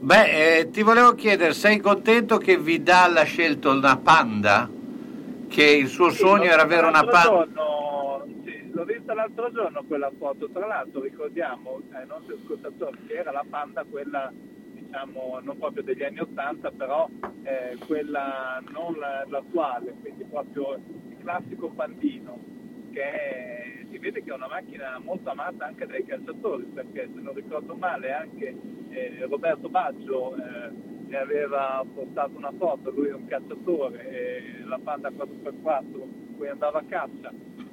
Beh, 0.00 0.60
eh, 0.60 0.70
ti 0.70 0.82
volevo 0.82 1.14
chiedere, 1.14 1.52
sei 1.52 1.78
contento 1.78 2.38
che 2.38 2.58
Vidal 2.58 3.16
ha 3.16 3.22
scelto 3.24 3.70
una 3.70 3.98
panda? 3.98 4.80
Che 5.52 5.64
il 5.70 5.88
suo 5.88 6.08
Sì, 6.10 6.16
sogno 6.16 6.44
era 6.44 6.62
avere 6.62 6.86
una 6.86 7.04
sì, 8.42 8.70
l'ho 8.70 8.84
vista 8.84 9.12
l'altro 9.12 9.52
giorno 9.52 9.84
quella 9.86 10.10
foto, 10.18 10.48
tra 10.48 10.66
l'altro 10.66 11.02
ricordiamo 11.02 11.78
ai 11.90 12.06
nostri 12.06 12.34
ascoltatori 12.42 12.98
che 13.06 13.14
era 13.16 13.30
la 13.32 13.44
panda 13.48 13.84
quella 13.84 14.32
diciamo 14.32 15.40
non 15.42 15.58
proprio 15.58 15.82
degli 15.82 16.02
anni 16.02 16.20
80 16.20 16.70
però 16.70 17.06
eh, 17.42 17.76
quella 17.86 18.62
non 18.72 18.94
la- 18.98 19.24
l'attuale, 19.28 19.94
quindi 20.00 20.24
proprio 20.24 20.74
il 20.74 21.16
classico 21.22 21.68
pandino 21.68 22.38
che 22.92 23.02
è- 23.02 23.84
vede 24.02 24.24
che 24.24 24.30
è 24.30 24.34
una 24.34 24.48
macchina 24.48 24.98
molto 24.98 25.30
amata 25.30 25.66
anche 25.66 25.86
dai 25.86 26.04
calciatori 26.04 26.64
perché 26.64 27.08
se 27.14 27.20
non 27.20 27.34
ricordo 27.34 27.76
male 27.76 28.12
anche 28.12 28.52
eh, 28.88 29.26
Roberto 29.28 29.68
Baggio 29.68 30.34
eh, 30.34 30.70
ne 31.06 31.16
aveva 31.16 31.84
postato 31.94 32.36
una 32.36 32.50
foto, 32.58 32.90
lui 32.90 33.08
è 33.08 33.14
un 33.14 33.26
cacciatore, 33.26 34.08
e 34.10 34.64
la 34.64 34.80
Panda 34.82 35.10
4x4 35.10 36.36
cui 36.36 36.48
andava 36.48 36.80
a 36.80 36.84
caccia 36.84 37.32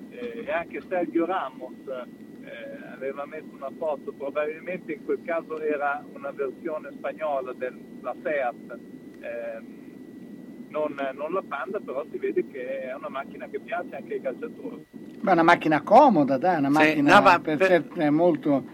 eh, 0.09 0.43
e 0.45 0.51
anche 0.51 0.81
Sergio 0.87 1.25
Ramos 1.25 1.87
eh, 1.87 2.93
aveva 2.93 3.25
messo 3.25 3.49
una 3.51 3.71
foto, 3.75 4.11
probabilmente 4.11 4.93
in 4.93 5.05
quel 5.05 5.21
caso 5.23 5.59
era 5.59 6.05
una 6.13 6.29
versione 6.29 6.91
spagnola 6.91 7.53
della 7.53 8.15
Seat, 8.21 8.77
ehm, 9.19 9.77
non, 10.67 10.95
non 11.13 11.33
la 11.33 11.41
Panda, 11.41 11.79
però 11.79 12.05
si 12.11 12.19
vede 12.19 12.45
che 12.47 12.81
è 12.81 12.93
una 12.93 13.09
macchina 13.09 13.47
che 13.47 13.59
piace 13.59 13.95
anche 13.95 14.13
ai 14.13 14.21
calciatori. 14.21 14.85
Ma 15.29 15.35
è 15.35 15.41
una 15.41 15.43
macchina 15.43 15.81
comoda, 15.83 16.37
dai, 16.39 16.57
una 16.57 16.69
Sì, 16.69 16.73
macchina 16.73 17.13
no, 17.15 17.21
ma 17.21 17.39
per, 17.39 17.57
per- 17.57 17.67
certi 17.67 17.99
è 17.99 18.09
molto... 18.09 18.65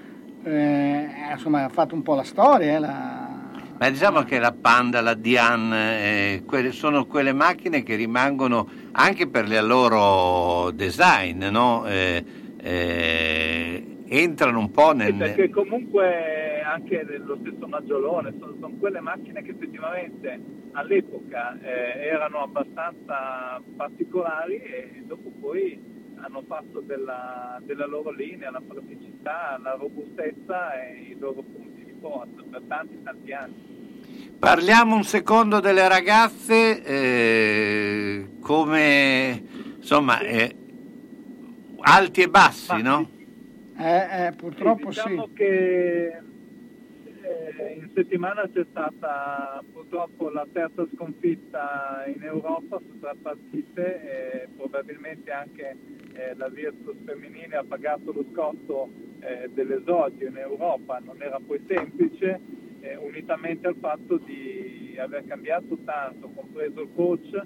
eh, 0.43 1.05
insomma, 1.31 1.65
ha 1.65 1.69
fatto 1.69 1.95
un 1.95 2.01
po' 2.01 2.15
la 2.15 2.23
storia, 2.23 2.75
eh, 2.75 2.79
la- 2.79 3.51
Ma 3.77 3.89
diciamo 3.89 4.23
che 4.23 4.39
la 4.39 4.53
Panda, 4.53 5.01
la 5.01 5.15
Diane, 5.15 5.99
eh, 6.35 6.43
quelle- 6.45 6.71
sono 6.71 7.07
quelle 7.07 7.33
macchine 7.33 7.83
che 7.83 7.95
rimangono 7.95 8.69
anche 8.93 9.27
per 9.27 9.43
il 9.45 9.65
loro 9.67 10.71
design, 10.71 11.43
no? 11.45 11.85
Eh, 11.87 12.23
eh, 12.55 13.97
entrano 14.07 14.59
un 14.59 14.71
po' 14.71 14.91
Sì, 14.91 14.95
nel... 14.95 15.17
perché 15.17 15.49
comunque 15.49 16.61
anche 16.61 17.03
nello 17.03 17.37
stesso 17.41 17.67
Maggiolone 17.67 18.33
sono, 18.39 18.55
sono 18.61 18.75
quelle 18.79 19.01
macchine 19.01 19.41
che 19.41 19.51
effettivamente 19.51 20.39
all'epoca 20.71 21.57
eh, 21.61 22.07
erano 22.07 22.43
abbastanza 22.43 23.61
particolari 23.75 24.55
e 24.55 25.03
dopo 25.05 25.31
poi 25.39 25.94
hanno 26.21 26.43
fatto 26.47 26.79
della, 26.81 27.59
della 27.63 27.85
loro 27.85 28.11
linea 28.11 28.51
la 28.51 28.61
praticità, 28.65 29.59
la 29.61 29.75
robustezza 29.75 30.73
e 30.81 31.01
i 31.09 31.17
loro 31.19 31.41
punti 31.41 31.83
di 31.85 31.95
forza 31.99 32.43
per 32.49 32.61
tanti 32.67 33.01
tanti 33.03 33.31
anni. 33.33 34.33
Parliamo 34.37 34.95
un 34.95 35.03
secondo 35.03 35.59
delle 35.59 35.87
ragazze, 35.87 36.83
eh, 36.83 38.27
come 38.39 39.43
insomma, 39.77 40.19
eh, 40.19 40.55
alti 41.79 42.21
e 42.21 42.29
bassi, 42.29 42.81
no? 42.81 43.09
eh, 43.77 44.27
eh, 44.27 44.31
purtroppo 44.31 44.91
sì. 44.91 44.99
diciamo 45.01 45.29
che 45.33 46.21
eh, 47.25 47.73
in 47.73 47.89
settimana 47.93 48.47
c'è 48.53 48.65
stata 48.69 49.63
purtroppo 49.71 50.29
la 50.29 50.45
terza 50.51 50.85
sconfitta 50.93 52.03
in 52.07 52.21
Europa 52.23 52.79
su 52.79 52.99
tre 52.99 53.15
partite 53.21 54.43
e 54.43 54.47
probabilmente 54.55 55.31
anche 55.31 55.75
eh, 56.13 56.35
la 56.35 56.49
Virtus 56.49 56.95
femminile 57.03 57.55
ha 57.55 57.63
pagato 57.63 58.11
lo 58.11 58.23
scotto 58.31 58.89
eh, 59.19 59.49
dell'esordio 59.51 60.27
in 60.27 60.37
Europa, 60.37 60.99
non 60.99 61.21
era 61.21 61.39
poi 61.45 61.63
semplice, 61.67 62.39
eh, 62.81 62.95
unitamente 62.95 63.67
al 63.67 63.75
fatto 63.79 64.17
di 64.17 64.95
aver 64.99 65.25
cambiato 65.25 65.77
tanto, 65.83 66.29
compreso 66.29 66.81
il 66.81 66.89
coach, 66.95 67.41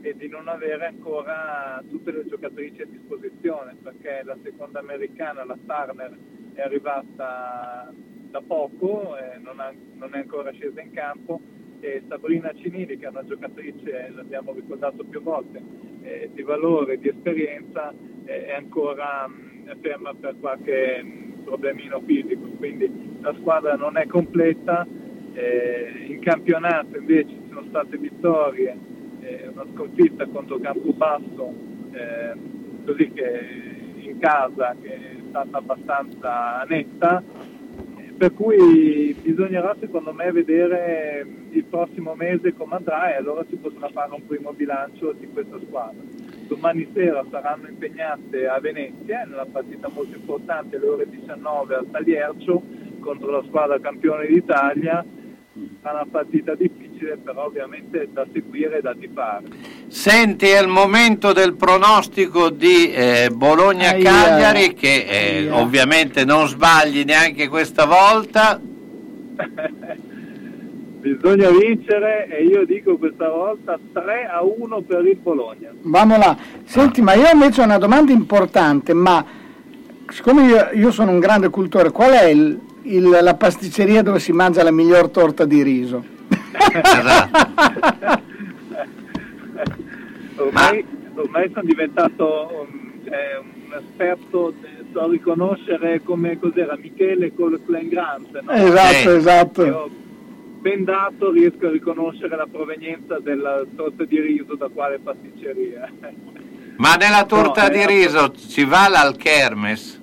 e 0.00 0.14
di 0.16 0.28
non 0.28 0.48
avere 0.48 0.86
ancora 0.86 1.82
tutte 1.88 2.12
le 2.12 2.26
giocatrici 2.26 2.82
a 2.82 2.86
disposizione 2.86 3.74
perché 3.82 4.20
la 4.22 4.36
seconda 4.42 4.80
americana, 4.80 5.46
la 5.46 5.56
Turner, 5.64 6.14
è 6.52 6.60
arrivata 6.60 7.90
da 8.34 8.42
poco, 8.44 9.16
eh, 9.16 9.38
non, 9.38 9.60
ha- 9.60 9.72
non 9.94 10.10
è 10.12 10.18
ancora 10.18 10.50
scesa 10.50 10.80
in 10.80 10.90
campo 10.90 11.40
e 11.78 12.02
Sabrina 12.08 12.52
Cinili 12.54 12.98
che 12.98 13.06
è 13.06 13.08
una 13.08 13.24
giocatrice, 13.24 14.10
l'abbiamo 14.12 14.52
ricordato 14.52 15.04
più 15.04 15.22
volte, 15.22 15.62
eh, 16.02 16.30
di 16.34 16.42
valore, 16.42 16.98
di 16.98 17.08
esperienza, 17.08 17.94
eh, 18.24 18.46
è 18.46 18.54
ancora 18.54 19.28
mh, 19.28 19.68
è 19.68 19.76
ferma 19.80 20.12
per 20.14 20.34
qualche 20.40 21.00
mh, 21.00 21.44
problemino 21.44 22.00
fisico, 22.04 22.48
quindi 22.56 22.90
la 23.20 23.32
squadra 23.38 23.76
non 23.76 23.96
è 23.98 24.06
completa, 24.08 24.84
eh, 25.34 26.06
in 26.08 26.18
campionato 26.18 26.96
invece 26.96 27.28
ci 27.28 27.42
sono 27.50 27.64
state 27.68 27.96
vittorie, 27.98 28.76
eh, 29.20 29.46
una 29.46 29.64
sconfitta 29.74 30.26
contro 30.26 30.58
Campobasso, 30.58 31.54
eh, 31.92 32.34
così 32.84 33.12
che 33.12 33.40
in 34.00 34.18
casa 34.18 34.74
che 34.82 34.92
è 34.92 35.16
stata 35.28 35.58
abbastanza 35.58 36.64
netta, 36.68 37.22
eh, 37.22 37.43
per 38.16 38.32
cui 38.32 39.14
bisognerà 39.20 39.74
secondo 39.80 40.12
me 40.12 40.30
vedere 40.30 41.26
il 41.50 41.64
prossimo 41.64 42.14
mese 42.14 42.54
come 42.54 42.76
andrà 42.76 43.12
e 43.12 43.16
allora 43.16 43.44
si 43.48 43.56
potrà 43.56 43.88
fare 43.88 44.14
un 44.14 44.26
primo 44.26 44.52
bilancio 44.52 45.12
di 45.12 45.28
questa 45.32 45.58
squadra. 45.66 46.00
Domani 46.46 46.88
sera 46.92 47.24
saranno 47.30 47.68
impegnate 47.68 48.46
a 48.46 48.60
Venezia, 48.60 49.24
in 49.24 49.32
una 49.32 49.46
partita 49.46 49.88
molto 49.88 50.14
importante 50.14 50.76
alle 50.76 50.86
ore 50.86 51.08
19 51.08 51.74
al 51.74 51.90
Tagliercio 51.90 52.62
contro 53.00 53.30
la 53.30 53.42
squadra 53.46 53.80
campione 53.80 54.26
d'Italia. 54.26 55.04
Sarà 55.82 56.00
una 56.00 56.06
partita 56.10 56.54
difficile, 56.56 57.16
però 57.22 57.44
ovviamente 57.44 58.08
da 58.12 58.26
seguire 58.32 58.78
e 58.78 58.80
da 58.80 58.92
tifare. 58.98 59.44
Senti, 59.86 60.46
è 60.46 60.60
il 60.60 60.66
momento 60.66 61.32
del 61.32 61.54
pronostico 61.54 62.50
di 62.50 62.90
eh, 62.90 63.30
Bologna-Cagliari 63.32 64.74
che 64.74 65.06
eh, 65.08 65.50
ovviamente 65.50 66.24
non 66.24 66.48
sbagli 66.48 67.04
neanche 67.04 67.46
questa 67.48 67.84
volta. 67.84 68.60
Bisogna 71.00 71.50
vincere 71.50 72.26
e 72.30 72.44
io 72.44 72.64
dico 72.64 72.96
questa 72.96 73.28
volta 73.28 73.78
3 73.92 74.26
a 74.26 74.42
1 74.42 74.80
per 74.80 75.06
il 75.06 75.16
Bologna. 75.16 75.70
Vamo 75.82 76.16
là. 76.16 76.36
Senti, 76.64 77.00
ma 77.02 77.14
io 77.14 77.28
invece 77.32 77.60
ho 77.60 77.64
una 77.64 77.78
domanda 77.78 78.10
importante, 78.10 78.92
ma 78.94 79.24
siccome 80.08 80.46
io, 80.46 80.70
io 80.72 80.90
sono 80.90 81.10
un 81.12 81.20
grande 81.20 81.50
cultore, 81.50 81.90
qual 81.90 82.10
è 82.10 82.24
il- 82.24 82.58
il- 82.84 83.18
la 83.22 83.34
pasticceria 83.34 84.02
dove 84.02 84.18
si 84.18 84.32
mangia 84.32 84.62
la 84.62 84.70
miglior 84.70 85.10
torta 85.10 85.44
di 85.44 85.62
riso? 85.62 86.04
Ormai, 90.36 90.84
ormai 91.14 91.50
sono 91.52 91.64
diventato 91.64 92.66
um, 92.68 93.04
cioè, 93.04 93.38
un 93.40 93.72
esperto, 93.72 94.52
eh, 94.62 94.84
so 94.92 95.08
riconoscere 95.08 96.02
come 96.02 96.38
cos'era 96.38 96.76
Michele 96.76 97.32
con 97.34 97.58
Klein 97.64 97.88
Grant. 97.88 98.40
no? 98.40 98.50
Esatto, 98.50 99.14
esatto. 99.14 99.64
Io, 99.64 99.90
ben 100.60 100.84
dato 100.84 101.30
riesco 101.30 101.66
a 101.66 101.70
riconoscere 101.70 102.36
la 102.36 102.46
provenienza 102.50 103.18
della 103.20 103.62
torta 103.76 104.04
di 104.04 104.20
riso 104.20 104.54
da 104.56 104.68
quale 104.68 104.98
pasticceria. 104.98 105.90
Ma 106.76 106.94
nella 106.96 107.24
torta 107.26 107.62
No, 107.64 107.68
di 107.68 107.80
eh, 107.82 107.86
riso 107.86 108.32
ci 108.32 108.64
va 108.64 108.88
l'alchermes? 108.88 110.00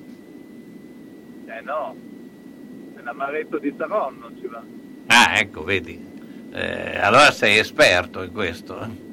Eh 1.48 1.62
no, 1.64 1.96
l'amaretto 3.12 3.58
di 3.58 3.74
Saronno 3.78 4.32
ci 4.40 4.48
va. 4.48 4.62
Ah, 5.08 5.38
ecco, 5.38 5.64
vedi. 5.64 6.10
Eh, 6.54 6.98
allora 6.98 7.32
sei 7.32 7.58
esperto 7.58 8.24
in 8.24 8.32
questo. 8.32 8.82
eh. 8.82 9.10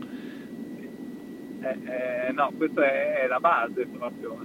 Eh, 1.60 2.28
eh, 2.28 2.32
no, 2.32 2.52
questa 2.56 2.84
è, 2.84 3.22
è 3.22 3.26
la 3.26 3.40
base 3.40 3.86
proprio. 3.86 4.38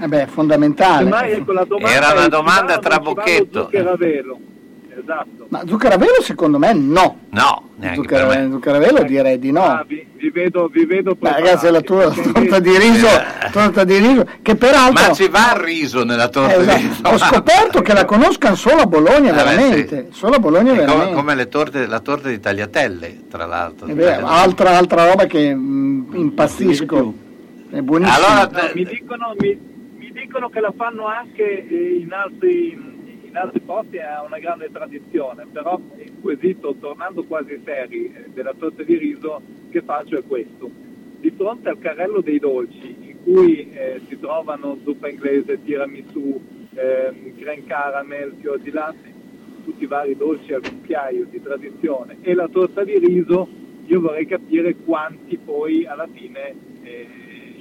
Eh 0.00 0.06
beh, 0.08 0.22
è 0.22 0.26
fondamentale. 0.26 1.32
Ecco, 1.32 1.52
la 1.52 1.64
domanda 1.64 1.96
Era 1.96 2.12
una 2.12 2.28
domanda 2.28 2.72
va 2.72 2.76
o 2.76 2.78
tra 2.80 2.98
Esatto. 4.98 5.46
Ma 5.48 5.62
velo 5.96 6.20
secondo 6.22 6.58
me 6.58 6.72
no. 6.72 7.18
No, 7.30 7.70
neanche 7.76 8.00
Zucchero, 8.00 8.26
per 8.28 8.38
me. 8.38 8.78
velo 8.78 9.02
direi 9.04 9.38
di 9.38 9.52
no. 9.52 9.62
Ah, 9.64 9.84
vi, 9.86 10.04
vi 10.16 10.30
vedo, 10.30 10.68
vi 10.68 10.84
vedo 10.84 11.14
Beh, 11.14 11.30
ragazzi, 11.32 11.70
la 11.70 11.80
tua 11.80 12.10
torta 12.10 12.58
di 12.58 12.76
riso, 12.76 13.06
torta 13.52 13.84
di 13.84 13.96
riso, 13.98 14.26
che 14.42 14.56
peraltro 14.56 15.08
Ma 15.08 15.12
ci 15.14 15.28
va 15.28 15.52
il 15.54 15.60
riso 15.60 16.04
nella 16.04 16.28
torta 16.28 16.54
Eh, 16.54 16.64
di 16.78 16.86
esatto. 16.90 17.08
ho 17.08 17.18
scoperto 17.18 17.82
che 17.82 17.92
la 17.92 18.04
conoscano 18.04 18.54
solo 18.56 18.82
a 18.82 18.86
Bologna, 18.86 19.30
Eh, 19.30 19.32
beh, 19.32 19.42
veramente. 19.44 20.08
Solo 20.10 20.34
a 20.34 20.38
Bologna, 20.38 20.70
come, 20.72 20.84
veramente. 20.84 21.14
come 21.14 21.34
le 21.34 21.48
torte, 21.48 21.86
la 21.86 22.00
torta 22.00 22.28
di 22.28 22.40
tagliatelle, 22.40 23.20
tra 23.30 23.46
l'altro. 23.46 23.86
È 23.86 23.94
vero, 23.94 24.26
altra, 24.26 24.76
altra 24.76 25.06
roba 25.08 25.26
che 25.26 25.54
mm, 25.54 26.14
impazzisco. 26.14 27.14
È 27.70 27.80
buonissimo. 27.80 28.16
Allora, 28.26 28.48
No, 28.50 28.70
mi, 28.74 28.84
dicono, 28.84 29.34
mi, 29.38 29.58
mi 29.96 30.10
dicono 30.12 30.48
che 30.48 30.60
la 30.60 30.72
fanno 30.76 31.06
anche 31.06 31.66
eh, 31.68 31.98
in 32.02 32.12
altri, 32.12 32.89
in 33.30 33.36
altri 33.36 33.60
posti, 33.60 33.98
ha 33.98 34.24
una 34.24 34.38
grande 34.38 34.70
tradizione, 34.72 35.46
però 35.50 35.80
il 35.96 36.12
quesito, 36.20 36.74
tornando 36.80 37.22
quasi 37.24 37.60
seri, 37.64 38.12
eh, 38.12 38.30
della 38.34 38.52
torta 38.58 38.82
di 38.82 38.96
riso 38.96 39.40
che 39.70 39.82
faccio 39.82 40.18
è 40.18 40.24
questo. 40.26 40.68
Di 41.20 41.30
fronte 41.30 41.68
al 41.68 41.78
carrello 41.78 42.20
dei 42.20 42.40
dolci, 42.40 42.96
in 42.98 43.22
cui 43.22 43.70
eh, 43.70 44.00
si 44.08 44.18
trovano 44.18 44.78
zuppa 44.82 45.08
inglese, 45.08 45.62
tiramisù, 45.62 46.40
ehm, 46.74 47.36
creme 47.38 47.64
caramel, 47.66 48.34
fior 48.40 48.58
di 48.58 48.70
latte, 48.72 49.12
tutti 49.62 49.84
i 49.84 49.86
vari 49.86 50.16
dolci 50.16 50.52
al 50.52 50.62
cucchiaio 50.62 51.26
di 51.26 51.40
tradizione, 51.40 52.16
e 52.22 52.34
la 52.34 52.48
torta 52.48 52.82
di 52.82 52.98
riso, 52.98 53.48
io 53.86 54.00
vorrei 54.00 54.26
capire 54.26 54.74
quanti 54.74 55.36
poi 55.36 55.86
alla 55.86 56.08
fine 56.12 56.54
eh, 56.82 57.06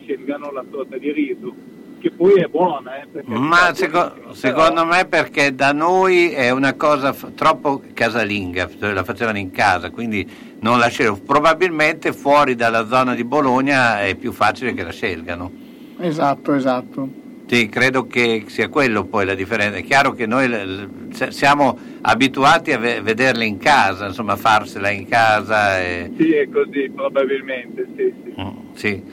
scelgano 0.01 0.51
la 0.51 0.65
torta 0.67 0.97
di 0.97 1.11
riso, 1.11 1.53
che 1.99 2.11
poi 2.11 2.41
è 2.41 2.47
buona. 2.47 3.01
Eh, 3.01 3.07
Ma 3.25 3.69
è 3.69 3.75
seco- 3.75 4.13
secondo 4.31 4.85
me 4.85 5.05
perché 5.05 5.53
da 5.53 5.71
noi 5.71 6.31
è 6.31 6.49
una 6.49 6.73
cosa 6.73 7.13
f- 7.13 7.33
troppo 7.35 7.81
casalinga, 7.93 8.69
la 8.79 9.03
facevano 9.03 9.37
in 9.37 9.51
casa, 9.51 9.89
quindi 9.89 10.27
non 10.61 10.79
la 10.79 10.87
scelgono. 10.87 11.21
Probabilmente 11.25 12.13
fuori 12.13 12.55
dalla 12.55 12.87
zona 12.87 13.13
di 13.15 13.23
Bologna 13.23 14.01
è 14.01 14.15
più 14.15 14.31
facile 14.31 14.73
che 14.73 14.83
la 14.83 14.91
scelgano. 14.91 15.51
Esatto, 15.99 16.53
esatto. 16.53 17.09
Sì, 17.47 17.67
credo 17.67 18.05
che 18.05 18.43
sia 18.47 18.69
quello 18.69 19.05
poi 19.05 19.25
la 19.25 19.33
differenza. 19.33 19.77
È 19.77 19.83
chiaro 19.83 20.11
che 20.13 20.27
noi 20.27 20.47
l- 20.47 20.51
l- 21.09 21.13
se- 21.15 21.31
siamo 21.31 21.77
abituati 22.01 22.71
a 22.71 22.77
ve- 22.77 23.01
vederle 23.01 23.43
in 23.45 23.57
casa, 23.57 24.05
insomma, 24.05 24.35
farsela 24.35 24.89
in 24.91 25.07
casa. 25.07 25.79
E... 25.81 26.11
Sì, 26.15 26.31
è 26.31 26.47
così, 26.47 26.91
probabilmente, 26.93 27.87
sì, 27.95 28.13
sì. 28.23 28.33
Sì. 28.75 29.03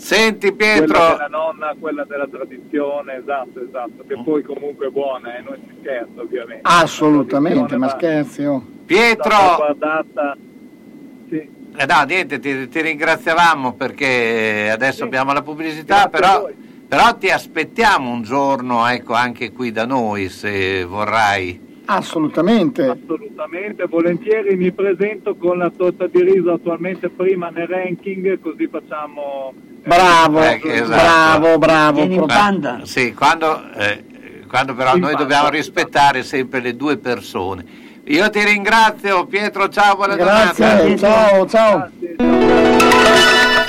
Senti 0.00 0.54
Quella 0.54 0.78
Pietro, 0.78 1.08
della 1.10 1.28
nonna, 1.28 1.74
quella 1.78 2.04
della 2.04 2.26
tradizione, 2.26 3.18
esatto, 3.18 3.62
esatto, 3.62 4.02
che 4.08 4.20
poi 4.24 4.42
comunque 4.42 4.86
è 4.86 4.90
buona, 4.90 5.36
eh, 5.36 5.42
non 5.42 5.56
si 5.68 5.74
scherza 5.78 6.20
ovviamente. 6.22 6.62
Assolutamente, 6.62 7.76
ma 7.76 7.88
scherzi. 7.90 8.44
oh. 8.44 8.64
Pietro! 8.86 9.36
guardata, 9.56 10.36
Eh 11.28 11.86
no, 11.86 12.02
niente, 12.06 12.38
ti, 12.38 12.66
ti 12.68 12.80
ringraziavamo 12.80 13.74
perché 13.74 14.70
adesso 14.72 15.04
abbiamo 15.04 15.34
la 15.34 15.42
pubblicità, 15.42 16.08
però, 16.08 16.48
però 16.88 17.16
ti 17.16 17.28
aspettiamo 17.28 18.10
un 18.10 18.22
giorno 18.22 18.86
ecco, 18.88 19.12
anche 19.12 19.52
qui 19.52 19.70
da 19.70 19.84
noi 19.84 20.30
se 20.30 20.82
vorrai. 20.82 21.68
Assolutamente. 21.96 22.86
assolutamente, 22.86 23.86
volentieri 23.86 24.56
mi 24.56 24.70
presento 24.72 25.34
con 25.36 25.58
la 25.58 25.70
torta 25.76 26.06
di 26.06 26.22
riso 26.22 26.52
attualmente 26.52 27.08
prima 27.08 27.48
nel 27.50 27.66
ranking, 27.66 28.38
così 28.40 28.68
facciamo... 28.70 29.52
eh, 29.82 29.88
Bravo, 29.88 30.40
Eh, 30.40 30.60
esatto. 30.64 30.88
bravo, 30.88 31.58
bravo. 31.58 31.96
Vieni 31.98 32.14
in 32.14 32.18
proprio. 32.20 32.38
banda. 32.38 32.80
Sì, 32.84 33.12
quando, 33.12 33.60
eh, 33.76 34.04
quando 34.48 34.74
però 34.74 34.94
In 34.94 35.00
noi 35.00 35.10
banda. 35.12 35.22
dobbiamo 35.26 35.48
rispettare 35.50 36.22
sempre 36.22 36.60
le 36.60 36.76
due 36.76 36.96
persone. 36.98 37.64
Io 38.04 38.28
ti 38.30 38.42
ringrazio 38.44 39.26
Pietro, 39.26 39.68
ciao, 39.68 39.94
buona 39.96 40.16
Grazie, 40.16 40.96
giornata. 40.96 41.46
ciao, 41.46 41.46
ciao. 42.16 43.68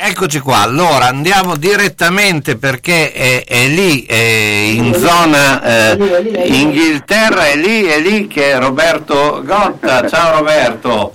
Eccoci 0.00 0.38
qua, 0.38 0.58
allora 0.62 1.06
andiamo 1.06 1.56
direttamente 1.56 2.56
perché 2.56 3.10
è, 3.12 3.42
è 3.44 3.66
lì, 3.66 4.04
è 4.04 4.14
in 4.14 4.94
zona 4.94 5.60
eh, 5.60 6.46
Inghilterra, 6.46 7.46
è 7.48 7.56
lì, 7.56 7.82
è 7.82 7.98
lì 7.98 8.28
che 8.28 8.52
è 8.52 8.60
Roberto 8.60 9.42
Gotta. 9.44 10.06
Ciao 10.06 10.38
Roberto. 10.38 11.14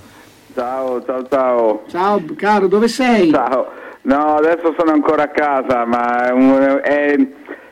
Ciao, 0.54 1.02
ciao, 1.02 1.26
ciao. 1.30 1.82
Ciao 1.88 2.22
caro, 2.36 2.66
dove 2.68 2.88
sei? 2.88 3.30
Ciao. 3.30 3.68
No, 4.02 4.34
adesso 4.34 4.74
sono 4.76 4.92
ancora 4.92 5.22
a 5.22 5.28
casa, 5.28 5.86
ma 5.86 6.26
è, 6.28 6.30
un- 6.32 6.80
è 6.84 7.16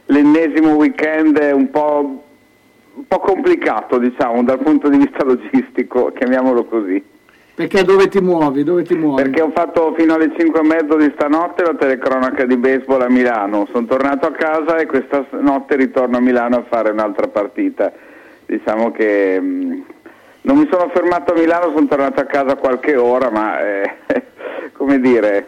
l'ennesimo 0.06 0.76
weekend 0.76 1.38
un 1.52 1.70
po', 1.70 2.24
un 2.94 3.06
po' 3.06 3.18
complicato, 3.18 3.98
diciamo, 3.98 4.42
dal 4.44 4.60
punto 4.60 4.88
di 4.88 4.96
vista 4.96 5.22
logistico, 5.24 6.10
chiamiamolo 6.16 6.64
così. 6.64 7.04
Perché 7.62 7.84
dove 7.84 8.08
ti 8.08 8.20
muovi? 8.20 8.64
Dove 8.64 8.82
ti 8.82 8.94
muovi? 8.96 9.22
Perché 9.22 9.40
ho 9.40 9.52
fatto 9.54 9.94
fino 9.96 10.14
alle 10.14 10.32
5 10.36 10.60
e 10.60 10.62
mezzo 10.64 10.96
di 10.96 11.12
stanotte 11.14 11.62
la 11.62 11.74
telecronaca 11.74 12.44
di 12.44 12.56
baseball 12.56 13.02
a 13.02 13.08
Milano. 13.08 13.68
Sono 13.70 13.86
tornato 13.86 14.26
a 14.26 14.32
casa 14.32 14.78
e 14.78 14.86
questa 14.86 15.24
notte 15.38 15.76
ritorno 15.76 16.16
a 16.16 16.20
Milano 16.20 16.56
a 16.56 16.64
fare 16.68 16.90
un'altra 16.90 17.28
partita. 17.28 17.92
Diciamo 18.46 18.90
che 18.90 19.40
mh, 19.40 19.84
non 20.42 20.58
mi 20.58 20.68
sono 20.68 20.90
fermato 20.92 21.32
a 21.32 21.38
Milano, 21.38 21.72
sono 21.72 21.86
tornato 21.86 22.20
a 22.20 22.24
casa 22.24 22.56
qualche 22.56 22.96
ora, 22.96 23.30
ma 23.30 23.60
eh, 23.60 23.94
come 24.74 24.98
dire, 24.98 25.46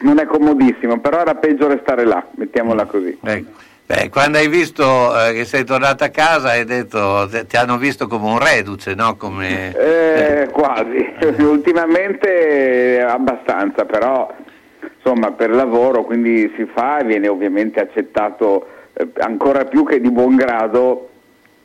non 0.00 0.18
è 0.18 0.26
comodissimo, 0.26 1.00
però 1.00 1.20
era 1.20 1.36
peggio 1.36 1.68
restare 1.68 2.04
là, 2.04 2.22
mettiamola 2.34 2.84
così. 2.84 3.18
Ecco. 3.22 3.68
Beh, 3.90 4.08
quando 4.08 4.38
hai 4.38 4.46
visto 4.46 4.84
eh, 5.18 5.32
che 5.32 5.44
sei 5.44 5.64
tornato 5.64 6.04
a 6.04 6.10
casa 6.10 6.50
hai 6.50 6.64
detto, 6.64 7.26
te- 7.28 7.44
ti 7.46 7.56
hanno 7.56 7.76
visto 7.76 8.06
come 8.06 8.26
un 8.30 8.38
reduce, 8.38 8.94
no? 8.94 9.16
Come... 9.16 9.74
Eh, 9.76 10.48
quasi, 10.52 11.12
ultimamente 11.40 12.98
eh, 12.98 13.00
abbastanza, 13.00 13.84
però 13.86 14.32
insomma 14.94 15.32
per 15.32 15.50
lavoro 15.50 16.04
quindi 16.04 16.52
si 16.54 16.66
fa 16.72 16.98
e 16.98 17.04
viene 17.04 17.26
ovviamente 17.26 17.80
accettato 17.80 18.68
eh, 18.92 19.08
ancora 19.18 19.64
più 19.64 19.84
che 19.84 20.00
di 20.00 20.12
buon 20.12 20.36
grado, 20.36 21.08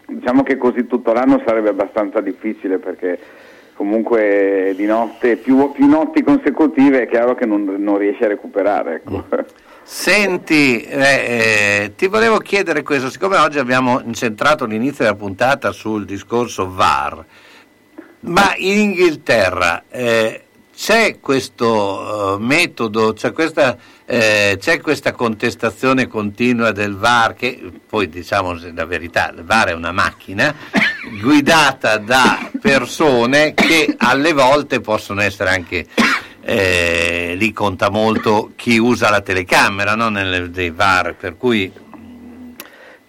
diciamo 0.08 0.42
che 0.42 0.58
così 0.58 0.88
tutto 0.88 1.14
l'anno 1.14 1.44
sarebbe 1.46 1.70
abbastanza 1.70 2.22
difficile 2.22 2.80
perché 2.80 3.20
comunque 3.76 4.74
di 4.76 4.88
notte, 4.88 5.36
più, 5.36 5.72
più 5.74 5.86
notti 5.86 6.24
consecutive 6.24 7.04
è 7.04 7.08
chiaro 7.08 7.36
che 7.36 7.46
non, 7.46 7.76
non 7.78 8.00
riesci 8.00 8.24
a 8.24 8.30
recuperare. 8.30 8.96
Ecco. 8.96 9.24
Senti, 9.88 10.82
eh, 10.82 11.00
eh, 11.00 11.94
ti 11.96 12.08
volevo 12.08 12.40
chiedere 12.40 12.82
questo, 12.82 13.12
siccome 13.12 13.38
oggi 13.38 13.60
abbiamo 13.60 14.02
incentrato 14.04 14.66
l'inizio 14.66 15.04
della 15.04 15.16
puntata 15.16 15.72
sul 15.72 16.06
discorso 16.06 16.74
VAR, 16.74 17.24
ma 18.22 18.56
in 18.58 18.80
Inghilterra 18.80 19.84
eh, 19.92 20.46
c'è 20.76 21.20
questo 21.20 22.34
eh, 22.34 22.40
metodo, 22.40 23.14
c'è 23.14 23.32
questa, 23.32 23.78
eh, 24.06 24.58
c'è 24.60 24.82
questa 24.82 25.12
contestazione 25.12 26.08
continua 26.08 26.72
del 26.72 26.96
VAR, 26.96 27.36
che 27.36 27.72
poi 27.88 28.10
diciamo 28.10 28.58
la 28.74 28.86
verità, 28.86 29.30
il 29.30 29.44
VAR 29.44 29.68
è 29.68 29.74
una 29.74 29.92
macchina 29.92 30.52
guidata 31.22 32.00
da 32.00 32.50
persone 32.60 33.54
che 33.54 33.94
alle 34.00 34.34
volte 34.34 34.82
possono 34.82 35.22
essere 35.22 35.52
anche 35.52 35.86
eh, 36.48 37.34
lì 37.38 37.52
conta 37.52 37.90
molto 37.90 38.52
chi 38.56 38.78
usa 38.78 39.10
la 39.10 39.22
telecamera 39.22 39.96
no? 39.96 40.10
Nelle, 40.10 40.52
dei 40.52 40.70
VAR, 40.70 41.16
per 41.16 41.38
cui 41.38 41.72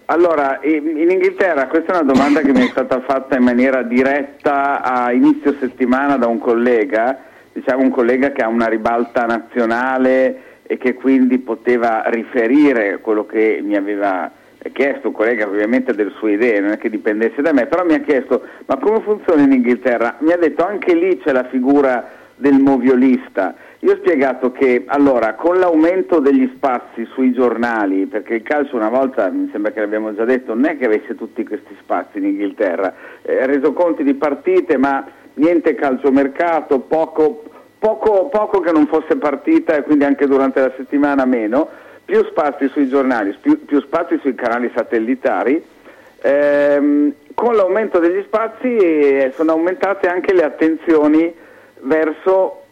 Allora, 0.07 0.61
in 0.63 0.97
in 0.97 1.11
Inghilterra 1.11 1.67
questa 1.67 1.93
è 1.93 2.01
una 2.01 2.13
domanda 2.13 2.41
che 2.41 2.53
mi 2.53 2.67
è 2.67 2.71
stata 2.71 3.03
fatta 3.03 3.37
in 3.37 3.43
maniera 3.43 3.83
diretta 3.83 4.81
a 4.81 5.13
inizio 5.13 5.55
settimana 5.61 6.17
da 6.17 6.27
un 6.27 6.39
collega, 6.39 7.19
diciamo 7.53 7.83
un 7.83 7.91
collega 7.91 8.33
che 8.33 8.43
ha 8.43 8.49
una 8.49 8.69
ribalta 8.69 9.27
nazionale 9.27 10.43
e 10.63 10.79
che 10.79 10.95
quindi 10.95 11.39
poteva 11.39 12.05
riferire 12.07 13.01
quello 13.03 13.27
che 13.27 13.61
mi 13.63 13.77
aveva 13.77 14.31
chiesto, 14.73 15.09
un 15.09 15.15
collega 15.15 15.47
ovviamente 15.47 15.95
delle 15.95 16.13
sue 16.19 16.33
idee, 16.33 16.61
non 16.61 16.73
è 16.73 16.79
che 16.79 16.89
dipendesse 16.89 17.43
da 17.43 17.53
me, 17.53 17.67
però 17.67 17.85
mi 17.85 17.95
ha 17.95 18.01
chiesto 18.01 18.43
ma 18.65 18.77
come 18.79 19.01
funziona 19.03 19.43
in 19.43 19.53
Inghilterra? 19.53 20.17
Mi 20.21 20.33
ha 20.33 20.39
detto 20.39 20.67
anche 20.67 20.95
lì 20.95 21.19
c'è 21.19 21.33
la 21.33 21.45
figura 21.45 22.16
del 22.37 22.59
moviolista. 22.59 23.55
Io 23.81 23.93
ho 23.93 23.97
spiegato 23.97 24.53
che 24.53 24.85
allora 24.87 25.35
con 25.35 25.59
l'aumento 25.59 26.19
degli 26.19 26.51
spazi 26.55 27.05
sui 27.13 27.33
giornali, 27.33 28.07
perché 28.07 28.35
il 28.35 28.43
calcio 28.43 28.77
una 28.77 28.89
volta, 28.89 29.29
mi 29.29 29.49
sembra 29.53 29.73
che 29.73 29.81
l'abbiamo 29.81 30.15
già 30.15 30.25
detto, 30.25 30.55
non 30.55 30.67
è 30.67 30.77
che 30.79 30.87
avesse 30.87 31.15
tutti 31.15 31.45
questi 31.45 31.77
spazi 31.81 32.19
in 32.19 32.25
Inghilterra, 32.25 32.95
eh, 33.23 33.47
resoconti 33.47 34.03
di 34.03 34.15
partite 34.15 34.77
ma 34.77 35.05
niente 35.35 35.75
calciomercato, 35.75 36.81
poco, 36.81 37.45
poco, 37.79 38.27
poco 38.27 38.61
che 38.61 38.73
non 38.73 38.87
fosse 38.87 39.17
partita 39.17 39.77
e 39.77 39.83
quindi 39.83 40.05
anche 40.05 40.27
durante 40.27 40.61
la 40.61 40.73
settimana 40.77 41.25
meno, 41.25 41.69
più 42.05 42.25
spazi 42.25 42.69
sui 42.69 42.89
giornali, 42.89 43.37
più, 43.41 43.65
più 43.65 43.81
spazi 43.81 44.19
sui 44.19 44.35
canali 44.35 44.71
satellitari. 44.75 45.63
Ehm, 46.23 47.13
con 47.35 47.55
l'aumento 47.55 47.99
degli 47.99 48.23
spazi 48.23 48.75
eh, 48.77 49.33
sono 49.35 49.53
aumentate 49.53 50.09
anche 50.09 50.33
le 50.33 50.45
attenzioni 50.45 51.35
verso 51.87 52.63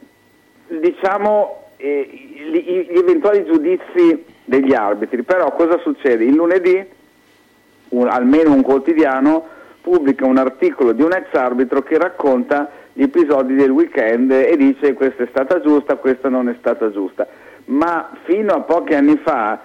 diciamo, 0.69 1.70
eh, 1.77 2.09
gli, 2.11 2.86
gli 2.91 2.99
eventuali 2.99 3.45
giudizi 3.45 4.24
degli 4.45 4.74
arbitri. 4.74 5.23
Però 5.23 5.53
cosa 5.53 5.78
succede? 5.78 6.24
Il 6.24 6.35
lunedì 6.35 6.85
un- 7.91 8.09
almeno 8.09 8.53
un 8.53 8.62
quotidiano 8.62 9.53
pubblica 9.81 10.24
un 10.24 10.39
articolo 10.39 10.93
di 10.93 11.03
un 11.03 11.12
ex 11.12 11.32
arbitro 11.35 11.82
che 11.82 11.99
racconta 11.99 12.70
gli 12.93 13.03
episodi 13.03 13.55
del 13.55 13.70
weekend 13.70 14.31
e 14.31 14.57
dice 14.57 14.95
questa 14.95 15.24
è 15.24 15.27
stata 15.28 15.61
giusta, 15.61 15.97
questa 15.97 16.28
non 16.28 16.49
è 16.49 16.55
stata 16.59 16.91
giusta. 16.91 17.27
Ma 17.66 18.11
fino 18.24 18.53
a 18.55 18.61
pochi 18.61 18.95
anni 18.95 19.19
fa 19.23 19.61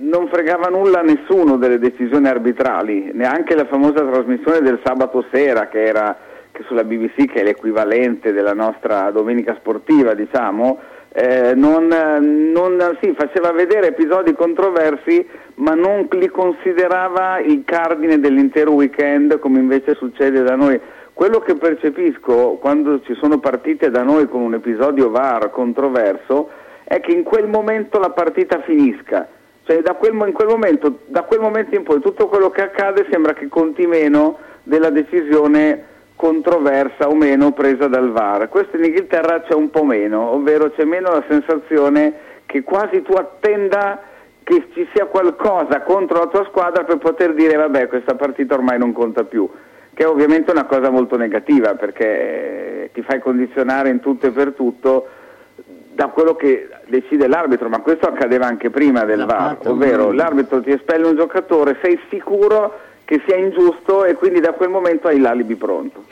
non 0.00 0.28
fregava 0.28 0.68
nulla 0.68 1.00
a 1.00 1.02
nessuno 1.02 1.56
delle 1.56 1.78
decisioni 1.78 2.28
arbitrali, 2.28 3.10
neanche 3.14 3.54
la 3.54 3.64
famosa 3.64 4.04
trasmissione 4.04 4.60
del 4.60 4.80
sabato 4.84 5.24
sera 5.32 5.68
che 5.68 5.82
era 5.82 6.16
sulla 6.64 6.84
BBC, 6.84 7.26
che 7.26 7.40
è 7.40 7.44
l'equivalente 7.44 8.32
della 8.32 8.54
nostra 8.54 9.10
domenica 9.10 9.54
sportiva, 9.58 10.14
diciamo, 10.14 10.78
eh, 11.12 11.54
non, 11.54 11.86
non- 11.86 12.98
sì, 13.00 13.14
faceva 13.16 13.50
vedere 13.52 13.88
episodi 13.88 14.34
controversi, 14.34 15.26
ma 15.54 15.74
non 15.74 16.06
li 16.10 16.28
considerava 16.28 17.38
il 17.40 17.62
cardine 17.64 18.20
dell'intero 18.20 18.72
weekend, 18.72 19.38
come 19.38 19.58
invece 19.58 19.94
succede 19.94 20.42
da 20.42 20.54
noi. 20.54 20.78
Quello 21.12 21.40
che 21.40 21.54
percepisco 21.54 22.58
quando 22.60 23.00
ci 23.02 23.14
sono 23.14 23.38
partite 23.38 23.90
da 23.90 24.02
noi 24.02 24.28
con 24.28 24.40
un 24.40 24.54
episodio 24.54 25.10
VAR 25.10 25.50
controverso 25.50 26.48
è 26.84 27.00
che 27.00 27.10
in 27.10 27.24
quel 27.24 27.48
momento 27.48 27.98
la 27.98 28.10
partita 28.10 28.60
finisca. 28.60 29.26
Cioè 29.64 29.82
da 29.82 29.94
quel, 29.94 30.14
in 30.14 30.32
quel 30.32 30.46
momento, 30.46 31.00
da 31.06 31.22
quel 31.22 31.40
momento 31.40 31.74
in 31.74 31.82
poi 31.82 32.00
tutto 32.00 32.28
quello 32.28 32.50
che 32.50 32.62
accade 32.62 33.06
sembra 33.10 33.34
che 33.34 33.48
conti 33.48 33.86
meno 33.86 34.38
della 34.62 34.90
decisione 34.90 35.84
controversa 36.18 37.06
o 37.06 37.14
meno 37.14 37.52
presa 37.52 37.86
dal 37.86 38.10
VAR. 38.10 38.48
Questo 38.48 38.76
in 38.76 38.82
Inghilterra 38.86 39.42
c'è 39.42 39.54
un 39.54 39.70
po' 39.70 39.84
meno, 39.84 40.32
ovvero 40.32 40.72
c'è 40.72 40.82
meno 40.82 41.10
la 41.12 41.22
sensazione 41.28 42.12
che 42.44 42.64
quasi 42.64 43.02
tu 43.02 43.12
attenda 43.12 44.02
che 44.42 44.66
ci 44.74 44.88
sia 44.92 45.04
qualcosa 45.04 45.82
contro 45.82 46.18
la 46.18 46.26
tua 46.26 46.44
squadra 46.46 46.82
per 46.82 46.98
poter 46.98 47.34
dire 47.34 47.54
vabbè 47.54 47.86
questa 47.86 48.16
partita 48.16 48.54
ormai 48.54 48.78
non 48.78 48.92
conta 48.92 49.22
più, 49.22 49.48
che 49.94 50.02
è 50.02 50.08
ovviamente 50.08 50.50
una 50.50 50.64
cosa 50.64 50.90
molto 50.90 51.16
negativa 51.16 51.76
perché 51.76 52.90
ti 52.92 53.02
fai 53.02 53.20
condizionare 53.20 53.88
in 53.90 54.00
tutto 54.00 54.26
e 54.26 54.30
per 54.32 54.54
tutto 54.54 55.06
da 55.92 56.08
quello 56.08 56.34
che 56.34 56.68
decide 56.86 57.28
l'arbitro, 57.28 57.68
ma 57.68 57.78
questo 57.78 58.08
accadeva 58.08 58.46
anche 58.46 58.70
prima 58.70 59.04
del 59.04 59.24
VAR, 59.24 59.58
ovvero 59.66 60.10
l'arbitro 60.10 60.60
ti 60.62 60.70
espelle 60.70 61.06
un 61.06 61.14
giocatore, 61.14 61.78
sei 61.80 61.96
sicuro 62.08 62.86
che 63.08 63.22
sia 63.26 63.36
ingiusto 63.36 64.04
e 64.04 64.12
quindi 64.12 64.38
da 64.38 64.52
quel 64.52 64.68
momento 64.68 65.08
hai 65.08 65.18
l'alibi 65.18 65.56
pronto. 65.56 66.04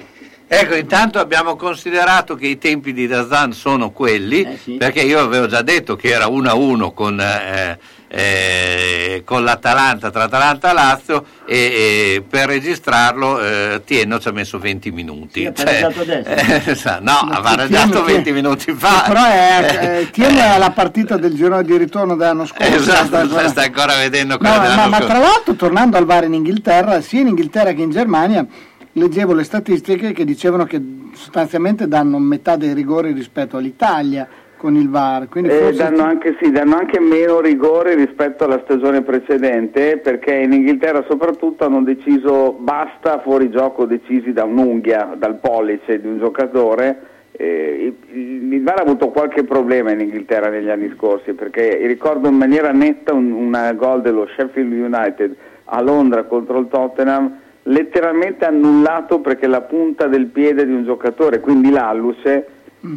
Ecco, 0.48 0.74
intanto 0.76 1.18
abbiamo 1.18 1.54
considerato 1.54 2.36
che 2.36 2.46
i 2.46 2.56
tempi 2.56 2.94
di 2.94 3.06
Dazan 3.06 3.52
sono 3.52 3.90
quelli, 3.90 4.58
perché 4.78 5.02
io 5.02 5.18
avevo 5.18 5.46
già 5.46 5.60
detto 5.60 5.94
che 5.94 6.08
era 6.08 6.26
1-1 6.28 6.94
con, 6.94 7.20
eh, 7.20 7.78
eh, 8.08 9.22
con 9.24 9.42
l'Atalanta, 9.44 10.10
tra 10.10 10.24
Atalanta 10.24 10.70
e 10.70 10.74
Lazio, 10.74 11.24
e, 11.44 11.56
e 11.56 12.24
per 12.28 12.46
registrarlo 12.46 13.40
eh, 13.40 13.82
Tienno 13.84 14.18
ci 14.18 14.28
ha 14.28 14.32
messo 14.32 14.58
20 14.58 14.90
minuti. 14.92 15.40
Sì, 15.54 15.62
adesso. 15.62 16.02
eh, 16.96 16.98
no, 17.00 17.12
ha 17.12 17.40
pareggiato 17.40 17.88
Tienno 17.90 18.04
che- 18.04 18.12
20 18.12 18.32
minuti 18.32 18.72
fa. 18.74 19.04
Però 19.06 19.24
è, 19.24 20.00
eh, 20.00 20.10
tiene 20.12 20.48
alla 20.48 20.70
partita 20.70 21.16
del 21.16 21.34
girone 21.34 21.64
di 21.64 21.76
ritorno 21.76 22.16
dell'anno 22.16 22.46
scorso. 22.46 22.74
Esatto, 22.74 23.06
sta 23.06 23.18
ancora- 23.20 23.48
sta 23.48 23.62
ancora 23.62 23.96
vedendo 23.96 24.36
No, 24.40 24.48
ma, 24.48 24.86
ma 24.86 24.98
tra 24.98 25.18
l'altro 25.18 25.54
tornando 25.54 25.96
al 25.96 26.04
VAR 26.04 26.24
in 26.24 26.34
Inghilterra, 26.34 27.00
sia 27.00 27.20
in 27.20 27.28
Inghilterra 27.28 27.72
che 27.72 27.82
in 27.82 27.90
Germania, 27.90 28.46
leggevo 28.92 29.34
le 29.34 29.44
statistiche 29.44 30.12
che 30.12 30.24
dicevano 30.24 30.64
che 30.64 30.80
sostanzialmente 31.14 31.88
danno 31.88 32.18
metà 32.18 32.56
dei 32.56 32.72
rigori 32.72 33.12
rispetto 33.12 33.56
all'Italia 33.56 34.26
con 34.56 34.74
il 34.74 34.88
VAR. 34.88 35.28
Quindi 35.28 35.50
Eh, 35.50 35.72
danno, 35.72 36.02
anche, 36.02 36.36
sì, 36.40 36.50
danno 36.50 36.76
anche 36.76 36.98
meno 37.00 37.40
rigore 37.40 37.94
rispetto 37.94 38.44
alla 38.44 38.60
stagione 38.64 39.02
precedente 39.02 39.98
perché 39.98 40.34
in 40.34 40.52
Inghilterra 40.52 41.04
soprattutto 41.08 41.64
hanno 41.64 41.82
deciso 41.82 42.52
basta 42.52 43.20
fuori 43.20 43.50
gioco 43.50 43.84
decisi 43.84 44.32
da 44.32 44.44
un'unghia, 44.44 45.14
dal 45.16 45.36
pollice 45.36 46.00
di 46.00 46.06
un 46.06 46.18
giocatore. 46.18 47.14
Eh, 47.32 47.94
il 48.12 48.62
VAR 48.62 48.78
ha 48.78 48.82
avuto 48.82 49.08
qualche 49.08 49.44
problema 49.44 49.92
in 49.92 50.00
Inghilterra 50.00 50.48
negli 50.48 50.70
anni 50.70 50.90
scorsi 50.96 51.34
perché 51.34 51.76
ricordo 51.86 52.28
in 52.28 52.36
maniera 52.36 52.72
netta 52.72 53.12
un, 53.12 53.30
una 53.30 53.72
gol 53.74 54.00
dello 54.00 54.26
Sheffield 54.34 54.72
United 54.72 55.36
a 55.64 55.80
Londra 55.82 56.24
contro 56.24 56.58
il 56.58 56.68
Tottenham 56.68 57.40
letteralmente 57.64 58.44
annullato 58.44 59.20
perché 59.20 59.46
la 59.46 59.60
punta 59.60 60.06
del 60.06 60.26
piede 60.26 60.66
di 60.66 60.72
un 60.72 60.84
giocatore, 60.84 61.40
quindi 61.40 61.70
l'alluce, 61.70 62.46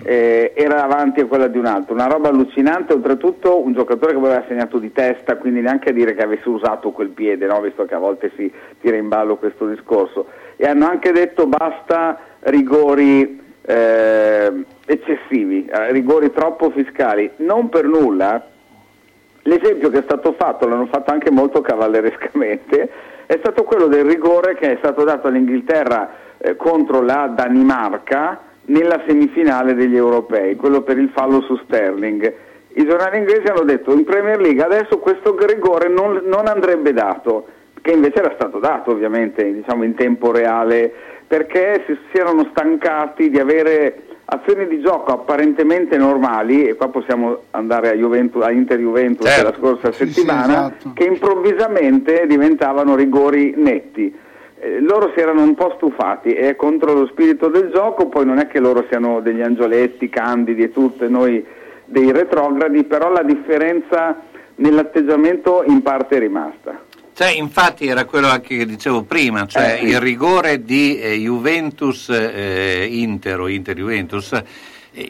eh, 0.04 0.54
era 0.56 0.84
avanti 0.84 1.22
a 1.22 1.26
quella 1.26 1.48
di 1.48 1.58
un 1.58 1.66
altro. 1.66 1.94
Una 1.94 2.08
roba 2.08 2.30
allucinante, 2.30 2.94
oltretutto 2.94 3.62
un 3.62 3.74
giocatore 3.74 4.14
che 4.14 4.20
aveva 4.20 4.44
segnato 4.48 4.78
di 4.78 4.92
testa, 4.92 5.38
quindi 5.38 5.62
neanche 5.62 5.90
a 5.90 5.94
dire 5.94 6.14
che 6.14 6.24
avesse 6.24 6.48
usato 6.50 6.92
quel 6.92 7.10
piede, 7.10 7.46
no? 7.46 7.60
visto 7.62 7.86
che 7.86 7.96
a 7.96 8.00
volte 8.00 8.32
si 8.36 8.52
tira 8.82 8.98
in 8.98 9.08
ballo 9.08 9.38
questo 9.38 9.68
discorso. 9.68 10.28
E 10.56 10.68
hanno 10.68 10.88
anche 10.88 11.12
detto 11.12 11.48
basta 11.48 12.20
rigori 12.42 13.40
eh, 13.62 14.66
eccessivi, 14.86 15.66
eh, 15.66 15.92
rigori 15.92 16.32
troppo 16.32 16.70
fiscali. 16.72 17.32
Non 17.38 17.70
per 17.70 17.86
nulla, 17.86 18.46
l'esempio 19.44 19.90
che 19.90 20.00
è 20.00 20.04
stato 20.04 20.34
fatto, 20.34 20.68
l'hanno 20.68 20.88
fatto 20.88 21.12
anche 21.12 21.32
molto 21.32 21.62
cavallerescamente, 21.62 22.90
è 23.26 23.38
stato 23.38 23.64
quello 23.64 23.88
del 23.88 24.06
rigore 24.06 24.56
che 24.56 24.74
è 24.74 24.78
stato 24.80 25.04
dato 25.04 25.28
all'Inghilterra 25.28 26.10
eh, 26.40 26.56
contro 26.56 27.02
la 27.02 27.32
Danimarca 27.36 28.48
nella 28.70 29.02
semifinale 29.08 29.74
degli 29.74 29.96
europei, 29.96 30.56
quello 30.56 30.82
per 30.82 30.98
il 30.98 31.10
fallo 31.14 31.42
su 31.42 31.56
Sterling. 31.64 32.34
I 32.74 32.86
giornali 32.86 33.18
inglesi 33.18 33.48
hanno 33.48 33.64
detto 33.64 33.92
in 33.94 34.04
Premier 34.04 34.40
League 34.40 34.64
adesso 34.64 35.00
questo 35.00 35.36
rigore 35.46 35.90
non, 35.90 36.22
non 36.26 36.48
andrebbe 36.48 36.94
dato, 36.94 37.48
che 37.82 37.92
invece 37.92 38.20
era 38.20 38.32
stato 38.36 38.60
dato 38.60 38.92
ovviamente 38.92 39.52
diciamo, 39.52 39.84
in 39.84 39.96
tempo 39.96 40.32
reale, 40.32 40.92
perché 41.28 41.84
si, 41.88 41.98
si 42.12 42.18
erano 42.20 42.48
stancati 42.52 43.30
di 43.30 43.40
avere 43.40 44.04
azioni 44.26 44.68
di 44.68 44.80
gioco 44.82 45.12
apparentemente 45.12 45.98
normali, 45.98 46.68
e 46.68 46.76
qua 46.76 46.90
possiamo 46.90 47.46
andare 47.52 47.90
a, 47.90 47.94
Juventus, 47.94 48.44
a 48.44 48.52
Inter 48.52 48.78
Juventus 48.78 49.28
Certo. 49.28 49.44
della 49.44 49.58
scorsa 49.58 49.92
Sì, 49.92 50.06
sì, 50.06 50.14
settimana, 50.14 50.68
esatto. 50.68 50.92
che 50.94 51.06
improvvisamente 51.06 52.26
diventavano 52.28 52.96
rigori 52.96 53.56
netti. 53.58 54.16
Eh, 54.62 54.82
loro 54.82 55.12
si 55.16 55.22
erano 55.22 55.42
un 55.42 55.56
po' 55.56 55.74
stufati, 55.78 56.34
è 56.34 56.56
contro 56.58 56.94
lo 56.94 57.08
spirito 57.08 57.48
del 57.48 57.72
gioco, 57.74 58.08
poi 58.10 58.26
non 58.26 58.40
è 58.40 58.48
che 58.48 58.60
loro 58.60 58.86
siano 58.90 59.22
degli 59.22 59.42
angioletti 59.42 60.10
candidi 60.10 60.64
e 60.64 60.72
tutto, 60.72 61.06
e 61.06 61.08
noi 61.08 61.46
dei 61.86 62.12
retrogradi, 62.12 62.84
però 62.84 63.10
la 63.10 63.24
differenza 63.24 64.22
nell'atteggiamento 64.56 65.64
in 65.66 65.82
parte 65.82 66.18
è 66.18 66.20
rimasta. 66.20 66.78
Cioè, 67.14 67.30
infatti 67.32 67.88
era 67.88 68.04
quello 68.06 68.28
anche 68.28 68.58
che 68.58 68.66
dicevo 68.66 69.04
prima, 69.04 69.46
cioè 69.46 69.76
Eh, 69.76 69.78
sì. 69.78 69.86
il 69.92 70.00
rigore 70.00 70.64
di 70.64 71.00
eh, 71.00 71.16
Juventus 71.16 72.10
eh, 72.10 72.86
Inter 72.90 73.40
o 73.40 73.48
Inter 73.48 73.76
Juventus 73.76 74.34
eh, 74.34 74.44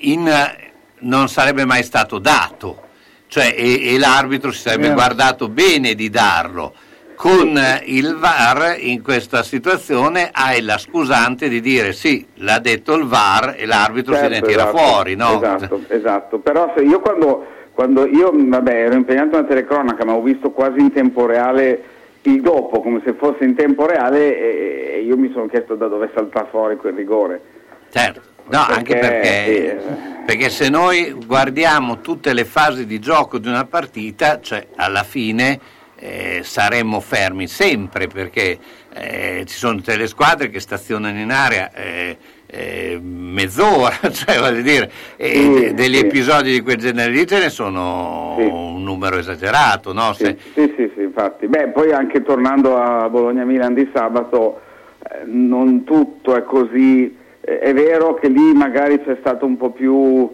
in, 0.02 0.28
eh, 0.28 0.72
non 1.00 1.28
sarebbe 1.28 1.66
mai 1.66 1.84
stato 1.84 2.20
dato, 2.20 2.82
cioè, 3.28 3.54
e, 3.56 3.94
e 3.94 3.98
l'arbitro 3.98 4.52
si 4.52 4.62
sarebbe 4.62 4.84
Vero. 4.84 4.94
guardato 4.96 5.50
bene 5.50 5.96
di 5.96 6.10
darlo. 6.10 6.74
Con 7.20 7.58
eh, 7.58 7.82
il 7.88 8.16
VAR 8.16 8.78
in 8.80 9.04
questa 9.04 9.44
situazione 9.44 10.30
hai 10.32 10.62
la 10.62 10.78
scusante 10.78 11.50
di 11.50 11.60
dire 11.60 11.92
sì, 11.92 12.26
l'ha 12.36 12.60
detto 12.60 12.94
il 12.94 13.04
VAR 13.04 13.56
e 13.58 13.66
l'arbitro 13.66 14.16
se 14.16 14.30
ne 14.30 14.36
Certo, 14.36 14.48
tira 14.48 14.62
esatto, 14.62 14.78
fuori, 14.78 15.16
no? 15.18 15.36
Esatto, 15.36 15.82
esatto. 15.90 16.40
Però 16.40 16.72
se 16.74 16.82
io 16.82 17.02
quando, 17.02 17.46
quando 17.74 18.08
io 18.08 18.32
vabbè, 18.34 18.86
ero 18.86 18.94
impegnato 18.94 19.36
nella 19.36 19.50
telecronaca, 19.50 20.06
ma 20.06 20.14
ho 20.14 20.22
visto 20.22 20.52
quasi 20.52 20.80
in 20.80 20.94
tempo 20.94 21.26
reale 21.26 21.84
il 22.22 22.40
dopo, 22.40 22.80
come 22.80 23.02
se 23.04 23.12
fosse 23.12 23.44
in 23.44 23.54
tempo 23.54 23.86
reale, 23.86 24.38
e, 24.38 25.04
io 25.06 25.18
mi 25.18 25.30
sono 25.34 25.48
chiesto 25.48 25.76
da 25.76 25.88
dove 25.88 26.10
salta 26.14 26.48
fuori 26.50 26.78
quel 26.78 26.94
rigore. 26.94 27.42
Certo. 27.90 28.22
No, 28.48 28.64
anche 28.66 28.96
perché, 28.98 29.78
perché 30.26 30.50
se 30.50 30.70
noi 30.70 31.14
guardiamo 31.26 32.00
tutte 32.00 32.32
le 32.32 32.46
fasi 32.46 32.86
di 32.86 33.00
gioco 33.00 33.40
di 33.40 33.50
una 33.50 33.66
partita, 33.66 34.40
cioè 34.40 34.68
alla 34.78 35.04
fine 35.04 35.60
eh, 36.00 36.40
saremmo 36.44 37.00
fermi 37.02 37.48
sempre 37.48 38.08
perché 38.08 38.58
eh, 38.94 39.44
ci 39.46 39.56
sono 39.58 39.76
tutte 39.76 39.98
le 39.98 40.08
squadre 40.08 40.50
che 40.50 40.60
stazionano 40.60 41.20
in 41.20 41.30
area 41.32 41.72
eh, 41.74 42.18
eh, 42.48 43.00
mezz'ora, 43.02 43.98
cioè 44.10 44.40
voglio 44.40 44.62
dire, 44.62 44.90
e 45.18 45.28
Sì, 45.30 45.54
de- 45.54 45.74
degli 45.74 45.96
sì. 45.96 46.06
episodi 46.06 46.52
di 46.54 46.62
quel 46.62 46.78
genere 46.78 47.12
lì 47.12 47.28
ce 47.28 47.40
ne 47.40 47.50
sono 47.50 48.36
un 48.38 48.82
numero 48.84 49.18
esagerato, 49.18 49.94
no? 49.94 50.14
Se- 50.14 50.38
Sì, 50.54 50.74
sì, 50.76 50.92
sì, 50.96 51.02
infatti. 51.04 51.48
Beh, 51.48 51.68
poi 51.68 51.92
anche 51.92 52.24
tornando 52.24 52.78
a 52.82 53.08
Bologna-Milan 53.10 53.74
di 53.74 53.90
sabato, 53.94 54.62
eh, 55.04 55.22
non 55.26 55.84
tutto 55.84 56.36
è 56.36 56.44
così. 56.44 57.16
Eh, 57.42 57.60
è 57.60 57.74
vero 57.74 58.16
che 58.16 58.30
lì 58.30 58.54
magari 58.54 59.04
c'è 59.04 59.18
stato 59.20 59.46
un 59.46 59.58
po' 59.58 59.72
più 59.72 60.32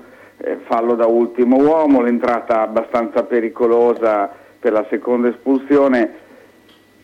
fallo 0.68 0.96
da 0.96 1.06
ultimo 1.08 1.58
uomo, 1.58 2.02
l'entrata 2.02 2.62
abbastanza 2.62 3.24
pericolosa 3.24 4.32
per 4.60 4.72
la 4.72 4.86
seconda 4.90 5.30
espulsione. 5.30 6.23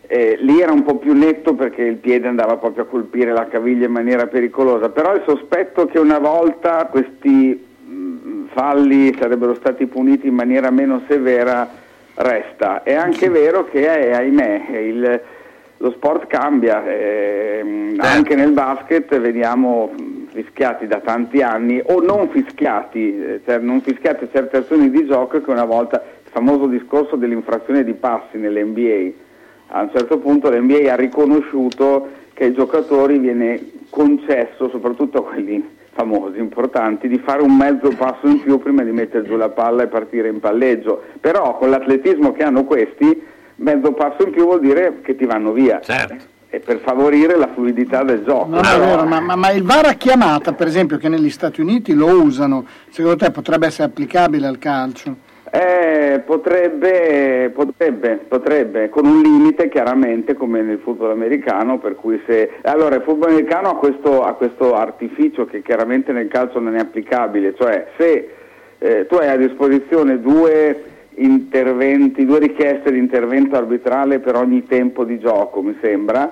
Eh, 0.07 0.37
lì 0.41 0.59
era 0.59 0.73
un 0.73 0.83
po' 0.83 0.97
più 0.97 1.13
netto 1.13 1.53
perché 1.53 1.83
il 1.83 1.95
piede 1.95 2.27
andava 2.27 2.57
proprio 2.57 2.83
a 2.83 2.87
colpire 2.87 3.31
la 3.31 3.47
caviglia 3.47 3.85
in 3.85 3.93
maniera 3.93 4.27
pericolosa, 4.27 4.89
però 4.89 5.15
il 5.15 5.23
sospetto 5.25 5.85
che 5.85 5.99
una 5.99 6.19
volta 6.19 6.87
questi 6.91 7.65
mh, 7.85 8.47
falli 8.51 9.15
sarebbero 9.17 9.53
stati 9.55 9.85
puniti 9.85 10.27
in 10.27 10.33
maniera 10.33 10.69
meno 10.69 11.03
severa 11.07 11.69
resta. 12.15 12.83
È 12.83 12.93
anche 12.93 13.29
vero 13.29 13.63
che, 13.65 13.85
eh, 13.89 14.11
ahimè, 14.11 14.77
il- 14.79 15.21
lo 15.77 15.91
sport 15.91 16.27
cambia, 16.27 16.83
ehm, 16.85 17.95
anche 17.97 18.35
nel 18.35 18.51
basket 18.51 19.17
veniamo 19.17 19.91
mh, 19.97 20.27
fischiati 20.33 20.85
da 20.87 20.99
tanti 20.99 21.41
anni 21.41 21.81
o 21.83 22.01
non 22.01 22.27
fischiati, 22.29 23.17
eh, 23.17 23.41
cioè 23.45 23.57
non 23.59 23.81
fischiate 23.81 24.27
certe 24.31 24.57
azioni 24.57 24.89
di 24.91 25.05
gioco 25.07 25.41
che 25.41 25.49
una 25.49 25.65
volta, 25.65 26.03
famoso 26.31 26.65
discorso 26.67 27.15
dell'infrazione 27.15 27.83
di 27.83 27.93
passi 27.93 28.37
nell'NBA, 28.37 29.29
a 29.73 29.81
un 29.83 29.89
certo 29.93 30.17
punto 30.17 30.49
l'NBA 30.49 30.91
ha 30.91 30.95
riconosciuto 30.95 32.09
che 32.33 32.45
ai 32.45 32.53
giocatori 32.53 33.19
viene 33.19 33.71
concesso, 33.89 34.69
soprattutto 34.69 35.19
a 35.19 35.23
quelli 35.23 35.79
famosi, 35.93 36.39
importanti, 36.39 37.07
di 37.07 37.19
fare 37.19 37.41
un 37.41 37.55
mezzo 37.55 37.89
passo 37.89 38.27
in 38.27 38.41
più 38.41 38.57
prima 38.59 38.83
di 38.83 38.91
mettere 38.91 39.25
giù 39.25 39.35
la 39.35 39.49
palla 39.49 39.83
e 39.83 39.87
partire 39.87 40.29
in 40.29 40.39
palleggio. 40.39 41.03
Però 41.19 41.57
con 41.57 41.69
l'atletismo 41.69 42.31
che 42.31 42.43
hanno 42.43 42.63
questi, 42.63 43.21
mezzo 43.57 43.91
passo 43.91 44.23
in 44.23 44.31
più 44.31 44.45
vuol 44.45 44.61
dire 44.61 44.99
che 45.01 45.15
ti 45.15 45.25
vanno 45.25 45.51
via. 45.51 45.79
E 46.49 46.59
per 46.59 46.79
favorire 46.79 47.37
la 47.37 47.49
fluidità 47.53 48.03
del 48.03 48.23
gioco. 48.25 48.47
Non 48.47 48.65
è 48.65 48.77
vero, 48.77 49.05
ma, 49.05 49.21
ma- 49.21 49.37
ma 49.37 49.51
il 49.51 49.63
VAR 49.63 49.85
a 49.85 49.93
chiamata, 49.93 50.51
per 50.51 50.67
esempio, 50.67 50.97
che 50.97 51.07
negli 51.07 51.29
Stati 51.29 51.61
Uniti 51.61 51.93
lo 51.93 52.07
usano, 52.21 52.65
secondo 52.89 53.17
te 53.17 53.31
potrebbe 53.31 53.67
essere 53.67 53.85
applicabile 53.87 54.47
al 54.47 54.57
calcio? 54.57 55.29
Eh, 55.53 56.21
potrebbe, 56.25 57.51
potrebbe, 57.53 58.21
potrebbe, 58.25 58.87
con 58.87 59.05
un 59.05 59.19
limite 59.19 59.67
chiaramente 59.67 60.33
come 60.33 60.61
nel 60.61 60.79
football 60.81 61.11
americano, 61.11 61.77
per 61.77 61.95
cui 61.95 62.21
se... 62.25 62.51
Allora, 62.61 62.95
il 62.95 63.01
football 63.01 63.31
americano 63.31 63.71
ha 63.71 63.75
questo, 63.75 64.23
ha 64.23 64.33
questo 64.35 64.75
artificio 64.75 65.45
che 65.45 65.61
chiaramente 65.61 66.13
nel 66.13 66.29
calcio 66.29 66.61
non 66.61 66.75
è 66.77 66.79
applicabile, 66.79 67.53
cioè 67.57 67.87
se 67.97 68.29
eh, 68.77 69.05
tu 69.07 69.15
hai 69.15 69.27
a 69.27 69.35
disposizione 69.35 70.21
due 70.21 70.83
interventi, 71.15 72.23
due 72.23 72.39
richieste 72.39 72.89
di 72.89 72.97
intervento 72.97 73.57
arbitrale 73.57 74.19
per 74.19 74.35
ogni 74.37 74.65
tempo 74.65 75.03
di 75.03 75.19
gioco, 75.19 75.61
mi 75.61 75.77
sembra, 75.81 76.31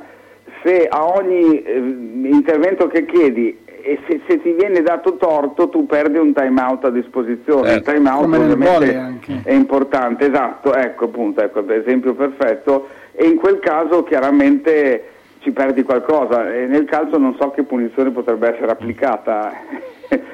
se 0.63 0.87
a 0.87 1.05
ogni 1.05 1.61
eh, 1.61 1.77
intervento 1.77 2.87
che 2.87 3.05
chiedi 3.05 3.67
e 3.81 3.99
se, 4.07 4.22
se 4.27 4.41
ti 4.41 4.51
viene 4.53 4.81
dato 4.81 5.15
torto 5.18 5.69
tu 5.69 5.85
perdi 5.85 6.18
un 6.18 6.34
time 6.34 6.61
out 6.61 6.85
a 6.85 6.89
disposizione. 6.89 7.73
Il 7.73 7.81
time 7.81 8.10
out 8.10 8.34
ovviamente 8.34 9.19
è 9.43 9.53
importante, 9.53 10.27
esatto, 10.27 10.73
ecco 10.73 11.06
appunto, 11.06 11.41
ecco 11.41 11.68
esempio 11.69 12.14
perfetto 12.14 12.88
e 13.11 13.26
in 13.26 13.35
quel 13.35 13.60
caso 13.60 14.03
chiaramente 14.03 15.10
ci 15.39 15.51
perdi 15.51 15.84
qualcosa 15.84 16.53
e 16.53 16.65
nel 16.65 16.85
calcio 16.85 17.18
non 17.18 17.35
so 17.39 17.51
che 17.51 17.64
punizione 17.64 18.11
potrebbe 18.11 18.53
essere 18.53 18.72
applicata 18.72 19.53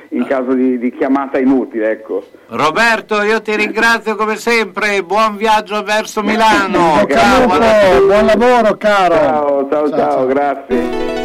in 0.10 0.26
caso 0.26 0.54
di, 0.54 0.78
di 0.78 0.92
chiamata 0.92 1.38
inutile, 1.38 1.92
ecco. 1.92 2.24
Roberto, 2.48 3.22
io 3.22 3.42
ti 3.42 3.56
ringrazio 3.56 4.16
come 4.16 4.36
sempre, 4.36 5.04
buon 5.04 5.36
viaggio 5.36 5.84
verso 5.84 6.22
Milano. 6.24 7.06
Ciao, 7.08 7.46
buon 7.48 8.26
lavoro 8.26 8.78
caro. 8.78 9.16
Ciao, 9.16 9.70
ciao, 9.70 9.90
ciao, 9.90 10.26
grazie. 10.28 11.25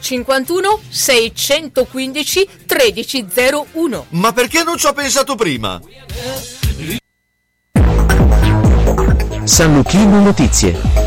051 0.00 0.80
615 0.88 2.48
1301. 2.66 4.06
Ma 4.10 4.32
perché 4.32 4.62
non 4.62 4.76
ci 4.76 4.86
ho 4.86 4.92
pensato 4.92 5.34
prima? 5.34 5.80
San 9.44 9.74
Luchino 9.74 10.20
Notizie. 10.20 11.03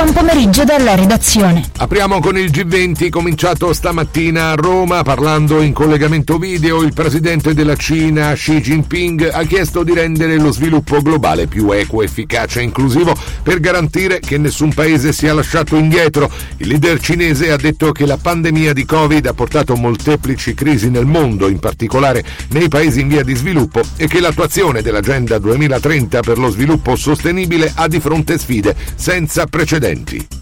Buon 0.00 0.14
pomeriggio 0.14 0.64
dalla 0.64 0.94
redazione. 0.94 1.62
Apriamo 1.76 2.20
con 2.20 2.38
il 2.38 2.50
G20 2.50 3.10
cominciato 3.10 3.70
stamattina 3.74 4.52
a 4.52 4.54
Roma 4.54 5.02
parlando 5.02 5.60
in 5.60 5.74
collegamento 5.74 6.38
video 6.38 6.82
il 6.82 6.94
presidente 6.94 7.52
della 7.52 7.76
Cina 7.76 8.32
Xi 8.32 8.62
Jinping 8.62 9.28
ha 9.30 9.42
chiesto 9.42 9.82
di 9.82 9.92
rendere 9.92 10.38
lo 10.38 10.52
sviluppo 10.52 11.02
globale 11.02 11.48
più 11.48 11.70
equo, 11.72 12.02
efficace 12.02 12.60
e 12.60 12.62
inclusivo 12.62 13.14
per 13.42 13.60
garantire 13.60 14.20
che 14.20 14.38
nessun 14.38 14.72
paese 14.72 15.12
sia 15.12 15.34
lasciato 15.34 15.76
indietro. 15.76 16.30
Il 16.56 16.68
leader 16.68 16.98
cinese 16.98 17.50
ha 17.50 17.56
detto 17.56 17.92
che 17.92 18.06
la 18.06 18.16
pandemia 18.16 18.72
di 18.72 18.86
Covid 18.86 19.26
ha 19.26 19.34
portato 19.34 19.76
molteplici 19.76 20.54
crisi 20.54 20.88
nel 20.88 21.04
mondo, 21.04 21.46
in 21.46 21.58
particolare 21.58 22.24
nei 22.52 22.68
paesi 22.68 23.00
in 23.00 23.08
via 23.08 23.22
di 23.22 23.34
sviluppo 23.34 23.82
e 23.96 24.06
che 24.06 24.20
l'attuazione 24.20 24.80
dell'Agenda 24.80 25.38
2030 25.38 26.20
per 26.20 26.38
lo 26.38 26.48
sviluppo 26.48 26.96
sostenibile 26.96 27.70
ha 27.74 27.86
di 27.86 28.00
fronte 28.00 28.38
sfide 28.38 28.74
senza 28.94 29.44
precedenti. 29.44 29.88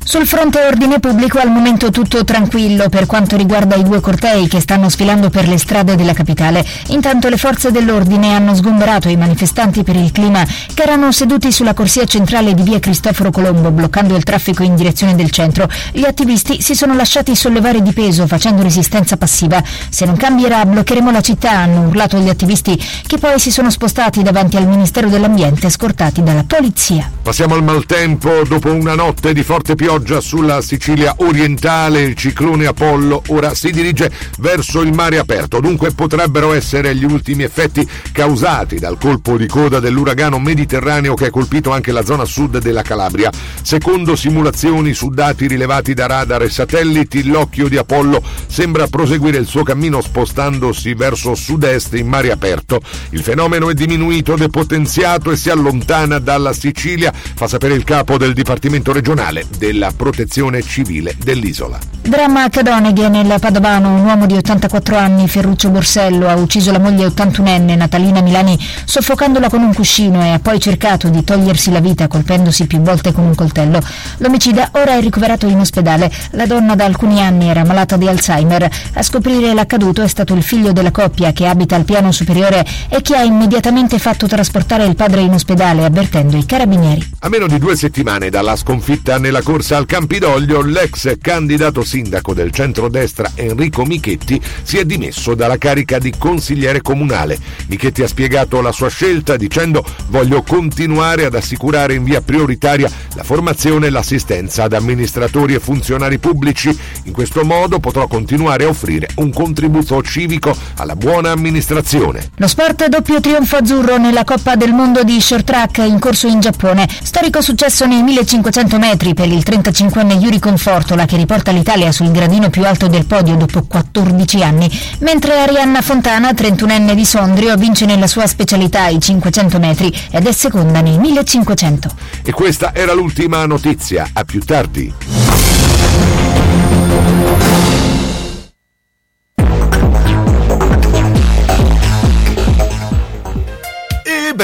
Sul 0.04 0.26
fronte 0.26 0.64
ordine 0.64 1.00
pubblico 1.00 1.38
al 1.38 1.50
momento 1.50 1.90
tutto 1.90 2.24
tranquillo 2.24 2.88
per 2.88 3.06
quanto 3.06 3.36
riguarda 3.36 3.76
i 3.76 3.82
due 3.82 4.00
cortei 4.00 4.48
che 4.48 4.60
stanno 4.60 4.88
sfilando 4.88 5.28
per 5.28 5.46
le 5.46 5.58
strade 5.58 5.96
della 5.96 6.14
capitale. 6.14 6.64
Intanto 6.88 7.28
le 7.28 7.36
forze 7.36 7.70
dell'ordine 7.70 8.34
hanno 8.34 8.54
sgomberato 8.54 9.08
i 9.08 9.16
manifestanti 9.16 9.82
per 9.82 9.96
il 9.96 10.10
clima 10.10 10.42
che 10.44 10.82
erano 10.82 11.12
seduti 11.12 11.52
sulla 11.52 11.74
corsia 11.74 12.06
centrale 12.06 12.54
di 12.54 12.62
via 12.62 12.78
Cristoforo 12.78 13.30
Colombo 13.30 13.70
bloccando 13.70 14.16
il 14.16 14.22
traffico 14.22 14.62
in 14.62 14.76
direzione 14.76 15.14
del 15.14 15.30
centro. 15.30 15.68
Gli 15.92 16.04
attivisti 16.04 16.62
si 16.62 16.74
sono 16.74 16.94
lasciati 16.94 17.36
sollevare 17.36 17.82
di 17.82 17.92
peso 17.92 18.26
facendo 18.26 18.62
resistenza 18.62 19.16
passiva. 19.18 19.62
Se 19.90 20.06
non 20.06 20.16
cambierà 20.16 20.64
bloccheremo 20.64 21.10
la 21.10 21.20
città, 21.20 21.50
hanno 21.50 21.86
urlato 21.86 22.18
gli 22.18 22.28
attivisti 22.28 22.82
che 23.06 23.18
poi 23.18 23.38
si 23.38 23.50
sono 23.50 23.70
spostati 23.70 24.22
davanti 24.22 24.56
al 24.56 24.66
Ministero 24.66 25.08
dell'Ambiente 25.08 25.68
scortati 25.68 26.22
dalla 26.22 26.44
polizia. 26.44 27.10
Passiamo 27.22 27.54
al 27.54 27.62
maltempo. 27.62 28.42
Dopo 28.48 28.72
una 28.72 28.94
notte 28.94 29.34
di 29.34 29.37
forte 29.42 29.74
pioggia 29.74 30.20
sulla 30.20 30.62
Sicilia 30.62 31.14
orientale, 31.18 32.00
il 32.00 32.14
ciclone 32.14 32.66
Apollo 32.66 33.24
ora 33.26 33.54
si 33.54 33.70
dirige 33.70 34.10
verso 34.38 34.80
il 34.80 34.94
mare 34.94 35.18
aperto. 35.18 35.60
Dunque 35.60 35.92
potrebbero 35.92 36.52
essere 36.54 36.94
gli 36.94 37.04
ultimi 37.04 37.42
effetti 37.42 37.86
causati 38.10 38.78
dal 38.78 38.96
colpo 38.98 39.36
di 39.36 39.46
coda 39.46 39.80
dell'uragano 39.80 40.38
mediterraneo 40.38 41.14
che 41.14 41.26
ha 41.26 41.30
colpito 41.30 41.72
anche 41.72 41.92
la 41.92 42.04
zona 42.04 42.24
sud 42.24 42.58
della 42.58 42.80
Calabria. 42.80 43.30
Secondo 43.62 44.16
simulazioni 44.16 44.94
su 44.94 45.10
dati 45.10 45.46
rilevati 45.46 45.92
da 45.92 46.06
radar 46.06 46.44
e 46.44 46.48
satelliti, 46.48 47.26
l'occhio 47.26 47.68
di 47.68 47.76
Apollo 47.76 48.22
sembra 48.46 48.86
proseguire 48.86 49.36
il 49.36 49.46
suo 49.46 49.62
cammino 49.62 50.00
spostandosi 50.00 50.94
verso 50.94 51.34
sud-est 51.34 51.94
in 51.94 52.08
mare 52.08 52.30
aperto. 52.30 52.80
Il 53.10 53.22
fenomeno 53.22 53.68
è 53.68 53.74
diminuito, 53.74 54.36
depotenziato 54.36 55.30
e 55.30 55.36
si 55.36 55.50
allontana 55.50 56.18
dalla 56.18 56.54
Sicilia, 56.54 57.12
fa 57.12 57.46
sapere 57.46 57.74
il 57.74 57.84
capo 57.84 58.16
del 58.16 58.32
Dipartimento 58.32 58.92
regionale 58.92 59.16
della 59.58 59.90
protezione 59.96 60.62
civile 60.62 61.16
dell'isola. 61.18 61.76
Dramma 62.00 62.44
a 62.44 62.48
Cadoneghe 62.48 63.08
nel 63.08 63.34
Padovano, 63.38 63.92
un 63.94 64.04
uomo 64.04 64.26
di 64.26 64.34
84 64.34 64.96
anni, 64.96 65.28
Ferruccio 65.28 65.68
Borsello, 65.70 66.28
ha 66.28 66.36
ucciso 66.36 66.70
la 66.70 66.78
moglie 66.78 67.06
81enne 67.06 67.76
Natalina 67.76 68.22
Milani 68.22 68.56
soffocandola 68.84 69.50
con 69.50 69.60
un 69.60 69.74
cuscino 69.74 70.22
e 70.22 70.30
ha 70.30 70.38
poi 70.38 70.58
cercato 70.60 71.08
di 71.08 71.22
togliersi 71.22 71.70
la 71.70 71.80
vita 71.80 72.06
colpendosi 72.06 72.66
più 72.66 72.78
volte 72.78 73.12
con 73.12 73.24
un 73.24 73.34
coltello. 73.34 73.80
L'omicida 74.18 74.70
ora 74.72 74.96
è 74.96 75.00
ricoverato 75.00 75.46
in 75.48 75.58
ospedale. 75.58 76.10
La 76.30 76.46
donna 76.46 76.76
da 76.76 76.84
alcuni 76.84 77.20
anni 77.20 77.48
era 77.48 77.64
malata 77.64 77.96
di 77.96 78.08
Alzheimer. 78.08 78.70
A 78.94 79.02
scoprire 79.02 79.52
l'accaduto 79.52 80.00
è 80.02 80.08
stato 80.08 80.32
il 80.32 80.42
figlio 80.44 80.72
della 80.72 80.92
coppia 80.92 81.32
che 81.32 81.46
abita 81.46 81.74
al 81.74 81.84
piano 81.84 82.12
superiore 82.12 82.64
e 82.88 83.02
che 83.02 83.16
ha 83.16 83.22
immediatamente 83.22 83.98
fatto 83.98 84.26
trasportare 84.26 84.84
il 84.84 84.94
padre 84.94 85.20
in 85.22 85.32
ospedale 85.32 85.84
avvertendo 85.84 86.36
i 86.36 86.46
carabinieri. 86.46 87.16
A 87.18 87.28
meno 87.28 87.46
di 87.48 87.58
due 87.58 87.76
settimane 87.76 88.30
dalla 88.30 88.56
sconfitta 88.56 89.07
nella 89.16 89.42
corsa 89.42 89.78
al 89.78 89.86
Campidoglio, 89.86 90.60
l'ex 90.60 91.16
candidato 91.20 91.82
sindaco 91.82 92.34
del 92.34 92.50
centrodestra 92.50 93.30
Enrico 93.36 93.86
Michetti 93.86 94.38
si 94.62 94.76
è 94.76 94.84
dimesso 94.84 95.34
dalla 95.34 95.56
carica 95.56 95.98
di 95.98 96.12
consigliere 96.18 96.82
comunale. 96.82 97.38
Michetti 97.68 98.02
ha 98.02 98.06
spiegato 98.06 98.60
la 98.60 98.70
sua 98.72 98.90
scelta 98.90 99.36
dicendo 99.36 99.82
voglio 100.08 100.42
continuare 100.42 101.24
ad 101.24 101.34
assicurare 101.34 101.94
in 101.94 102.04
via 102.04 102.20
prioritaria 102.20 102.90
la 103.14 103.22
formazione 103.22 103.86
e 103.86 103.90
l'assistenza 103.90 104.64
ad 104.64 104.74
amministratori 104.74 105.54
e 105.54 105.60
funzionari 105.60 106.18
pubblici. 106.18 106.76
In 107.04 107.12
questo 107.12 107.44
modo 107.44 107.78
potrò 107.78 108.06
continuare 108.08 108.64
a 108.64 108.68
offrire 108.68 109.08
un 109.16 109.32
contributo 109.32 110.02
civico 110.02 110.54
alla 110.74 110.96
buona 110.96 111.30
amministrazione. 111.30 112.30
Lo 112.36 112.46
sport 112.46 112.88
doppio 112.88 113.20
trionfo 113.20 113.56
azzurro 113.56 113.96
nella 113.96 114.24
Coppa 114.24 114.54
del 114.56 114.72
Mondo 114.72 115.02
di 115.02 115.18
short 115.20 115.44
track 115.44 115.78
in 115.78 115.98
corso 115.98 116.26
in 116.26 116.40
Giappone. 116.40 116.86
Storico 117.02 117.40
successo 117.40 117.86
nei 117.86 118.02
1500 118.02 118.78
metri 118.78 118.96
per 118.98 119.28
il 119.28 119.44
35enne 119.46 120.18
Yuri 120.20 120.40
Confortola 120.40 121.06
che 121.06 121.16
riporta 121.16 121.52
l'Italia 121.52 121.92
sul 121.92 122.10
gradino 122.10 122.50
più 122.50 122.64
alto 122.66 122.88
del 122.88 123.06
podio 123.06 123.36
dopo 123.36 123.62
14 123.62 124.42
anni, 124.42 124.68
mentre 124.98 125.38
Arianna 125.38 125.80
Fontana, 125.80 126.32
31enne 126.32 126.94
di 126.94 127.04
Sondrio, 127.04 127.54
vince 127.54 127.86
nella 127.86 128.08
sua 128.08 128.26
specialità 128.26 128.88
i 128.88 129.00
500 129.00 129.58
metri 129.60 129.96
ed 130.10 130.26
è 130.26 130.32
seconda 130.32 130.80
nei 130.80 130.98
1500. 130.98 131.90
E 132.24 132.32
questa 132.32 132.74
era 132.74 132.92
l'ultima 132.92 133.46
notizia. 133.46 134.08
A 134.12 134.24
più 134.24 134.40
tardi. 134.40 134.92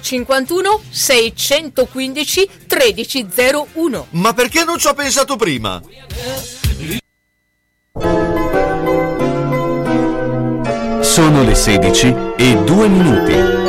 051 0.00 0.80
615 0.88 2.48
1301. 2.68 4.06
Ma 4.10 4.32
perché 4.32 4.64
non 4.64 4.78
ci 4.78 4.86
ho 4.86 4.94
pensato 4.94 5.36
prima? 5.36 5.82
Sono 11.00 11.42
le 11.44 11.54
16 11.54 12.14
e 12.36 12.56
2 12.64 12.88
minuti. 12.88 13.64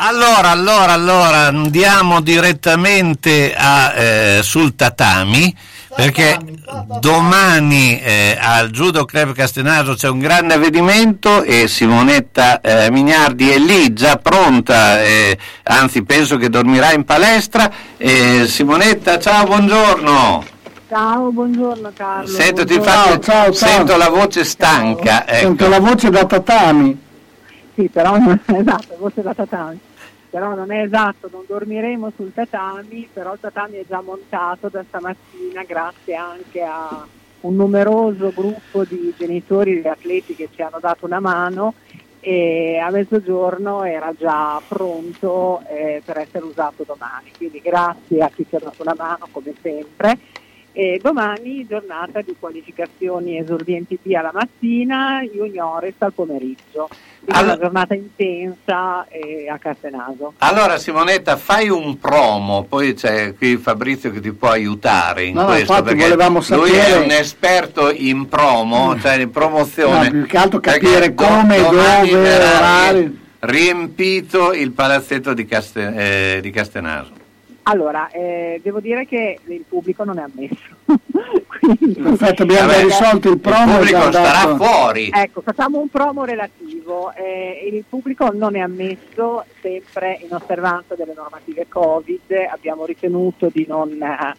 Allora, 0.00 0.50
allora, 0.50 0.92
allora, 0.92 1.46
andiamo 1.46 2.20
direttamente 2.20 3.52
a, 3.54 3.94
eh, 3.94 4.40
sul 4.42 4.76
tatami 4.76 5.54
perché 6.02 6.38
domani 7.00 8.00
eh, 8.00 8.38
al 8.40 8.70
Judo 8.70 9.04
Club 9.04 9.32
Castenaso 9.32 9.94
c'è 9.94 10.08
un 10.08 10.20
grande 10.20 10.54
avvenimento 10.54 11.42
e 11.42 11.66
Simonetta 11.66 12.60
eh, 12.60 12.88
Mignardi 12.92 13.50
è 13.50 13.58
lì 13.58 13.92
già 13.92 14.14
pronta, 14.16 15.02
eh, 15.02 15.36
anzi 15.64 16.04
penso 16.04 16.36
che 16.36 16.48
dormirà 16.48 16.92
in 16.92 17.02
palestra. 17.02 17.68
Eh, 17.96 18.44
Simonetta, 18.46 19.18
ciao, 19.18 19.44
buongiorno. 19.46 20.44
Ciao, 20.88 21.32
buongiorno 21.32 21.90
Carlo. 21.96 22.28
Sento, 22.28 22.64
ti 22.64 22.76
buongiorno. 22.76 23.02
faccio- 23.02 23.18
Ciao, 23.20 23.42
ciao, 23.42 23.52
ciao. 23.52 23.68
sento 23.68 23.96
la 23.96 24.08
voce 24.08 24.44
stanca. 24.44 25.26
ecco. 25.26 25.38
Sento 25.46 25.68
la 25.68 25.80
voce 25.80 26.10
da 26.10 26.24
tatami. 26.24 26.96
Sì, 27.74 27.88
però 27.92 28.16
non 28.18 28.40
è 28.44 28.52
esatto, 28.52 28.96
voce 29.00 29.20
da 29.22 29.34
tatami. 29.34 29.78
Però 30.30 30.54
non 30.54 30.70
è 30.70 30.82
esatto, 30.82 31.28
non 31.32 31.44
dormiremo 31.46 32.12
sul 32.14 32.32
tatami, 32.34 33.08
però 33.12 33.32
il 33.32 33.40
tatami 33.40 33.76
è 33.76 33.84
già 33.88 34.02
montato 34.02 34.68
da 34.68 34.84
stamattina 34.86 35.62
grazie 35.64 36.14
anche 36.14 36.62
a 36.62 37.06
un 37.40 37.54
numeroso 37.54 38.32
gruppo 38.34 38.84
di 38.84 39.14
genitori 39.16 39.80
e 39.80 39.88
atleti 39.88 40.34
che 40.34 40.48
ci 40.52 40.60
hanno 40.62 40.78
dato 40.80 41.06
una 41.06 41.20
mano 41.20 41.74
e 42.20 42.78
a 42.78 42.90
mezzogiorno 42.90 43.84
era 43.84 44.12
già 44.18 44.60
pronto 44.66 45.62
eh, 45.68 46.02
per 46.04 46.18
essere 46.18 46.44
usato 46.44 46.84
domani. 46.84 47.30
Quindi 47.36 47.60
grazie 47.60 48.22
a 48.22 48.28
chi 48.28 48.44
ci 48.48 48.56
ha 48.56 48.60
dato 48.60 48.82
una 48.82 48.94
mano 48.96 49.28
come 49.30 49.54
sempre 49.62 50.18
E 50.72 51.00
domani 51.02 51.66
giornata 51.66 52.20
di 52.20 52.36
qualificazioni 52.38 53.36
esordienti 53.38 53.98
B 54.00 54.12
alla 54.14 54.30
mattina, 54.32 55.20
juniores 55.22 55.94
al 55.98 56.12
pomeriggio. 56.12 56.88
Quindi 57.24 57.42
una 57.42 57.58
giornata 57.58 57.94
intensa 57.94 59.06
eh, 59.08 59.48
a 59.50 59.58
Castenaso. 59.58 60.34
Allora 60.38 60.78
Simonetta 60.78 61.36
fai 61.36 61.68
un 61.68 61.98
promo, 61.98 62.64
poi 62.68 62.94
c'è 62.94 63.34
qui 63.34 63.56
Fabrizio 63.56 64.12
che 64.12 64.20
ti 64.20 64.30
può 64.32 64.50
aiutare 64.50 65.24
in 65.24 65.34
No, 65.34 65.46
questo 65.46 65.72
infatti 65.72 65.82
perché 65.82 66.02
volevamo 66.02 66.38
lui 66.50 66.70
è 66.70 66.82
sapere- 66.82 67.04
un 67.04 67.10
esperto 67.10 67.90
in 67.90 68.28
promo, 68.28 68.98
cioè 69.00 69.16
in 69.18 69.30
promozione. 69.30 70.04
No, 70.04 70.10
più 70.10 70.26
che 70.26 70.36
altro 70.36 70.60
capire 70.60 71.12
come, 71.12 71.58
dove, 71.60 72.10
verrà 72.12 73.10
riempito 73.40 74.52
il 74.52 74.70
palazzetto 74.72 75.34
di, 75.34 75.44
Caste- 75.44 76.36
eh, 76.36 76.40
di 76.40 76.50
Castenaso. 76.50 77.26
Allora, 77.70 78.08
eh, 78.10 78.60
devo 78.62 78.80
dire 78.80 79.04
che 79.04 79.38
il 79.44 79.64
pubblico 79.68 80.02
non 80.02 80.18
è 80.18 80.22
ammesso. 80.22 80.74
Perfetto, 82.02 82.42
abbiamo 82.44 82.68
Vabbè, 82.68 82.82
risolto 82.84 83.28
il 83.30 83.38
promo. 83.38 83.76
pubblico 83.76 83.96
abbiamo 83.98 84.10
starà 84.10 84.44
dato- 84.44 84.64
fuori. 84.64 85.10
Ecco, 85.12 85.40
facciamo 85.42 85.78
un 85.78 85.88
promo 85.88 86.24
relativo. 86.24 87.12
Eh, 87.14 87.68
il 87.70 87.84
pubblico 87.86 88.30
non 88.32 88.56
è 88.56 88.60
ammesso, 88.60 89.44
sempre 89.60 90.18
in 90.22 90.34
osservanza 90.34 90.94
delle 90.94 91.12
normative 91.14 91.66
Covid. 91.68 92.32
Abbiamo 92.50 92.86
ritenuto 92.86 93.50
di 93.52 93.66
non 93.68 94.00
eh, 94.00 94.34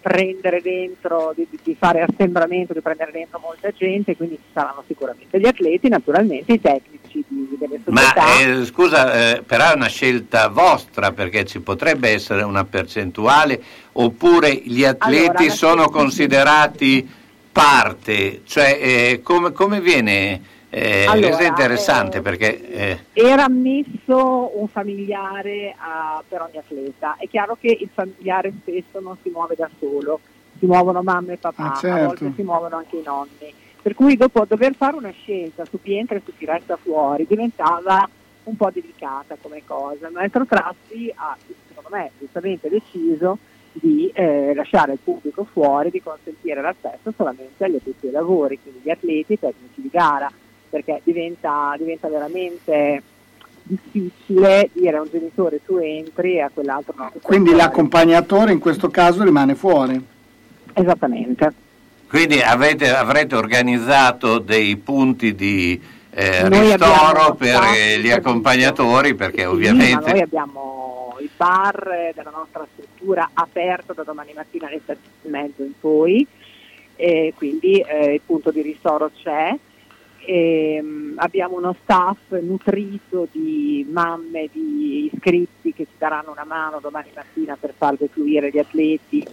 prendere 0.00 0.60
dentro, 0.60 1.32
di, 1.36 1.46
di 1.62 1.76
fare 1.78 2.02
assembramento, 2.02 2.72
di 2.72 2.80
prendere 2.80 3.12
dentro 3.12 3.38
molta 3.38 3.70
gente, 3.70 4.16
quindi 4.16 4.36
ci 4.36 4.50
saranno 4.52 4.82
sicuramente 4.88 5.38
gli 5.38 5.46
atleti, 5.46 5.88
naturalmente 5.88 6.52
i 6.52 6.60
tecnici 6.60 7.05
di- 7.28 7.56
delle 7.58 7.80
Ma 7.86 8.38
eh, 8.38 8.64
scusa, 8.64 9.36
eh, 9.36 9.42
però 9.42 9.70
è 9.72 9.74
una 9.74 9.86
scelta 9.88 10.48
vostra 10.48 11.12
perché 11.12 11.44
ci 11.44 11.60
potrebbe 11.60 12.10
essere 12.10 12.42
una 12.42 12.64
percentuale 12.64 13.62
oppure 13.92 14.52
gli 14.54 14.84
atleti 14.84 15.26
Allora, 15.26 15.50
sono 15.50 15.82
scelta- 15.82 15.98
considerati 15.98 17.08
parte, 17.52 18.42
cioè 18.44 18.78
eh, 18.80 19.20
come, 19.22 19.52
come 19.52 19.80
viene? 19.80 20.54
Eh, 20.68 21.06
Allora, 21.08 21.28
questo 21.28 21.42
è 21.44 21.46
interessante 21.48 22.18
eh, 22.18 22.20
perché 22.20 22.70
eh, 22.70 22.98
Era 23.14 23.44
ammesso 23.44 24.58
un 24.58 24.68
familiare 24.68 25.74
a- 25.78 26.22
per 26.26 26.42
ogni 26.42 26.58
atleta. 26.58 27.16
È 27.18 27.26
chiaro 27.28 27.56
che 27.58 27.68
il 27.80 27.88
familiare 27.94 28.52
spesso 28.60 29.00
non 29.00 29.16
si 29.22 29.30
muove 29.30 29.54
da 29.56 29.70
solo, 29.78 30.20
si 30.58 30.66
muovono 30.66 31.02
mamma 31.02 31.32
e 31.32 31.36
papà, 31.38 31.72
Ah, 31.72 31.76
certo. 31.76 31.96
a 31.96 32.06
volte 32.06 32.32
si 32.36 32.42
muovono 32.42 32.76
anche 32.76 32.96
i 32.96 33.02
nonni. 33.02 33.54
Per 33.86 33.94
cui 33.94 34.16
dopo 34.16 34.44
dover 34.44 34.74
fare 34.74 34.96
una 34.96 35.12
scelta 35.12 35.64
su 35.64 35.80
chi 35.80 35.96
entra 35.96 36.16
e 36.16 36.22
su 36.24 36.32
chi 36.36 36.44
resta 36.44 36.76
fuori 36.76 37.24
diventava 37.24 38.08
un 38.42 38.56
po' 38.56 38.68
delicata 38.72 39.36
come 39.40 39.62
cosa. 39.64 40.08
Il 40.08 40.12
maestro 40.12 40.44
Trazzi 40.44 41.08
ha, 41.14 41.36
secondo 41.68 41.90
me, 41.92 42.10
giustamente 42.18 42.68
deciso 42.68 43.38
di 43.70 44.10
eh, 44.12 44.54
lasciare 44.56 44.94
il 44.94 44.98
pubblico 44.98 45.44
fuori, 45.44 45.90
di 45.90 46.02
consentire 46.02 46.60
l'accesso 46.60 47.12
solamente 47.16 47.62
agli 47.62 47.76
addetti 47.76 48.06
ai 48.06 48.12
lavori, 48.12 48.58
quindi 48.60 48.80
gli 48.82 48.90
atleti 48.90 49.30
e 49.30 49.34
i 49.34 49.38
tecnici 49.38 49.80
di 49.80 49.88
gara, 49.88 50.32
perché 50.68 51.00
diventa, 51.04 51.72
diventa 51.78 52.08
veramente 52.08 53.02
difficile 53.62 54.68
dire 54.72 54.96
a 54.96 55.02
un 55.02 55.08
genitore 55.08 55.64
tu 55.64 55.76
entri 55.76 56.38
e 56.38 56.40
a 56.40 56.50
quell'altro 56.52 56.92
no. 56.96 57.12
Quindi 57.22 57.54
l'accompagnatore 57.54 58.50
in 58.50 58.58
questo 58.58 58.88
caso 58.88 59.22
rimane 59.22 59.54
fuori. 59.54 60.04
Esattamente. 60.72 61.64
Quindi 62.08 62.40
avete, 62.40 62.94
avrete 62.94 63.34
organizzato 63.34 64.38
dei 64.38 64.76
punti 64.76 65.34
di 65.34 65.80
eh, 66.10 66.48
ristoro 66.48 67.34
per 67.34 67.58
gli 68.00 68.10
accompagnatori 68.10 69.14
perché 69.14 69.42
Sì, 69.42 69.46
ovviamente 69.46 70.10
noi 70.12 70.20
abbiamo 70.22 71.16
il 71.20 71.30
bar 71.36 72.12
della 72.14 72.30
nostra 72.30 72.66
struttura 72.72 73.30
aperto 73.34 73.92
da 73.92 74.02
domani 74.02 74.32
mattina 74.34 74.68
alle 74.68 74.80
7 74.84 74.98
e 75.22 75.28
mezzo 75.28 75.62
in 75.62 75.72
poi, 75.78 76.26
e 76.96 77.32
quindi 77.36 77.80
eh, 77.80 78.14
il 78.14 78.20
punto 78.24 78.50
di 78.50 78.62
ristoro 78.62 79.10
c'è. 79.22 79.54
Ehm, 80.28 81.14
abbiamo 81.18 81.56
uno 81.56 81.76
staff 81.82 82.32
nutrito 82.40 83.28
di 83.30 83.86
mamme, 83.88 84.48
di 84.50 85.10
iscritti 85.12 85.72
che 85.72 85.84
ci 85.84 85.96
daranno 85.98 86.32
una 86.32 86.44
mano 86.44 86.80
domani 86.80 87.10
mattina 87.14 87.56
per 87.60 87.74
far 87.76 87.96
defluire 87.96 88.50
gli 88.50 88.58
atleti 88.58 89.24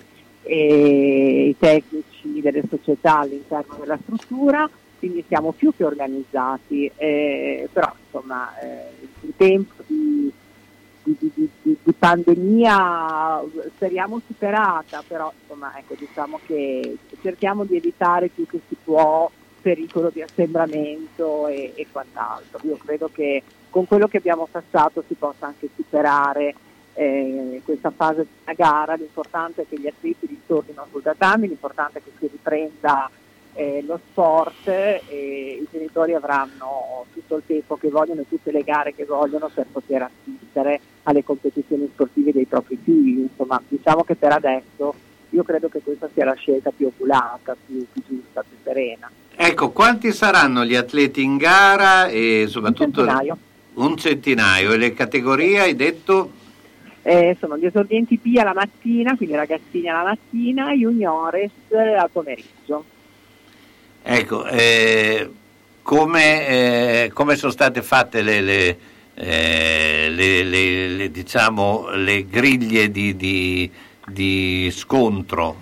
e 0.44 1.48
i 1.48 1.56
tecnici 1.58 2.42
delle 2.42 2.64
società 2.70 3.20
all'interno 3.20 3.76
della 3.80 3.98
struttura, 4.02 4.70
quindi 5.00 5.24
siamo 5.28 5.52
più 5.52 5.74
che 5.76 5.84
organizzati, 5.84 6.92
eh, 6.96 7.68
però 7.72 7.92
insomma 8.06 8.58
eh, 8.60 8.90
il 9.22 9.34
tempo 9.36 9.74
di, 9.88 10.32
di- 11.04 11.18
di- 11.34 11.50
di- 11.62 11.78
pandemia 11.98 13.42
speriamo 13.76 14.22
superata, 14.26 15.04
però 15.08 15.32
insomma 15.42 15.74
ecco 15.78 15.96
diciamo 15.98 16.40
che 16.46 16.98
cerchiamo 17.22 17.64
di 17.64 17.78
evitare 17.78 18.28
più 18.28 18.46
che 18.46 18.60
si 18.68 18.76
può 18.84 19.30
pericolo 19.62 20.10
di 20.10 20.22
assembramento 20.22 21.48
e, 21.48 21.72
e 21.76 21.88
quant'altro. 21.90 22.60
Io 22.64 22.78
credo 22.78 23.10
che 23.14 23.42
con 23.70 23.88
quello 23.88 24.08
che 24.08 24.18
abbiamo 24.18 24.48
passato 24.52 25.04
si 25.08 25.14
possa 25.16 25.48
anche 25.48 25.70
superare 25.76 26.54
eh, 26.94 27.62
questa 27.64 27.92
fase 27.92 28.26
della 28.40 28.56
gara, 28.56 28.94
l'importante 28.96 29.64
è 29.64 29.66
che 29.68 29.80
gli 29.80 29.88
atleti 29.88 30.28
ritornino 30.28 30.86
sul 30.92 31.02
tatami, 31.02 31.48
l'importante 31.48 32.00
è 32.00 32.02
che 32.04 32.12
si 32.20 32.28
riprenda 32.32 33.10
eh, 33.56 33.84
lo 33.86 34.00
sport 34.12 34.68
e 34.68 35.60
i 35.62 35.68
genitori 35.72 36.14
avranno 36.14 37.06
tutto 37.14 37.38
il 37.38 37.44
tempo 37.46 37.76
che 37.78 37.90
vogliono 37.90 38.22
e 38.22 38.28
tutte 38.28 38.52
le 38.52 38.64
gare 38.64 38.96
che 38.96 39.06
vogliono 39.06 39.50
per 39.54 39.68
poter 39.72 40.04
assistere 40.10 40.80
alle 41.04 41.24
competizioni 41.24 41.88
sportive 41.92 42.32
dei 42.32 42.46
propri 42.46 42.80
figli. 42.82 43.20
Insomma, 43.20 43.62
diciamo 43.68 44.04
che 44.04 44.16
per 44.16 44.32
adesso 44.32 44.94
io 45.30 45.44
credo 45.44 45.70
che 45.70 45.82
questa 45.84 46.10
sia 46.14 46.26
la 46.26 46.34
scelta 46.34 46.72
più 46.76 46.88
oculata, 46.88 47.56
più, 47.66 47.86
più 47.92 48.02
giusta, 48.08 48.44
più 48.48 48.58
serena. 48.64 49.10
Ecco, 49.36 49.72
quanti 49.72 50.12
saranno 50.12 50.64
gli 50.64 50.76
atleti 50.76 51.24
in 51.24 51.38
gara 51.38 52.08
e 52.08 52.46
soprattutto 52.48 53.02
Un 53.02 53.08
centinaio. 53.08 53.38
un 53.74 53.98
centinaio 53.98 54.72
e 54.74 54.78
le 54.78 54.94
categorie 54.94 55.60
hai 55.60 55.76
detto 55.76 56.32
Eh, 57.06 57.36
sono 57.40 57.58
gli 57.58 57.66
esordienti 57.66 58.18
B 58.18 58.38
alla 58.38 58.54
mattina, 58.54 59.16
quindi 59.18 59.36
ragazzini 59.36 59.90
alla 59.90 60.04
mattina, 60.04 60.72
juniores 60.74 61.52
eh, 61.70 61.96
al 61.96 62.10
pomeriggio. 62.10 62.86
ecco 64.02 64.46
eh, 64.48 65.30
come, 65.82 66.48
eh, 66.48 67.12
come 67.14 67.36
sono 67.36 67.52
state 67.52 67.82
fatte 67.82 68.22
le, 68.22 68.40
le, 68.42 68.78
eh, 69.16 70.08
le- 70.10 70.44
le- 70.44 70.88
le, 70.88 71.12
diciamo, 71.12 71.90
le 71.92 72.26
griglie 72.26 72.90
di, 72.90 73.16
di- 73.18 73.70
di 74.08 74.70
scontro 74.72 75.62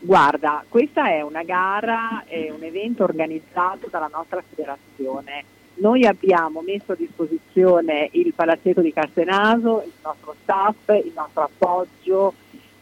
Guarda, 0.00 0.64
questa 0.66 1.10
è 1.10 1.20
una 1.20 1.42
gara, 1.42 2.24
è 2.26 2.50
un 2.50 2.62
evento 2.62 3.04
organizzato 3.04 3.88
dalla 3.90 4.08
nostra 4.10 4.42
federazione. 4.48 5.44
Noi 5.80 6.04
abbiamo 6.04 6.60
messo 6.60 6.92
a 6.92 6.96
disposizione 6.96 8.08
il 8.12 8.32
palazzetto 8.34 8.80
di 8.80 8.92
Castenaso, 8.92 9.82
il 9.84 9.92
nostro 10.02 10.34
staff, 10.42 10.88
il 11.04 11.12
nostro 11.14 11.42
appoggio, 11.42 12.34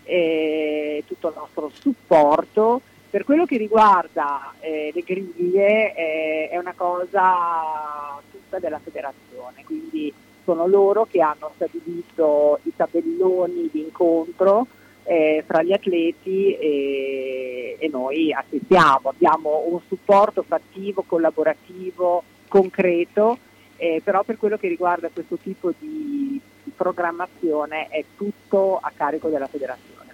eh, 0.05 1.05
tutto 1.07 1.29
il 1.29 1.35
nostro 1.37 1.71
supporto. 1.75 2.81
Per 3.11 3.25
quello 3.25 3.45
che 3.45 3.59
riguarda 3.59 4.55
eh, 4.61 4.93
le 4.95 5.03
griglie 5.03 5.95
eh, 5.95 6.49
è 6.51 6.57
una 6.57 6.73
cosa 6.75 8.19
tutta 8.31 8.59
della 8.59 8.81
federazione, 8.83 9.65
quindi 9.65 10.13
sono 10.45 10.67
loro 10.67 11.07
che 11.11 11.21
hanno 11.21 11.51
stabilito 11.55 12.61
i 12.63 12.73
tabelloni 12.75 13.69
di 13.71 13.81
incontro 13.81 14.67
eh, 15.05 15.45
fra 15.47 15.63
gli 15.63 15.73
atleti 15.73 16.57
e, 16.57 17.77
e 17.79 17.89
noi 17.89 18.33
assistiamo, 18.33 19.11
abbiamo 19.11 19.65
un 19.67 19.81
supporto 19.87 20.43
fattivo, 20.43 21.05
collaborativo, 21.07 22.23
concreto, 22.49 23.39
eh, 23.77 24.01
però 24.03 24.23
per 24.23 24.39
quello 24.39 24.57
che 24.57 24.69
riguarda 24.69 25.09
questo 25.13 25.37
tipo 25.37 25.73
di, 25.79 26.41
programmazione 26.77 27.89
è 27.89 28.05
tutto 28.17 28.79
a 28.81 28.93
carico 28.95 29.29
della 29.29 29.47
federazione. 29.47 30.13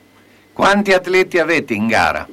quanti 0.52 0.92
atleti 0.92 1.38
avete 1.38 1.74
in 1.74 1.88
gara? 1.88 2.26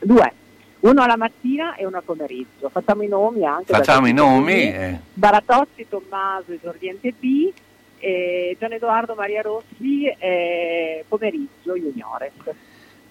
Due, 0.00 0.32
uno 0.80 1.02
alla 1.02 1.16
mattina 1.16 1.74
e 1.74 1.84
uno 1.84 1.96
al 1.96 2.04
pomeriggio. 2.04 2.68
Facciamo 2.68 3.02
i 3.02 3.08
nomi 3.08 3.44
anche. 3.44 3.72
facciamo 3.72 4.06
i 4.06 4.12
nomi 4.12 4.72
eh. 4.72 4.98
Baratozzi, 5.12 5.86
Tommaso, 5.88 6.52
esordiente 6.52 7.12
B, 7.18 7.52
e 7.98 8.56
Gian 8.58 8.72
Edoardo 8.72 9.14
Maria 9.14 9.42
Rossi, 9.42 10.06
eh, 10.06 11.04
pomeriggio, 11.08 11.74
juniores. 11.74 12.32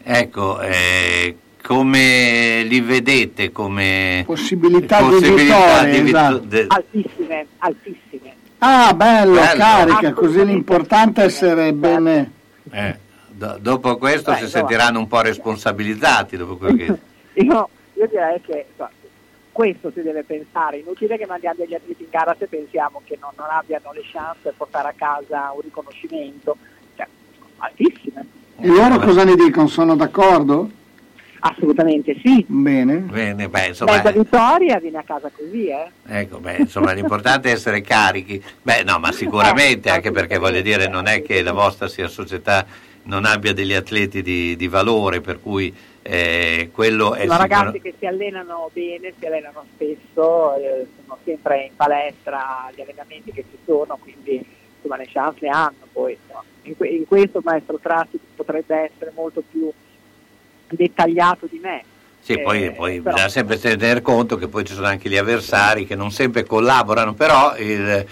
ecco 0.02 0.62
eh, 0.62 1.36
come 1.68 2.64
li 2.64 2.80
vedete 2.80 3.52
come 3.52 4.24
Possibilità, 4.26 5.00
possibilità 5.00 5.84
di 5.84 5.92
di 5.92 6.00
vittoria, 6.00 6.02
vitto- 6.02 6.08
esatto. 6.08 6.38
de- 6.46 6.66
Altissime, 6.70 7.48
altissime. 7.58 8.36
Ah, 8.60 8.94
bello, 8.94 9.34
Bello. 9.34 9.58
carica, 9.58 10.14
così 10.14 10.46
l'importante 10.46 11.22
è 11.24 11.26
essere 11.26 11.74
bene... 11.74 12.32
eh, 12.72 12.98
do- 13.28 13.58
dopo 13.60 13.98
questo 13.98 14.32
Beh, 14.32 14.38
si 14.38 14.44
insomma. 14.46 14.66
sentiranno 14.68 15.00
un 15.00 15.08
po' 15.10 15.20
responsabilizzati 15.20 16.38
dopo 16.38 16.56
quello 16.56 16.76
che 16.78 16.86
Io, 17.44 17.70
io 17.96 18.08
direi 18.08 18.40
che 18.42 18.66
insomma, 18.70 18.90
questo 19.52 19.92
si 19.94 20.02
deve 20.02 20.24
pensare, 20.24 20.78
inutile 20.78 21.18
che 21.18 21.26
mandiamo 21.26 21.58
degli 21.60 21.74
atleti 21.74 22.04
in 22.04 22.10
gara 22.10 22.34
se 22.40 22.48
pensiamo 22.48 23.02
che 23.04 23.18
non, 23.20 23.32
non 23.36 23.48
abbiano 23.52 23.92
le 23.92 24.04
chance 24.10 24.40
per 24.42 24.54
portare 24.56 24.88
a 24.88 24.94
casa 24.96 25.52
un 25.54 25.60
riconoscimento, 25.62 26.56
cioè, 26.96 27.06
altissime. 27.58 28.26
E 28.60 28.68
loro 28.68 29.00
cosa 29.00 29.26
ne 29.26 29.36
dicono? 29.36 29.68
Sono 29.68 29.98
d'accordo? 29.98 30.72
Assolutamente 31.50 32.18
sì. 32.24 32.44
Bene. 32.48 32.98
Bene, 32.98 33.48
beh, 33.48 33.68
insomma, 33.68 33.94
Mezza 33.96 34.12
vittoria 34.12 34.80
viene 34.80 34.98
a 34.98 35.04
casa 35.04 35.32
così, 35.36 35.68
eh. 35.68 35.88
ecco, 36.08 36.40
beh, 36.40 36.58
insomma, 36.58 36.92
l'importante 36.92 37.50
è 37.50 37.54
essere 37.54 37.82
carichi. 37.82 38.44
Beh, 38.62 38.84
no, 38.84 39.00
ma 39.00 39.12
sicuramente, 39.12 39.90
anche 39.90 40.12
perché 40.12 40.38
voglio 40.38 40.62
dire, 40.62 40.88
non 40.88 41.08
è 41.08 41.22
che 41.22 41.42
la 41.42 41.54
vostra 41.54 41.88
sia 41.88 42.08
società 42.08 42.66
non 43.04 43.26
abbia 43.26 43.54
degli 43.54 43.74
atleti 43.74 44.22
di, 44.22 44.56
di 44.56 44.68
valore, 44.68 45.22
per 45.22 45.40
cui 45.42 45.74
eh, 46.02 46.70
quello 46.74 47.14
è 47.16 47.26
Sono 47.26 47.40
sicuro- 47.40 47.56
ragazzi 47.56 47.82
che 47.82 47.94
si 47.98 48.06
allenano 48.06 48.70
bene, 48.74 49.14
si 49.18 49.26
allenano 49.26 49.66
spesso, 49.74 50.56
eh, 50.58 50.86
sono 51.06 51.18
sempre 51.24 51.66
in 51.66 51.76
palestra 51.76 52.70
gli 52.76 52.82
allenamenti 52.82 53.32
che 53.32 53.46
ci 53.50 53.58
sono, 53.66 53.98
quindi 54.02 54.46
insomma 54.76 54.98
le 54.98 55.08
chance 55.10 55.38
le 55.42 55.50
hanno 55.50 55.88
poi. 55.92 56.18
insomma. 56.22 56.44
In, 56.64 56.76
que- 56.76 56.90
in 56.90 57.08
questo 57.08 57.38
il 57.38 57.44
maestro 57.46 57.80
Tratti 57.82 58.20
potrebbe 58.36 58.92
essere 58.92 59.12
molto 59.16 59.42
più 59.50 59.72
dettagliato 60.76 61.48
di 61.50 61.60
me. 61.62 61.84
Sì, 62.20 62.40
poi, 62.42 62.66
Eh, 62.66 62.72
poi 62.72 63.00
però- 63.00 63.14
bisogna 63.14 63.30
sempre 63.32 63.58
tener 63.58 64.02
conto 64.02 64.36
che 64.38 64.48
poi 64.50 64.66
ci 64.66 64.74
sono 64.74 64.88
anche 64.88 65.10
gli 65.10 65.16
avversari 65.16 65.86
che 65.86 65.96
non 65.96 66.12
sempre 66.12 66.44
collaborano, 66.44 67.14
però 67.14 67.56
il, 67.58 68.06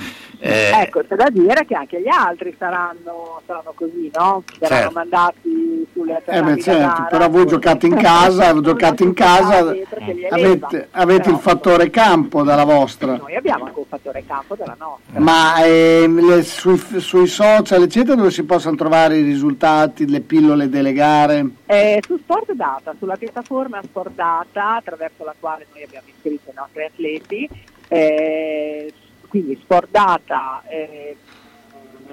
eh, 0.48 0.72
Ecco, 0.82 1.04
c'è 1.08 1.16
da 1.16 1.30
dire 1.30 1.66
che 1.66 1.76
anche 1.76 2.02
gli 2.02 2.08
altri 2.08 2.56
saranno, 2.58 3.42
saranno 3.46 3.72
così, 3.76 4.12
no? 4.14 4.44
Saranno 4.60 4.80
Certo. 4.82 4.92
mandati 4.94 5.88
sulle 5.94 6.22
Eh 6.26 6.62
certo, 6.62 6.72
gara, 6.72 7.08
però 7.10 7.30
voi 7.30 7.46
giocate 7.48 7.88
in 7.88 7.96
casa, 8.02 8.60
giocate 8.62 9.04
in 9.04 9.14
casa, 9.14 9.60
eleva. 9.74 10.36
avete, 10.36 10.88
avete 10.92 11.30
il 11.30 11.38
fattore 11.38 11.90
campo 11.90 12.44
dalla 12.44 12.64
vostra. 12.64 13.16
Noi 13.16 13.36
abbiamo 13.36 13.66
anche 13.66 13.80
un 13.80 13.86
fattore 13.88 14.24
campo 14.28 14.56
della 14.56 14.76
nostra. 14.78 15.20
Ma 15.20 15.64
ehm, 15.64 16.26
le- 16.28 16.44
sui, 16.44 16.78
sui 16.78 17.28
social, 17.28 17.82
eccetera, 17.84 18.16
dove 18.16 18.32
si 18.32 18.44
possono 18.44 18.76
trovare 18.76 19.18
i 19.18 19.24
risultati, 19.24 20.08
le 20.08 20.20
pillole 20.22 20.70
delle 20.70 20.94
gare? 20.94 21.46
Eh, 21.66 22.02
su 22.06 22.18
Sport 22.18 22.54
Data, 22.54 22.94
sulla 23.00 23.16
piattaforma 23.16 23.82
Sport 23.84 24.12
Data, 24.14 24.76
attraverso 24.76 25.24
la 25.24 25.34
quale 25.40 25.66
noi 25.74 25.84
abbiamo 25.84 26.08
iscritto 26.14 26.52
i 26.52 26.54
nostri 26.56 26.84
atleti, 26.84 27.50
eh, 27.88 28.92
quindi 29.36 29.60
Sport 29.62 29.90
Data 29.92 30.64
eh, 30.70 31.18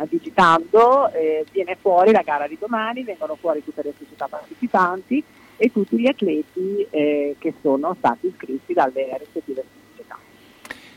digitando 0.08 1.12
eh, 1.12 1.44
viene 1.52 1.76
fuori 1.80 2.10
la 2.10 2.22
gara 2.22 2.48
di 2.48 2.56
domani, 2.58 3.04
vengono 3.04 3.36
fuori 3.38 3.62
tutte 3.62 3.82
le 3.84 3.92
società 3.96 4.26
partecipanti 4.26 5.22
e 5.56 5.70
tutti 5.70 6.00
gli 6.00 6.08
atleti 6.08 6.84
eh, 6.90 7.36
che 7.38 7.54
sono 7.62 7.94
stati 7.96 8.26
iscritti 8.26 8.72
dalle 8.72 9.16
rispettive 9.18 9.62
società. 9.90 10.18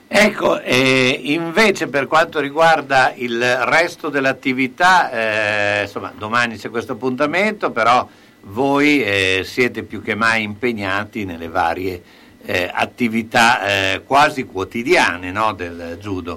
Ecco, 0.08 0.60
eh, 0.62 1.20
invece 1.26 1.88
per 1.90 2.08
quanto 2.08 2.40
riguarda 2.40 3.14
il 3.16 3.40
resto 3.66 4.10
dell'attività, 4.10 5.12
eh, 5.12 5.82
insomma, 5.84 6.12
domani 6.18 6.58
c'è 6.58 6.72
questo 6.72 6.94
appuntamento, 6.94 7.70
però 7.70 8.08
voi 8.48 9.04
eh, 9.04 9.42
siete 9.44 9.84
più 9.84 10.02
che 10.02 10.16
mai 10.16 10.42
impegnati 10.42 11.24
nelle 11.24 11.50
varie 11.50 12.02
eh, 12.46 12.70
attività 12.72 13.66
eh, 13.66 14.02
quasi 14.06 14.46
quotidiane 14.46 15.32
no, 15.32 15.54
del 15.54 15.98
judo. 16.00 16.36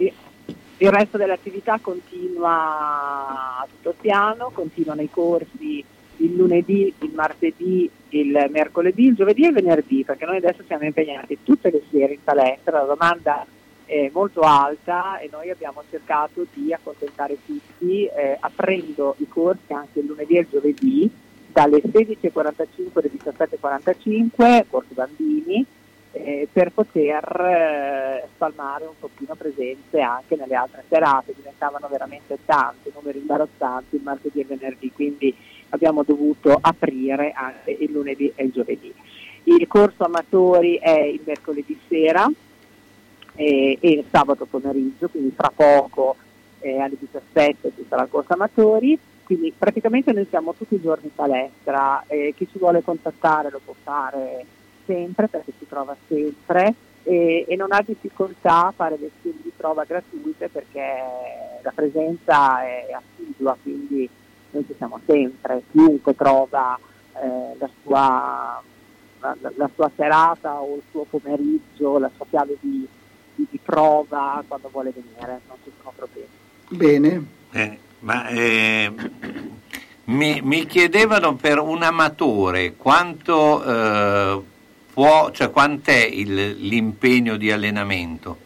Il 0.81 0.91
resto 0.91 1.17
dell'attività 1.17 1.79
continua 1.81 3.59
a 3.59 3.67
tutto 3.69 3.95
piano, 4.01 4.51
continuano 4.53 5.03
i 5.03 5.11
corsi 5.11 5.85
il 6.19 6.35
lunedì, 6.35 6.93
il 7.01 7.13
martedì, 7.15 7.91
il 8.11 8.47
mercoledì, 8.51 9.07
il 9.07 9.15
giovedì 9.15 9.45
e 9.45 9.49
il 9.49 9.55
venerdì, 9.55 10.05
perché 10.05 10.25
noi 10.25 10.37
adesso 10.39 10.63
siamo 10.67 10.85
impegnati 10.85 11.39
tutte 11.43 11.71
le 11.71 11.83
sere 11.91 12.15
in 12.15 12.23
palestra, 12.23 12.79
la 12.81 12.87
domanda 12.87 13.47
è 13.85 14.11
molto 14.13 14.41
alta 14.41 15.19
e 15.19 15.29
noi 15.31 15.51
abbiamo 15.51 15.83
cercato 15.89 16.47
di 16.53 16.73
accontentare 16.73 17.39
tutti 17.45 18.05
eh, 18.05 18.37
aprendo 18.39 19.15
i 19.19 19.29
corsi 19.29 19.73
anche 19.73 20.01
il 20.01 20.07
lunedì 20.07 20.37
e 20.37 20.41
il 20.41 20.47
giovedì 20.51 21.11
dalle 21.51 21.79
16.45 21.79 22.91
alle 22.95 23.11
17.45, 23.17 24.65
corsi 24.69 24.93
bambini, 24.93 25.65
eh, 26.13 26.49
per 26.51 26.73
poter 26.73 27.25
eh, 27.41 28.29
spalmare 28.35 28.87
un 28.87 28.95
pochino 28.99 29.35
presenze 29.35 30.01
anche 30.01 30.37
nelle 30.37 30.55
altre 30.55 30.85
serate, 30.89 31.35
diventavano 31.35 31.89
veramente 31.89 32.39
tanti, 32.45 32.91
numeri 32.95 33.19
imbarazzanti 33.19 33.97
il 33.97 34.03
martedì 34.03 34.41
e 34.41 34.45
venerdì, 34.45 34.91
quindi 34.93 35.35
abbiamo 35.71 36.03
dovuto 36.03 36.57
aprire 36.61 37.33
anche 37.33 37.73
il 37.73 37.91
lunedì 37.91 38.33
e 38.35 38.45
il 38.45 38.53
giovedì. 38.53 38.93
Il 39.45 39.67
corso 39.67 40.05
amatori 40.05 40.77
è 40.77 40.99
il 40.99 41.21
mercoledì 41.25 41.79
sera 41.89 42.31
e, 43.35 43.79
e 43.81 43.91
il 43.91 44.05
sabato 44.11 44.47
pomeriggio, 44.47 45.09
quindi 45.09 45.33
fra 45.35 45.53
poco 45.55 46.17
eh, 46.61 46.81
alle 46.81 46.97
17 46.99 47.73
ci 47.77 47.85
sarà 47.89 48.03
il 48.03 48.11
corso 48.11 48.33
amatori, 48.33 48.99
quindi 49.25 49.53
praticamente 49.57 50.13
noi 50.13 50.27
siamo 50.29 50.55
tutti 50.55 50.75
i 50.75 50.81
giorni 50.81 51.05
in 51.05 51.15
palestra, 51.15 52.03
eh, 52.07 52.33
chi 52.37 52.49
ci 52.51 52.59
vuole 52.59 52.83
contattare 52.83 53.51
lo 53.51 53.61
può 53.63 53.75
fare 53.83 54.45
sempre 54.89 55.29
perché 55.29 55.53
si 55.59 55.67
trova 55.69 55.95
sempre 56.09 56.75
e, 57.03 57.45
e 57.47 57.57
non 57.57 57.73
ha 57.73 57.83
difficoltà 57.85 58.69
a 58.69 58.73
fare 58.75 58.97
lezioni 58.99 59.39
di 59.43 59.53
prova 59.55 59.85
gratuite 59.85 60.49
perché 60.49 60.83
la 61.63 61.73
presenza 61.75 62.63
è 62.65 62.89
assidua, 62.93 63.57
quindi 63.63 64.09
noi 64.51 64.65
ci 64.67 64.75
siamo 64.79 64.99
sempre, 65.07 65.63
chiunque 65.71 66.15
trova 66.17 66.79
eh, 67.15 67.57
la, 67.59 67.69
sua, 67.83 68.63
la, 69.21 69.37
la 69.57 69.71
sua 69.75 69.91
serata 69.95 70.61
o 70.61 70.77
il 70.77 70.83
suo 70.91 71.05
pomeriggio, 71.09 71.99
la 71.99 72.11
sua 72.17 72.25
chiave 72.31 72.57
di, 72.61 72.87
di- 73.35 73.47
di 73.51 73.61
prova 73.63 74.43
quando 74.49 74.69
vuole 74.73 74.93
venire, 74.95 75.41
non 75.47 75.57
ci 75.65 75.71
sono 75.77 75.93
problemi. 75.95 76.29
Bene. 76.69 77.37
Eh, 77.53 77.79
ma 78.01 78.29
eh, 78.29 78.93
mi, 80.05 80.41
mi 80.43 80.67
chiedevano 80.67 81.35
per 81.35 81.59
un 81.59 81.83
amatore 81.83 82.75
quanto 82.77 83.63
eh, 83.65 84.43
può, 84.99 85.31
cioè 85.31 85.53
quant'è 85.53 86.09
il- 86.11 86.57
l'impegno 86.59 87.37
di 87.37 87.53
allenamento? 87.53 88.37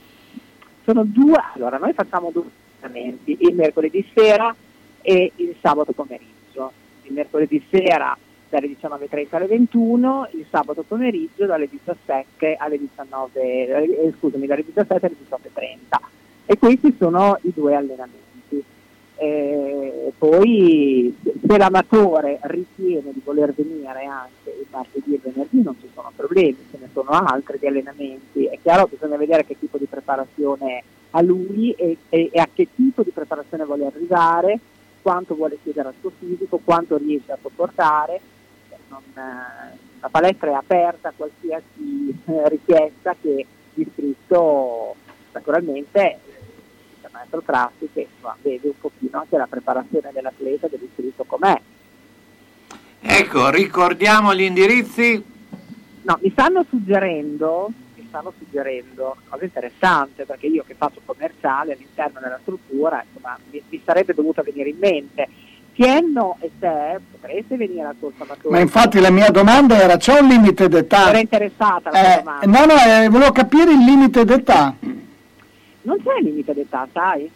Sono 0.85 1.03
due, 1.03 1.39
allora 1.55 1.79
noi 1.79 1.95
facciamo 1.95 2.31
due 2.31 2.43
allenamenti, 2.83 3.39
il 3.41 3.55
mercoledì 3.55 4.07
sera 4.15 4.55
e 5.01 5.33
il 5.37 5.55
sabato 5.63 5.93
pomeriggio. 5.93 6.73
Il 7.05 7.15
mercoledì 7.15 7.65
sera 7.71 8.15
dalle 8.51 8.67
19.30 8.67 9.37
alle 9.37 9.47
21, 9.47 10.29
il 10.33 10.45
sabato 10.51 10.83
pomeriggio 10.87 11.47
dalle 11.47 11.71
17 11.71 12.57
alle 12.59 12.79
19, 12.79 13.41
eh, 13.41 14.13
scusami, 14.19 14.47
dalle 14.47 14.63
17 14.63 15.07
alle 15.07 15.17
18.30. 15.27 16.01
E 16.45 16.59
questi 16.59 16.95
sono 16.99 17.39
i 17.45 17.53
due 17.55 17.75
allenamenti. 17.75 18.22
Eh, 19.23 20.13
poi 20.19 21.17
se 21.23 21.57
l'amatore 21.57 22.41
ritiene 22.43 23.13
di 23.13 23.21
voler 23.23 23.55
venire 23.55 24.05
anche 24.05 24.51
il 24.51 24.67
martedì 24.69 25.15
e 25.15 25.21
venerdì 25.23 25.63
non 25.63 25.77
ci 25.81 25.89
sono 25.95 26.11
problemi, 26.17 26.57
ce 26.73 26.79
ne 26.81 26.89
sono 26.93 27.11
altri 27.11 27.57
di 27.61 27.69
allenamenti. 27.69 28.47
È 28.47 28.59
chiaro 28.61 28.89
bisogna 28.89 29.17
vedere 29.17 29.47
che 29.47 29.57
tipo 29.57 29.79
di 29.79 29.85
preparazione 29.85 30.83
ha 31.11 31.23
lui 31.23 31.71
e, 31.71 31.99
e- 32.09 32.31
e 32.33 32.41
a 32.41 32.49
che 32.53 32.67
tipo 32.75 33.05
di 33.05 33.11
preparazione 33.11 33.65
vuole 33.65 33.87
arrivare, 33.87 34.59
quanto 35.01 35.37
vuole 35.37 35.57
chiedere 35.63 35.89
al 35.89 35.95
suo 36.01 36.11
fisico, 36.19 36.59
quanto 36.65 36.97
riesce 36.97 37.31
a 37.31 37.39
sopportare. 37.41 38.21
Non, 38.89 39.03
eh, 39.15 39.79
la 40.01 40.09
palestra 40.09 40.51
è 40.51 40.55
aperta 40.55 41.11
a 41.11 41.13
qualsiasi 41.17 42.19
eh, 42.25 42.49
richiesta 42.49 43.15
che 43.23 43.47
l'iscritto 43.75 44.97
naturalmente 45.31 46.19
eh, 47.03 47.07
il 47.07 47.13
maestro 47.13 47.43
Trassi 47.45 47.89
che 47.93 48.09
insomma, 48.13 48.37
vede 48.43 48.69
un 48.69 48.79
pochino 48.81 49.19
anche 49.19 49.37
la 49.37 49.47
preparazione 49.47 50.11
dell'atleta 50.13 50.69
dell'iscritto 50.69 51.25
com'è. 51.25 51.61
Ecco, 53.01 53.51
ricordiamo 53.51 54.35
gli 54.35 54.43
indirizzi. 54.43 55.23
No, 56.03 56.19
mi 56.21 56.31
stanno 56.31 56.65
suggerendo, 56.69 57.71
mi 57.97 58.05
stanno 58.09 58.33
suggerendo, 58.39 59.17
cosa 59.29 59.45
interessante, 59.45 60.25
perché 60.25 60.47
io 60.47 60.65
che 60.67 60.75
faccio 60.75 61.01
commerciale 61.05 61.73
all'interno 61.75 62.21
della 62.21 62.39
struttura, 62.43 63.05
insomma, 63.07 63.37
mi, 63.51 63.63
mi 63.69 63.83
sarebbe 63.85 64.15
dovuta 64.15 64.43
venire 64.43 64.69
in 64.71 64.79
mente. 64.79 65.29
Tienno 65.75 66.37
e 66.41 66.51
te 66.59 67.01
potreste 67.13 67.57
venire 67.57 67.87
al 67.87 67.97
corso 67.99 68.23
amatore. 68.25 68.51
Ma 68.55 68.61
infatti 68.61 69.01
la 69.01 69.11
mia 69.11 69.31
domanda 69.31 69.81
era, 69.81 69.97
c'è 69.97 70.21
un 70.21 70.29
limite 70.29 70.69
d'età? 70.69 71.09
Era 71.09 71.19
interessata 71.19 71.91
la 71.91 72.15
Eh, 72.15 72.19
domanda. 72.19 72.47
no, 72.47 72.65
no, 72.67 72.75
eh, 73.05 73.09
volevo 73.09 73.33
capire 73.33 73.73
il 73.73 73.79
limite 73.85 74.25
d'età. 74.25 74.75
Non 75.83 75.99
c'è 76.03 76.21
limite 76.21 76.55
d'età, 76.55 76.89
sai? 76.93 77.31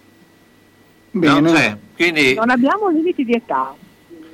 Bene. 1.10 1.40
Non 1.40 1.54
c'è, 1.54 1.76
quindi 1.94 2.34
Non 2.34 2.50
abbiamo 2.50 2.88
limiti 2.88 3.24
di 3.24 3.32
età. 3.32 3.74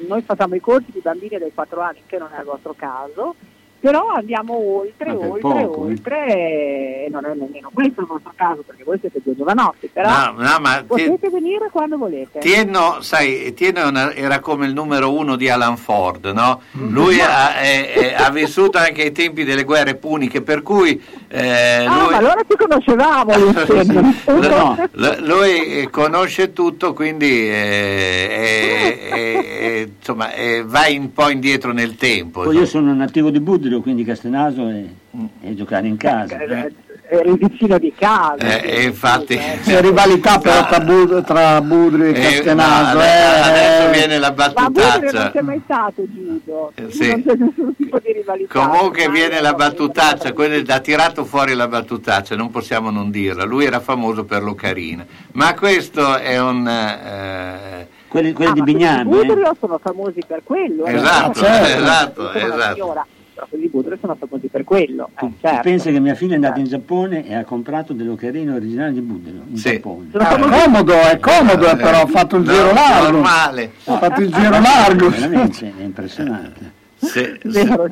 Noi 0.06 0.22
facciamo 0.22 0.54
i 0.54 0.60
corsi 0.60 0.90
di 0.90 1.00
bambini 1.00 1.38
dai 1.38 1.52
4 1.54 1.80
anni, 1.80 1.98
che 2.06 2.18
non 2.18 2.28
è 2.34 2.38
il 2.40 2.44
vostro 2.44 2.74
caso, 2.76 3.34
però 3.82 4.10
andiamo 4.14 4.54
oltre, 4.54 5.12
per 5.12 5.16
oltre, 5.16 5.40
poco, 5.40 5.86
eh. 5.88 5.90
oltre, 5.90 6.26
e 6.26 7.08
non 7.10 7.24
è 7.24 7.34
nemmeno 7.34 7.68
questo 7.74 8.00
il 8.02 8.06
vostro 8.06 8.32
caso 8.36 8.62
perché 8.64 8.84
voi 8.84 8.96
siete 9.00 9.20
due 9.24 9.34
giovanotti, 9.36 9.90
però 9.92 10.08
No, 10.08 10.34
no, 10.36 10.58
ma 10.60 10.76
ti- 10.78 10.84
potete 10.86 11.30
venire 11.30 11.68
quando 11.72 11.98
volete. 11.98 12.38
Tienno, 12.38 12.98
sai, 13.00 13.52
Tienno 13.54 14.12
era 14.12 14.38
come 14.38 14.66
il 14.66 14.72
numero 14.72 15.12
uno 15.12 15.34
di 15.34 15.48
Alan 15.48 15.76
Ford, 15.76 16.26
no? 16.26 16.60
Mm. 16.78 16.92
Lui 16.92 17.20
ha, 17.20 17.56
è- 17.56 17.92
è- 17.92 18.14
ha 18.14 18.30
vissuto 18.30 18.78
anche 18.78 19.02
ai 19.02 19.12
tempi 19.12 19.42
delle 19.42 19.64
guerre 19.64 19.96
puniche, 19.96 20.42
per 20.42 20.62
cui 20.62 21.02
eh, 21.28 21.84
Ah, 21.84 22.02
lui, 22.02 22.10
ma 22.12 22.16
allora 22.18 22.40
ci 22.48 22.56
conoscevamo. 22.56 23.32
No, 24.52 24.76
lui 25.20 25.80
eh, 25.80 25.88
conosce 25.90 26.52
tutto, 26.52 26.92
quindi 26.92 27.48
eh, 27.48 28.28
è- 28.28 28.98
è- 29.08 29.58
è- 29.58 29.86
insomma, 29.96 30.32
eh, 30.34 30.62
va 30.64 30.82
un 30.90 31.12
po' 31.12 31.28
indietro 31.30 31.72
nel 31.72 31.96
tempo. 31.96 32.42
Poi 32.42 32.56
io 32.56 32.66
sono 32.66 32.94
nativo 32.94 33.30
di 33.30 33.40
Budrio, 33.72 33.80
quindi 33.80 34.04
Castenaso 34.04 34.68
e, 34.68 34.94
Mm. 35.16 35.24
e 35.42 35.54
giocare 35.54 35.86
in 35.86 35.96
casa. 35.96 36.36
Eri 36.38 37.28
il 37.28 37.36
vicino 37.36 37.76
di 37.78 37.92
casa. 37.94 38.36
Eh, 38.38 38.62
e 38.78 38.82
infatti 38.84 39.36
C'è 39.62 39.82
rivalità 39.82 40.38
però 40.38 40.66
tra, 40.66 40.80
Bud- 40.80 41.22
tra 41.24 41.60
Budrio 41.60 42.06
e 42.06 42.10
Eh, 42.10 42.12
Castenaso. 42.14 42.98
eh. 42.98 43.02
adesso, 43.02 43.48
adesso 43.50 43.90
viene 43.90 44.18
la 44.18 44.32
Ma 44.34 44.46
Budrio 44.46 44.62
non 44.62 44.72
battutaccia. 44.72 45.30
c'è 45.32 45.40
mai 45.42 45.60
stato 45.64 46.02
Giudo, 46.08 46.72
Eh, 46.74 46.90
sì. 46.90 47.08
non 47.10 47.22
c'è 47.22 47.34
nessun 47.34 47.76
tipo 47.76 47.98
di 48.02 48.12
rivalità. 48.12 48.58
Comunque 48.66 49.08
viene 49.10 49.40
la 49.42 49.52
battutaccia, 49.52 50.32
quello 50.32 50.62
ha 50.72 50.78
tirato 50.80 51.24
fuori 51.26 51.52
la 51.54 51.68
battutaccia, 51.68 52.34
non 52.34 52.50
possiamo 52.50 52.88
non 52.90 53.10
dirla. 53.10 53.44
Lui 53.44 53.66
era 53.66 53.80
famoso 53.80 54.24
per 54.24 54.42
l'Ocarina. 54.42 55.04
Ma 55.32 55.52
questo 55.54 56.16
è 56.16 56.40
un. 56.40 56.66
eh, 56.66 57.88
Quelli, 58.08 58.32
quelli 58.32 58.50
Ah, 58.50 58.54
di 58.54 58.62
Bignami, 58.62 59.00
eh? 59.00 59.04
Budrio 59.04 59.56
sono 59.60 59.78
famosi 59.82 60.20
per 60.26 60.40
quello. 60.44 60.84
eh. 60.86 60.94
Esatto, 60.94 61.30
Ah, 61.40 61.44
certo. 61.44 61.82
esatto, 61.82 62.32
esatto. 62.32 63.06
Quelli 63.48 63.64
di 63.64 63.70
Budrio 63.70 63.96
sono 64.00 64.16
famosi 64.18 64.46
per 64.48 64.64
quello. 64.64 65.08
eh, 65.20 65.30
certo. 65.40 65.60
pensa 65.62 65.90
che 65.90 66.00
mia 66.00 66.14
figlia 66.14 66.32
è 66.32 66.34
andata 66.36 66.58
in 66.58 66.66
Giappone 66.66 67.26
e 67.26 67.34
ha 67.34 67.44
comprato 67.44 67.92
delle 67.92 68.10
ocarine 68.10 68.52
originali 68.52 68.94
di 68.94 69.00
Budrio 69.00 69.42
in 69.48 69.54
Giappone. 69.54 70.08
Ah, 70.12 70.36
è 70.36 70.38
comodo, 70.40 70.92
è 71.00 71.18
comodo, 71.18 71.70
eh, 71.70 71.76
però 71.76 72.00
ha 72.02 72.06
fatto 72.06 72.36
il 72.36 72.44
No, 72.44 72.52
giro 72.52 72.72
largo. 72.72 73.10
normale. 73.10 73.72
Ha 73.84 73.98
fatto 73.98 74.20
il 74.20 74.32
giro 74.32 74.50
largo. 74.60 75.08
Veramente, 75.10 75.72
è 75.78 75.82
impressionante. 75.82 76.72
se- 76.96 77.38
Vero, 77.44 77.88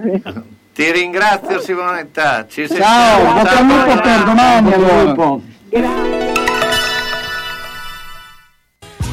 ti 0.74 0.90
ringrazio 0.92 1.60
Simonetta. 1.60 2.46
Ci 2.48 2.68
Ciao, 2.68 3.34
bocca 3.34 3.58
al 3.58 3.66
lupo 3.66 4.00
per 4.00 4.22
domani 4.24 4.72
allora. 4.72 6.19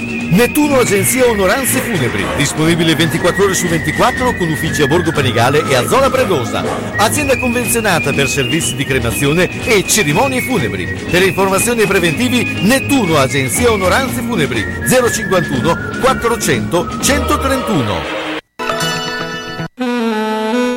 Nettuno 0.00 0.78
Agenzia 0.78 1.26
Onoranze 1.26 1.78
Funebri, 1.78 2.24
disponibile 2.36 2.96
24 2.96 3.44
ore 3.44 3.54
su 3.54 3.68
24 3.68 4.34
con 4.36 4.50
uffici 4.50 4.82
a 4.82 4.88
Borgo 4.88 5.12
Panigale 5.12 5.64
e 5.68 5.76
a 5.76 5.86
Zola 5.86 6.10
Predosa. 6.10 6.64
Azienda 6.96 7.38
convenzionata 7.38 8.12
per 8.12 8.28
servizi 8.28 8.74
di 8.74 8.84
cremazione 8.84 9.48
e 9.64 9.86
cerimonie 9.86 10.42
funebri. 10.42 11.06
Per 11.08 11.22
informazioni 11.22 11.82
e 11.82 11.86
preventivi 11.86 12.62
Nettuno 12.62 13.18
Agenzia 13.18 13.70
Onoranze 13.70 14.22
Funebri 14.22 14.64
051 14.88 16.00
400 16.00 16.98
131. 17.00 18.22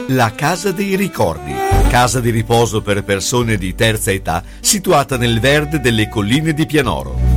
La 0.10 0.31
Casa 0.35 0.72
dei 0.72 0.95
Ricordi. 0.95 1.56
Casa 1.89 2.19
di 2.19 2.30
riposo 2.30 2.81
per 2.81 3.03
persone 3.03 3.57
di 3.57 3.73
terza 3.73 4.11
età 4.11 4.44
situata 4.60 5.18
nel 5.18 5.39
verde 5.39 5.80
delle 5.80 6.07
colline 6.07 6.53
di 6.53 6.65
Pianoro. 6.65 7.37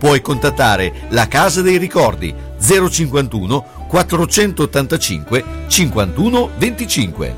Puoi 0.00 0.22
contattare 0.22 1.08
la 1.10 1.28
Casa 1.28 1.60
dei 1.60 1.76
Ricordi 1.76 2.34
051 2.58 3.86
485 3.86 5.44
51 5.66 6.50
25. 6.56 7.36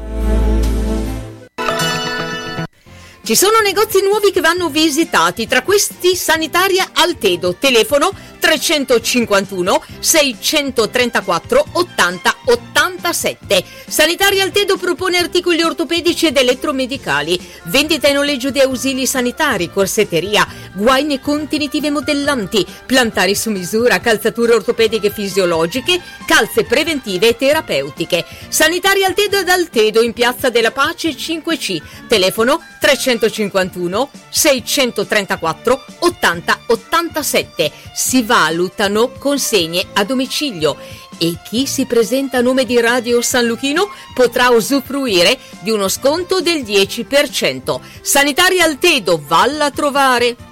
Ci 3.25 3.35
sono 3.35 3.59
negozi 3.65 4.01
nuovi 4.01 4.31
che 4.31 4.41
vanno 4.41 4.69
visitati, 4.69 5.49
tra 5.49 5.63
questi 5.63 6.15
Sanitaria 6.15 6.91
Altedo, 6.93 7.57
telefono 7.57 8.13
351 8.43 9.81
634 10.01 11.65
80 11.71 12.37
87. 12.45 13.65
Sanitaria 13.87 14.43
Altedo 14.43 14.77
propone 14.77 15.19
articoli 15.19 15.63
ortopedici 15.63 16.27
ed 16.27 16.37
elettromedicali, 16.37 17.39
vendita 17.65 18.09
e 18.09 18.13
noleggio 18.13 18.51
di 18.51 18.59
ausili 18.59 19.07
sanitari, 19.07 19.71
corsetteria, 19.71 20.47
guaine 20.75 21.21
contenitive 21.21 21.91
modellanti, 21.91 22.67
plantari 22.85 23.37
su 23.37 23.51
misura, 23.51 24.01
calzature 24.01 24.55
ortopediche 24.55 25.11
fisiologiche, 25.11 26.01
calze 26.27 26.65
preventive 26.65 27.29
e 27.29 27.37
terapeutiche. 27.37 28.25
Sanitaria 28.49 29.07
Altedo 29.07 29.39
ed 29.39 29.49
Altedo 29.49 30.03
in 30.03 30.13
Piazza 30.13 30.51
della 30.51 30.73
Pace 30.73 31.11
5C, 31.11 31.81
telefono 32.09 32.61
351 32.81 34.11
634 34.31 35.85
80 36.01 36.59
87. 36.67 37.71
Si 37.95 38.23
valutano 38.33 39.11
consegne 39.19 39.89
a 39.93 40.05
domicilio 40.05 40.79
e 41.19 41.37
chi 41.45 41.67
si 41.67 41.85
presenta 41.85 42.39
a 42.39 42.41
nome 42.41 42.65
di 42.65 42.81
Radio 42.81 43.21
San 43.21 43.45
Luchino 43.45 43.91
potrà 44.15 44.49
usufruire 44.49 45.39
di 45.61 45.71
uno 45.71 45.87
sconto 45.89 46.41
del 46.41 46.63
10%. 46.63 47.79
Sanitaria 48.01 48.65
Altedo, 48.65 49.21
valla 49.23 49.67
a 49.67 49.71
trovare! 49.71 50.52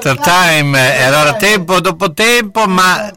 after 0.00 0.18
time, 0.18 0.96
e 0.96 1.02
allora 1.02 1.34
tempo 1.34 1.78
dopo 1.80 2.12
tempo, 2.12 2.64
ma, 2.66 3.12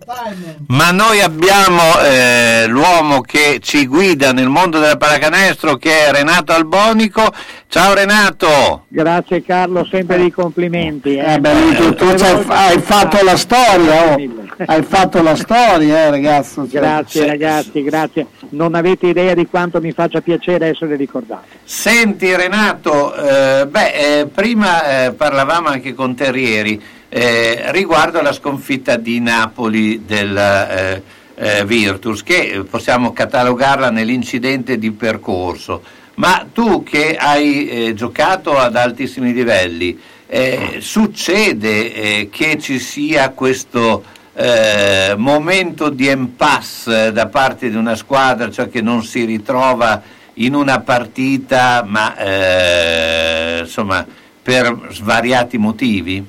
ma 0.67 0.91
noi 0.91 1.21
abbiamo 1.21 1.97
eh, 2.01 2.65
l'uomo 2.67 3.21
che 3.21 3.59
ci 3.61 3.87
guida 3.87 4.33
nel 4.33 4.49
mondo 4.49 4.79
della 4.79 4.97
pallacanestro 4.97 5.77
che 5.77 6.07
è 6.07 6.11
Renato 6.11 6.51
Albonico. 6.51 7.31
Ciao 7.69 7.93
Renato! 7.93 8.83
Grazie 8.89 9.41
Carlo, 9.43 9.87
sempre 9.89 10.17
dei 10.17 10.31
complimenti. 10.31 11.15
Eh. 11.15 11.33
Eh 11.33 11.39
beh, 11.39 11.75
tu, 11.75 11.95
tu 11.95 12.05
hai 12.47 12.79
fatto 12.81 13.23
la 13.23 13.37
storia, 13.37 14.11
oh. 14.11 14.17
Hai 14.65 14.83
fatto 14.83 15.21
la 15.21 15.35
storia, 15.35 16.05
eh, 16.05 16.09
ragazzo. 16.09 16.67
Cioè, 16.69 16.81
Grazie 16.81 17.21
se- 17.21 17.27
ragazzi, 17.27 17.83
grazie. 17.83 18.27
Non 18.49 18.75
avete 18.75 19.07
idea 19.07 19.33
di 19.33 19.47
quanto 19.47 19.79
mi 19.81 19.91
faccia 19.91 20.21
piacere 20.21 20.67
essere 20.67 20.95
ricordato. 20.95 21.45
Senti 21.63 22.35
Renato, 22.35 23.15
eh, 23.15 23.67
beh, 23.67 24.19
eh, 24.19 24.25
prima 24.27 25.05
eh, 25.05 25.11
parlavamo 25.11 25.67
anche 25.67 25.93
con 25.93 26.15
Terrieri 26.15 26.81
eh, 27.09 27.71
riguardo 27.71 28.19
alla 28.19 28.33
sconfitta 28.33 28.97
di 28.97 29.19
Napoli 29.19 30.03
del 30.05 30.35
eh, 30.35 31.01
eh, 31.35 31.65
Virtus, 31.65 32.23
che 32.23 32.63
possiamo 32.69 33.13
catalogarla 33.13 33.89
nell'incidente 33.91 34.77
di 34.79 34.91
percorso. 34.91 35.81
Ma 36.15 36.45
tu 36.51 36.83
che 36.83 37.15
hai 37.15 37.67
eh, 37.67 37.93
giocato 37.93 38.57
ad 38.57 38.75
altissimi 38.75 39.33
livelli, 39.33 39.99
eh, 40.27 40.77
succede 40.79 41.93
eh, 41.93 42.29
che 42.31 42.59
ci 42.59 42.79
sia 42.79 43.29
questo 43.29 44.03
eh, 44.33 45.13
momento 45.17 45.89
di 45.89 46.09
impasse 46.09 47.11
da 47.11 47.27
parte 47.27 47.69
di 47.69 47.75
una 47.75 47.95
squadra, 47.95 48.49
cioè 48.49 48.69
che 48.69 48.81
non 48.81 49.03
si 49.03 49.25
ritrova 49.25 50.01
in 50.35 50.55
una 50.55 50.79
partita, 50.79 51.83
ma 51.87 52.17
eh, 52.17 53.59
insomma 53.61 54.05
per 54.41 54.87
svariati 54.89 55.57
motivi? 55.57 56.25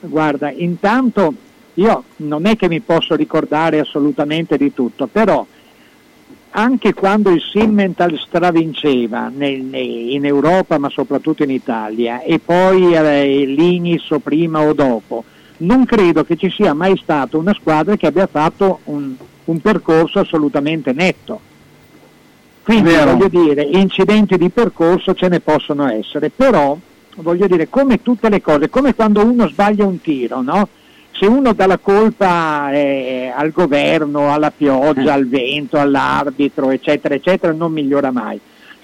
Guarda, 0.00 0.50
intanto 0.50 1.34
io 1.74 2.04
non 2.16 2.46
è 2.46 2.56
che 2.56 2.68
mi 2.68 2.80
posso 2.80 3.14
ricordare 3.14 3.78
assolutamente 3.78 4.56
di 4.56 4.74
tutto, 4.74 5.06
però 5.06 5.46
anche 6.52 6.94
quando 6.94 7.30
il 7.30 7.40
Simmental 7.40 8.18
stravinceva 8.18 9.30
nel- 9.32 9.72
in 9.72 10.24
Europa 10.26 10.78
ma 10.78 10.88
soprattutto 10.90 11.44
in 11.44 11.50
Italia 11.50 12.22
e 12.22 12.40
poi 12.40 12.92
eh, 12.92 13.44
l'Inis 13.46 14.08
prima 14.20 14.60
o 14.60 14.72
dopo, 14.72 15.24
non 15.60 15.84
credo 15.84 16.24
che 16.24 16.36
ci 16.36 16.50
sia 16.50 16.74
mai 16.74 16.96
stata 17.02 17.36
una 17.36 17.54
squadra 17.54 17.96
che 17.96 18.06
abbia 18.06 18.26
fatto 18.26 18.80
un, 18.84 19.14
un 19.44 19.60
percorso 19.60 20.20
assolutamente 20.20 20.92
netto. 20.92 21.40
Quindi 22.62 22.90
Vero. 22.90 23.16
voglio 23.16 23.28
dire, 23.28 23.62
incidenti 23.62 24.36
di 24.36 24.50
percorso 24.50 25.14
ce 25.14 25.28
ne 25.28 25.40
possono 25.40 25.90
essere, 25.90 26.30
però 26.30 26.76
voglio 27.16 27.46
dire, 27.46 27.68
come 27.68 28.02
tutte 28.02 28.28
le 28.28 28.40
cose, 28.40 28.68
come 28.68 28.94
quando 28.94 29.24
uno 29.24 29.48
sbaglia 29.48 29.84
un 29.84 30.00
tiro, 30.00 30.40
no? 30.40 30.68
Se 31.12 31.26
uno 31.26 31.52
dà 31.52 31.66
la 31.66 31.78
colpa 31.78 32.72
eh, 32.72 33.32
al 33.34 33.50
governo, 33.50 34.32
alla 34.32 34.50
pioggia, 34.50 35.12
al 35.12 35.26
vento, 35.26 35.78
all'arbitro, 35.78 36.70
eccetera, 36.70 37.14
eccetera, 37.14 37.52
non 37.52 37.72
migliora 37.72 38.10
mai. 38.10 38.40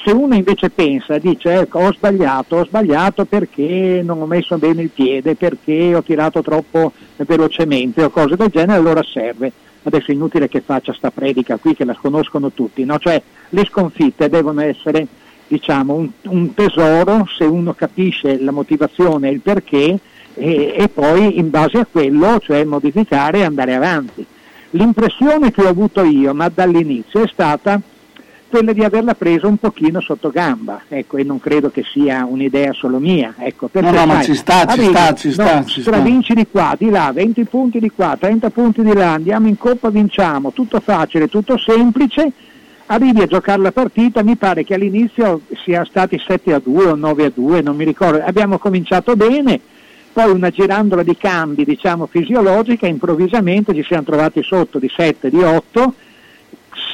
Se 0.07 0.13
uno 0.13 0.37
invece 0.37 0.71
pensa, 0.71 1.19
dice 1.19 1.63
ecco, 1.63 1.81
ho 1.81 1.93
sbagliato, 1.93 2.59
ho 2.59 2.65
sbagliato 2.65 3.25
perché 3.25 4.03
non 4.05 4.23
ho 4.23 4.27
messo 4.27 4.57
bene 4.57 4.83
il 4.83 4.91
piede, 4.91 5.35
perché 5.35 5.97
ho 5.97 6.03
tirato 6.05 6.43
troppo 6.43 6.93
velocemente 7.17 8.05
o 8.05 8.11
cose 8.11 8.37
del 8.37 8.51
genere, 8.51 8.79
allora 8.79 9.03
serve. 9.03 9.51
Adesso 9.83 10.13
è 10.13 10.15
inutile 10.15 10.49
che 10.49 10.61
faccia 10.61 10.93
sta 10.93 11.11
predica 11.11 11.57
qui 11.57 11.75
che 11.75 11.85
la 11.85 11.99
conoscono 12.01 12.53
tutti, 12.53 12.85
no? 12.85 13.01
Cioè 13.01 13.21
le 13.49 13.65
sconfitte 13.65 14.29
devono 14.29 14.61
essere 14.61 15.09
diciamo, 15.49 15.95
un, 15.95 16.09
un 16.27 16.55
tesoro 16.55 17.27
se 17.37 17.43
uno 17.43 17.73
capisce 17.73 18.41
la 18.41 18.53
motivazione 18.53 19.29
e 19.29 19.33
il 19.33 19.41
perché 19.41 19.99
e, 20.35 20.75
e 20.79 20.89
poi 20.89 21.37
in 21.37 21.51
base 21.51 21.79
a 21.79 21.87
quello, 21.91 22.39
cioè 22.39 22.63
modificare 22.63 23.39
e 23.39 23.43
andare 23.43 23.75
avanti. 23.75 24.25
L'impressione 24.71 25.51
che 25.51 25.63
ho 25.63 25.69
avuto 25.69 26.05
io, 26.05 26.33
ma 26.33 26.49
dall'inizio, 26.49 27.25
è 27.25 27.27
stata 27.27 27.81
quella 28.49 28.73
di 28.73 28.85
averla 28.85 29.15
presa 29.15 29.47
un 29.47 29.57
pochino 29.57 30.01
sotto 30.01 30.31
gamba, 30.31 30.83
ecco, 30.89 31.17
e 31.17 31.25
non 31.25 31.41
credo 31.41 31.71
che 31.71 31.83
sia 31.83 32.25
un'idea 32.25 32.73
solo 32.73 32.99
mia, 32.99 33.35
ecco, 33.39 33.69
perché 33.69 33.91
No, 33.91 33.97
no, 33.97 34.07
ma 34.07 34.23
ci 34.23 34.35
sta, 34.35 34.61
ci 34.61 34.79
arrivi, 34.79 34.91
sta, 34.91 35.15
ci 35.15 35.33
sta, 35.33 35.59
no, 35.59 35.65
ci 35.65 35.81
sta. 35.81 35.93
stravinci 35.93 36.35
di 36.35 36.47
qua, 36.51 36.75
di 36.79 36.89
là, 36.89 37.11
20 37.13 37.45
punti 37.45 37.81
di 37.81 37.91
qua, 37.91 38.17
30 38.19 38.51
punti 38.51 38.83
di 38.83 38.93
là, 38.93 39.13
andiamo 39.13 39.49
in 39.49 39.59
coppa, 39.59 39.91
vinciamo, 39.91 40.53
tutto 40.53 40.81
facile, 40.81 41.29
tutto 41.29 41.59
semplice, 41.59 42.31
arrivi 42.87 43.23
a 43.23 43.27
giocare 43.27 43.61
la 43.61 43.73
partita, 43.73 44.23
mi 44.23 44.37
pare 44.37 44.65
che 44.65 44.75
all'inizio 44.75 45.41
sia 45.65 45.85
stati 45.85 46.21
7 46.25 46.55
a 46.55 46.61
2 46.63 46.85
o 46.85 46.95
9 46.95 47.25
a 47.25 47.33
2, 47.35 47.63
non 47.63 47.75
mi 47.77 47.85
ricordo, 47.85 48.23
abbiamo 48.25 48.59
cominciato 48.59 49.17
bene, 49.17 49.61
poi 50.13 50.31
una 50.31 50.51
girandola 50.51 51.03
di 51.03 51.17
cambi, 51.17 51.65
diciamo, 51.65 52.07
fisiologica, 52.07 52.87
improvvisamente 52.87 53.75
ci 53.75 53.83
siamo 53.83 54.05
trovati 54.05 54.43
sotto 54.43 54.79
di 54.79 54.91
7, 54.95 55.29
di 55.29 55.43
8, 55.43 55.95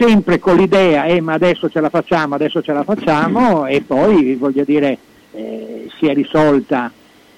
sempre 0.02 0.40
con 0.40 0.56
l'idea, 0.56 1.04
eh, 1.04 1.20
ma 1.20 1.34
adesso 1.34 1.68
ce 1.68 1.80
la 1.80 1.88
facciamo, 1.88 2.34
adesso 2.34 2.60
ce 2.60 2.72
la 2.72 2.82
facciamo, 2.82 3.66
e 3.66 3.82
poi, 3.82 4.34
voglio 4.34 4.64
dire, 4.64 4.98
eh, 5.32 5.88
si 5.98 6.06
è 6.06 6.14
risolta 6.14 6.90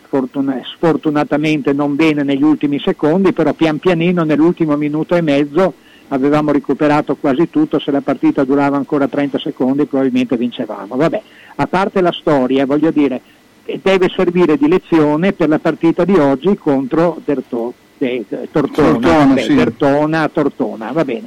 fortuna- 0.08 0.60
sfortunatamente 0.64 1.72
non 1.74 1.94
bene 1.94 2.22
negli 2.22 2.42
ultimi 2.42 2.78
secondi, 2.78 3.32
però 3.32 3.52
pian 3.52 3.78
pianino 3.78 4.24
nell'ultimo 4.24 4.76
minuto 4.76 5.14
e 5.14 5.20
mezzo 5.20 5.74
avevamo 6.08 6.52
recuperato 6.52 7.16
quasi 7.16 7.50
tutto, 7.50 7.78
se 7.78 7.90
la 7.90 8.00
partita 8.00 8.44
durava 8.44 8.76
ancora 8.76 9.08
30 9.08 9.38
secondi 9.38 9.84
probabilmente 9.84 10.36
vincevamo. 10.36 10.96
Vabbè, 10.96 11.22
a 11.56 11.66
parte 11.66 12.00
la 12.00 12.12
storia, 12.12 12.64
voglio 12.64 12.90
dire, 12.90 13.20
eh, 13.66 13.78
deve 13.82 14.08
servire 14.08 14.56
di 14.56 14.68
lezione 14.68 15.32
per 15.32 15.48
la 15.48 15.58
partita 15.58 16.04
di 16.04 16.14
oggi 16.14 16.56
contro 16.56 17.20
Derto- 17.24 17.74
eh, 17.98 18.24
Tortona, 18.50 18.92
Tortona, 18.92 19.26
vabbè, 19.26 19.40
sì. 19.42 19.54
Dertona, 19.54 20.28
Tortona, 20.28 20.92
va 20.92 21.04
bene. 21.04 21.26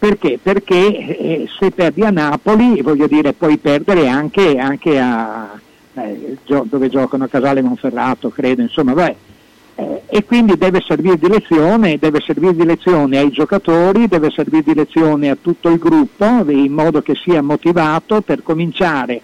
Perché? 0.00 0.38
Perché 0.42 1.18
eh, 1.18 1.48
se 1.58 1.72
perdi 1.72 2.00
a 2.00 2.10
Napoli, 2.10 2.80
voglio 2.80 3.06
dire, 3.06 3.34
puoi 3.34 3.58
perdere 3.58 4.08
anche, 4.08 4.56
anche 4.56 4.98
a 4.98 5.60
eh, 5.92 6.38
gio- 6.46 6.64
dove 6.66 6.88
giocano 6.88 7.26
Casale 7.26 7.60
Monferrato, 7.60 8.30
credo, 8.30 8.62
insomma, 8.62 8.94
vabbè. 8.94 9.14
Eh, 9.74 10.02
e 10.06 10.24
quindi 10.24 10.56
deve 10.56 10.82
servire 10.86 11.18
di 11.18 11.28
lezione, 11.28 11.98
deve 11.98 12.20
servire 12.20 12.54
di 12.56 12.64
lezione 12.64 13.18
ai 13.18 13.30
giocatori, 13.30 14.08
deve 14.08 14.30
servire 14.30 14.62
di 14.62 14.74
lezione 14.74 15.28
a 15.28 15.36
tutto 15.38 15.68
il 15.68 15.78
gruppo, 15.78 16.24
in 16.48 16.72
modo 16.72 17.02
che 17.02 17.14
sia 17.14 17.42
motivato 17.42 18.22
per 18.22 18.42
cominciare 18.42 19.20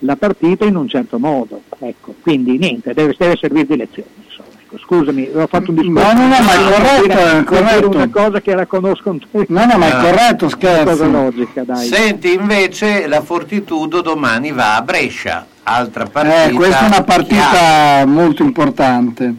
la 0.00 0.16
partita 0.16 0.66
in 0.66 0.76
un 0.76 0.88
certo 0.88 1.18
modo. 1.18 1.62
Ecco, 1.78 2.14
quindi 2.20 2.58
niente, 2.58 2.92
deve, 2.92 3.14
deve 3.16 3.36
servire 3.36 3.64
di 3.64 3.76
lezione. 3.76 4.10
Scusami, 4.76 5.30
ho 5.34 5.46
fatto 5.46 5.70
un 5.70 5.76
discorso. 5.76 6.12
No, 6.12 6.20
no, 6.20 6.28
no, 6.28 6.42
ma 6.42 6.52
è 6.52 6.72
corretto, 6.72 7.06
Per 7.06 7.16
dire- 7.16 7.38
è 7.40 7.44
corretto. 7.44 7.88
una 7.88 8.08
cosa 8.10 8.40
che 8.40 8.54
la 8.54 8.66
conoscono 8.66 9.18
tutti. 9.18 9.46
No, 9.52 9.64
no, 9.64 9.78
ma 9.78 9.86
è 9.86 9.92
corretto, 9.92 10.44
Una 10.46 10.56
cosa 10.56 10.84
scherzo. 10.84 11.10
logica, 11.10 11.62
dai. 11.64 11.86
Senti, 11.86 12.32
invece 12.34 13.06
la 13.06 13.22
Fortitudo 13.22 14.00
domani 14.02 14.52
va 14.52 14.76
a 14.76 14.82
Brescia, 14.82 15.46
altra 15.62 16.04
partita. 16.06 16.44
Eh, 16.44 16.52
questa 16.52 16.84
è 16.84 16.86
una 16.86 17.02
partita 17.02 18.04
molto 18.06 18.42
importante. 18.42 19.34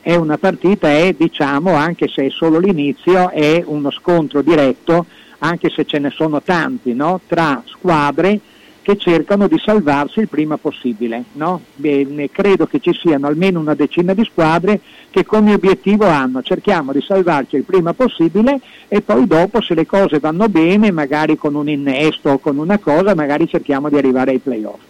è 0.00 0.16
una 0.16 0.36
partita, 0.36 0.88
è 0.90 1.14
diciamo, 1.16 1.74
anche 1.74 2.08
se 2.08 2.26
è 2.26 2.30
solo 2.30 2.58
l'inizio, 2.58 3.30
è 3.30 3.62
uno 3.64 3.90
scontro 3.92 4.42
diretto, 4.42 5.06
anche 5.38 5.70
se 5.70 5.84
ce 5.84 6.00
ne 6.00 6.10
sono 6.10 6.42
tanti, 6.42 6.92
no? 6.92 7.20
tra 7.28 7.62
squadre 7.66 8.40
che 8.82 8.98
cercano 8.98 9.46
di 9.46 9.58
salvarsi 9.58 10.20
il 10.20 10.28
prima 10.28 10.56
possibile. 10.56 11.24
No? 11.32 11.60
Bene, 11.74 12.30
credo 12.30 12.66
che 12.66 12.80
ci 12.80 12.92
siano 12.92 13.28
almeno 13.28 13.60
una 13.60 13.74
decina 13.74 14.12
di 14.12 14.24
squadre 14.24 14.80
che 15.10 15.24
come 15.24 15.54
obiettivo 15.54 16.06
hanno 16.06 16.42
cerchiamo 16.42 16.92
di 16.92 17.00
salvarci 17.00 17.56
il 17.56 17.62
prima 17.62 17.92
possibile 17.94 18.60
e 18.88 19.00
poi 19.00 19.26
dopo 19.26 19.60
se 19.60 19.74
le 19.74 19.86
cose 19.86 20.18
vanno 20.18 20.48
bene, 20.48 20.90
magari 20.90 21.36
con 21.36 21.54
un 21.54 21.68
innesto 21.68 22.30
o 22.30 22.38
con 22.38 22.58
una 22.58 22.78
cosa, 22.78 23.14
magari 23.14 23.48
cerchiamo 23.48 23.88
di 23.88 23.96
arrivare 23.96 24.32
ai 24.32 24.38
playoff. 24.38 24.80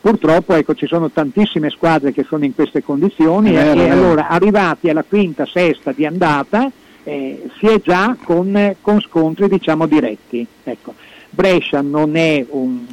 Purtroppo 0.00 0.54
ecco, 0.54 0.74
ci 0.74 0.86
sono 0.86 1.10
tantissime 1.10 1.70
squadre 1.70 2.12
che 2.12 2.24
sono 2.24 2.44
in 2.44 2.54
queste 2.54 2.82
condizioni 2.82 3.52
vero, 3.52 3.80
e, 3.80 3.84
è 3.84 3.86
e 3.86 3.88
vero. 3.88 3.92
allora 3.92 4.28
arrivati 4.28 4.90
alla 4.90 5.02
quinta, 5.02 5.46
sesta 5.46 5.92
di 5.92 6.04
andata 6.04 6.70
eh, 7.04 7.48
si 7.58 7.66
è 7.66 7.80
già 7.80 8.16
con, 8.22 8.56
eh, 8.56 8.76
con 8.80 9.00
scontri 9.00 9.48
diciamo 9.48 9.86
diretti. 9.86 10.46
Ecco. 10.62 10.94
Brescia 11.30 11.80
non 11.80 12.16
è 12.16 12.44
un, 12.50 12.84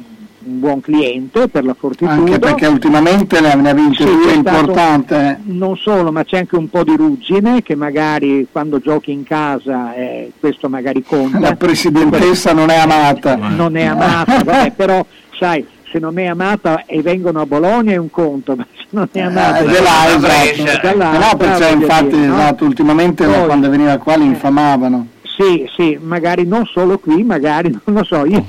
un 0.44 0.60
buon 0.60 0.80
cliente 0.80 1.48
per 1.48 1.64
la 1.64 1.74
Fortitudo. 1.74 2.10
Anche 2.10 2.38
perché 2.38 2.66
ultimamente 2.66 3.40
ne 3.40 3.54
ne 3.54 3.70
ha 3.70 3.74
vinte 3.74 4.04
Sì, 4.04 4.10
due 4.10 4.32
importante. 4.32 5.40
Non 5.44 5.76
solo, 5.76 6.10
ma 6.12 6.24
c'è 6.24 6.38
anche 6.38 6.56
un 6.56 6.68
po' 6.68 6.84
di 6.84 6.96
ruggine 6.96 7.62
che 7.62 7.74
magari 7.74 8.46
quando 8.50 8.78
giochi 8.78 9.12
in 9.12 9.24
casa 9.24 9.94
eh, 9.94 10.32
questo 10.38 10.68
magari 10.68 11.02
conta. 11.02 11.38
La 11.38 11.54
presidentessa 11.54 12.52
non 12.52 12.70
è 12.70 12.76
amata. 12.76 13.36
Non 13.36 13.76
è 13.76 13.84
amata, 13.84 14.42
vabbè, 14.44 14.72
però 14.76 15.04
sai, 15.38 15.64
se 15.90 15.98
non 15.98 16.18
è 16.18 16.26
amata 16.26 16.84
e 16.86 17.02
vengono 17.02 17.40
a 17.40 17.46
Bologna 17.46 17.92
è 17.92 17.96
un 17.96 18.10
conto, 18.10 18.56
ma 18.56 18.66
se 18.74 18.84
non 18.90 19.08
è 19.12 19.20
amata 19.20 19.58
Eh, 19.58 19.66
di 19.66 19.72
là, 19.72 20.18
Brescia, 20.18 20.82
esatto. 20.82 21.18
No, 21.18 21.36
perché 21.36 21.68
infatti 21.72 22.08
dire, 22.08 22.26
no? 22.26 22.34
esatto, 22.36 22.64
ultimamente 22.64 23.24
Poi- 23.26 23.44
quando 23.44 23.68
veniva 23.70 23.96
qua 23.98 24.16
li 24.16 24.24
infamavano. 24.24 25.06
Sì, 25.22 25.66
sì, 25.74 25.98
magari 26.00 26.46
non 26.46 26.66
solo 26.66 26.98
qui, 26.98 27.22
magari 27.24 27.70
non 27.84 27.96
lo 27.96 28.04
so, 28.04 28.24
io, 28.26 28.44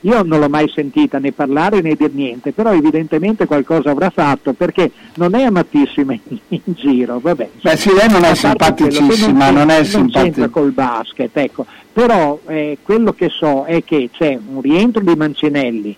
io 0.00 0.22
non 0.22 0.40
l'ho 0.40 0.48
mai 0.48 0.70
sentita 0.74 1.18
né 1.18 1.32
parlare 1.32 1.80
né 1.80 1.94
dir 1.94 2.12
niente, 2.12 2.52
però 2.52 2.72
evidentemente 2.72 3.46
qualcosa 3.46 3.90
avrà 3.90 4.10
fatto 4.10 4.52
perché 4.52 4.90
non 5.14 5.34
è 5.34 5.42
amatissima 5.42 6.12
in, 6.12 6.38
in 6.48 6.60
giro, 6.74 7.18
vabbè. 7.20 7.48
Beh 7.62 7.76
sì, 7.76 7.92
lei 7.92 8.08
non 8.08 8.24
è 8.24 8.34
simpaticissima, 8.34 9.50
non 9.50 9.70
è 9.70 9.76
non 9.76 9.84
simpatica. 9.84 10.22
c'entra 10.22 10.48
col 10.48 10.72
basket, 10.72 11.36
ecco. 11.36 11.66
Però 11.92 12.38
eh, 12.46 12.78
quello 12.82 13.12
che 13.12 13.28
so 13.28 13.64
è 13.64 13.82
che 13.84 14.10
c'è 14.12 14.38
un 14.46 14.60
rientro 14.60 15.02
di 15.02 15.14
Mancinelli 15.14 15.96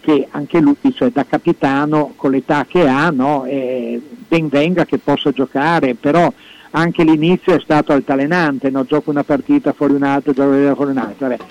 che 0.00 0.28
anche 0.30 0.60
lui, 0.60 0.76
cioè 0.94 1.08
da 1.10 1.24
capitano 1.24 2.12
con 2.14 2.30
l'età 2.30 2.66
che 2.68 2.86
ha, 2.86 3.08
no, 3.08 3.46
eh, 3.46 3.98
ben 4.28 4.48
venga 4.48 4.84
che 4.84 4.98
possa 4.98 5.30
giocare, 5.30 5.94
però 5.94 6.30
anche 6.72 7.04
l'inizio 7.04 7.54
è 7.54 7.60
stato 7.60 7.92
altalenante, 7.92 8.68
no? 8.68 8.84
gioco 8.84 9.10
una 9.10 9.24
partita 9.24 9.72
fuori 9.72 9.94
un'altra, 9.94 10.32
gioco 10.32 10.74
fuori 10.74 10.90
un'altra. 10.90 11.28
vabbè. 11.28 11.42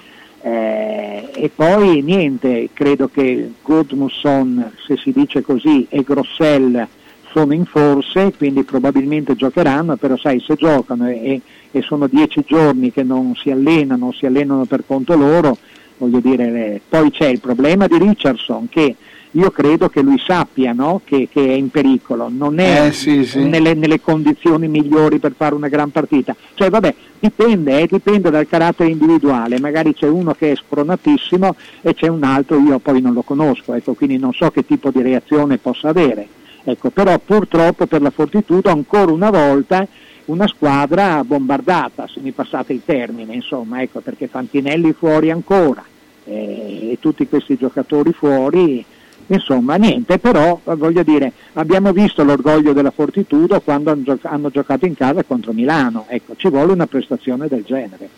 Eh, 0.45 1.29
e 1.35 1.49
poi 1.55 2.01
niente, 2.01 2.69
credo 2.73 3.07
che 3.07 3.53
Goodmusson, 3.61 4.73
se 4.85 4.97
si 4.97 5.13
dice 5.13 5.41
così, 5.41 5.87
e 5.89 6.03
Grossell 6.03 6.85
sono 7.31 7.53
in 7.53 7.63
forse, 7.65 8.33
quindi 8.37 8.63
probabilmente 8.63 9.37
giocheranno, 9.37 9.95
però 9.95 10.17
sai, 10.17 10.41
se 10.41 10.55
giocano 10.55 11.07
e, 11.07 11.13
e- 11.13 11.41
e 11.71 11.81
sono 11.81 12.07
dieci 12.07 12.43
giorni 12.45 12.91
che 12.91 13.03
non 13.03 13.33
si 13.35 13.51
allenano, 13.51 14.11
si 14.11 14.25
allenano 14.25 14.65
per 14.65 14.83
conto 14.85 15.15
loro, 15.15 15.57
voglio 15.97 16.19
dire, 16.19 16.43
eh, 16.73 16.81
poi 16.89 17.09
c'è 17.09 17.27
il 17.27 17.39
problema 17.39 17.87
di 17.87 17.97
Richardson 17.97 18.67
che 18.67 18.95
io 19.35 19.51
credo 19.51 19.89
che 19.89 20.01
lui 20.01 20.19
sappia 20.19 20.73
no? 20.73 21.01
che, 21.03 21.27
che 21.31 21.45
è 21.45 21.53
in 21.53 21.69
pericolo, 21.69 22.29
non 22.29 22.59
è 22.59 22.87
Eh, 22.87 22.91
sì, 22.91 23.25
sì. 23.25 23.43
Nelle, 23.43 23.73
nelle 23.73 24.01
condizioni 24.01 24.67
migliori 24.67 25.19
per 25.19 25.33
fare 25.35 25.55
una 25.55 25.69
gran 25.69 25.91
partita. 25.91 26.35
Cioè 26.53 26.69
vabbè, 26.69 26.93
dipende, 27.19 27.81
eh, 27.81 27.87
dipende 27.87 28.29
dal 28.29 28.47
carattere 28.47 28.89
individuale, 28.89 29.59
magari 29.59 29.93
c'è 29.93 30.07
uno 30.07 30.33
che 30.33 30.51
è 30.51 30.55
spronatissimo 30.55 31.55
e 31.81 31.93
c'è 31.93 32.07
un 32.07 32.23
altro, 32.23 32.59
io 32.59 32.79
poi 32.79 33.01
non 33.01 33.13
lo 33.13 33.21
conosco, 33.21 33.73
ecco, 33.73 33.93
quindi 33.93 34.17
non 34.17 34.33
so 34.33 34.51
che 34.51 34.65
tipo 34.65 34.91
di 34.91 35.01
reazione 35.01 35.57
possa 35.57 35.89
avere. 35.89 36.27
Ecco, 36.63 36.91
però 36.91 37.17
purtroppo 37.19 37.87
per 37.87 38.01
la 38.01 38.09
Fortitudo 38.09 38.69
ancora 38.69 39.11
una 39.11 39.29
volta 39.29 39.85
una 40.25 40.47
squadra 40.47 41.23
bombardata, 41.23 42.07
se 42.07 42.21
mi 42.21 42.31
passate 42.31 42.71
il 42.71 42.81
termine, 42.85 43.33
insomma, 43.33 43.81
ecco, 43.81 43.99
perché 43.99 44.27
Fantinelli 44.27 44.93
fuori 44.93 45.31
ancora 45.31 45.83
eh, 46.25 46.91
e 46.91 46.97
tutti 46.99 47.27
questi 47.27 47.57
giocatori 47.57 48.13
fuori, 48.13 48.85
insomma 49.27 49.75
niente, 49.75 50.19
però 50.19 50.59
eh, 50.63 50.75
voglio 50.75 51.03
dire, 51.03 51.31
abbiamo 51.53 51.91
visto 51.91 52.23
l'orgoglio 52.23 52.73
della 52.73 52.91
Fortitudo 52.91 53.61
quando 53.61 53.91
hanno, 53.91 54.03
gioc- 54.03 54.25
hanno 54.25 54.49
giocato 54.49 54.85
in 54.85 54.95
casa 54.95 55.23
contro 55.23 55.53
Milano, 55.53 56.05
ecco, 56.07 56.35
ci 56.35 56.49
vuole 56.49 56.73
una 56.73 56.87
prestazione 56.87 57.47
del 57.47 57.63
genere. 57.63 58.09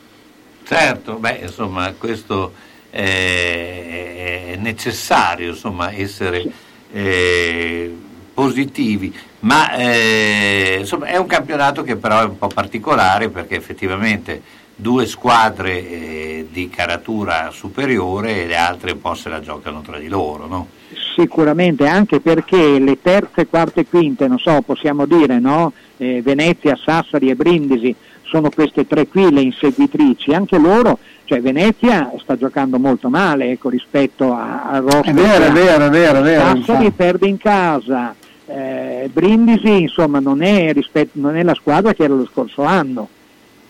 Certo, 0.63 1.15
beh, 1.15 1.39
insomma, 1.43 1.93
questo 1.93 2.53
è, 2.89 4.57
necessario, 4.59 5.49
insomma, 5.49 5.91
essere 5.93 6.43
eh, 6.91 7.95
positivi, 8.33 9.13
ma 9.41 9.75
eh, 9.75 10.77
insomma, 10.79 11.05
è 11.05 11.17
un 11.17 11.27
campionato 11.27 11.83
che 11.83 11.95
però 11.97 12.21
è 12.21 12.25
un 12.25 12.37
po' 12.37 12.47
particolare 12.47 13.29
perché 13.29 13.55
effettivamente 13.55 14.41
due 14.75 15.05
squadre 15.05 15.89
eh, 15.89 16.47
di 16.51 16.69
caratura 16.69 17.49
superiore 17.51 18.43
e 18.43 18.47
le 18.47 18.57
altre 18.57 18.91
un 18.91 19.01
po' 19.01 19.15
se 19.15 19.29
la 19.29 19.39
giocano 19.39 19.81
tra 19.81 19.97
di 19.97 20.07
loro, 20.07 20.47
no? 20.47 20.67
Sicuramente, 21.15 21.87
anche 21.87 22.19
perché 22.19 22.77
le 22.77 23.01
terze, 23.01 23.47
quarte 23.47 23.81
e 23.81 23.85
quinte, 23.87 24.27
non 24.27 24.37
so, 24.37 24.61
possiamo 24.61 25.05
dire, 25.05 25.39
no? 25.39 25.71
Eh, 25.97 26.21
Venezia, 26.21 26.75
Sassari 26.75 27.29
e 27.29 27.35
Brindisi 27.35 27.95
sono 28.23 28.49
queste 28.49 28.85
tre 28.85 29.07
qui 29.07 29.31
le 29.31 29.41
inseguitrici, 29.41 30.33
anche 30.33 30.57
loro, 30.57 30.99
cioè 31.23 31.41
Venezia 31.41 32.11
sta 32.19 32.35
giocando 32.35 32.77
molto 32.79 33.07
male 33.07 33.51
ecco, 33.51 33.69
rispetto 33.69 34.33
a, 34.33 34.63
a 34.63 34.79
roster 34.79 35.05
È 35.05 35.13
vero, 35.13 35.45
è 35.45 35.51
vero, 35.51 35.85
è 35.85 35.89
vero, 35.89 36.19
è 36.19 36.21
vero, 36.21 36.41
Sassari 36.57 36.91
perde 36.91 37.27
in 37.27 37.37
casa, 37.37 38.13
eh, 38.47 39.09
Brindisi 39.11 39.81
insomma 39.81 40.19
non 40.19 40.41
è, 40.41 40.73
rispetto- 40.73 41.19
non 41.19 41.37
è 41.37 41.43
la 41.43 41.53
squadra 41.53 41.93
che 41.93 42.03
era 42.03 42.13
lo 42.13 42.27
scorso 42.29 42.63
anno. 42.63 43.09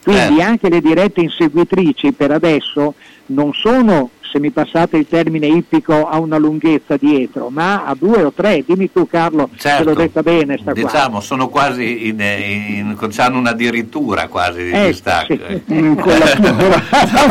Quindi 0.06 0.42
anche 0.42 0.70
le 0.70 0.82
dirette 0.82 1.22
inseguitrici 1.22 2.12
per 2.12 2.30
adesso 2.32 2.94
non 3.28 3.52
sono, 3.54 4.12
se 4.22 4.40
mi 4.40 4.52
passate 4.52 4.98
il 4.98 5.08
termine 5.10 5.48
ippico, 5.48 6.08
a 6.08 6.20
una 6.20 6.38
lunghezza 6.38 6.96
dietro, 6.96 7.50
ma 7.50 7.86
a 7.86 7.96
due 7.98 8.22
o 8.24 8.32
tre. 8.32 8.64
Dimmi 8.68 8.92
tu 8.92 9.08
Carlo, 9.08 9.50
se 9.56 9.84
l'ho 9.84 9.96
detta 9.96 10.22
bene 10.22 10.58
sta 10.62 10.74
qua. 10.74 10.82
Diciamo, 10.84 11.22
sono 11.22 11.48
quasi 11.48 12.08
in, 12.10 12.20
in, 12.20 12.96
in- 13.00 13.10
hanno 13.18 13.40
una 13.40 13.54
dirittura 13.54 14.28
quasi 14.28 14.64
di 14.66 14.72
Ecco, 14.72 14.86
distacco. 14.88 15.34
sì. 15.34 15.42
eh. 15.48 15.62
Un'incollatura, 15.70 16.84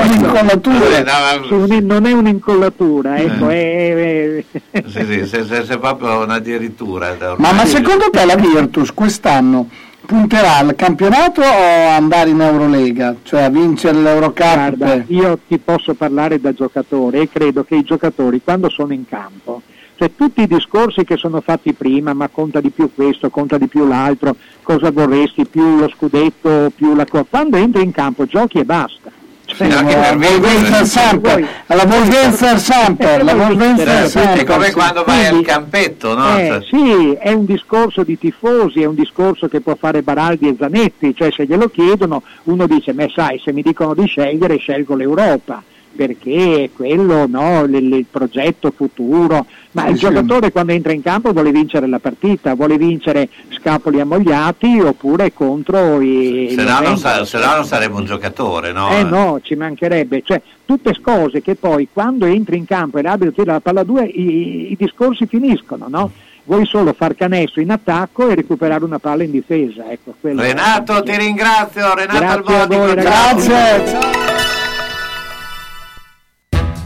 un'incollatura. 0.05 0.97
Eh, 0.99 1.03
no, 1.03 1.13
ma- 1.13 1.47
Sì, 1.47 1.53
un- 1.53 1.87
non 1.87 2.07
è 2.07 2.13
un'incollatura, 2.13 3.17
ecco, 3.19 3.49
è- 3.49 4.45
è- 4.73 4.85
Sì, 4.89 5.05
sì, 5.05 5.27
se, 5.27 5.45
se- 5.45 5.65
se 5.65 5.79
proprio 5.79 6.23
una 6.25 6.39
dirittura. 6.41 7.17
Ma, 7.39 7.53
ma 7.53 7.65
secondo 7.67 8.07
te 8.11 8.25
la 8.25 8.35
Virtus 8.35 8.93
quest'anno 8.93 9.69
punterà 10.07 10.59
al 10.59 10.75
campionato 10.77 11.41
o 11.41 11.89
andare 11.89 12.31
in 12.31 12.41
Eurolega, 12.41 13.17
cioè 13.23 13.43
a 13.43 13.49
vincere 13.49 13.99
l'Eurocup? 13.99 14.55
Guarda, 14.55 15.05
io 15.07 15.39
ti 15.47 15.59
posso 15.59 15.95
parlare 15.95 16.41
da 16.41 16.53
giocatore 16.53 17.21
e 17.21 17.29
credo 17.29 17.65
che 17.65 17.77
i 17.77 17.83
giocatori 17.83 18.41
quando 18.43 18.69
sono 18.69 18.93
in 18.93 19.07
campo, 19.07 19.63
cioè 19.97 20.11
tutti 20.15 20.43
i 20.43 20.47
discorsi 20.47 21.05
che 21.05 21.17
sono 21.17 21.41
fatti 21.41 21.73
prima, 21.73 22.13
ma 22.13 22.29
conta 22.29 22.61
di 22.61 22.71
più 22.71 22.91
questo, 22.95 23.31
conta 23.31 23.59
di 23.59 23.67
più 23.67 23.87
l'altro, 23.87 24.37
cosa 24.63 24.91
vorresti, 24.91 25.47
più 25.47 25.79
lo 25.79 25.89
scudetto, 25.89 26.71
più 26.75 26.95
la 26.95 27.07
cosa, 27.07 27.25
quando 27.29 27.57
entri 27.57 27.83
in 27.83 27.93
campo 27.93 28.27
giochi 28.27 28.59
e 28.59 28.65
basta. 28.65 29.11
Cioè, 29.47 29.69
la 29.69 29.83
Volvenza 29.83 30.85
Samper, 30.85 31.49
la 31.67 31.85
Volvenza 31.85 32.57
Samper, 32.57 33.23
la 33.23 33.35
Volvenza 33.35 34.07
Samper. 34.09 34.39
È 34.39 34.45
come 34.45 34.73
quando 34.73 35.05
vai 35.05 35.21
al 35.25 35.29
Quindi- 35.29 35.47
campetto, 35.47 36.15
no? 36.15 36.39
Eh, 36.39 36.47
Cioè- 36.49 36.63
sì, 36.63 37.13
è 37.13 37.33
un 37.33 37.45
discorso 37.45 38.03
di 38.05 38.19
tifosi, 38.19 38.81
è 38.83 38.87
un 38.87 38.95
discorso 38.95 39.47
che 39.49 39.61
può 39.61 39.77
fare 39.79 40.03
Baraldi 40.03 40.49
e 40.49 40.57
Zanetti, 40.59 41.15
cioè 41.15 41.31
se 41.31 41.45
glielo 41.47 41.69
chiedono 41.69 42.23
uno 42.45 42.67
dice, 42.67 42.93
ma 42.95 43.07
sai, 43.15 43.39
se 43.45 43.53
mi 43.53 43.63
dicono 43.63 43.95
di 43.95 44.07
scegliere 44.07 44.57
scelgo 44.57 44.95
l'Europa, 44.97 45.63
perché 45.95 46.65
è 46.65 46.71
quello 46.75 47.27
no, 47.27 47.63
il, 47.65 47.75
il 47.75 48.07
progetto 48.11 48.73
futuro, 48.75 49.47
ma 49.73 49.85
Sì, 49.85 49.91
il 49.91 49.95
sì. 49.99 50.01
giocatore 50.07 50.51
quando 50.53 50.73
entra 50.73 50.93
in 50.93 51.03
campo 51.03 51.33
vuole 51.33 51.51
vincere 51.51 51.87
la 51.87 51.99
partita, 51.99 52.55
vuole 52.55 52.77
vincere 52.77 53.29
scapoli 53.51 54.01
ammogliati 54.01 54.81
oppure 54.81 55.33
contro 55.33 56.01
i... 56.01 56.55
Se 56.57 56.63
no, 56.65 56.81
non 56.81 56.99
sa- 56.99 57.25
se 57.25 57.39
no 57.39 57.55
non 57.55 57.65
sarebbe 57.65 57.95
un 57.95 58.05
giocatore, 58.05 58.73
no? 58.73 58.91
Eh 58.91 59.03
no, 59.05 59.41
ci 59.43 59.55
mancherebbe, 59.55 60.23
cioè 60.25 60.41
tutte 60.65 60.99
cose 61.01 61.43
che 61.43 61.55
poi 61.55 61.89
quando 61.93 62.27
entri 62.27 62.57
in 62.57 62.65
campo 62.67 62.99
e 62.99 63.03
l'arbitro 63.03 63.33
tira 63.33 63.53
la 63.53 63.61
palla 63.61 63.81
a 63.81 63.85
due 63.85 64.05
i, 64.05 64.73
i 64.73 64.77
discorsi 64.79 65.27
finiscono, 65.27 65.87
no? 65.89 66.11
Vuoi 66.47 66.67
solo 66.67 66.93
far 66.93 67.15
canestro 67.15 67.63
in 67.63 67.71
attacco 67.71 68.29
e 68.29 68.35
recuperare 68.35 68.85
una 68.85 68.99
palla 68.99 69.23
in 69.23 69.31
difesa, 69.31 69.91
ecco, 69.91 70.13
quello 70.21 70.43
Renato, 70.43 71.03
ti 71.03 71.17
ringrazio, 71.17 71.95
Renato 71.95 72.19
Grazie 72.19 72.55
a 72.55 72.61
Albodi. 72.61 72.77
voi, 72.77 72.95
ragazzi. 72.95 73.49
Grazie. 73.49 74.34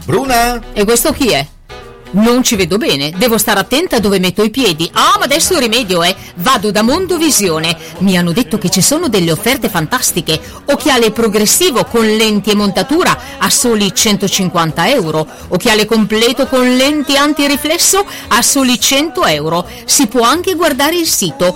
Bruna? 0.09 0.59
E 0.73 0.85
questo 0.85 1.11
chi 1.11 1.29
è? 1.29 1.45
Non 2.13 2.41
ci 2.41 2.55
vedo 2.55 2.77
bene, 2.77 3.11
devo 3.15 3.37
stare 3.37 3.59
attenta 3.59 3.97
a 3.97 3.99
dove 3.99 4.17
metto 4.17 4.41
i 4.41 4.49
piedi. 4.49 4.89
Ah, 4.91 5.17
ma 5.19 5.25
adesso 5.25 5.53
il 5.53 5.59
rimedio 5.59 6.01
è 6.01 6.15
vado 6.37 6.71
da 6.71 6.81
Mondovisione. 6.81 7.77
Mi 7.99 8.17
hanno 8.17 8.31
detto 8.31 8.57
che 8.57 8.71
ci 8.71 8.81
sono 8.81 9.07
delle 9.07 9.31
offerte 9.31 9.69
fantastiche. 9.69 10.41
Occhiale 10.65 11.11
progressivo 11.11 11.85
con 11.85 12.07
lenti 12.07 12.49
e 12.49 12.55
montatura 12.55 13.15
a 13.37 13.51
soli 13.51 13.93
150 13.93 14.89
euro. 14.89 15.27
Occhiale 15.49 15.85
completo 15.85 16.47
con 16.47 16.75
lenti 16.75 17.15
antiriflesso 17.15 18.03
a 18.29 18.41
soli 18.41 18.79
100 18.79 19.25
euro. 19.27 19.67
Si 19.85 20.07
può 20.07 20.21
anche 20.21 20.55
guardare 20.55 20.95
il 20.95 21.05
sito 21.05 21.55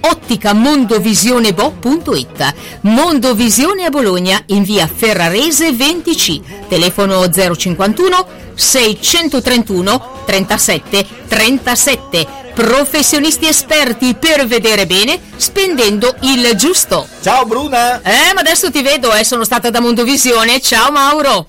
www.otticamondovisionebo.it 0.00 2.54
Mondovisione 2.82 3.84
a 3.84 3.90
Bologna 3.90 4.40
in 4.46 4.62
via 4.62 4.86
Ferrarese 4.86 5.70
20C. 5.70 6.40
Telefono 6.68 7.28
051 7.28 8.26
631 8.54 10.22
37 10.24 11.06
37. 11.28 12.26
Professionisti 12.54 13.46
esperti 13.46 14.14
per 14.14 14.46
vedere 14.46 14.86
bene 14.86 15.18
spendendo 15.36 16.14
il 16.22 16.54
giusto. 16.56 17.06
Ciao 17.22 17.44
Bruna! 17.46 18.02
Eh, 18.02 18.32
ma 18.34 18.40
adesso 18.40 18.70
ti 18.70 18.82
vedo, 18.82 19.14
eh, 19.14 19.24
sono 19.24 19.44
stata 19.44 19.70
da 19.70 19.80
Mondovisione. 19.80 20.60
Ciao 20.60 20.90
Mauro! 20.90 21.48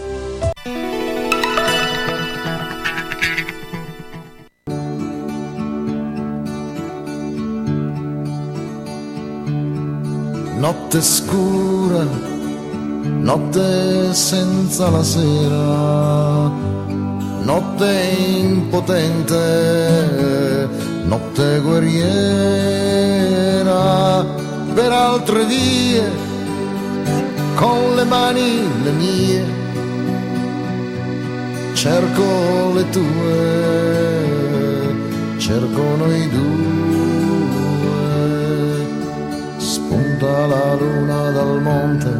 Notte 10.61 11.01
scura, 11.01 12.05
notte 13.01 14.13
senza 14.13 14.91
la 14.91 15.01
sera, 15.01 16.51
notte 17.41 17.91
impotente, 18.43 19.39
notte 21.05 21.61
guerriera 21.61 22.13
per 24.75 24.91
altre 24.91 25.45
vie, 25.45 26.03
con 27.55 27.95
le 27.95 28.03
mani 28.03 28.61
le 28.83 28.91
mie, 28.91 29.43
cerco 31.73 32.71
le 32.75 32.87
tue, 32.91 33.39
cerco 35.39 35.81
noi 35.97 36.29
due. 36.29 36.80
Spunta 40.21 40.45
la 40.45 40.75
luna 40.75 41.31
dal 41.31 41.61
monte, 41.61 42.11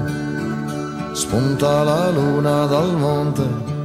spunta 1.14 1.84
la 1.84 2.10
luna 2.10 2.66
dal 2.66 2.98
monte. 2.98 3.81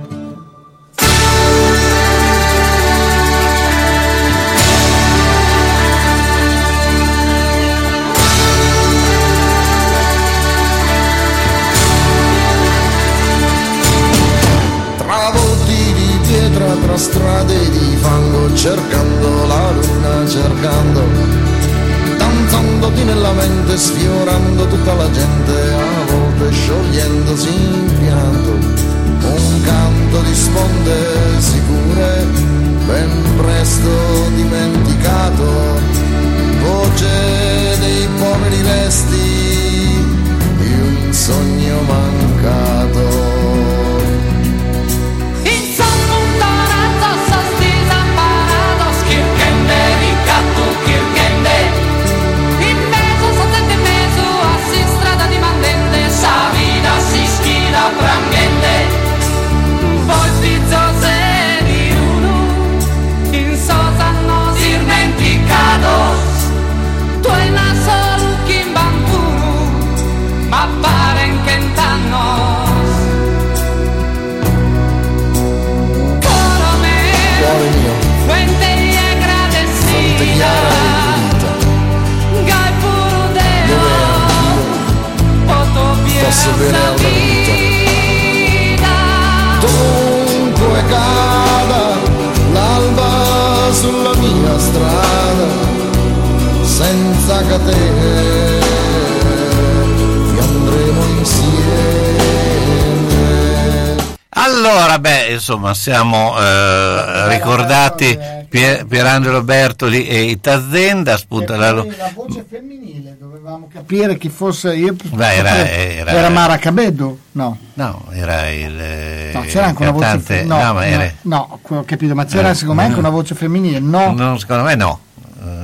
Siamo 105.90 106.34
eh, 106.36 107.28
ricordati 107.28 108.18
Pier- 108.48 108.84
Pierangelo 108.86 109.42
Bertoli 109.44 110.04
e 110.08 110.22
i 110.24 110.40
Tazzenda, 110.40 111.16
spunta 111.16 111.54
la, 111.56 111.70
la 111.70 111.84
voce 112.12 112.44
femminile, 112.48 113.16
dovevamo 113.16 113.68
capire 113.72 114.16
chi 114.18 114.28
fosse. 114.28 114.74
Io 114.74 114.96
Beh, 115.00 115.34
era- 115.34 115.68
era- 115.70 116.10
era 116.10 116.28
Mara 116.28 116.58
Cabeddo? 116.58 117.18
No. 117.32 117.56
No, 117.74 118.04
era 118.10 118.48
il 118.50 118.76
eh, 118.80 119.30
No, 119.32 119.42
c'era 119.42 119.66
anche 119.66 119.82
una 119.82 119.92
voce 119.92 120.04
cantante. 120.06 120.34
femminile. 120.38 121.14
No, 121.22 121.36
no, 121.36 121.48
no, 121.52 121.58
no, 121.68 121.76
ho 121.78 121.84
capito, 121.84 122.14
ma 122.16 122.24
c'era 122.24 122.50
Eh, 122.50 122.54
secondo 122.54 122.80
me 122.80 122.88
anche 122.88 122.98
una 122.98 123.10
voce 123.10 123.36
femminile? 123.36 123.78
No. 123.78 124.10
No, 124.12 124.36
secondo 124.38 124.64
me 124.64 124.74
no, 124.74 124.98
eh, 124.98 125.05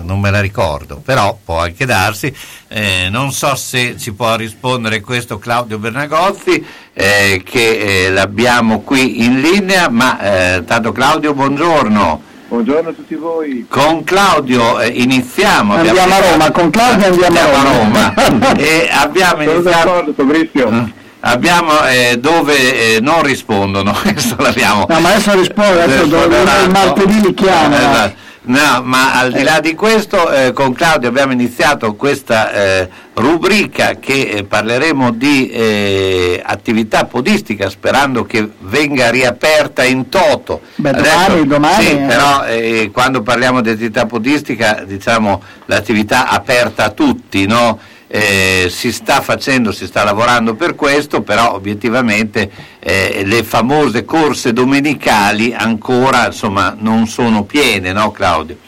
non 0.02 0.20
me 0.20 0.31
la 0.31 0.41
ricordo, 0.41 1.01
però 1.05 1.36
può 1.44 1.61
anche 1.61 1.85
darsi. 1.86 2.35
Eh, 2.69 3.09
non 3.11 3.33
so 3.33 3.55
se 3.55 3.97
ci 3.99 4.12
può 4.12 4.35
rispondere 4.36 5.01
questo 5.01 5.39
Claudio 5.39 5.78
Bernagozzi, 5.78 6.65
eh, 6.93 7.43
che 7.44 8.05
eh, 8.07 8.11
l'abbiamo 8.11 8.81
qui 8.81 9.25
in 9.25 9.41
linea, 9.41 9.89
ma 9.89 10.20
eh, 10.57 10.65
tanto 10.65 10.93
Claudio, 10.93 11.35
buongiorno. 11.35 12.23
Buongiorno 12.49 12.91
a 12.91 12.93
tutti 12.93 13.15
voi. 13.15 13.65
Con 13.69 14.05
Claudio 14.05 14.78
eh, 14.81 14.89
iniziamo. 14.89 15.75
Andiamo 15.75 16.01
a 16.01 16.02
iniziato- 16.05 16.31
Roma, 16.33 16.51
con 16.51 16.70
Claudio 16.70 17.07
andiamo 17.07 17.39
a 17.39 17.62
Roma. 17.62 18.15
e 18.57 18.89
abbiamo 18.93 19.43
Sono 19.43 19.52
iniziato. 19.52 19.86
d'accordo, 19.89 20.12
Fabrizio. 20.15 20.91
Abbiamo 21.25 21.86
eh, 21.86 22.19
dove 22.19 22.97
eh, 22.97 23.01
non 23.01 23.23
rispondono, 23.23 23.93
questo 24.02 24.35
l'abbiamo. 24.39 24.86
No, 24.89 25.01
ma 25.01 25.11
adesso 25.11 25.33
rispondo, 25.35 25.81
adesso 25.81 26.05
dove 26.07 26.27
Risponderanno. 26.27 26.65
il 26.65 26.70
martedì 26.70 27.20
li 27.20 27.35
chiamo. 27.35 27.75
Esatto. 27.77 28.20
No, 28.45 28.83
ma 28.83 29.21
al 29.21 29.31
di 29.31 29.45
là 29.45 29.61
di 29.61 29.75
questo, 29.75 30.29
eh, 30.33 30.53
con 30.53 30.73
Claudio 30.73 31.09
abbiamo 31.09 31.33
iniziato 31.33 31.95
questa 31.95 32.51
eh, 32.53 32.89
rubrica 33.15 33.99
che 34.01 34.31
eh, 34.31 34.45
parleremo 34.45 35.12
di 35.12 35.49
eh, 35.49 36.43
attività 36.45 37.05
podistica, 37.05 37.71
sperando 37.71 38.25
che 38.25 38.49
venga 38.62 39.11
riaperta 39.11 39.85
in 39.85 40.09
toto. 40.09 40.62
Beh, 40.75 40.91
domani- 40.91 41.47
domani, 41.47 41.85
Sì, 41.85 41.91
eh. 41.93 41.97
però 41.99 42.45
eh, 42.45 42.91
quando 42.93 43.23
parliamo 43.23 43.61
di 43.61 43.71
attività 43.71 44.07
podistica, 44.07 44.83
diciamo 44.85 45.41
l'attività 45.67 46.29
aperta 46.29 46.87
a 46.87 46.91
tutti, 46.91 47.47
no? 47.47 47.79
Eh, 48.15 48.66
si 48.68 48.92
sta 48.92 49.23
facendo, 49.23 49.73
si 49.73 49.86
sta 49.86 50.05
lavorando 50.05 50.55
per 50.55 50.74
questo, 50.74 51.23
però 51.23 51.55
obiettivamente 51.55 52.50
eh, 52.78 53.23
le 53.24 53.42
famose 53.42 54.05
corse 54.05 54.52
domenicali 54.52 55.55
ancora 55.55 56.26
insomma, 56.26 56.76
non 56.78 57.07
sono 57.07 57.44
piene, 57.44 57.94
no 57.94 58.10
Claudio? 58.10 58.58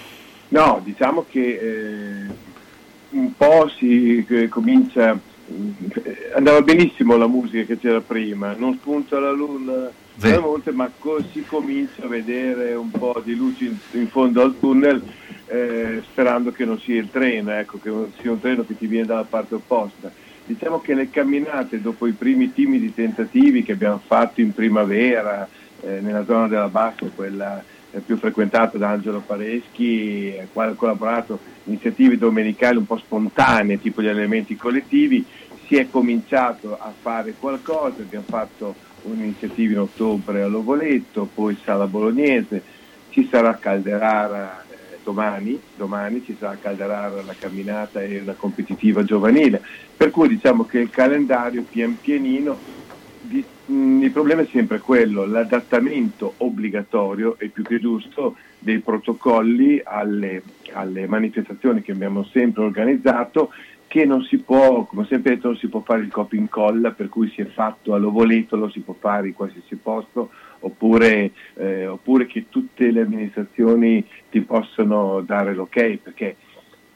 No, 0.49 0.81
diciamo 0.83 1.27
che 1.29 1.59
eh, 1.61 2.35
un 3.11 3.37
po' 3.37 3.71
si 3.77 4.25
eh, 4.27 4.49
comincia, 4.49 5.13
eh, 5.13 6.33
andava 6.35 6.63
benissimo 6.63 7.19
la 7.19 7.27
musica 7.27 7.67
che 7.67 7.79
c'era 7.79 8.01
prima, 8.01 8.55
non 8.57 8.79
spunta 8.81 9.19
la 9.19 9.31
luna 9.31 9.91
Al 10.21 10.41
monte, 10.41 10.71
ma 10.71 10.91
si 11.33 11.45
comincia 11.45 12.05
a 12.05 12.09
vedere 12.09 12.75
un 12.75 12.91
po' 12.91 13.21
di 13.23 13.35
luce 13.35 13.65
in, 13.65 13.77
in 13.93 14.09
fondo 14.09 14.43
al 14.43 14.59
tunnel, 14.59 15.03
eh, 15.47 16.03
sperando 16.09 16.53
che 16.53 16.65
non 16.65 16.79
sia 16.79 17.01
il 17.01 17.11
treno, 17.11 17.51
ecco, 17.51 17.79
che 17.79 17.91
non 17.91 18.13
sia 18.21 18.31
un 18.31 18.41
treno 18.41 18.65
che 18.65 18.77
ti 18.77 18.87
viene 18.87 19.07
dalla 19.07 19.25
parte 19.25 19.57
opposta. 19.57 20.13
Diciamo 20.47 20.81
che 20.81 20.95
le 20.95 21.11
camminate 21.11 21.81
dopo 21.81 22.07
i 22.07 22.13
primi 22.13 22.53
timidi 22.53 22.95
tentativi 22.95 23.63
che 23.65 23.73
abbiamo 23.73 24.01
fatto 24.05 24.41
in 24.41 24.53
primavera, 24.53 25.49
eh, 25.81 26.01
nella 26.01 26.25
zona 26.25 26.49
della 26.49 26.69
Bassa, 26.69 27.07
quella 27.15 27.63
eh, 27.91 28.01
più 28.01 28.17
frequentata 28.17 28.79
da 28.79 28.91
Angelo 28.91 29.21
Pareschi, 29.21 30.35
eh, 30.35 30.49
quale 30.53 30.73
ha 30.73 30.75
collaborato 30.75 31.39
in 31.65 31.73
iniziative 31.73 32.19
domenicali 32.19 32.77
un 32.77 32.87
po' 32.87 32.99
spontanee, 32.99 33.81
tipo 33.81 34.01
gli 34.01 34.09
elementi 34.09 34.55
collettivi, 34.55 35.25
si 35.67 35.77
è 35.77 35.89
cominciato 35.91 36.79
a 36.79 36.93
fare 36.99 37.35
qualcosa, 37.39 38.03
abbiamo 38.03 38.27
fatto 38.29 38.84
un'iniziativa 39.05 39.73
in 39.73 39.79
ottobre 39.81 40.43
a 40.43 40.47
Lovoletto, 40.47 41.29
poi 41.33 41.57
Sala 41.65 41.87
Bolognese, 41.87 42.63
ci 43.11 43.29
sarà 43.31 43.59
Calderara 43.59 44.65
eh, 44.69 44.99
domani, 45.03 45.61
domani 45.77 46.25
ci 46.25 46.37
sarà 46.39 46.57
Calderara 46.57 47.23
la 47.23 47.35
camminata 47.39 48.03
e 48.03 48.23
la 48.25 48.35
competitiva 48.35 49.05
giovanile, 49.05 49.63
per 49.97 50.11
cui 50.11 50.29
diciamo 50.29 50.65
che 50.65 50.79
il 50.79 50.91
calendario 50.91 51.65
pian 51.71 51.99
pianino 52.01 52.61
di- 53.21 53.45
mh, 53.67 54.03
il 54.03 54.11
problema 54.11 54.43
è 54.43 54.49
sempre 54.51 54.81
quello, 54.81 55.25
l'adattamento 55.25 56.35
obbligatorio 56.39 57.39
e 57.39 57.49
più 57.49 57.63
che 57.63 57.79
giusto 57.79 58.37
dei 58.59 58.81
protocolli 58.81 59.81
alle, 59.85 60.43
alle 60.73 61.07
manifestazioni 61.07 61.83
che 61.83 61.93
abbiamo 61.93 62.25
sempre 62.25 62.65
organizzato 62.65 63.51
che 63.95 64.05
non 64.05 64.25
si 64.25 64.39
può, 64.39 64.87
come 64.87 65.07
sempre 65.09 65.37
detto, 65.37 65.47
non 65.47 65.57
si 65.57 65.69
può 65.69 65.79
fare 65.79 66.03
il 66.03 66.11
copia 66.11 66.37
incolla, 66.37 66.91
per 66.91 67.09
cui 67.09 67.31
si 67.31 67.43
è 67.43 67.45
fatto 67.45 67.95
all'ovoletto, 67.95 68.57
lo 68.57 68.69
si 68.69 68.81
può 68.81 68.97
fare 68.99 69.29
in 69.29 69.35
qualsiasi 69.35 69.77
posto, 69.77 70.31
oppure, 70.59 71.31
eh, 71.55 71.87
oppure 71.87 72.27
che 72.27 72.47
tutte 72.49 72.91
le 72.91 73.03
amministrazioni 73.03 74.05
ti 74.33 74.41
possono 74.41 75.21
dare 75.21 75.55
l'ok, 75.55 75.99
perché 75.99 76.35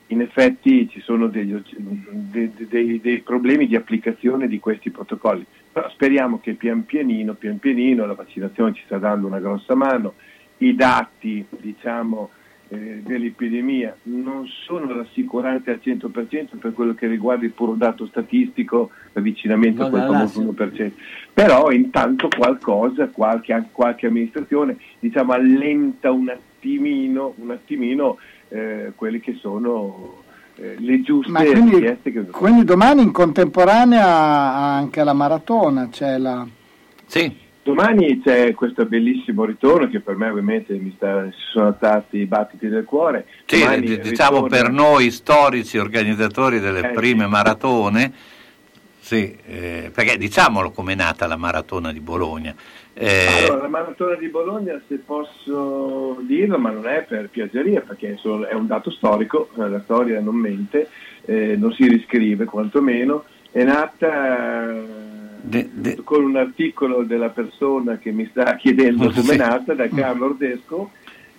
in 0.08 0.22
effetti 0.22 0.88
ci 0.88 1.00
sono 1.00 1.28
degli 1.28 1.54
oggi- 1.54 1.76
de- 1.78 2.50
de- 2.56 2.66
dei, 2.66 3.00
dei 3.00 3.20
problemi 3.20 3.68
di 3.68 3.76
applicazione 3.76 4.48
di 4.48 4.58
questi 4.58 4.90
protocolli, 4.90 5.46
però 5.70 5.88
speriamo 5.90 6.40
che 6.40 6.54
pian 6.54 6.84
pianino, 6.84 7.34
pian 7.34 7.60
pianino 7.60 8.06
la 8.06 8.14
vaccinazione 8.14 8.72
ci 8.72 8.82
sta 8.86 8.98
dando 8.98 9.28
una 9.28 9.38
grossa 9.38 9.76
mano, 9.76 10.14
i 10.56 10.74
dati 10.74 11.46
diciamo, 11.48 12.30
eh, 12.70 13.02
dell'epidemia 13.02 13.96
non 14.04 14.46
sono 14.46 14.92
rassicuranti 14.92 15.70
al 15.70 15.80
100% 15.82 16.58
per 16.58 16.72
quello 16.74 16.94
che 16.94 17.06
riguarda 17.06 17.44
il 17.44 17.52
puro 17.52 17.72
dato 17.72 18.06
statistico, 18.06 18.90
l'avvicinamento 19.12 19.84
a 19.84 19.88
quel 19.88 20.02
famoso 20.02 20.42
1%, 20.42 20.90
però 21.32 21.70
intanto 21.70 22.28
qualcosa, 22.28 23.08
qualche, 23.08 23.68
qualche 23.72 24.06
amministrazione 24.06 24.76
diciamo, 24.98 25.32
allenta 25.32 26.10
un 26.10 26.28
attimino, 26.28 27.34
un 27.36 27.50
attimino 27.50 28.18
eh, 28.48 28.92
quelle 28.94 29.20
che 29.20 29.34
sono 29.40 30.22
eh, 30.56 30.76
le 30.78 31.00
giuste 31.02 31.30
Ma 31.30 31.44
quindi, 31.44 31.74
richieste 31.74 32.12
che 32.12 32.24
quindi 32.26 32.64
domani 32.64 33.02
in 33.02 33.12
contemporanea 33.12 34.06
anche 34.06 35.02
la 35.04 35.12
maratona 35.12 35.88
c'è 35.88 36.18
la... 36.18 36.46
Sì. 37.06 37.46
Domani 37.68 38.22
c'è 38.22 38.54
questo 38.54 38.86
bellissimo 38.86 39.44
ritorno 39.44 39.88
che 39.90 40.00
per 40.00 40.16
me 40.16 40.30
ovviamente 40.30 40.72
mi 40.72 40.90
sta, 40.96 41.24
ci 41.24 41.36
sono 41.52 41.74
stati 41.76 42.16
i 42.16 42.24
battiti 42.24 42.66
del 42.66 42.84
cuore. 42.84 43.26
Sì, 43.44 43.58
d- 43.62 44.00
diciamo 44.00 44.44
ritorna- 44.44 44.56
per 44.56 44.70
noi 44.70 45.10
storici 45.10 45.76
organizzatori 45.76 46.60
delle 46.60 46.88
Eh, 46.88 46.92
prime 46.94 47.24
sì. 47.24 47.28
maratone, 47.30 48.12
sì, 49.00 49.36
eh, 49.46 49.90
perché 49.92 50.16
diciamolo 50.16 50.70
com'è 50.70 50.94
nata 50.94 51.26
la 51.26 51.36
maratona 51.36 51.92
di 51.92 52.00
Bologna. 52.00 52.54
Eh, 52.94 53.44
Allora, 53.44 53.62
la 53.64 53.68
maratona 53.68 54.14
di 54.14 54.28
Bologna, 54.28 54.80
se 54.88 54.96
posso 55.04 56.16
dirlo, 56.22 56.58
ma 56.58 56.70
non 56.70 56.86
è 56.86 57.04
per 57.06 57.28
piaggeria, 57.28 57.82
perché 57.82 58.14
è 58.48 58.54
un 58.54 58.66
dato 58.66 58.90
storico, 58.90 59.50
eh, 59.58 59.68
la 59.68 59.80
storia 59.84 60.20
non 60.20 60.36
mente, 60.36 60.88
eh, 61.26 61.54
non 61.58 61.70
si 61.74 61.86
riscrive 61.86 62.46
quantomeno, 62.46 63.24
è 63.52 63.62
nata 63.62 65.16
eh, 65.50 66.00
con 66.04 66.24
un 66.24 66.36
articolo 66.36 67.02
della 67.02 67.30
persona 67.30 67.98
che 67.98 68.10
mi 68.12 68.26
sta 68.30 68.56
chiedendo 68.56 69.10
come 69.14 69.34
è 69.34 69.36
nata, 69.36 69.74
da 69.74 69.88
Carlo 69.88 70.26
Ordesco. 70.26 70.90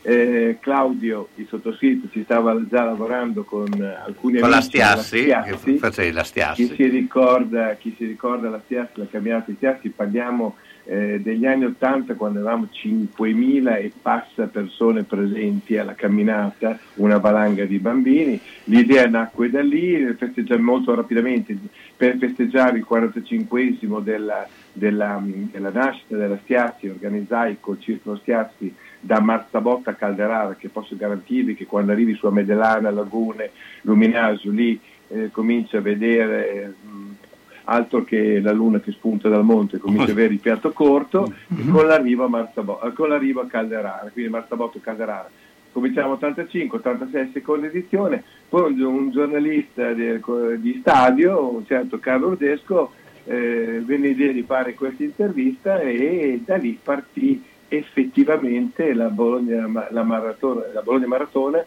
Eh, 0.01 0.57
Claudio, 0.61 1.27
il 1.35 1.47
sottoscritto, 1.49 2.07
ci 2.11 2.23
stava 2.23 2.57
già 2.69 2.85
lavorando 2.85 3.43
con 3.43 3.67
alcuni 3.73 4.39
con 4.39 4.49
la 4.49 4.57
amici 4.57 4.77
della 4.77 4.95
Stiassi, 4.95 5.19
Stiassi. 5.23 5.71
che 5.73 5.77
facevi 5.77 6.11
la 6.11 6.21
Chi 6.21 6.27
Stiassi. 6.27 6.73
si 6.75 6.87
ricorda, 6.87 7.73
chi 7.75 7.93
si 7.97 8.05
ricorda 8.05 8.49
la 8.49 8.61
Stiassi, 8.63 8.91
la 8.93 9.07
camminata 9.11 9.45
di 9.47 9.55
Stiassi, 9.57 9.89
parliamo 9.89 10.55
eh, 10.89 11.19
degli 11.21 11.45
anni 11.45 11.65
80 11.65 12.15
quando 12.15 12.39
avevamo 12.39 12.67
5.000 12.73 13.75
e 13.75 13.91
passa 14.01 14.47
persone 14.47 15.03
presenti 15.03 15.77
alla 15.77 15.93
camminata, 15.93 16.79
una 16.95 17.19
valanga 17.19 17.63
di 17.65 17.77
bambini. 17.77 18.41
L'idea 18.63 19.07
nacque 19.07 19.51
da 19.51 19.61
lì, 19.61 20.17
molto 20.57 20.95
rapidamente 20.95 21.55
per 21.95 22.17
festeggiare 22.17 22.79
il 22.79 22.87
45esimo 22.89 24.01
della, 24.01 24.47
della, 24.73 25.21
della 25.23 25.69
nascita 25.69 26.17
della 26.17 26.39
Stiassi, 26.41 26.87
organizzai 26.87 27.57
col 27.59 27.79
Circolo 27.79 28.17
Stiassi 28.17 28.73
da 28.99 29.19
Marsabotta 29.19 29.91
a 29.91 29.93
Calderara, 29.93 30.55
che 30.55 30.69
posso 30.69 30.95
garantirvi 30.95 31.53
che 31.53 31.67
quando 31.67 31.91
arrivi 31.91 32.15
su 32.15 32.25
a 32.25 32.31
Medellana, 32.31 32.89
Lagune, 32.89 33.51
Luminasio, 33.81 34.49
lì 34.49 34.79
eh, 35.09 35.29
cominci 35.31 35.77
a 35.77 35.81
vedere 35.81 36.73
mh, 36.81 37.28
altro 37.69 38.03
che 38.03 38.39
la 38.39 38.51
luna 38.51 38.79
che 38.79 38.91
spunta 38.91 39.29
dal 39.29 39.43
monte, 39.43 39.77
comincia 39.77 40.09
a 40.09 40.11
avere 40.11 40.33
il 40.33 40.39
piatto 40.39 40.71
corto, 40.71 41.33
e 41.55 41.65
con 41.67 41.85
l'arrivo 41.85 42.25
a, 42.25 42.29
Marzabo- 42.29 42.81
eh, 42.81 42.93
con 42.93 43.09
l'arrivo 43.09 43.41
a 43.41 43.47
Calderara, 43.47 44.09
quindi 44.11 44.31
Marzabotto 44.31 44.79
Calderara. 44.81 45.29
Cominciamo 45.71 46.13
85, 46.13 46.79
86 46.79 47.29
seconda 47.31 47.67
edizione, 47.67 48.23
poi 48.49 48.73
un, 48.73 48.81
un 48.81 49.11
giornalista 49.11 49.93
di, 49.93 50.19
di 50.57 50.77
stadio, 50.81 51.53
un 51.53 51.65
certo 51.65 51.99
Carlo 51.99 52.27
Ordesco, 52.27 52.91
eh, 53.25 53.81
venne 53.85 54.07
l'idea 54.07 54.31
di 54.31 54.41
fare 54.41 54.73
questa 54.73 55.03
intervista 55.03 55.79
e 55.79 56.41
da 56.43 56.55
lì 56.55 56.77
partì 56.81 57.43
effettivamente 57.67 58.93
la 58.93 59.09
Bologna, 59.09 59.87
la 59.91 60.03
maratona, 60.03 60.63
la 60.73 60.81
Bologna 60.81 61.07
Maratona 61.07 61.63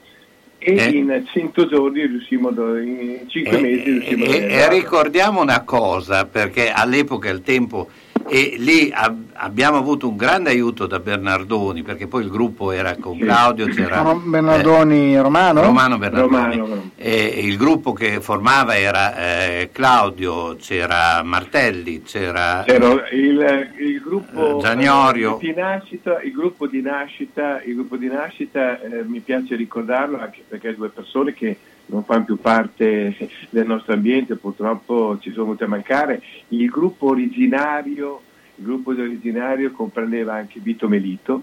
e 0.65 0.89
in 0.91 1.25
100 1.33 1.67
giorni 1.67 2.07
riuscimmo, 2.07 2.49
a- 2.49 2.81
in 2.81 3.21
5 3.29 3.61
mesi 3.61 3.83
riuscimmo 3.85 4.25
a 4.25 4.29
E, 4.29 4.31
e 4.31 4.39
realizzarla. 4.39 4.69
ricordiamo 4.79 5.41
una 5.41 5.63
cosa, 5.63 6.25
perché 6.27 6.71
all'epoca 6.71 7.29
il 7.31 7.43
tempo, 7.43 7.89
e 8.29 8.55
lì 8.59 8.91
ab- 8.93 9.31
abbiamo 9.35 9.77
avuto 9.79 10.09
un 10.09 10.17
grande 10.17 10.51
aiuto 10.51 10.87
da 10.87 10.99
Bernardoni, 10.99 11.83
perché 11.83 12.07
poi 12.07 12.23
il 12.25 12.31
gruppo 12.31 12.71
era 12.73 12.97
con 12.97 13.19
Claudio, 13.19 13.67
c'era 13.67 14.01
Ro- 14.03 14.17
Bernardoni 14.25 15.17
Romano? 15.21 15.63
Romano 15.63 15.99
Bernardoni. 15.99 16.57
Romano, 16.57 16.91
E 16.97 17.41
il 17.43 17.57
gruppo 17.57 17.93
che 17.93 18.21
formava 18.21 18.77
era 18.77 19.17
eh, 19.17 19.71
Claudio, 19.73 20.57
c'era 20.57 21.23
Martelli, 21.23 22.03
c'era 22.03 22.63
C'era 22.67 23.09
il, 23.11 23.71
il 23.79 24.01
gruppo 24.01 24.59
Eh, 24.59 24.61
Gianiorio. 24.63 25.39
eh, 25.41 25.47
di 25.47 25.55
nascita, 25.55 26.21
il 26.23 26.33
gruppo 26.33 26.67
di 26.67 26.81
nascita, 26.81 27.61
il 27.65 27.75
gruppo 27.75 27.97
di 27.97 28.07
nascita 28.09 28.81
eh, 28.81 29.03
mi 29.05 29.21
piace 29.21 29.57
ricordarlo 29.57 30.19
anche 30.21 30.43
perché 30.47 30.75
due 30.75 30.89
persone 30.89 31.33
che 31.35 31.57
non 31.87 32.05
fanno 32.05 32.25
più 32.25 32.39
parte 32.39 33.15
del 33.51 33.67
nostro 33.67 33.93
ambiente 33.93 34.37
purtroppo 34.37 35.19
ci 35.21 35.31
sono 35.33 35.45
venute 35.47 35.65
a 35.65 35.69
mancare. 35.69 36.23
Il 36.49 36.67
gruppo 36.69 37.09
originario, 37.09 38.21
il 38.57 38.65
gruppo 38.65 38.95
di 38.95 39.01
originario 39.01 39.73
comprendeva 39.73 40.35
anche 40.35 40.61
Vito 40.61 40.89
Melito, 40.89 41.43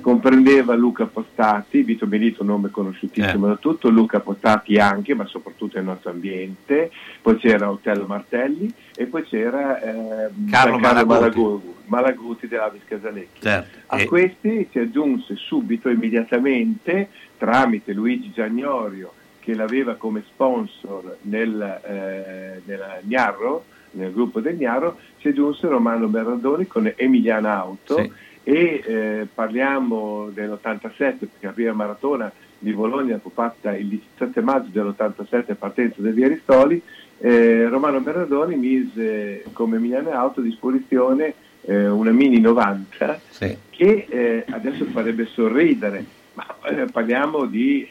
comprendeva 0.00 0.74
Luca 0.74 1.06
Postati, 1.06 1.82
Vito 1.82 2.06
Melito 2.06 2.44
nome 2.44 2.70
conosciutissimo 2.70 3.46
da 3.46 3.56
tutto, 3.56 3.88
Luca 3.88 4.20
Postati 4.20 4.76
anche, 4.76 5.14
ma 5.14 5.24
soprattutto 5.26 5.76
nel 5.76 5.86
nostro 5.86 6.10
ambiente, 6.10 6.90
poi 7.22 7.36
c'era 7.36 7.70
Otello 7.70 8.04
Martelli 8.06 8.70
e 8.94 9.06
poi 9.06 9.22
c'era 9.24 9.80
ehm, 9.80 10.50
Carlo 10.50 10.78
Giancarlo 10.78 10.78
Malaguti. 10.78 11.06
Malagu- 11.06 11.74
Malaguti 11.86 12.48
dell'Avis 12.48 12.82
Casalecchi. 12.84 13.40
certo, 13.40 13.78
A 13.86 14.00
e- 14.00 14.04
questi 14.06 14.68
si 14.70 14.78
aggiunse 14.78 15.36
subito, 15.36 15.88
immediatamente, 15.88 17.08
tramite 17.38 17.92
Luigi 17.92 18.32
Giagnorio, 18.32 19.12
che 19.46 19.54
l'aveva 19.54 19.94
come 19.94 20.24
sponsor 20.26 21.18
nel, 21.22 21.80
eh, 21.84 22.62
nella 22.64 22.98
Gnarro, 23.02 23.64
nel 23.92 24.12
gruppo 24.12 24.40
del 24.40 24.56
Gnarro, 24.56 24.98
si 25.20 25.28
aggiunse 25.28 25.68
Romano 25.68 26.08
Berardoni 26.08 26.66
con 26.66 26.92
Emiliana 26.96 27.56
Auto 27.60 27.94
Sì. 27.96 28.10
e 28.42 28.82
eh, 28.84 29.28
parliamo 29.32 30.30
dell'87 30.34 30.88
perché 30.98 31.46
la 31.46 31.52
prima 31.52 31.72
maratona 31.74 32.32
di 32.58 32.72
Bologna 32.72 33.20
fu 33.20 33.30
fatta 33.32 33.76
il 33.76 33.86
17 33.86 34.40
maggio 34.40 34.70
dell'87 34.72 35.54
partenza 35.54 36.02
del 36.02 36.12
Via 36.12 36.26
Aristoli, 36.26 36.82
eh, 37.18 37.68
Romano 37.68 38.00
Berardoni 38.00 38.56
mise 38.56 39.44
come 39.52 39.76
Emiliana 39.76 40.18
Auto 40.18 40.40
a 40.40 40.42
disposizione 40.42 41.34
eh, 41.60 41.86
una 41.86 42.10
Mini 42.10 42.40
90 42.40 43.20
sì. 43.28 43.56
che 43.70 44.06
eh, 44.08 44.44
adesso 44.50 44.84
farebbe 44.86 45.26
sorridere, 45.26 46.04
ma 46.32 46.44
eh, 46.64 46.86
parliamo 46.90 47.44
di 47.44 47.88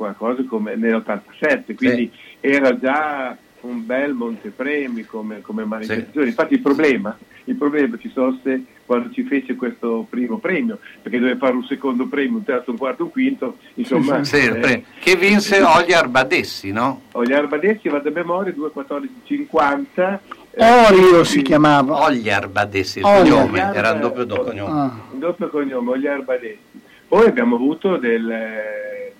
qualcosa 0.00 0.42
come 0.48 0.76
nell'87, 0.76 1.74
quindi 1.76 2.10
era 2.40 2.78
già 2.78 3.36
un 3.60 3.84
bel 3.84 4.14
montepremi 4.14 5.04
come, 5.04 5.42
come 5.42 5.66
manifestazione. 5.66 6.28
Infatti 6.28 6.54
il 6.54 6.60
problema, 6.60 7.14
il 7.44 7.54
problema 7.56 7.98
ci 7.98 8.08
sorse 8.08 8.62
quando 8.86 9.10
ci 9.12 9.24
fece 9.24 9.56
questo 9.56 10.06
primo 10.08 10.38
premio, 10.38 10.78
perché 11.02 11.18
doveva 11.18 11.36
fare 11.36 11.52
un 11.54 11.64
secondo 11.64 12.06
premio, 12.06 12.38
un 12.38 12.44
terzo, 12.44 12.70
un 12.70 12.78
quarto, 12.78 13.04
un 13.04 13.10
quinto, 13.10 13.58
insomma... 13.74 14.24
Sì, 14.24 14.36
eh, 14.38 14.84
che 14.98 15.16
vinse 15.16 15.60
Ogliar 15.60 16.08
Badessi, 16.08 16.72
no? 16.72 17.02
Ogliar 17.12 17.46
Badeschi, 17.46 17.90
vado 17.90 18.08
a 18.08 18.12
memoria, 18.12 18.54
2.14.50. 18.56 20.18
Orio 20.56 21.22
si 21.24 21.42
chiamava. 21.42 22.02
Ogliar 22.04 22.48
Badessi, 22.48 23.00
il 23.00 23.04
Ogliar. 23.04 23.22
cognome, 23.22 23.72
era 23.74 23.92
un 23.92 24.00
doppio 24.00 24.24
do- 24.24 24.42
cognome. 24.44 24.80
Ah. 24.80 24.96
Un 25.10 25.18
doppio 25.18 25.50
cognome, 25.50 25.90
Ogliar 25.90 26.22
Badeschi. 26.24 26.80
Poi 27.06 27.26
abbiamo 27.26 27.56
avuto, 27.56 27.96
del, 27.98 28.26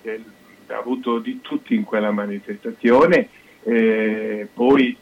del- 0.03 0.25
abbiamo 0.71 0.81
avuto 0.81 1.19
di 1.19 1.41
tutti 1.41 1.75
in 1.75 1.85
quella 1.85 2.13
manifestazione, 2.13 3.29
eh, 3.65 4.47
poi 4.53 4.97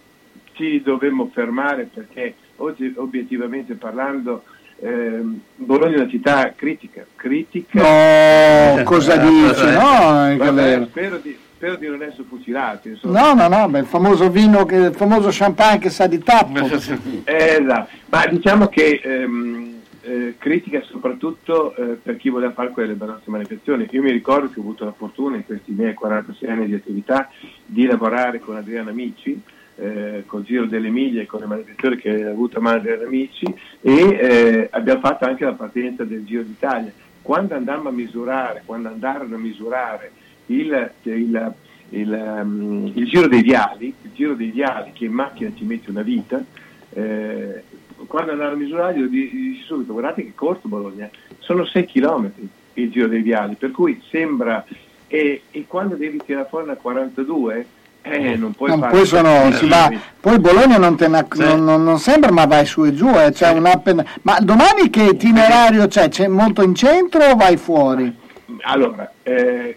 ci 0.52 0.82
dovemmo 0.82 1.30
fermare 1.32 1.88
perché 1.92 2.34
oggi 2.56 2.92
obiettivamente 2.97 3.74
parlando 3.74 4.42
ehm, 4.80 5.40
Bologna 5.56 5.97
è 5.97 6.00
una 6.00 6.08
città 6.08 6.52
critica, 6.56 7.06
critica. 7.14 8.76
No, 8.76 8.82
cosa 8.84 9.16
dice? 9.16 9.70
No, 9.72 10.36
Vabbè, 10.36 10.86
spero, 10.88 11.18
di, 11.18 11.36
spero 11.55 11.76
di 11.76 11.86
non 11.86 12.02
essere 12.02 12.24
fucilato. 12.26 12.88
Insomma. 12.88 13.34
No, 13.34 13.34
no, 13.34 13.56
no, 13.56 13.68
beh, 13.68 13.80
il 13.80 13.86
famoso 13.86 14.30
vino, 14.30 14.64
che, 14.64 14.76
il 14.76 14.94
famoso 14.94 15.28
champagne 15.30 15.78
che 15.78 15.90
sa 15.90 16.06
di 16.06 16.18
tappo. 16.18 16.58
Eh, 16.58 17.22
esatto. 17.60 17.88
Ma 18.06 18.26
diciamo 18.26 18.68
che 18.68 19.00
ehm, 19.05 19.77
eh, 20.09 20.35
critica 20.39 20.81
soprattutto 20.83 21.75
eh, 21.77 21.99
per 22.03 22.17
chi 22.17 22.28
voleva 22.31 22.53
fare 22.53 22.70
quelle 22.70 22.95
nostre 22.99 23.31
manifestazioni. 23.31 23.87
Io 23.91 24.03
mi 24.03 24.11
ricordo 24.11 24.49
che 24.49 24.59
ho 24.59 24.62
avuto 24.62 24.85
la 24.85 24.93
fortuna 24.93 25.37
in 25.37 25.45
questi 25.45 25.73
miei 25.73 25.95
46 25.95 26.49
anni 26.49 26.67
di 26.67 26.75
attività 26.75 27.31
di 27.65 27.85
lavorare 27.87 28.41
con 28.41 28.57
Adriana 28.57 28.91
Amici, 28.91 29.41
eh, 29.77 30.25
col 30.27 30.43
Giro 30.45 30.67
delle 30.67 30.89
Miglia 30.89 31.23
e 31.23 31.27
con 31.27 31.41
le 31.41 31.47
manifestazioni 31.47 31.97
che 31.97 32.25
ha 32.25 32.31
avuto 32.31 32.59
a 32.59 32.61
mano 32.61 32.78
Adriana 32.78 33.05
Amici 33.05 33.45
e 33.81 33.93
eh, 33.93 34.69
abbiamo 34.73 35.01
fatto 35.01 35.25
anche 35.25 35.45
la 35.45 35.53
partenza 35.53 36.05
del 36.05 36.25
Giro 36.25 36.43
d'Italia. 36.43 36.93
Quando 37.23 37.55
andammo 37.55 37.89
a 37.91 37.93
misurare, 37.93 38.62
quando 38.65 38.89
andarono 38.89 39.35
a 39.35 39.39
misurare 39.39 40.11
il, 40.47 40.91
il- 41.03 41.55
il, 41.91 42.12
ehm, 42.12 42.93
il 42.95 43.07
giro 43.07 43.28
dei 43.28 43.41
viali, 43.43 43.95
il 44.03 44.11
giro 44.12 44.35
dei 44.35 44.51
viali 44.51 44.93
che 44.93 45.07
in 45.07 45.12
macchina 45.12 45.51
ci 45.55 45.65
mette 45.65 45.89
una 45.91 46.03
vita, 46.03 46.43
eh, 46.91 47.62
quando 48.07 48.33
andavo 48.33 48.52
a 48.52 48.57
misurare 48.57 48.99
io 48.99 49.09
di- 49.09 49.31
dissi 49.31 49.62
subito 49.65 49.93
guardate 49.93 50.23
che 50.25 50.33
corto 50.35 50.68
Bologna, 50.68 51.09
sono 51.39 51.65
6 51.65 51.86
km 51.86 52.31
il 52.75 52.91
giro 52.91 53.09
dei 53.09 53.23
viali, 53.23 53.55
per 53.57 53.70
cui 53.73 54.01
sembra, 54.09 54.65
e, 55.09 55.43
e 55.51 55.65
quando 55.67 55.97
devi 55.97 56.20
tirare 56.25 56.47
fuori 56.49 56.65
una 56.67 56.77
42, 56.77 57.67
eh, 58.02 58.36
non 58.36 58.52
puoi 58.52 58.70
Non 58.70 58.78
fare... 58.81 58.93
poi, 58.93 59.05
sono, 59.07 59.51
va, 59.68 59.93
poi 60.20 60.39
Bologna 60.39 60.78
non, 60.78 60.97
te 60.97 61.09
ne- 61.09 61.27
non- 61.36 61.65
non- 61.65 61.83
non 61.83 61.99
sembra, 61.99 62.31
ma 62.31 62.47
vai 62.47 62.65
su 62.65 62.85
e 62.85 62.94
giù. 62.94 63.09
eh, 63.09 63.33
c'è 63.33 63.51
un 63.51 63.65
up 63.67 63.86
and- 63.89 64.05
Ma 64.23 64.39
domani 64.41 64.89
che 64.91 65.02
itinerario 65.02 65.89
c'è? 65.89 66.09
C'è 66.09 66.28
molto 66.28 66.62
in 66.62 66.75
centro 66.75 67.25
o 67.25 67.35
vai 67.35 67.57
fuori? 67.57 68.15
Allora, 68.62 69.12
eh, 69.25 69.77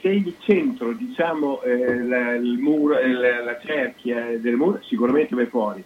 se 0.00 0.08
il 0.08 0.34
centro, 0.38 0.92
diciamo, 0.92 1.60
eh, 1.62 2.02
la, 2.04 2.34
il 2.34 2.58
muro, 2.58 2.96
eh, 2.98 3.08
la, 3.12 3.42
la 3.44 3.58
cerchia 3.62 4.24
del 4.38 4.54
muro, 4.54 4.80
sicuramente 4.84 5.34
vai 5.34 5.46
fuori. 5.46 5.82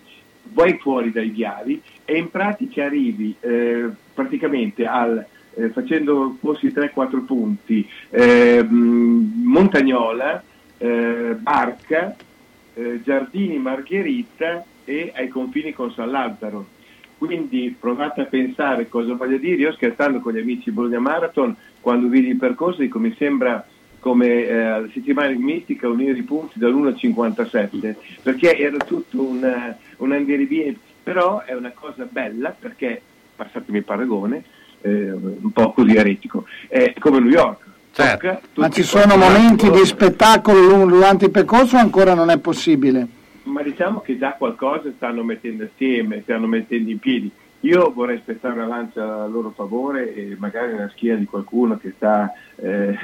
Vai 0.54 0.78
fuori 0.78 1.10
dai 1.10 1.30
viali 1.30 1.82
e 2.04 2.16
in 2.16 2.30
pratica 2.30 2.84
arrivi 2.84 3.34
eh, 3.40 3.88
praticamente 4.14 4.86
al, 4.86 5.26
eh, 5.54 5.68
facendo 5.70 6.36
forse 6.40 6.72
3-4 6.72 7.24
punti, 7.24 7.86
eh, 8.10 8.62
mh, 8.62 9.42
Montagnola, 9.44 10.42
eh, 10.78 11.36
Barca, 11.38 12.14
eh, 12.74 13.00
Giardini 13.02 13.58
Margherita 13.58 14.64
e 14.84 15.12
ai 15.14 15.28
confini 15.28 15.72
con 15.72 15.92
San 15.92 16.10
Lazzaro. 16.10 16.66
Quindi 17.18 17.74
provate 17.78 18.22
a 18.22 18.26
pensare 18.26 18.88
cosa 18.88 19.14
voglio 19.14 19.38
dire. 19.38 19.56
Io 19.56 19.72
scherzando 19.72 20.20
con 20.20 20.34
gli 20.34 20.40
amici 20.40 20.70
Bologna 20.70 21.00
Marathon, 21.00 21.56
quando 21.80 22.08
vidi 22.08 22.28
il 22.28 22.36
percorso, 22.36 22.80
dico 22.80 22.98
mi 22.98 23.14
sembra 23.16 23.66
come 24.04 24.26
eh, 24.26 24.90
settimana 24.92 25.30
mistica 25.30 25.88
unire 25.88 26.18
i 26.18 26.22
punti 26.22 26.58
dall'1 26.58 26.88
al 26.88 26.96
57, 26.98 27.96
perché 28.20 28.54
era 28.54 28.76
tutto 28.76 29.22
un, 29.22 29.74
un 29.96 30.12
andirivieni, 30.12 30.78
però 31.02 31.42
è 31.42 31.54
una 31.54 31.72
cosa 31.74 32.06
bella 32.06 32.54
perché, 32.56 33.00
passatemi 33.34 33.78
il 33.78 33.84
paragone, 33.84 34.44
eh, 34.82 35.10
un 35.10 35.50
po' 35.54 35.72
così 35.72 35.96
eretico, 35.96 36.44
è 36.68 36.92
come 36.98 37.20
New 37.20 37.30
York. 37.30 37.64
Tocca 37.94 38.42
Ma 38.56 38.68
ci 38.68 38.82
sono 38.82 39.16
momenti 39.16 39.70
di 39.70 39.86
spettacolo 39.86 40.84
durante 40.84 41.24
il 41.24 41.30
percorso 41.30 41.76
o 41.76 41.78
ancora 41.78 42.12
non 42.12 42.28
è 42.28 42.36
possibile? 42.36 43.22
ma 43.44 43.62
diciamo 43.62 44.00
che 44.00 44.16
già 44.18 44.32
qualcosa 44.32 44.90
stanno 44.96 45.22
mettendo 45.22 45.64
assieme, 45.64 46.22
stanno 46.22 46.46
mettendo 46.46 46.90
in 46.90 46.98
piedi. 46.98 47.30
Io 47.60 47.92
vorrei 47.92 48.18
spezzare 48.18 48.54
una 48.54 48.66
lancia 48.66 49.22
a 49.22 49.26
loro 49.26 49.50
favore 49.50 50.14
e 50.14 50.34
magari 50.38 50.72
nella 50.72 50.88
schiena 50.90 51.18
di 51.18 51.26
qualcuno 51.26 51.76
che 51.76 51.92
sta 51.96 52.32
eh, 52.56 52.98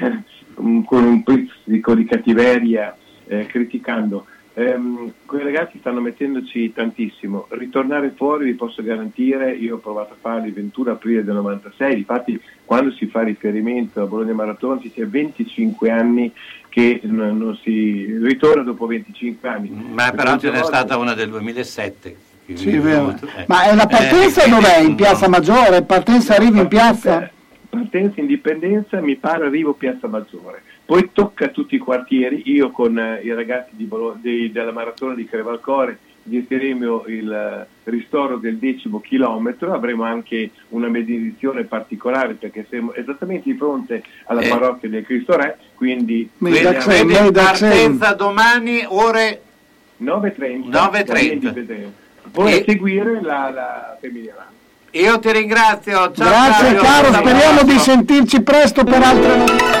un- 0.55 0.83
con 0.85 1.03
un 1.03 1.23
pizzico 1.23 1.93
di 1.95 2.05
cattiveria 2.05 2.95
eh, 3.27 3.45
criticando. 3.45 4.25
Ehm, 4.53 5.13
quei 5.25 5.43
ragazzi 5.43 5.77
stanno 5.79 6.01
mettendoci 6.01 6.73
tantissimo. 6.73 7.47
Ritornare 7.51 8.11
fuori 8.15 8.45
vi 8.45 8.53
posso 8.55 8.83
garantire, 8.83 9.51
io 9.53 9.75
ho 9.75 9.79
provato 9.79 10.11
a 10.13 10.17
farli 10.19 10.47
il 10.49 10.53
21 10.53 10.91
aprile 10.91 11.23
del 11.23 11.35
96, 11.35 11.97
infatti 11.99 12.39
quando 12.65 12.91
si 12.91 13.05
fa 13.05 13.21
riferimento 13.23 14.01
a 14.01 14.05
Bologna 14.07 14.33
Marathon 14.33 14.81
ci 14.81 14.91
sia 14.93 15.05
25 15.07 15.89
anni 15.89 16.31
che 16.67 16.99
non, 17.03 17.37
non 17.37 17.55
si 17.63 18.17
ritorna 18.21 18.63
dopo 18.63 18.85
25 18.87 19.47
anni. 19.47 19.69
Ma 19.93 20.11
però 20.11 20.37
ce 20.37 20.51
n'è 20.51 20.63
stata 20.63 20.97
una 20.97 21.13
del 21.13 21.29
2007. 21.29 22.15
Sì, 22.53 22.69
è 22.71 22.79
vero. 22.81 23.11
Eh. 23.37 23.45
Ma 23.47 23.63
è 23.63 23.73
la 23.75 23.87
partenza 23.87 24.43
Eh, 24.43 24.49
dov'è? 24.49 24.75
In 24.79 24.83
quindi- 24.83 24.95
Piazza 25.03 25.29
Maggiore? 25.29 25.83
Partenza 25.83 26.35
arrivi 26.35 26.59
in 26.59 26.67
piazza? 26.67 27.29
Partenza 27.71 28.19
Indipendenza, 28.19 28.99
mi 28.99 29.15
pare 29.15 29.45
arrivo 29.45 29.71
Piazza 29.73 30.07
Maggiore. 30.07 30.61
Poi 30.85 31.11
tocca 31.13 31.45
a 31.45 31.47
tutti 31.47 31.75
i 31.75 31.77
quartieri, 31.77 32.41
io 32.51 32.69
con 32.69 32.99
eh, 32.99 33.21
i 33.23 33.33
ragazzi 33.33 33.69
di 33.77 33.85
Bolo- 33.85 34.17
di- 34.19 34.51
della 34.51 34.73
maratona 34.73 35.13
di 35.13 35.23
Crevalcore 35.23 35.97
gestiremo 36.23 37.05
il 37.07 37.31
eh, 37.31 37.65
ristoro 37.89 38.35
del 38.37 38.57
decimo 38.57 38.99
chilometro, 38.99 39.71
avremo 39.73 40.03
anche 40.03 40.51
una 40.69 40.89
benedizione 40.89 41.63
particolare 41.63 42.33
perché 42.33 42.65
siamo 42.69 42.93
esattamente 42.93 43.49
di 43.49 43.57
fronte 43.57 44.03
alla 44.25 44.41
Eh. 44.41 44.49
parrocchia 44.49 44.89
del 44.89 45.05
Cristo 45.05 45.37
Re, 45.37 45.57
quindi 45.75 46.29
quindi 46.37 46.59
partenza 47.31 48.11
domani 48.13 48.83
ore 48.85 49.41
9.30. 50.03 50.69
9.30. 50.69 51.89
Poi 52.31 52.51
E- 52.53 52.59
a 52.59 52.63
seguire 52.65 53.21
la, 53.21 53.49
la 53.49 53.97
femminile. 53.99 54.59
Io 54.91 55.19
ti 55.19 55.31
ringrazio. 55.31 56.11
Ciao, 56.11 56.27
Grazie 56.27 56.65
Fabio. 56.65 56.81
caro, 56.81 57.13
speriamo 57.13 57.63
di 57.63 57.79
sentirci 57.79 58.41
presto 58.41 58.83
per 58.83 59.01
altre 59.01 59.37
novità. 59.37 59.79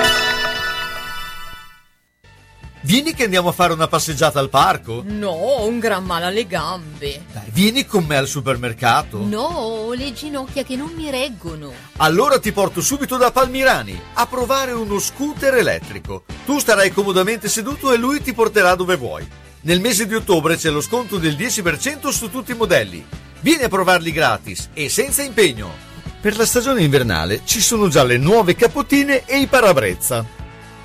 Vieni 2.83 3.13
che 3.13 3.25
andiamo 3.25 3.49
a 3.49 3.51
fare 3.51 3.73
una 3.73 3.87
passeggiata 3.87 4.39
al 4.39 4.49
parco? 4.49 5.03
No, 5.05 5.29
ho 5.29 5.67
un 5.67 5.79
gran 5.79 6.03
male 6.03 6.25
alle 6.25 6.47
gambe. 6.47 7.25
Vieni 7.51 7.85
con 7.85 8.05
me 8.05 8.17
al 8.17 8.27
supermercato? 8.27 9.19
No, 9.23 9.41
ho 9.41 9.93
le 9.93 10.13
ginocchia 10.13 10.63
che 10.63 10.75
non 10.75 10.91
mi 10.95 11.09
reggono. 11.11 11.71
Allora 11.97 12.39
ti 12.39 12.51
porto 12.51 12.81
subito 12.81 13.17
da 13.17 13.31
Palmirani 13.31 13.99
a 14.13 14.25
provare 14.25 14.71
uno 14.71 14.97
scooter 14.97 15.55
elettrico. 15.55 16.23
Tu 16.45 16.57
starai 16.57 16.91
comodamente 16.91 17.49
seduto 17.49 17.91
e 17.93 17.97
lui 17.97 18.21
ti 18.21 18.33
porterà 18.33 18.73
dove 18.75 18.95
vuoi. 18.95 19.27
Nel 19.61 19.79
mese 19.79 20.07
di 20.07 20.15
ottobre 20.15 20.55
c'è 20.55 20.69
lo 20.69 20.81
sconto 20.81 21.17
del 21.17 21.35
10% 21.35 22.07
su 22.09 22.31
tutti 22.31 22.51
i 22.51 22.55
modelli. 22.55 23.05
Vieni 23.41 23.63
a 23.63 23.69
provarli 23.69 24.11
gratis 24.11 24.69
e 24.73 24.87
senza 24.87 25.23
impegno. 25.23 25.73
Per 26.21 26.37
la 26.37 26.45
stagione 26.45 26.83
invernale 26.83 27.41
ci 27.43 27.59
sono 27.59 27.87
già 27.87 28.03
le 28.03 28.17
nuove 28.17 28.55
capottine 28.55 29.25
e 29.25 29.39
i 29.39 29.47
parabrezza. 29.47 30.23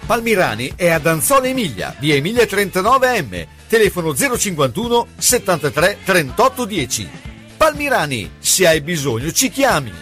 Palmirani 0.06 0.72
è 0.74 0.88
ad 0.88 1.06
Anzola 1.06 1.48
Emilia, 1.48 1.94
via 1.98 2.14
Emilia 2.14 2.44
39M, 2.44 3.46
telefono 3.68 4.14
051 4.14 5.06
73 5.18 5.98
38 6.02 6.64
10. 6.64 7.10
Palmirani, 7.58 8.30
se 8.38 8.66
hai 8.66 8.80
bisogno 8.80 9.30
ci 9.32 9.50
chiami. 9.50 9.92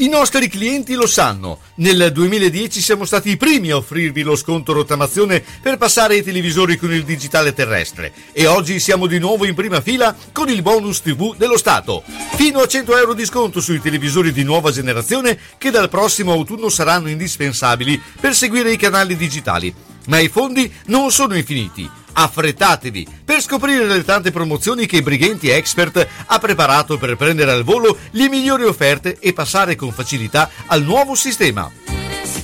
I 0.00 0.08
nostri 0.08 0.48
clienti 0.48 0.94
lo 0.94 1.06
sanno. 1.06 1.58
Nel 1.74 2.10
2010 2.10 2.80
siamo 2.80 3.04
stati 3.04 3.28
i 3.28 3.36
primi 3.36 3.70
a 3.70 3.76
offrirvi 3.76 4.22
lo 4.22 4.34
sconto 4.34 4.72
rottamazione 4.72 5.44
per 5.60 5.76
passare 5.76 6.14
ai 6.14 6.22
televisori 6.22 6.78
con 6.78 6.90
il 6.90 7.04
digitale 7.04 7.52
terrestre 7.52 8.10
e 8.32 8.46
oggi 8.46 8.80
siamo 8.80 9.06
di 9.06 9.18
nuovo 9.18 9.44
in 9.44 9.54
prima 9.54 9.82
fila 9.82 10.16
con 10.32 10.48
il 10.48 10.62
bonus 10.62 11.02
TV 11.02 11.36
dello 11.36 11.58
Stato. 11.58 12.02
Fino 12.34 12.60
a 12.60 12.66
100 12.66 12.96
euro 12.96 13.12
di 13.12 13.26
sconto 13.26 13.60
sui 13.60 13.78
televisori 13.78 14.32
di 14.32 14.42
nuova 14.42 14.70
generazione 14.70 15.38
che 15.58 15.70
dal 15.70 15.90
prossimo 15.90 16.32
autunno 16.32 16.70
saranno 16.70 17.10
indispensabili 17.10 18.00
per 18.18 18.34
seguire 18.34 18.72
i 18.72 18.78
canali 18.78 19.16
digitali. 19.16 19.74
Ma 20.06 20.18
i 20.18 20.28
fondi 20.28 20.72
non 20.86 21.10
sono 21.10 21.36
infiniti. 21.36 21.99
Affrettatevi 22.12 23.06
per 23.24 23.40
scoprire 23.40 23.86
le 23.86 24.04
tante 24.04 24.30
promozioni 24.30 24.86
che 24.86 25.02
Brighenti 25.02 25.48
Expert 25.48 26.06
ha 26.26 26.38
preparato 26.38 26.98
per 26.98 27.16
prendere 27.16 27.52
al 27.52 27.64
volo 27.64 27.96
le 28.12 28.28
migliori 28.28 28.64
offerte 28.64 29.18
e 29.18 29.32
passare 29.32 29.76
con 29.76 29.92
facilità 29.92 30.50
al 30.66 30.82
nuovo 30.82 31.14
sistema. 31.14 31.99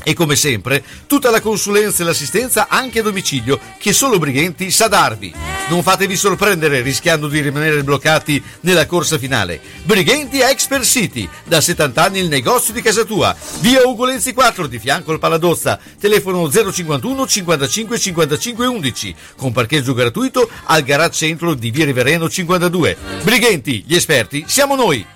E 0.09 0.15
come 0.15 0.37
sempre, 0.37 0.85
tutta 1.09 1.33
la 1.33 1.41
consulenza 1.41 2.05
e 2.05 2.07
l'assistenza 2.07 2.69
anche 2.69 3.01
a 3.01 3.03
domicilio 3.03 3.59
che 3.77 3.93
solo 3.93 4.21
Brighenti 4.21 4.71
sa 4.71 4.87
darvi. 4.87 5.35
Non 5.69 5.83
fatevi 5.83 6.15
sorprendere 6.15 6.81
rischiando 6.81 7.27
di 7.27 7.41
rimanere 7.41 7.83
bloccati 7.83 8.41
nella 8.61 8.87
corsa 8.87 9.19
finale. 9.19 9.61
Brighenti 9.83 10.39
Expert 10.39 10.85
City, 10.85 11.29
da 11.43 11.61
70 11.61 12.05
anni 12.05 12.21
il 12.21 12.29
negozio 12.29 12.73
di 12.73 12.83
casa 12.83 13.03
tua. 13.03 13.35
Via 13.59 13.85
Ugolenzi 13.85 14.33
4 14.33 14.69
di 14.69 14.79
fianco 14.79 15.11
al 15.11 15.19
Paladozza. 15.19 15.77
Telefono 15.99 16.49
051 16.49 17.27
55 17.27 17.99
55 17.99 18.65
11 18.65 19.15
con 19.37 19.51
parcheggio 19.51 19.93
gratuito 19.93 20.49
al 20.67 20.85
garage 20.85 21.15
centro 21.15 21.55
di 21.55 21.73
Via 21.73 21.85
Rivereno 21.85 22.29
52. 22.29 22.97
Brighenti, 23.25 23.83
gli 23.85 23.97
esperti, 23.97 24.45
siamo 24.47 24.77
noi! 24.77 25.16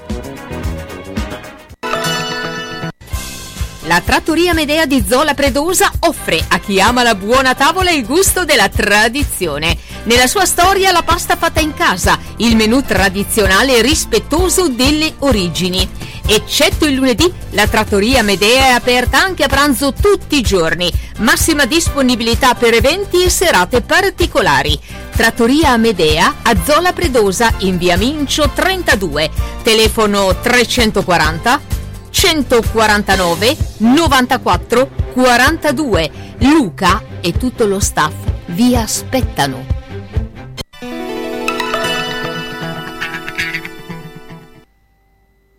La 3.85 3.99
trattoria 4.01 4.53
Medea 4.53 4.85
di 4.85 5.03
Zola 5.07 5.33
Predosa 5.33 5.91
offre 6.01 6.39
a 6.49 6.59
chi 6.59 6.79
ama 6.79 7.01
la 7.01 7.15
buona 7.15 7.55
tavola 7.55 7.89
il 7.89 8.05
gusto 8.05 8.45
della 8.45 8.69
tradizione. 8.69 9.75
Nella 10.03 10.27
sua 10.27 10.45
storia 10.45 10.91
la 10.91 11.01
pasta 11.01 11.35
fatta 11.35 11.61
in 11.61 11.73
casa, 11.73 12.19
il 12.37 12.55
menù 12.55 12.83
tradizionale 12.83 13.81
rispettoso 13.81 14.69
delle 14.69 15.15
origini. 15.19 15.89
Eccetto 16.27 16.85
il 16.85 16.93
lunedì, 16.93 17.31
la 17.51 17.67
trattoria 17.67 18.21
Medea 18.21 18.67
è 18.67 18.69
aperta 18.69 19.19
anche 19.19 19.43
a 19.43 19.47
pranzo 19.47 19.93
tutti 19.93 20.37
i 20.37 20.41
giorni. 20.41 20.91
Massima 21.17 21.65
disponibilità 21.65 22.53
per 22.53 22.75
eventi 22.75 23.23
e 23.23 23.31
serate 23.31 23.81
particolari. 23.81 24.79
Trattoria 25.15 25.75
Medea 25.77 26.35
a 26.43 26.55
Zola 26.63 26.93
Predosa 26.93 27.51
in 27.59 27.79
via 27.79 27.97
Mincio 27.97 28.51
32. 28.53 29.31
Telefono 29.63 30.39
340 30.39 31.79
149 32.11 33.57
94 33.77 34.89
42. 35.13 36.11
Luca 36.39 37.01
e 37.21 37.33
tutto 37.33 37.65
lo 37.65 37.79
staff 37.79 38.13
vi 38.47 38.75
aspettano. 38.75 39.79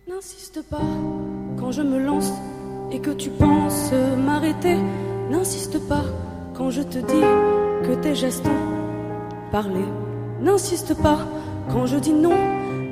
N'insiste 0.07 0.63
pas 0.69 0.81
quand 1.57 1.71
je 1.71 1.81
me 1.81 1.99
lance 1.99 2.31
et 2.91 2.99
que 2.99 3.11
tu 3.11 3.29
penses 3.29 3.91
m'arrêter. 4.17 4.77
N'insiste 5.29 5.79
pas 5.87 6.03
quand 6.53 6.69
je 6.69 6.83
te 6.83 6.99
dis 6.99 7.25
que 7.83 7.95
tes 7.95 8.15
gestes 8.15 8.45
ont 8.45 9.51
parlé. 9.51 9.83
N'insiste 10.41 10.93
pas 11.01 11.19
quand 11.71 11.87
je 11.87 11.97
dis 11.97 12.13
non. 12.13 12.37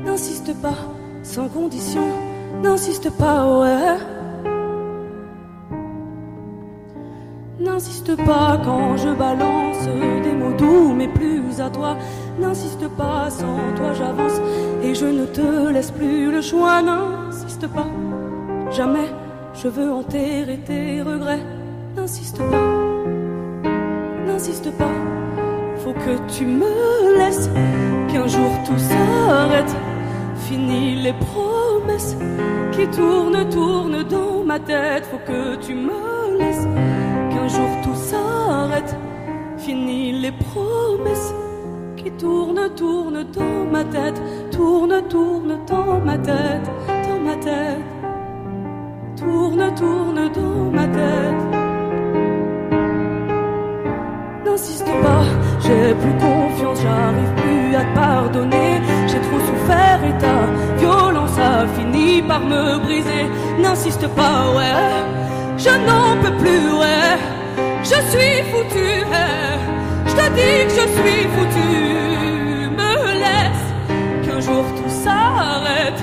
N'insiste 0.04 0.54
pas 0.62 0.78
sans 1.24 1.48
condition. 1.48 2.31
N'insiste 2.62 3.10
pas, 3.18 3.60
ouais. 3.60 3.98
N'insiste 7.60 8.16
pas 8.26 8.60
quand 8.64 8.98
je 8.98 9.10
balance 9.10 9.86
des 10.24 10.32
mots 10.32 10.54
doux, 10.58 10.94
mais 10.94 11.08
plus 11.08 11.60
à 11.60 11.70
toi. 11.70 11.98
N'insiste 12.40 12.88
pas, 12.90 13.30
sans 13.30 13.58
toi 13.76 13.94
j'avance 13.94 14.40
et 14.84 14.96
je 14.96 15.06
ne 15.06 15.26
te 15.26 15.70
laisse 15.72 15.92
plus 15.92 16.32
le 16.32 16.42
choix. 16.42 16.82
N'insiste 16.82 17.68
pas, 17.68 17.88
jamais 18.72 19.10
je 19.54 19.68
veux 19.68 19.92
enterrer 19.92 20.60
tes 20.66 21.02
regrets. 21.02 21.46
N'insiste 21.96 22.38
pas, 22.38 23.72
n'insiste 24.26 24.72
pas. 24.78 24.96
Faut 25.84 25.94
que 25.94 26.34
tu 26.36 26.46
me 26.46 27.18
laisses, 27.18 27.50
qu'un 28.12 28.28
jour 28.28 28.52
tout 28.66 28.78
s'arrête. 28.78 29.76
Fini 30.48 30.95
les 30.95 31.14
promesses 31.14 32.16
qui 32.72 32.88
tournent, 32.88 33.48
tournent 33.50 34.03
dans 34.03 34.44
ma 34.44 34.60
tête. 34.60 35.06
Faut 35.06 35.20
que 35.20 35.56
tu 35.56 35.74
me 35.74 36.38
laisses, 36.38 36.68
qu'un 37.32 37.48
jour 37.48 37.70
tout 37.84 37.95
s'arrête. 37.95 38.95
Fini 39.58 40.11
les 40.11 40.32
promesses 40.32 41.34
qui 41.95 42.11
tournent, 42.11 42.70
tournent 42.76 43.26
dans 43.32 43.66
ma 43.72 43.84
tête. 43.84 44.22
Tourne, 44.52 45.02
tourne 45.10 45.60
dans 45.68 46.00
ma 46.00 46.18
tête, 46.18 46.70
dans 46.88 47.20
ma 47.20 47.36
tête. 47.36 47.86
Tourne, 49.18 49.74
tourne 49.76 50.30
dans 50.34 50.72
ma 50.72 50.88
tête. 50.88 51.61
N'insiste 54.45 54.86
pas, 54.86 55.24
j'ai 55.61 55.94
plus 56.02 56.16
confiance, 56.26 56.80
j'arrive 56.82 57.34
plus 57.42 57.76
à 57.76 57.84
te 57.84 57.95
pardonner. 57.95 58.82
J'ai 59.08 59.22
trop 59.28 59.40
souffert 59.40 60.00
et 60.10 60.18
ta 60.24 60.38
violence 60.80 61.38
a 61.38 61.68
fini 61.76 62.22
par 62.22 62.42
me 62.42 62.80
briser. 62.80 63.26
N'insiste 63.60 64.08
pas, 64.10 64.52
ouais, 64.56 65.03
je 65.58 65.70
n'en 65.88 66.22
peux 66.22 66.36
plus, 66.38 66.74
ouais. 66.82 67.18
Je 67.84 67.98
suis 68.11 68.44
foutu, 68.52 68.90
ouais. 69.11 69.60
Je 70.06 70.14
te 70.20 70.26
dis 70.38 70.58
que 70.68 70.74
je 70.80 70.86
suis 70.98 71.24
foutu. 71.34 71.72
Me 72.78 72.94
laisse, 73.24 73.66
qu'un 74.24 74.40
jour 74.40 74.64
tout 74.78 74.90
s'arrête. 75.03 76.02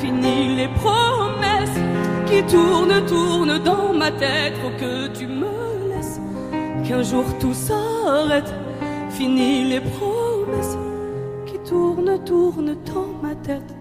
Fini 0.00 0.56
les 0.56 0.68
promesses 0.68 1.80
qui 2.26 2.42
tournent, 2.44 3.04
tournent 3.06 3.58
dans 3.58 3.92
ma 3.92 4.10
tête. 4.10 4.54
Faut 4.62 4.74
que 4.80 5.08
tu 5.08 5.26
me 5.26 5.55
qu'un 6.96 7.02
jour 7.02 7.24
tout 7.38 7.52
s'arrête. 7.52 8.52
Fini 9.10 9.68
les 9.68 9.80
promesses 9.80 10.76
qui 11.46 11.58
tournent, 11.68 12.18
tournent 12.24 12.76
dans 12.86 13.08
ma 13.22 13.34
tête. 13.34 13.74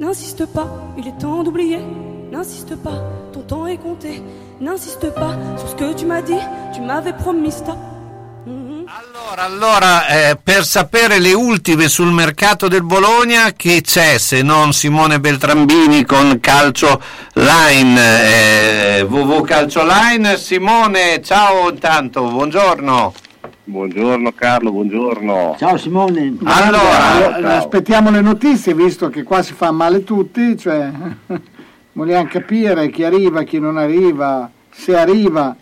N'insiste 0.00 0.46
pas, 0.46 0.68
il 0.96 1.08
est 1.08 1.18
temps 1.18 1.42
d'oublier. 1.42 1.80
N'insiste 2.30 2.76
pas, 2.76 3.02
ton 3.32 3.40
temps 3.40 3.66
est 3.66 3.76
compté. 3.76 4.22
N'insiste 4.60 5.10
pas 5.14 5.36
sur 5.58 5.68
ce 5.68 5.74
que 5.74 5.94
tu 5.94 6.06
m'as 6.06 6.22
dit. 6.22 6.42
Tu 6.74 6.80
m'avais 6.80 7.12
promis 7.12 7.52
stop. 7.52 7.76
Allora, 9.44 10.06
eh, 10.06 10.38
per 10.40 10.64
sapere 10.64 11.18
le 11.18 11.32
ultime 11.32 11.88
sul 11.88 12.12
mercato 12.12 12.68
del 12.68 12.84
Bologna, 12.84 13.52
che 13.56 13.80
c'è 13.80 14.16
se 14.16 14.40
non 14.40 14.72
Simone 14.72 15.18
Beltrambini 15.18 16.04
con 16.04 16.38
Calcio 16.38 17.02
Line, 17.32 18.98
eh, 18.98 19.02
WW 19.02 19.40
Calcio 19.40 19.84
Line. 19.84 20.36
Simone, 20.36 21.20
ciao 21.24 21.70
intanto, 21.70 22.22
buongiorno. 22.22 23.12
Buongiorno 23.64 24.30
Carlo, 24.30 24.70
buongiorno. 24.70 25.56
Ciao 25.58 25.76
Simone. 25.76 26.36
Allora, 26.44 27.36
eh, 27.36 27.44
aspettiamo 27.44 28.12
le 28.12 28.20
notizie 28.20 28.74
visto 28.74 29.08
che 29.08 29.24
qua 29.24 29.42
si 29.42 29.54
fa 29.54 29.72
male 29.72 30.04
tutti, 30.04 30.56
cioè 30.56 30.88
vogliamo 31.94 32.28
capire 32.28 32.90
chi 32.90 33.02
arriva, 33.02 33.42
chi 33.42 33.58
non 33.58 33.76
arriva, 33.76 34.48
se 34.70 34.96
arriva. 34.96 35.56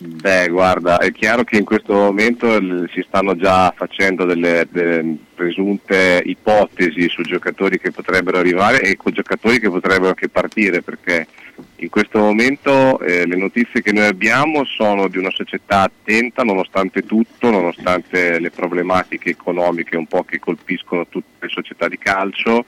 Beh, 0.00 0.48
guarda, 0.48 0.98
è 0.98 1.10
chiaro 1.10 1.42
che 1.42 1.56
in 1.56 1.64
questo 1.64 1.92
momento 1.92 2.46
l- 2.60 2.88
si 2.92 3.04
stanno 3.06 3.34
già 3.34 3.72
facendo 3.76 4.24
delle, 4.24 4.68
delle 4.70 5.16
presunte 5.38 6.20
ipotesi 6.24 7.08
su 7.08 7.22
giocatori 7.22 7.78
che 7.78 7.92
potrebbero 7.92 8.38
arrivare 8.38 8.80
e 8.80 8.96
con 8.96 9.12
giocatori 9.12 9.60
che 9.60 9.70
potrebbero 9.70 10.08
anche 10.08 10.28
partire, 10.28 10.82
perché 10.82 11.28
in 11.76 11.88
questo 11.88 12.18
momento 12.18 12.98
eh, 13.00 13.24
le 13.24 13.36
notizie 13.36 13.80
che 13.80 13.92
noi 13.92 14.06
abbiamo 14.06 14.64
sono 14.64 15.06
di 15.06 15.16
una 15.16 15.30
società 15.30 15.82
attenta 15.82 16.42
nonostante 16.42 17.02
tutto, 17.02 17.50
nonostante 17.50 18.40
le 18.40 18.50
problematiche 18.50 19.30
economiche 19.30 19.96
un 19.96 20.06
po' 20.06 20.24
che 20.24 20.40
colpiscono 20.40 21.06
tutte 21.06 21.46
le 21.46 21.48
società 21.48 21.86
di 21.86 21.98
calcio. 21.98 22.64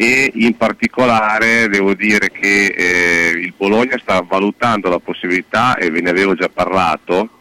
E 0.00 0.30
in 0.32 0.56
particolare 0.56 1.68
devo 1.68 1.92
dire 1.92 2.30
che 2.30 2.66
eh, 2.66 3.30
il 3.30 3.52
Bologna 3.54 3.98
sta 3.98 4.24
valutando 4.26 4.88
la 4.88 5.00
possibilità, 5.00 5.76
e 5.76 5.90
ve 5.90 6.00
ne 6.00 6.10
avevo 6.10 6.34
già 6.34 6.48
parlato, 6.48 7.37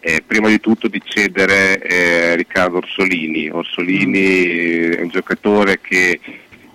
eh, 0.00 0.22
prima 0.26 0.48
di 0.48 0.60
tutto 0.60 0.88
di 0.88 1.00
cedere 1.04 1.80
eh, 1.80 2.34
Riccardo 2.36 2.78
Orsolini. 2.78 3.48
Orsolini 3.48 4.96
è 4.96 5.00
un 5.00 5.08
giocatore 5.08 5.80
che 5.80 6.20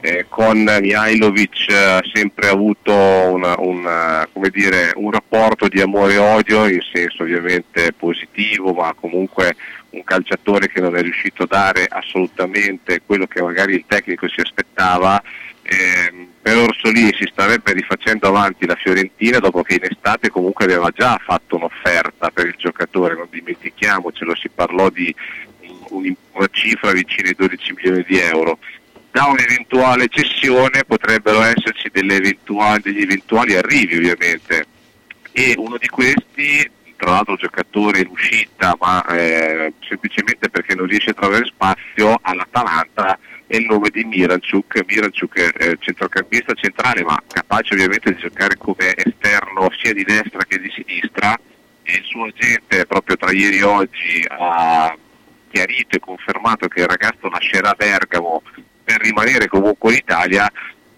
eh, 0.06 0.26
con 0.27 0.58
Mihailovic 0.64 1.69
ha 1.72 2.03
sempre 2.14 2.50
avuto 2.50 2.92
una- 2.93 3.56
una- 3.58 4.27
come 4.34 4.50
dire, 4.50 4.92
un 4.95 5.10
rapporto 5.11 5.69
di 5.69 5.80
amore 5.80 6.16
e 6.16 6.18
odio, 6.18 6.68
in 6.68 6.82
senso 6.92 7.24
ovviamente 7.24 7.93
positivo, 7.93 8.74
ma 8.74 8.93
comunque 9.00 9.56
un 9.92 10.03
calciatore 10.03 10.68
che 10.68 10.82
non 10.82 10.98
è 10.98 11.02
riuscito 11.02 11.43
a 11.43 11.48
dare 11.48 11.85
assolutamente 11.90 13.02
quello 13.06 13.27
che 13.27 13.42
magari 13.42 13.76
il 13.76 13.85
tecnico 13.88 14.27
si 14.27 14.42
aspettava. 14.42 15.24
Ehm, 15.64 16.27
per 16.44 16.58
Orsolini 16.58 17.16
si 17.18 17.26
starebbe 17.32 17.72
rifacendo 17.72 18.28
avanti 18.28 18.66
la 18.66 18.76
Fiorentina 18.76 19.40
dopo 19.40 19.64
che 19.64 19.76
in 19.76 19.86
estate 19.90 20.30
comunque 20.30 20.66
aveva 20.66 20.90
già 20.94 21.18
fatto 21.24 21.56
un'offerta 21.56 22.32
per 22.32 22.48
il 22.48 22.56
giocatore, 22.58 23.16
non 23.16 23.28
dimentichiamocelo, 23.32 24.36
si 24.36 24.50
parlò 24.50 24.90
di 24.90 25.16
un- 25.90 26.14
una 26.34 26.50
cifra 26.52 26.92
vicina 26.92 27.30
ai 27.30 27.36
12 27.36 27.72
milioni 27.74 28.04
di 28.06 28.20
euro. 28.20 28.60
Da 29.10 29.26
un'eventuale 29.28 30.08
cessione 30.10 30.84
potrebbero 30.86 31.42
esserci 31.44 31.90
eventuali- 31.94 32.82
degli 32.82 33.02
eventuali 33.04 33.56
arrivi 33.56 33.96
ovviamente 33.96 34.66
e 35.32 35.54
uno 35.56 35.78
di 35.78 35.88
questi, 35.88 36.70
tra 36.98 37.12
l'altro 37.12 37.36
giocatore 37.36 38.00
in 38.00 38.08
uscita 38.10 38.76
ma 38.82 39.06
eh, 39.06 39.74
semplicemente 39.88 40.50
perché 40.50 40.76
non 40.76 40.88
riesce 40.88 41.12
a 41.12 41.14
trovare 41.14 41.46
spazio 41.46 42.20
all'Atalanta 42.22 43.18
è 43.48 43.58
il 43.58 43.66
nome 43.66 43.90
di 43.90 44.04
Miranchuk, 44.04 44.84
Miranchuk 44.88 45.38
eh, 45.38 45.78
centrocampista 45.80 46.54
centrale 46.54 47.04
ma 47.04 47.22
capace 47.28 47.74
ovviamente 47.74 48.14
di 48.14 48.20
giocare 48.20 48.56
come 48.58 48.96
esterno 48.96 49.70
sia 49.80 49.94
di 49.94 50.04
destra 50.04 50.44
che 50.48 50.60
di 50.60 50.72
sinistra. 50.72 51.38
E 51.86 51.98
il 51.98 52.04
suo 52.06 52.26
agente 52.26 52.86
proprio 52.86 53.18
tra 53.18 53.32
ieri 53.32 53.58
e 53.58 53.64
oggi 53.64 54.26
ha 54.30 54.96
chiarito 55.50 55.98
e 55.98 56.00
confermato 56.00 56.68
che 56.70 56.80
il 56.80 56.88
ragazzo 56.88 57.28
lascerà 57.28 57.74
Bergamo 57.74 58.42
per 58.84 59.02
rimanere 59.02 59.48
comunque 59.48 59.92
in 59.92 59.98
Italia. 59.98 60.50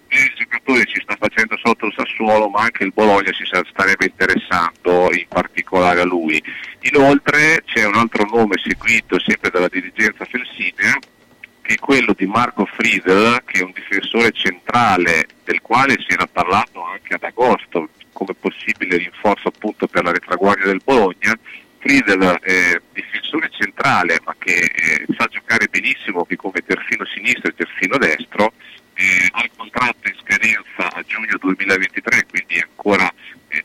Il 0.08 0.32
giocatore 0.38 0.86
ci 0.86 1.02
sta 1.02 1.18
facendo 1.20 1.58
sotto 1.58 1.88
il 1.88 1.94
Sassuolo 1.98 2.50
ma 2.50 2.62
anche 2.62 2.84
il 2.84 2.94
Bologna 2.94 3.34
si 3.34 3.44
starebbe 3.46 4.06
interessando 4.06 5.12
in 5.12 5.26
particolare 5.28 6.02
a 6.02 6.06
lui. 6.06 6.42
Inoltre 6.82 7.64
c'è 7.66 7.84
un 7.86 7.96
altro 7.96 8.26
nome 8.32 8.56
seguito 8.64 9.20
sempre 9.20 9.50
dalla 9.50 9.68
dirigenza 9.68 10.24
felsinea 10.24 11.00
che 11.66 11.74
è 11.74 11.78
quello 11.80 12.14
di 12.16 12.28
Marco 12.28 12.66
Friedel 12.66 13.42
che 13.44 13.60
è 13.60 13.64
un 13.64 13.72
difensore 13.74 14.32
centrale 14.32 15.26
del 15.44 15.62
quale 15.62 15.96
si 15.98 16.14
era 16.14 16.28
parlato 16.28 16.84
anche 16.84 17.16
ad 17.16 17.24
agosto 17.24 17.90
come 18.14 18.36
possibile 18.36 18.98
rinforzo 18.98 19.48
appunto 19.48 19.88
per 19.88 20.04
la 20.04 20.12
retraguardia 20.12 20.68
del 20.68 20.82
Bologna. 20.84 21.38
Friedel 21.80 22.38
è 22.42 22.80
difensore 22.94 23.50
centrale 23.50 24.20
ma 24.24 24.36
che 24.38 24.54
eh, 24.54 25.06
sa 25.18 25.26
giocare 25.26 25.68
benissimo 25.68 26.24
che 26.24 26.36
come 26.36 26.62
terzino 26.64 27.04
sinistro 27.06 27.50
e 27.50 27.56
terzino 27.56 27.98
destro. 27.98 28.54
Eh, 28.94 29.28
ha 29.32 29.44
il 29.44 29.52
contratto 29.58 30.08
in 30.08 30.16
scadenza 30.24 30.96
a 30.96 31.04
giugno 31.06 31.36
2023 31.38 32.26
quindi 32.30 32.62
ancora 32.62 33.12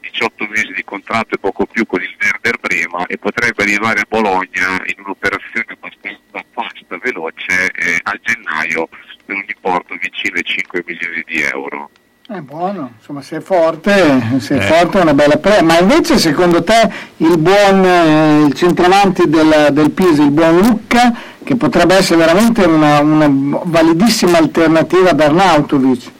18 0.00 0.46
mesi 0.48 0.72
di 0.74 0.84
contratto 0.84 1.34
e 1.34 1.38
poco 1.38 1.66
più 1.66 1.86
con 1.86 2.00
il 2.02 2.14
Werder 2.20 2.58
Brema 2.60 3.06
e 3.06 3.18
potrebbe 3.18 3.62
arrivare 3.62 4.00
a 4.00 4.06
Bologna 4.08 4.82
in 4.86 5.02
un'operazione 5.02 5.66
abbastanza 5.68 6.44
fast, 6.52 6.98
veloce 7.02 7.70
eh, 7.72 8.00
a 8.02 8.18
gennaio 8.20 8.88
per 9.24 9.36
un 9.36 9.44
importo 9.46 9.94
vicino 10.00 10.36
ai 10.36 10.44
5 10.44 10.82
milioni 10.86 11.22
di 11.26 11.40
euro. 11.42 11.90
È 12.26 12.38
buono, 12.38 12.92
insomma, 12.96 13.22
se 13.22 13.38
è 13.38 13.40
forte, 13.40 14.38
se 14.38 14.56
è 14.56 14.58
Eh. 14.58 14.62
forte 14.62 15.00
è 15.00 15.02
una 15.02 15.14
bella 15.14 15.36
pre. 15.38 15.62
Ma 15.62 15.78
invece 15.80 16.16
secondo 16.16 16.62
te 16.62 16.88
il 17.16 17.36
buon 17.38 17.84
eh, 17.84 18.44
il 18.46 18.54
centravanti 18.54 19.28
del, 19.28 19.70
del 19.72 19.90
Pisa, 19.90 20.22
il 20.22 20.30
buon 20.30 20.60
Lucca, 20.60 21.12
che 21.42 21.56
potrebbe 21.56 21.96
essere 21.96 22.18
veramente 22.18 22.62
una, 22.64 23.00
una 23.00 23.28
validissima 23.64 24.38
alternativa 24.38 25.10
ad 25.10 25.20
Arnautovic? 25.20 26.10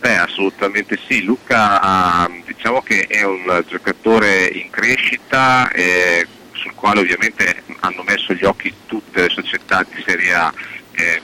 Beh, 0.00 0.16
assolutamente 0.16 0.98
sì. 1.08 1.22
Luca 1.24 1.80
ha- 1.80 2.30
diciamo 2.46 2.82
che 2.82 3.06
è 3.08 3.24
un 3.24 3.64
giocatore 3.66 4.46
in 4.46 4.70
crescita 4.70 5.70
eh, 5.72 6.26
sul 6.52 6.72
quale 6.74 7.00
ovviamente 7.00 7.62
hanno 7.80 8.02
messo 8.02 8.32
gli 8.32 8.44
occhi 8.44 8.72
tutte 8.86 9.22
le 9.22 9.28
società 9.28 9.82
di 9.82 10.02
Serie 10.06 10.34
A. 10.34 10.52
eh, 10.92 11.20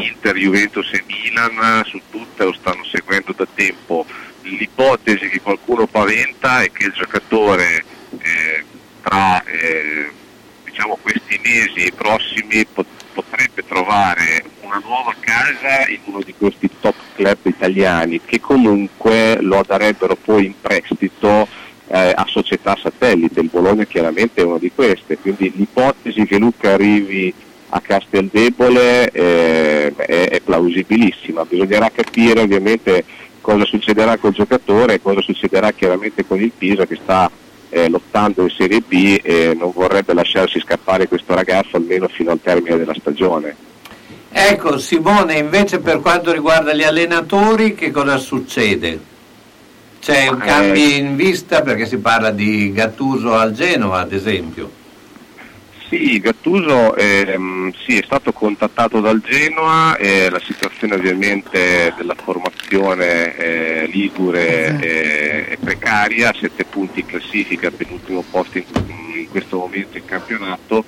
Inter, 0.00 0.36
Juventus 0.36 0.88
e 0.92 1.02
Milan 1.06 1.82
su 1.84 2.00
tutte 2.10 2.44
lo 2.44 2.52
stanno 2.52 2.84
seguendo 2.84 3.32
da 3.32 3.46
tempo. 3.52 4.04
L'ipotesi 4.42 5.28
che 5.28 5.40
qualcuno 5.40 5.86
paventa 5.86 6.62
è 6.62 6.70
che 6.72 6.84
il 6.86 6.92
giocatore 6.92 7.84
eh, 8.18 8.64
tra 9.02 9.42
eh, 9.44 10.10
diciamo, 10.64 10.98
questi 11.02 11.40
mesi 11.42 11.92
prossimi 11.92 12.64
pot- 12.66 12.97
potrebbe 13.18 13.64
trovare 13.66 14.44
una 14.60 14.80
nuova 14.84 15.12
casa 15.18 15.88
in 15.88 15.98
uno 16.04 16.20
di 16.24 16.34
questi 16.38 16.70
top 16.80 16.94
club 17.16 17.38
italiani 17.42 18.20
che 18.24 18.38
comunque 18.38 19.38
lo 19.40 19.64
darebbero 19.66 20.14
poi 20.14 20.46
in 20.46 20.54
prestito 20.60 21.48
eh, 21.88 22.12
a 22.14 22.24
società 22.28 22.76
satellite. 22.80 23.40
Il 23.40 23.48
Bologna 23.50 23.84
chiaramente 23.84 24.40
è 24.40 24.44
una 24.44 24.58
di 24.58 24.70
queste, 24.72 25.18
quindi 25.18 25.52
l'ipotesi 25.56 26.24
che 26.26 26.38
Luca 26.38 26.74
arrivi 26.74 27.34
a 27.70 27.80
Casteldebole 27.80 29.10
eh, 29.10 29.92
è, 29.96 30.28
è 30.28 30.40
plausibilissima. 30.40 31.44
Bisognerà 31.44 31.90
capire 31.90 32.42
ovviamente 32.42 33.04
cosa 33.40 33.64
succederà 33.64 34.16
col 34.16 34.32
giocatore 34.32 34.94
e 34.94 35.02
cosa 35.02 35.22
succederà 35.22 35.72
chiaramente 35.72 36.24
con 36.24 36.40
il 36.40 36.52
Pisa 36.56 36.86
che 36.86 36.98
sta 37.02 37.28
eh, 37.70 37.88
lottando 37.88 38.42
in 38.42 38.50
Serie 38.50 38.80
B 38.80 39.18
e 39.22 39.54
non 39.58 39.72
vorrebbe 39.74 40.14
lasciarsi 40.14 40.60
scappare 40.60 41.08
questo 41.08 41.34
ragazzo 41.34 41.76
almeno 41.76 42.08
fino 42.08 42.30
al 42.30 42.40
termine 42.40 42.76
della 42.76 42.94
stagione. 42.94 43.54
Ecco, 44.30 44.78
Simone, 44.78 45.38
invece 45.38 45.78
per 45.78 46.00
quanto 46.00 46.32
riguarda 46.32 46.74
gli 46.74 46.82
allenatori, 46.82 47.74
che 47.74 47.90
cosa 47.90 48.18
succede? 48.18 49.00
C'è 50.00 50.28
un 50.28 50.40
Eh. 50.40 50.44
cambio 50.46 50.88
in 50.94 51.16
vista 51.16 51.62
perché 51.62 51.86
si 51.86 51.96
parla 51.98 52.30
di 52.30 52.72
Gattuso 52.72 53.34
al 53.34 53.52
Genova, 53.52 54.00
ad 54.00 54.12
esempio. 54.12 54.70
Sì, 55.88 56.20
Gattuso 56.20 56.94
ehm, 56.96 57.72
sì, 57.72 57.96
è 57.96 58.02
stato 58.04 58.30
contattato 58.32 59.00
dal 59.00 59.22
Genoa, 59.22 59.96
e 59.96 60.28
la 60.28 60.38
situazione 60.38 60.94
ovviamente 60.94 61.94
della 61.96 62.14
formazione 62.14 63.34
eh, 63.34 63.86
ligure 63.86 64.78
eh, 64.80 65.48
è 65.48 65.56
precaria, 65.56 66.34
sette 66.34 66.64
punti 66.66 67.00
in 67.00 67.06
classifica, 67.06 67.70
penultimo 67.70 68.22
posto 68.30 68.58
in, 68.58 68.64
in 69.14 69.28
questo 69.30 69.56
momento 69.56 69.96
in 69.96 70.04
campionato. 70.04 70.84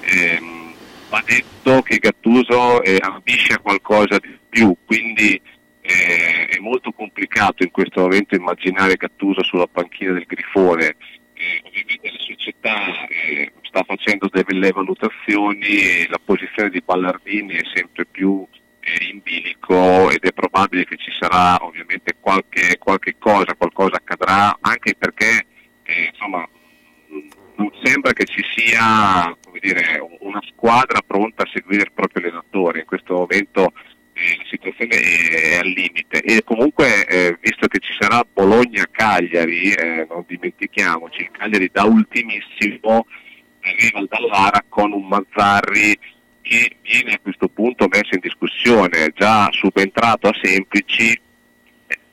Ehm, 0.00 0.72
va 1.08 1.22
detto 1.24 1.82
che 1.82 1.98
Gattuso 1.98 2.82
eh, 2.82 2.98
ambisce 3.00 3.52
a 3.52 3.58
qualcosa 3.58 4.18
di 4.18 4.36
più, 4.48 4.74
quindi 4.84 5.40
eh, 5.80 6.46
è 6.46 6.58
molto 6.58 6.90
complicato 6.90 7.62
in 7.62 7.70
questo 7.70 8.00
momento 8.00 8.34
immaginare 8.34 8.96
Gattuso 8.96 9.44
sulla 9.44 9.68
panchina 9.68 10.12
del 10.12 10.24
Grifone. 10.26 10.96
Eh, 11.34 11.62
ovviamente 11.64 12.10
la 12.10 12.18
società 12.18 13.06
eh, 13.06 13.52
sta 13.70 13.84
facendo 13.84 14.28
delle 14.28 14.72
valutazioni 14.72 15.66
e 15.66 16.06
la 16.10 16.20
posizione 16.22 16.70
di 16.70 16.82
Ballardini 16.84 17.54
è 17.54 17.62
sempre 17.72 18.04
più 18.04 18.44
eh, 18.80 19.04
in 19.10 19.20
bilico 19.22 20.10
ed 20.10 20.24
è 20.24 20.32
probabile 20.32 20.84
che 20.84 20.96
ci 20.96 21.12
sarà 21.18 21.64
ovviamente 21.64 22.16
qualche, 22.18 22.76
qualche 22.78 23.14
cosa, 23.16 23.54
qualcosa 23.56 23.96
accadrà, 23.96 24.58
anche 24.60 24.96
perché 24.98 25.46
eh, 25.84 26.10
insomma 26.12 26.46
non 27.54 27.70
sembra 27.82 28.12
che 28.12 28.24
ci 28.24 28.42
sia 28.56 29.36
dire, 29.60 30.00
una 30.20 30.40
squadra 30.48 31.00
pronta 31.06 31.44
a 31.44 31.50
seguire 31.52 31.82
il 31.82 31.92
proprio 31.92 32.24
allenatore. 32.24 32.80
In 32.80 32.86
questo 32.86 33.14
momento 33.14 33.72
eh, 34.14 34.36
la 34.36 34.44
situazione 34.50 34.96
è, 34.96 35.50
è 35.52 35.56
al 35.58 35.68
limite 35.68 36.22
e 36.22 36.42
comunque 36.42 37.06
eh, 37.06 37.38
visto 37.40 37.68
che 37.68 37.78
ci 37.78 37.92
sarà 37.98 38.26
Bologna-Cagliari, 38.32 39.72
eh, 39.72 40.06
non 40.08 40.24
dimentichiamoci, 40.26 41.20
il 41.22 41.30
Cagliari 41.30 41.70
da 41.70 41.84
ultimissimo 41.84 43.06
arriva 43.62 44.02
dall'Ara 44.08 44.64
con 44.68 44.92
un 44.92 45.06
Mazzarri 45.06 45.98
che 46.42 46.76
viene 46.82 47.12
a 47.12 47.18
questo 47.22 47.48
punto 47.48 47.86
messo 47.88 48.14
in 48.14 48.20
discussione, 48.20 49.12
già 49.14 49.48
subentrato 49.52 50.28
a 50.28 50.32
Semplici 50.42 51.20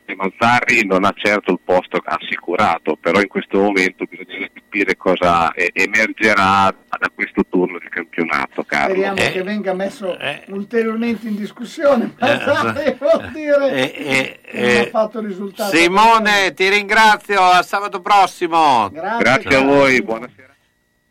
e 0.09 0.16
Mazzarri 0.16 0.85
non 0.85 1.03
ha 1.03 1.14
certo 1.16 1.51
il 1.51 1.59
posto 1.64 2.01
assicurato, 2.01 2.95
però 2.95 3.19
in 3.19 3.27
questo 3.27 3.59
momento 3.59 4.06
bisogna 4.06 4.48
capire 4.53 4.95
cosa 4.95 5.51
eh, 5.51 5.69
emergerà 5.74 6.74
da 6.88 7.11
questo 7.14 7.45
turno 7.50 7.77
di 7.77 7.90
campionato, 7.90 8.64
Carlo. 8.64 8.93
Speriamo 8.93 9.32
che 9.32 9.43
venga 9.43 9.74
messo 9.74 10.17
ulteriormente 10.48 11.27
in 11.27 11.35
discussione, 11.35 12.14
ma 12.19 12.72
devo 12.72 13.22
dire 13.34 13.93
Eh, 13.93 14.40
che 14.42 14.61
non 14.61 14.80
ha 14.80 14.85
fatto 14.85 15.19
risultato. 15.19 15.76
Simone, 15.76 16.53
ti 16.53 16.69
ringrazio, 16.69 17.42
a 17.42 17.61
sabato 17.61 18.00
prossimo. 18.00 18.90
Grazie. 18.90 19.17
Grazie 19.19 19.56
a 19.56 19.64
voi, 19.64 20.01
buonasera. 20.01 20.47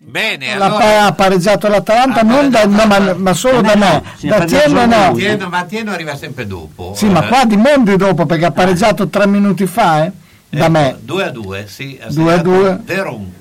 Bene, 0.08 0.56
La 0.56 0.66
allora... 0.66 1.06
ha 1.06 1.12
pareggiato 1.14 1.66
l'Atalanta 1.66 2.22
non 2.22 2.48
da, 2.48 2.64
no, 2.64 2.86
ma, 2.86 3.14
ma 3.14 3.34
solo 3.34 3.60
da 3.60 3.74
me, 3.74 4.02
da 4.20 4.44
Tieno 4.44 4.86
no. 4.86 5.12
Tieno, 5.14 5.48
ma 5.48 5.64
Tieno 5.64 5.90
arriva 5.90 6.14
sempre 6.16 6.46
dopo. 6.46 6.94
Sì, 6.94 7.06
ma 7.08 7.24
Eh, 7.24 7.28
qua 7.28 7.44
di 7.44 7.56
Mondi 7.56 7.96
dopo 7.96 8.24
perché 8.24 8.44
ha 8.44 8.52
pareggiato 8.52 9.08
tre 9.08 9.26
minuti 9.26 9.66
fa, 9.66 10.04
eh? 10.04 10.12
Da 10.48 10.68
me. 10.68 10.96
2 11.00 11.24
a 11.24 11.30
2, 11.30 11.66
sì. 11.66 11.98
ha 12.00 12.08
2 12.08 12.32
a 12.32 12.36
segnato 12.36 12.42
2. 12.48 12.78
Derun. 12.84 13.32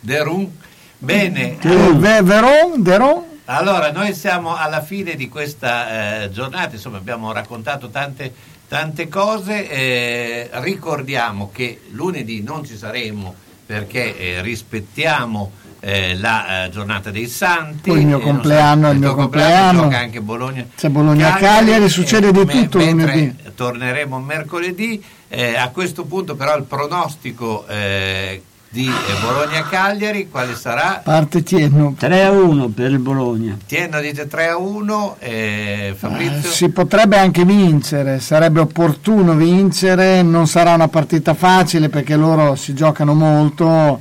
Derun 0.00 0.50
Bene, 0.98 1.56
Eh, 1.60 1.92
Ve- 1.94 2.22
Veron, 2.22 2.82
Deron? 2.82 3.22
Allora, 3.44 3.92
noi 3.92 4.12
siamo 4.12 4.56
alla 4.56 4.82
fine 4.82 5.14
di 5.14 5.28
questa 5.28 6.22
eh, 6.24 6.30
giornata, 6.32 6.74
insomma 6.74 6.96
abbiamo 6.96 7.30
raccontato 7.30 7.90
tante, 7.90 8.34
tante 8.66 9.06
cose, 9.08 9.70
eh, 9.70 10.50
ricordiamo 10.54 11.50
che 11.52 11.82
lunedì 11.90 12.42
non 12.42 12.64
ci 12.64 12.76
saremo 12.76 13.36
perché 13.64 14.18
eh, 14.18 14.42
rispettiamo 14.42 15.52
eh, 15.80 16.16
la 16.16 16.64
eh, 16.64 16.70
giornata 16.70 17.10
dei 17.10 17.26
santi. 17.28 17.90
Poi 17.90 18.00
il 18.00 18.06
mio 18.06 18.20
e 18.20 18.24
non 18.24 18.32
compleanno, 18.32 18.86
sa- 18.86 18.92
il 18.92 18.98
mio 18.98 19.14
compleanno. 19.14 19.82
gioca 19.82 19.98
anche 19.98 20.20
Bologna. 20.20 20.66
C'è 20.76 20.88
Bologna-Cagliari, 20.88 21.88
succede 21.88 22.32
di 22.32 22.40
eh, 22.40 22.44
me- 22.44 22.52
tutto 22.52 22.78
lunedì. 22.78 23.34
Torneremo 23.54 24.18
mercoledì, 24.18 25.02
eh, 25.28 25.56
a 25.56 25.68
questo 25.70 26.04
punto 26.04 26.34
però 26.36 26.56
il 26.56 26.64
pronostico 26.64 27.66
eh, 27.66 28.42
di 28.70 28.86
eh, 28.86 29.20
Bologna-Cagliari 29.20 30.28
quale 30.30 30.54
sarà? 30.54 31.00
Parte 31.02 31.42
Tienno. 31.42 31.94
3 31.98 32.24
a 32.24 32.30
1 32.30 32.68
per 32.68 32.90
il 32.90 32.98
Bologna. 32.98 33.56
Tienno 33.66 34.00
dite 34.00 34.26
3 34.26 34.48
a 34.48 34.56
1, 34.58 35.16
eh, 35.20 35.94
Fabrizio? 35.96 36.50
Si 36.50 36.68
potrebbe 36.68 37.18
anche 37.18 37.44
vincere, 37.44 38.20
sarebbe 38.20 38.60
opportuno 38.60 39.34
vincere, 39.34 40.22
non 40.22 40.46
sarà 40.46 40.74
una 40.74 40.88
partita 40.88 41.34
facile 41.34 41.88
perché 41.88 42.14
loro 42.16 42.56
si 42.56 42.74
giocano 42.74 43.14
molto. 43.14 44.00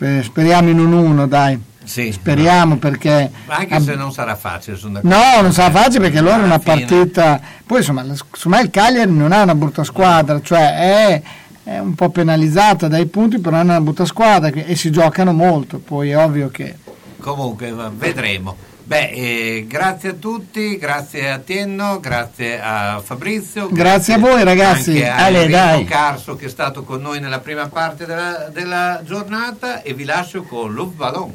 Spe- 0.00 0.22
Speriamo 0.22 0.70
in 0.70 0.78
un 0.78 0.94
1, 0.94 1.26
dai. 1.26 1.60
Sì. 1.84 2.10
Speriamo 2.10 2.76
perché 2.78 3.30
Ma 3.46 3.56
anche 3.56 3.74
ab- 3.74 3.84
se 3.84 3.94
non 3.96 4.12
sarà 4.12 4.34
facile, 4.34 4.78
sono 4.78 4.94
d'accordo. 4.94 5.14
No, 5.14 5.42
non 5.42 5.52
sarà 5.52 5.70
facile 5.70 6.00
perché 6.04 6.22
loro 6.22 6.40
è 6.40 6.44
una 6.44 6.58
fine. 6.58 6.86
partita. 6.86 7.38
Poi 7.66 7.78
insomma, 7.78 8.02
insomma 8.02 8.60
il 8.60 8.70
Cagliari 8.70 9.10
non 9.12 9.32
è 9.32 9.42
una 9.42 9.54
brutta 9.54 9.84
squadra, 9.84 10.40
cioè 10.40 11.12
è, 11.12 11.22
è 11.64 11.78
un 11.78 11.94
po' 11.94 12.08
penalizzata 12.08 12.88
dai 12.88 13.04
punti, 13.06 13.40
però 13.40 13.58
è 13.58 13.60
una 13.60 13.80
brutta 13.80 14.06
squadra 14.06 14.48
e 14.48 14.74
si 14.74 14.90
giocano 14.90 15.32
molto. 15.32 15.78
Poi 15.78 16.10
è 16.10 16.16
ovvio 16.16 16.48
che. 16.48 16.76
Comunque, 17.18 17.74
vedremo. 17.98 18.56
Beh, 18.90 19.10
eh, 19.10 19.66
grazie 19.68 20.08
a 20.08 20.12
tutti, 20.14 20.76
grazie 20.76 21.30
a 21.30 21.38
Tienno, 21.38 22.00
grazie 22.00 22.60
a 22.60 23.00
Fabrizio. 23.00 23.68
Grazie 23.70 24.14
a 24.14 24.18
voi, 24.18 24.42
ragazzi. 24.42 25.00
Anche 25.00 25.08
a 25.08 25.16
Ale. 25.26 25.84
Carso 25.84 26.34
che 26.34 26.46
è 26.46 26.48
stato 26.48 26.82
con 26.82 27.00
noi 27.00 27.20
nella 27.20 27.38
prima 27.38 27.68
parte 27.68 28.04
della, 28.04 28.48
della 28.52 29.00
giornata 29.04 29.82
e 29.82 29.94
vi 29.94 30.02
lascio 30.02 30.42
con. 30.42 30.74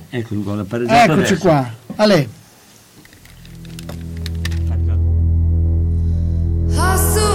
Ecco, 0.09 0.35
con 0.41 0.57
la 0.57 0.65
pareggiata 0.65 1.03
Eccoci 1.13 1.19
adesso. 1.21 1.37
qua. 1.37 1.71
Ale. 1.95 2.29
Hast 6.75 7.34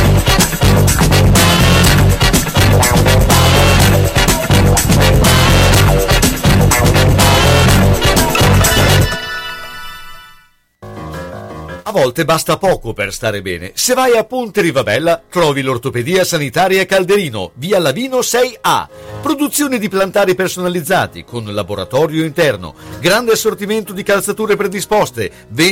Volte 12.01 12.25
basta 12.25 12.57
poco 12.57 12.93
per 12.93 13.13
stare 13.13 13.43
bene. 13.43 13.73
Se 13.75 13.93
vai 13.93 14.17
a 14.17 14.23
Ponte 14.23 14.61
Rivabella 14.61 15.21
trovi 15.29 15.61
l'ortopedia 15.61 16.23
sanitaria 16.23 16.83
Calderino, 16.87 17.51
via 17.53 17.77
Lavino 17.77 18.21
6A. 18.21 18.87
Produzione 19.21 19.77
di 19.77 19.87
plantari 19.87 20.33
personalizzati 20.33 21.23
con 21.23 21.45
laboratorio 21.53 22.25
interno, 22.25 22.73
grande 22.99 23.33
assortimento 23.33 23.93
di 23.93 24.01
calzature 24.01 24.55
predisposte, 24.55 25.31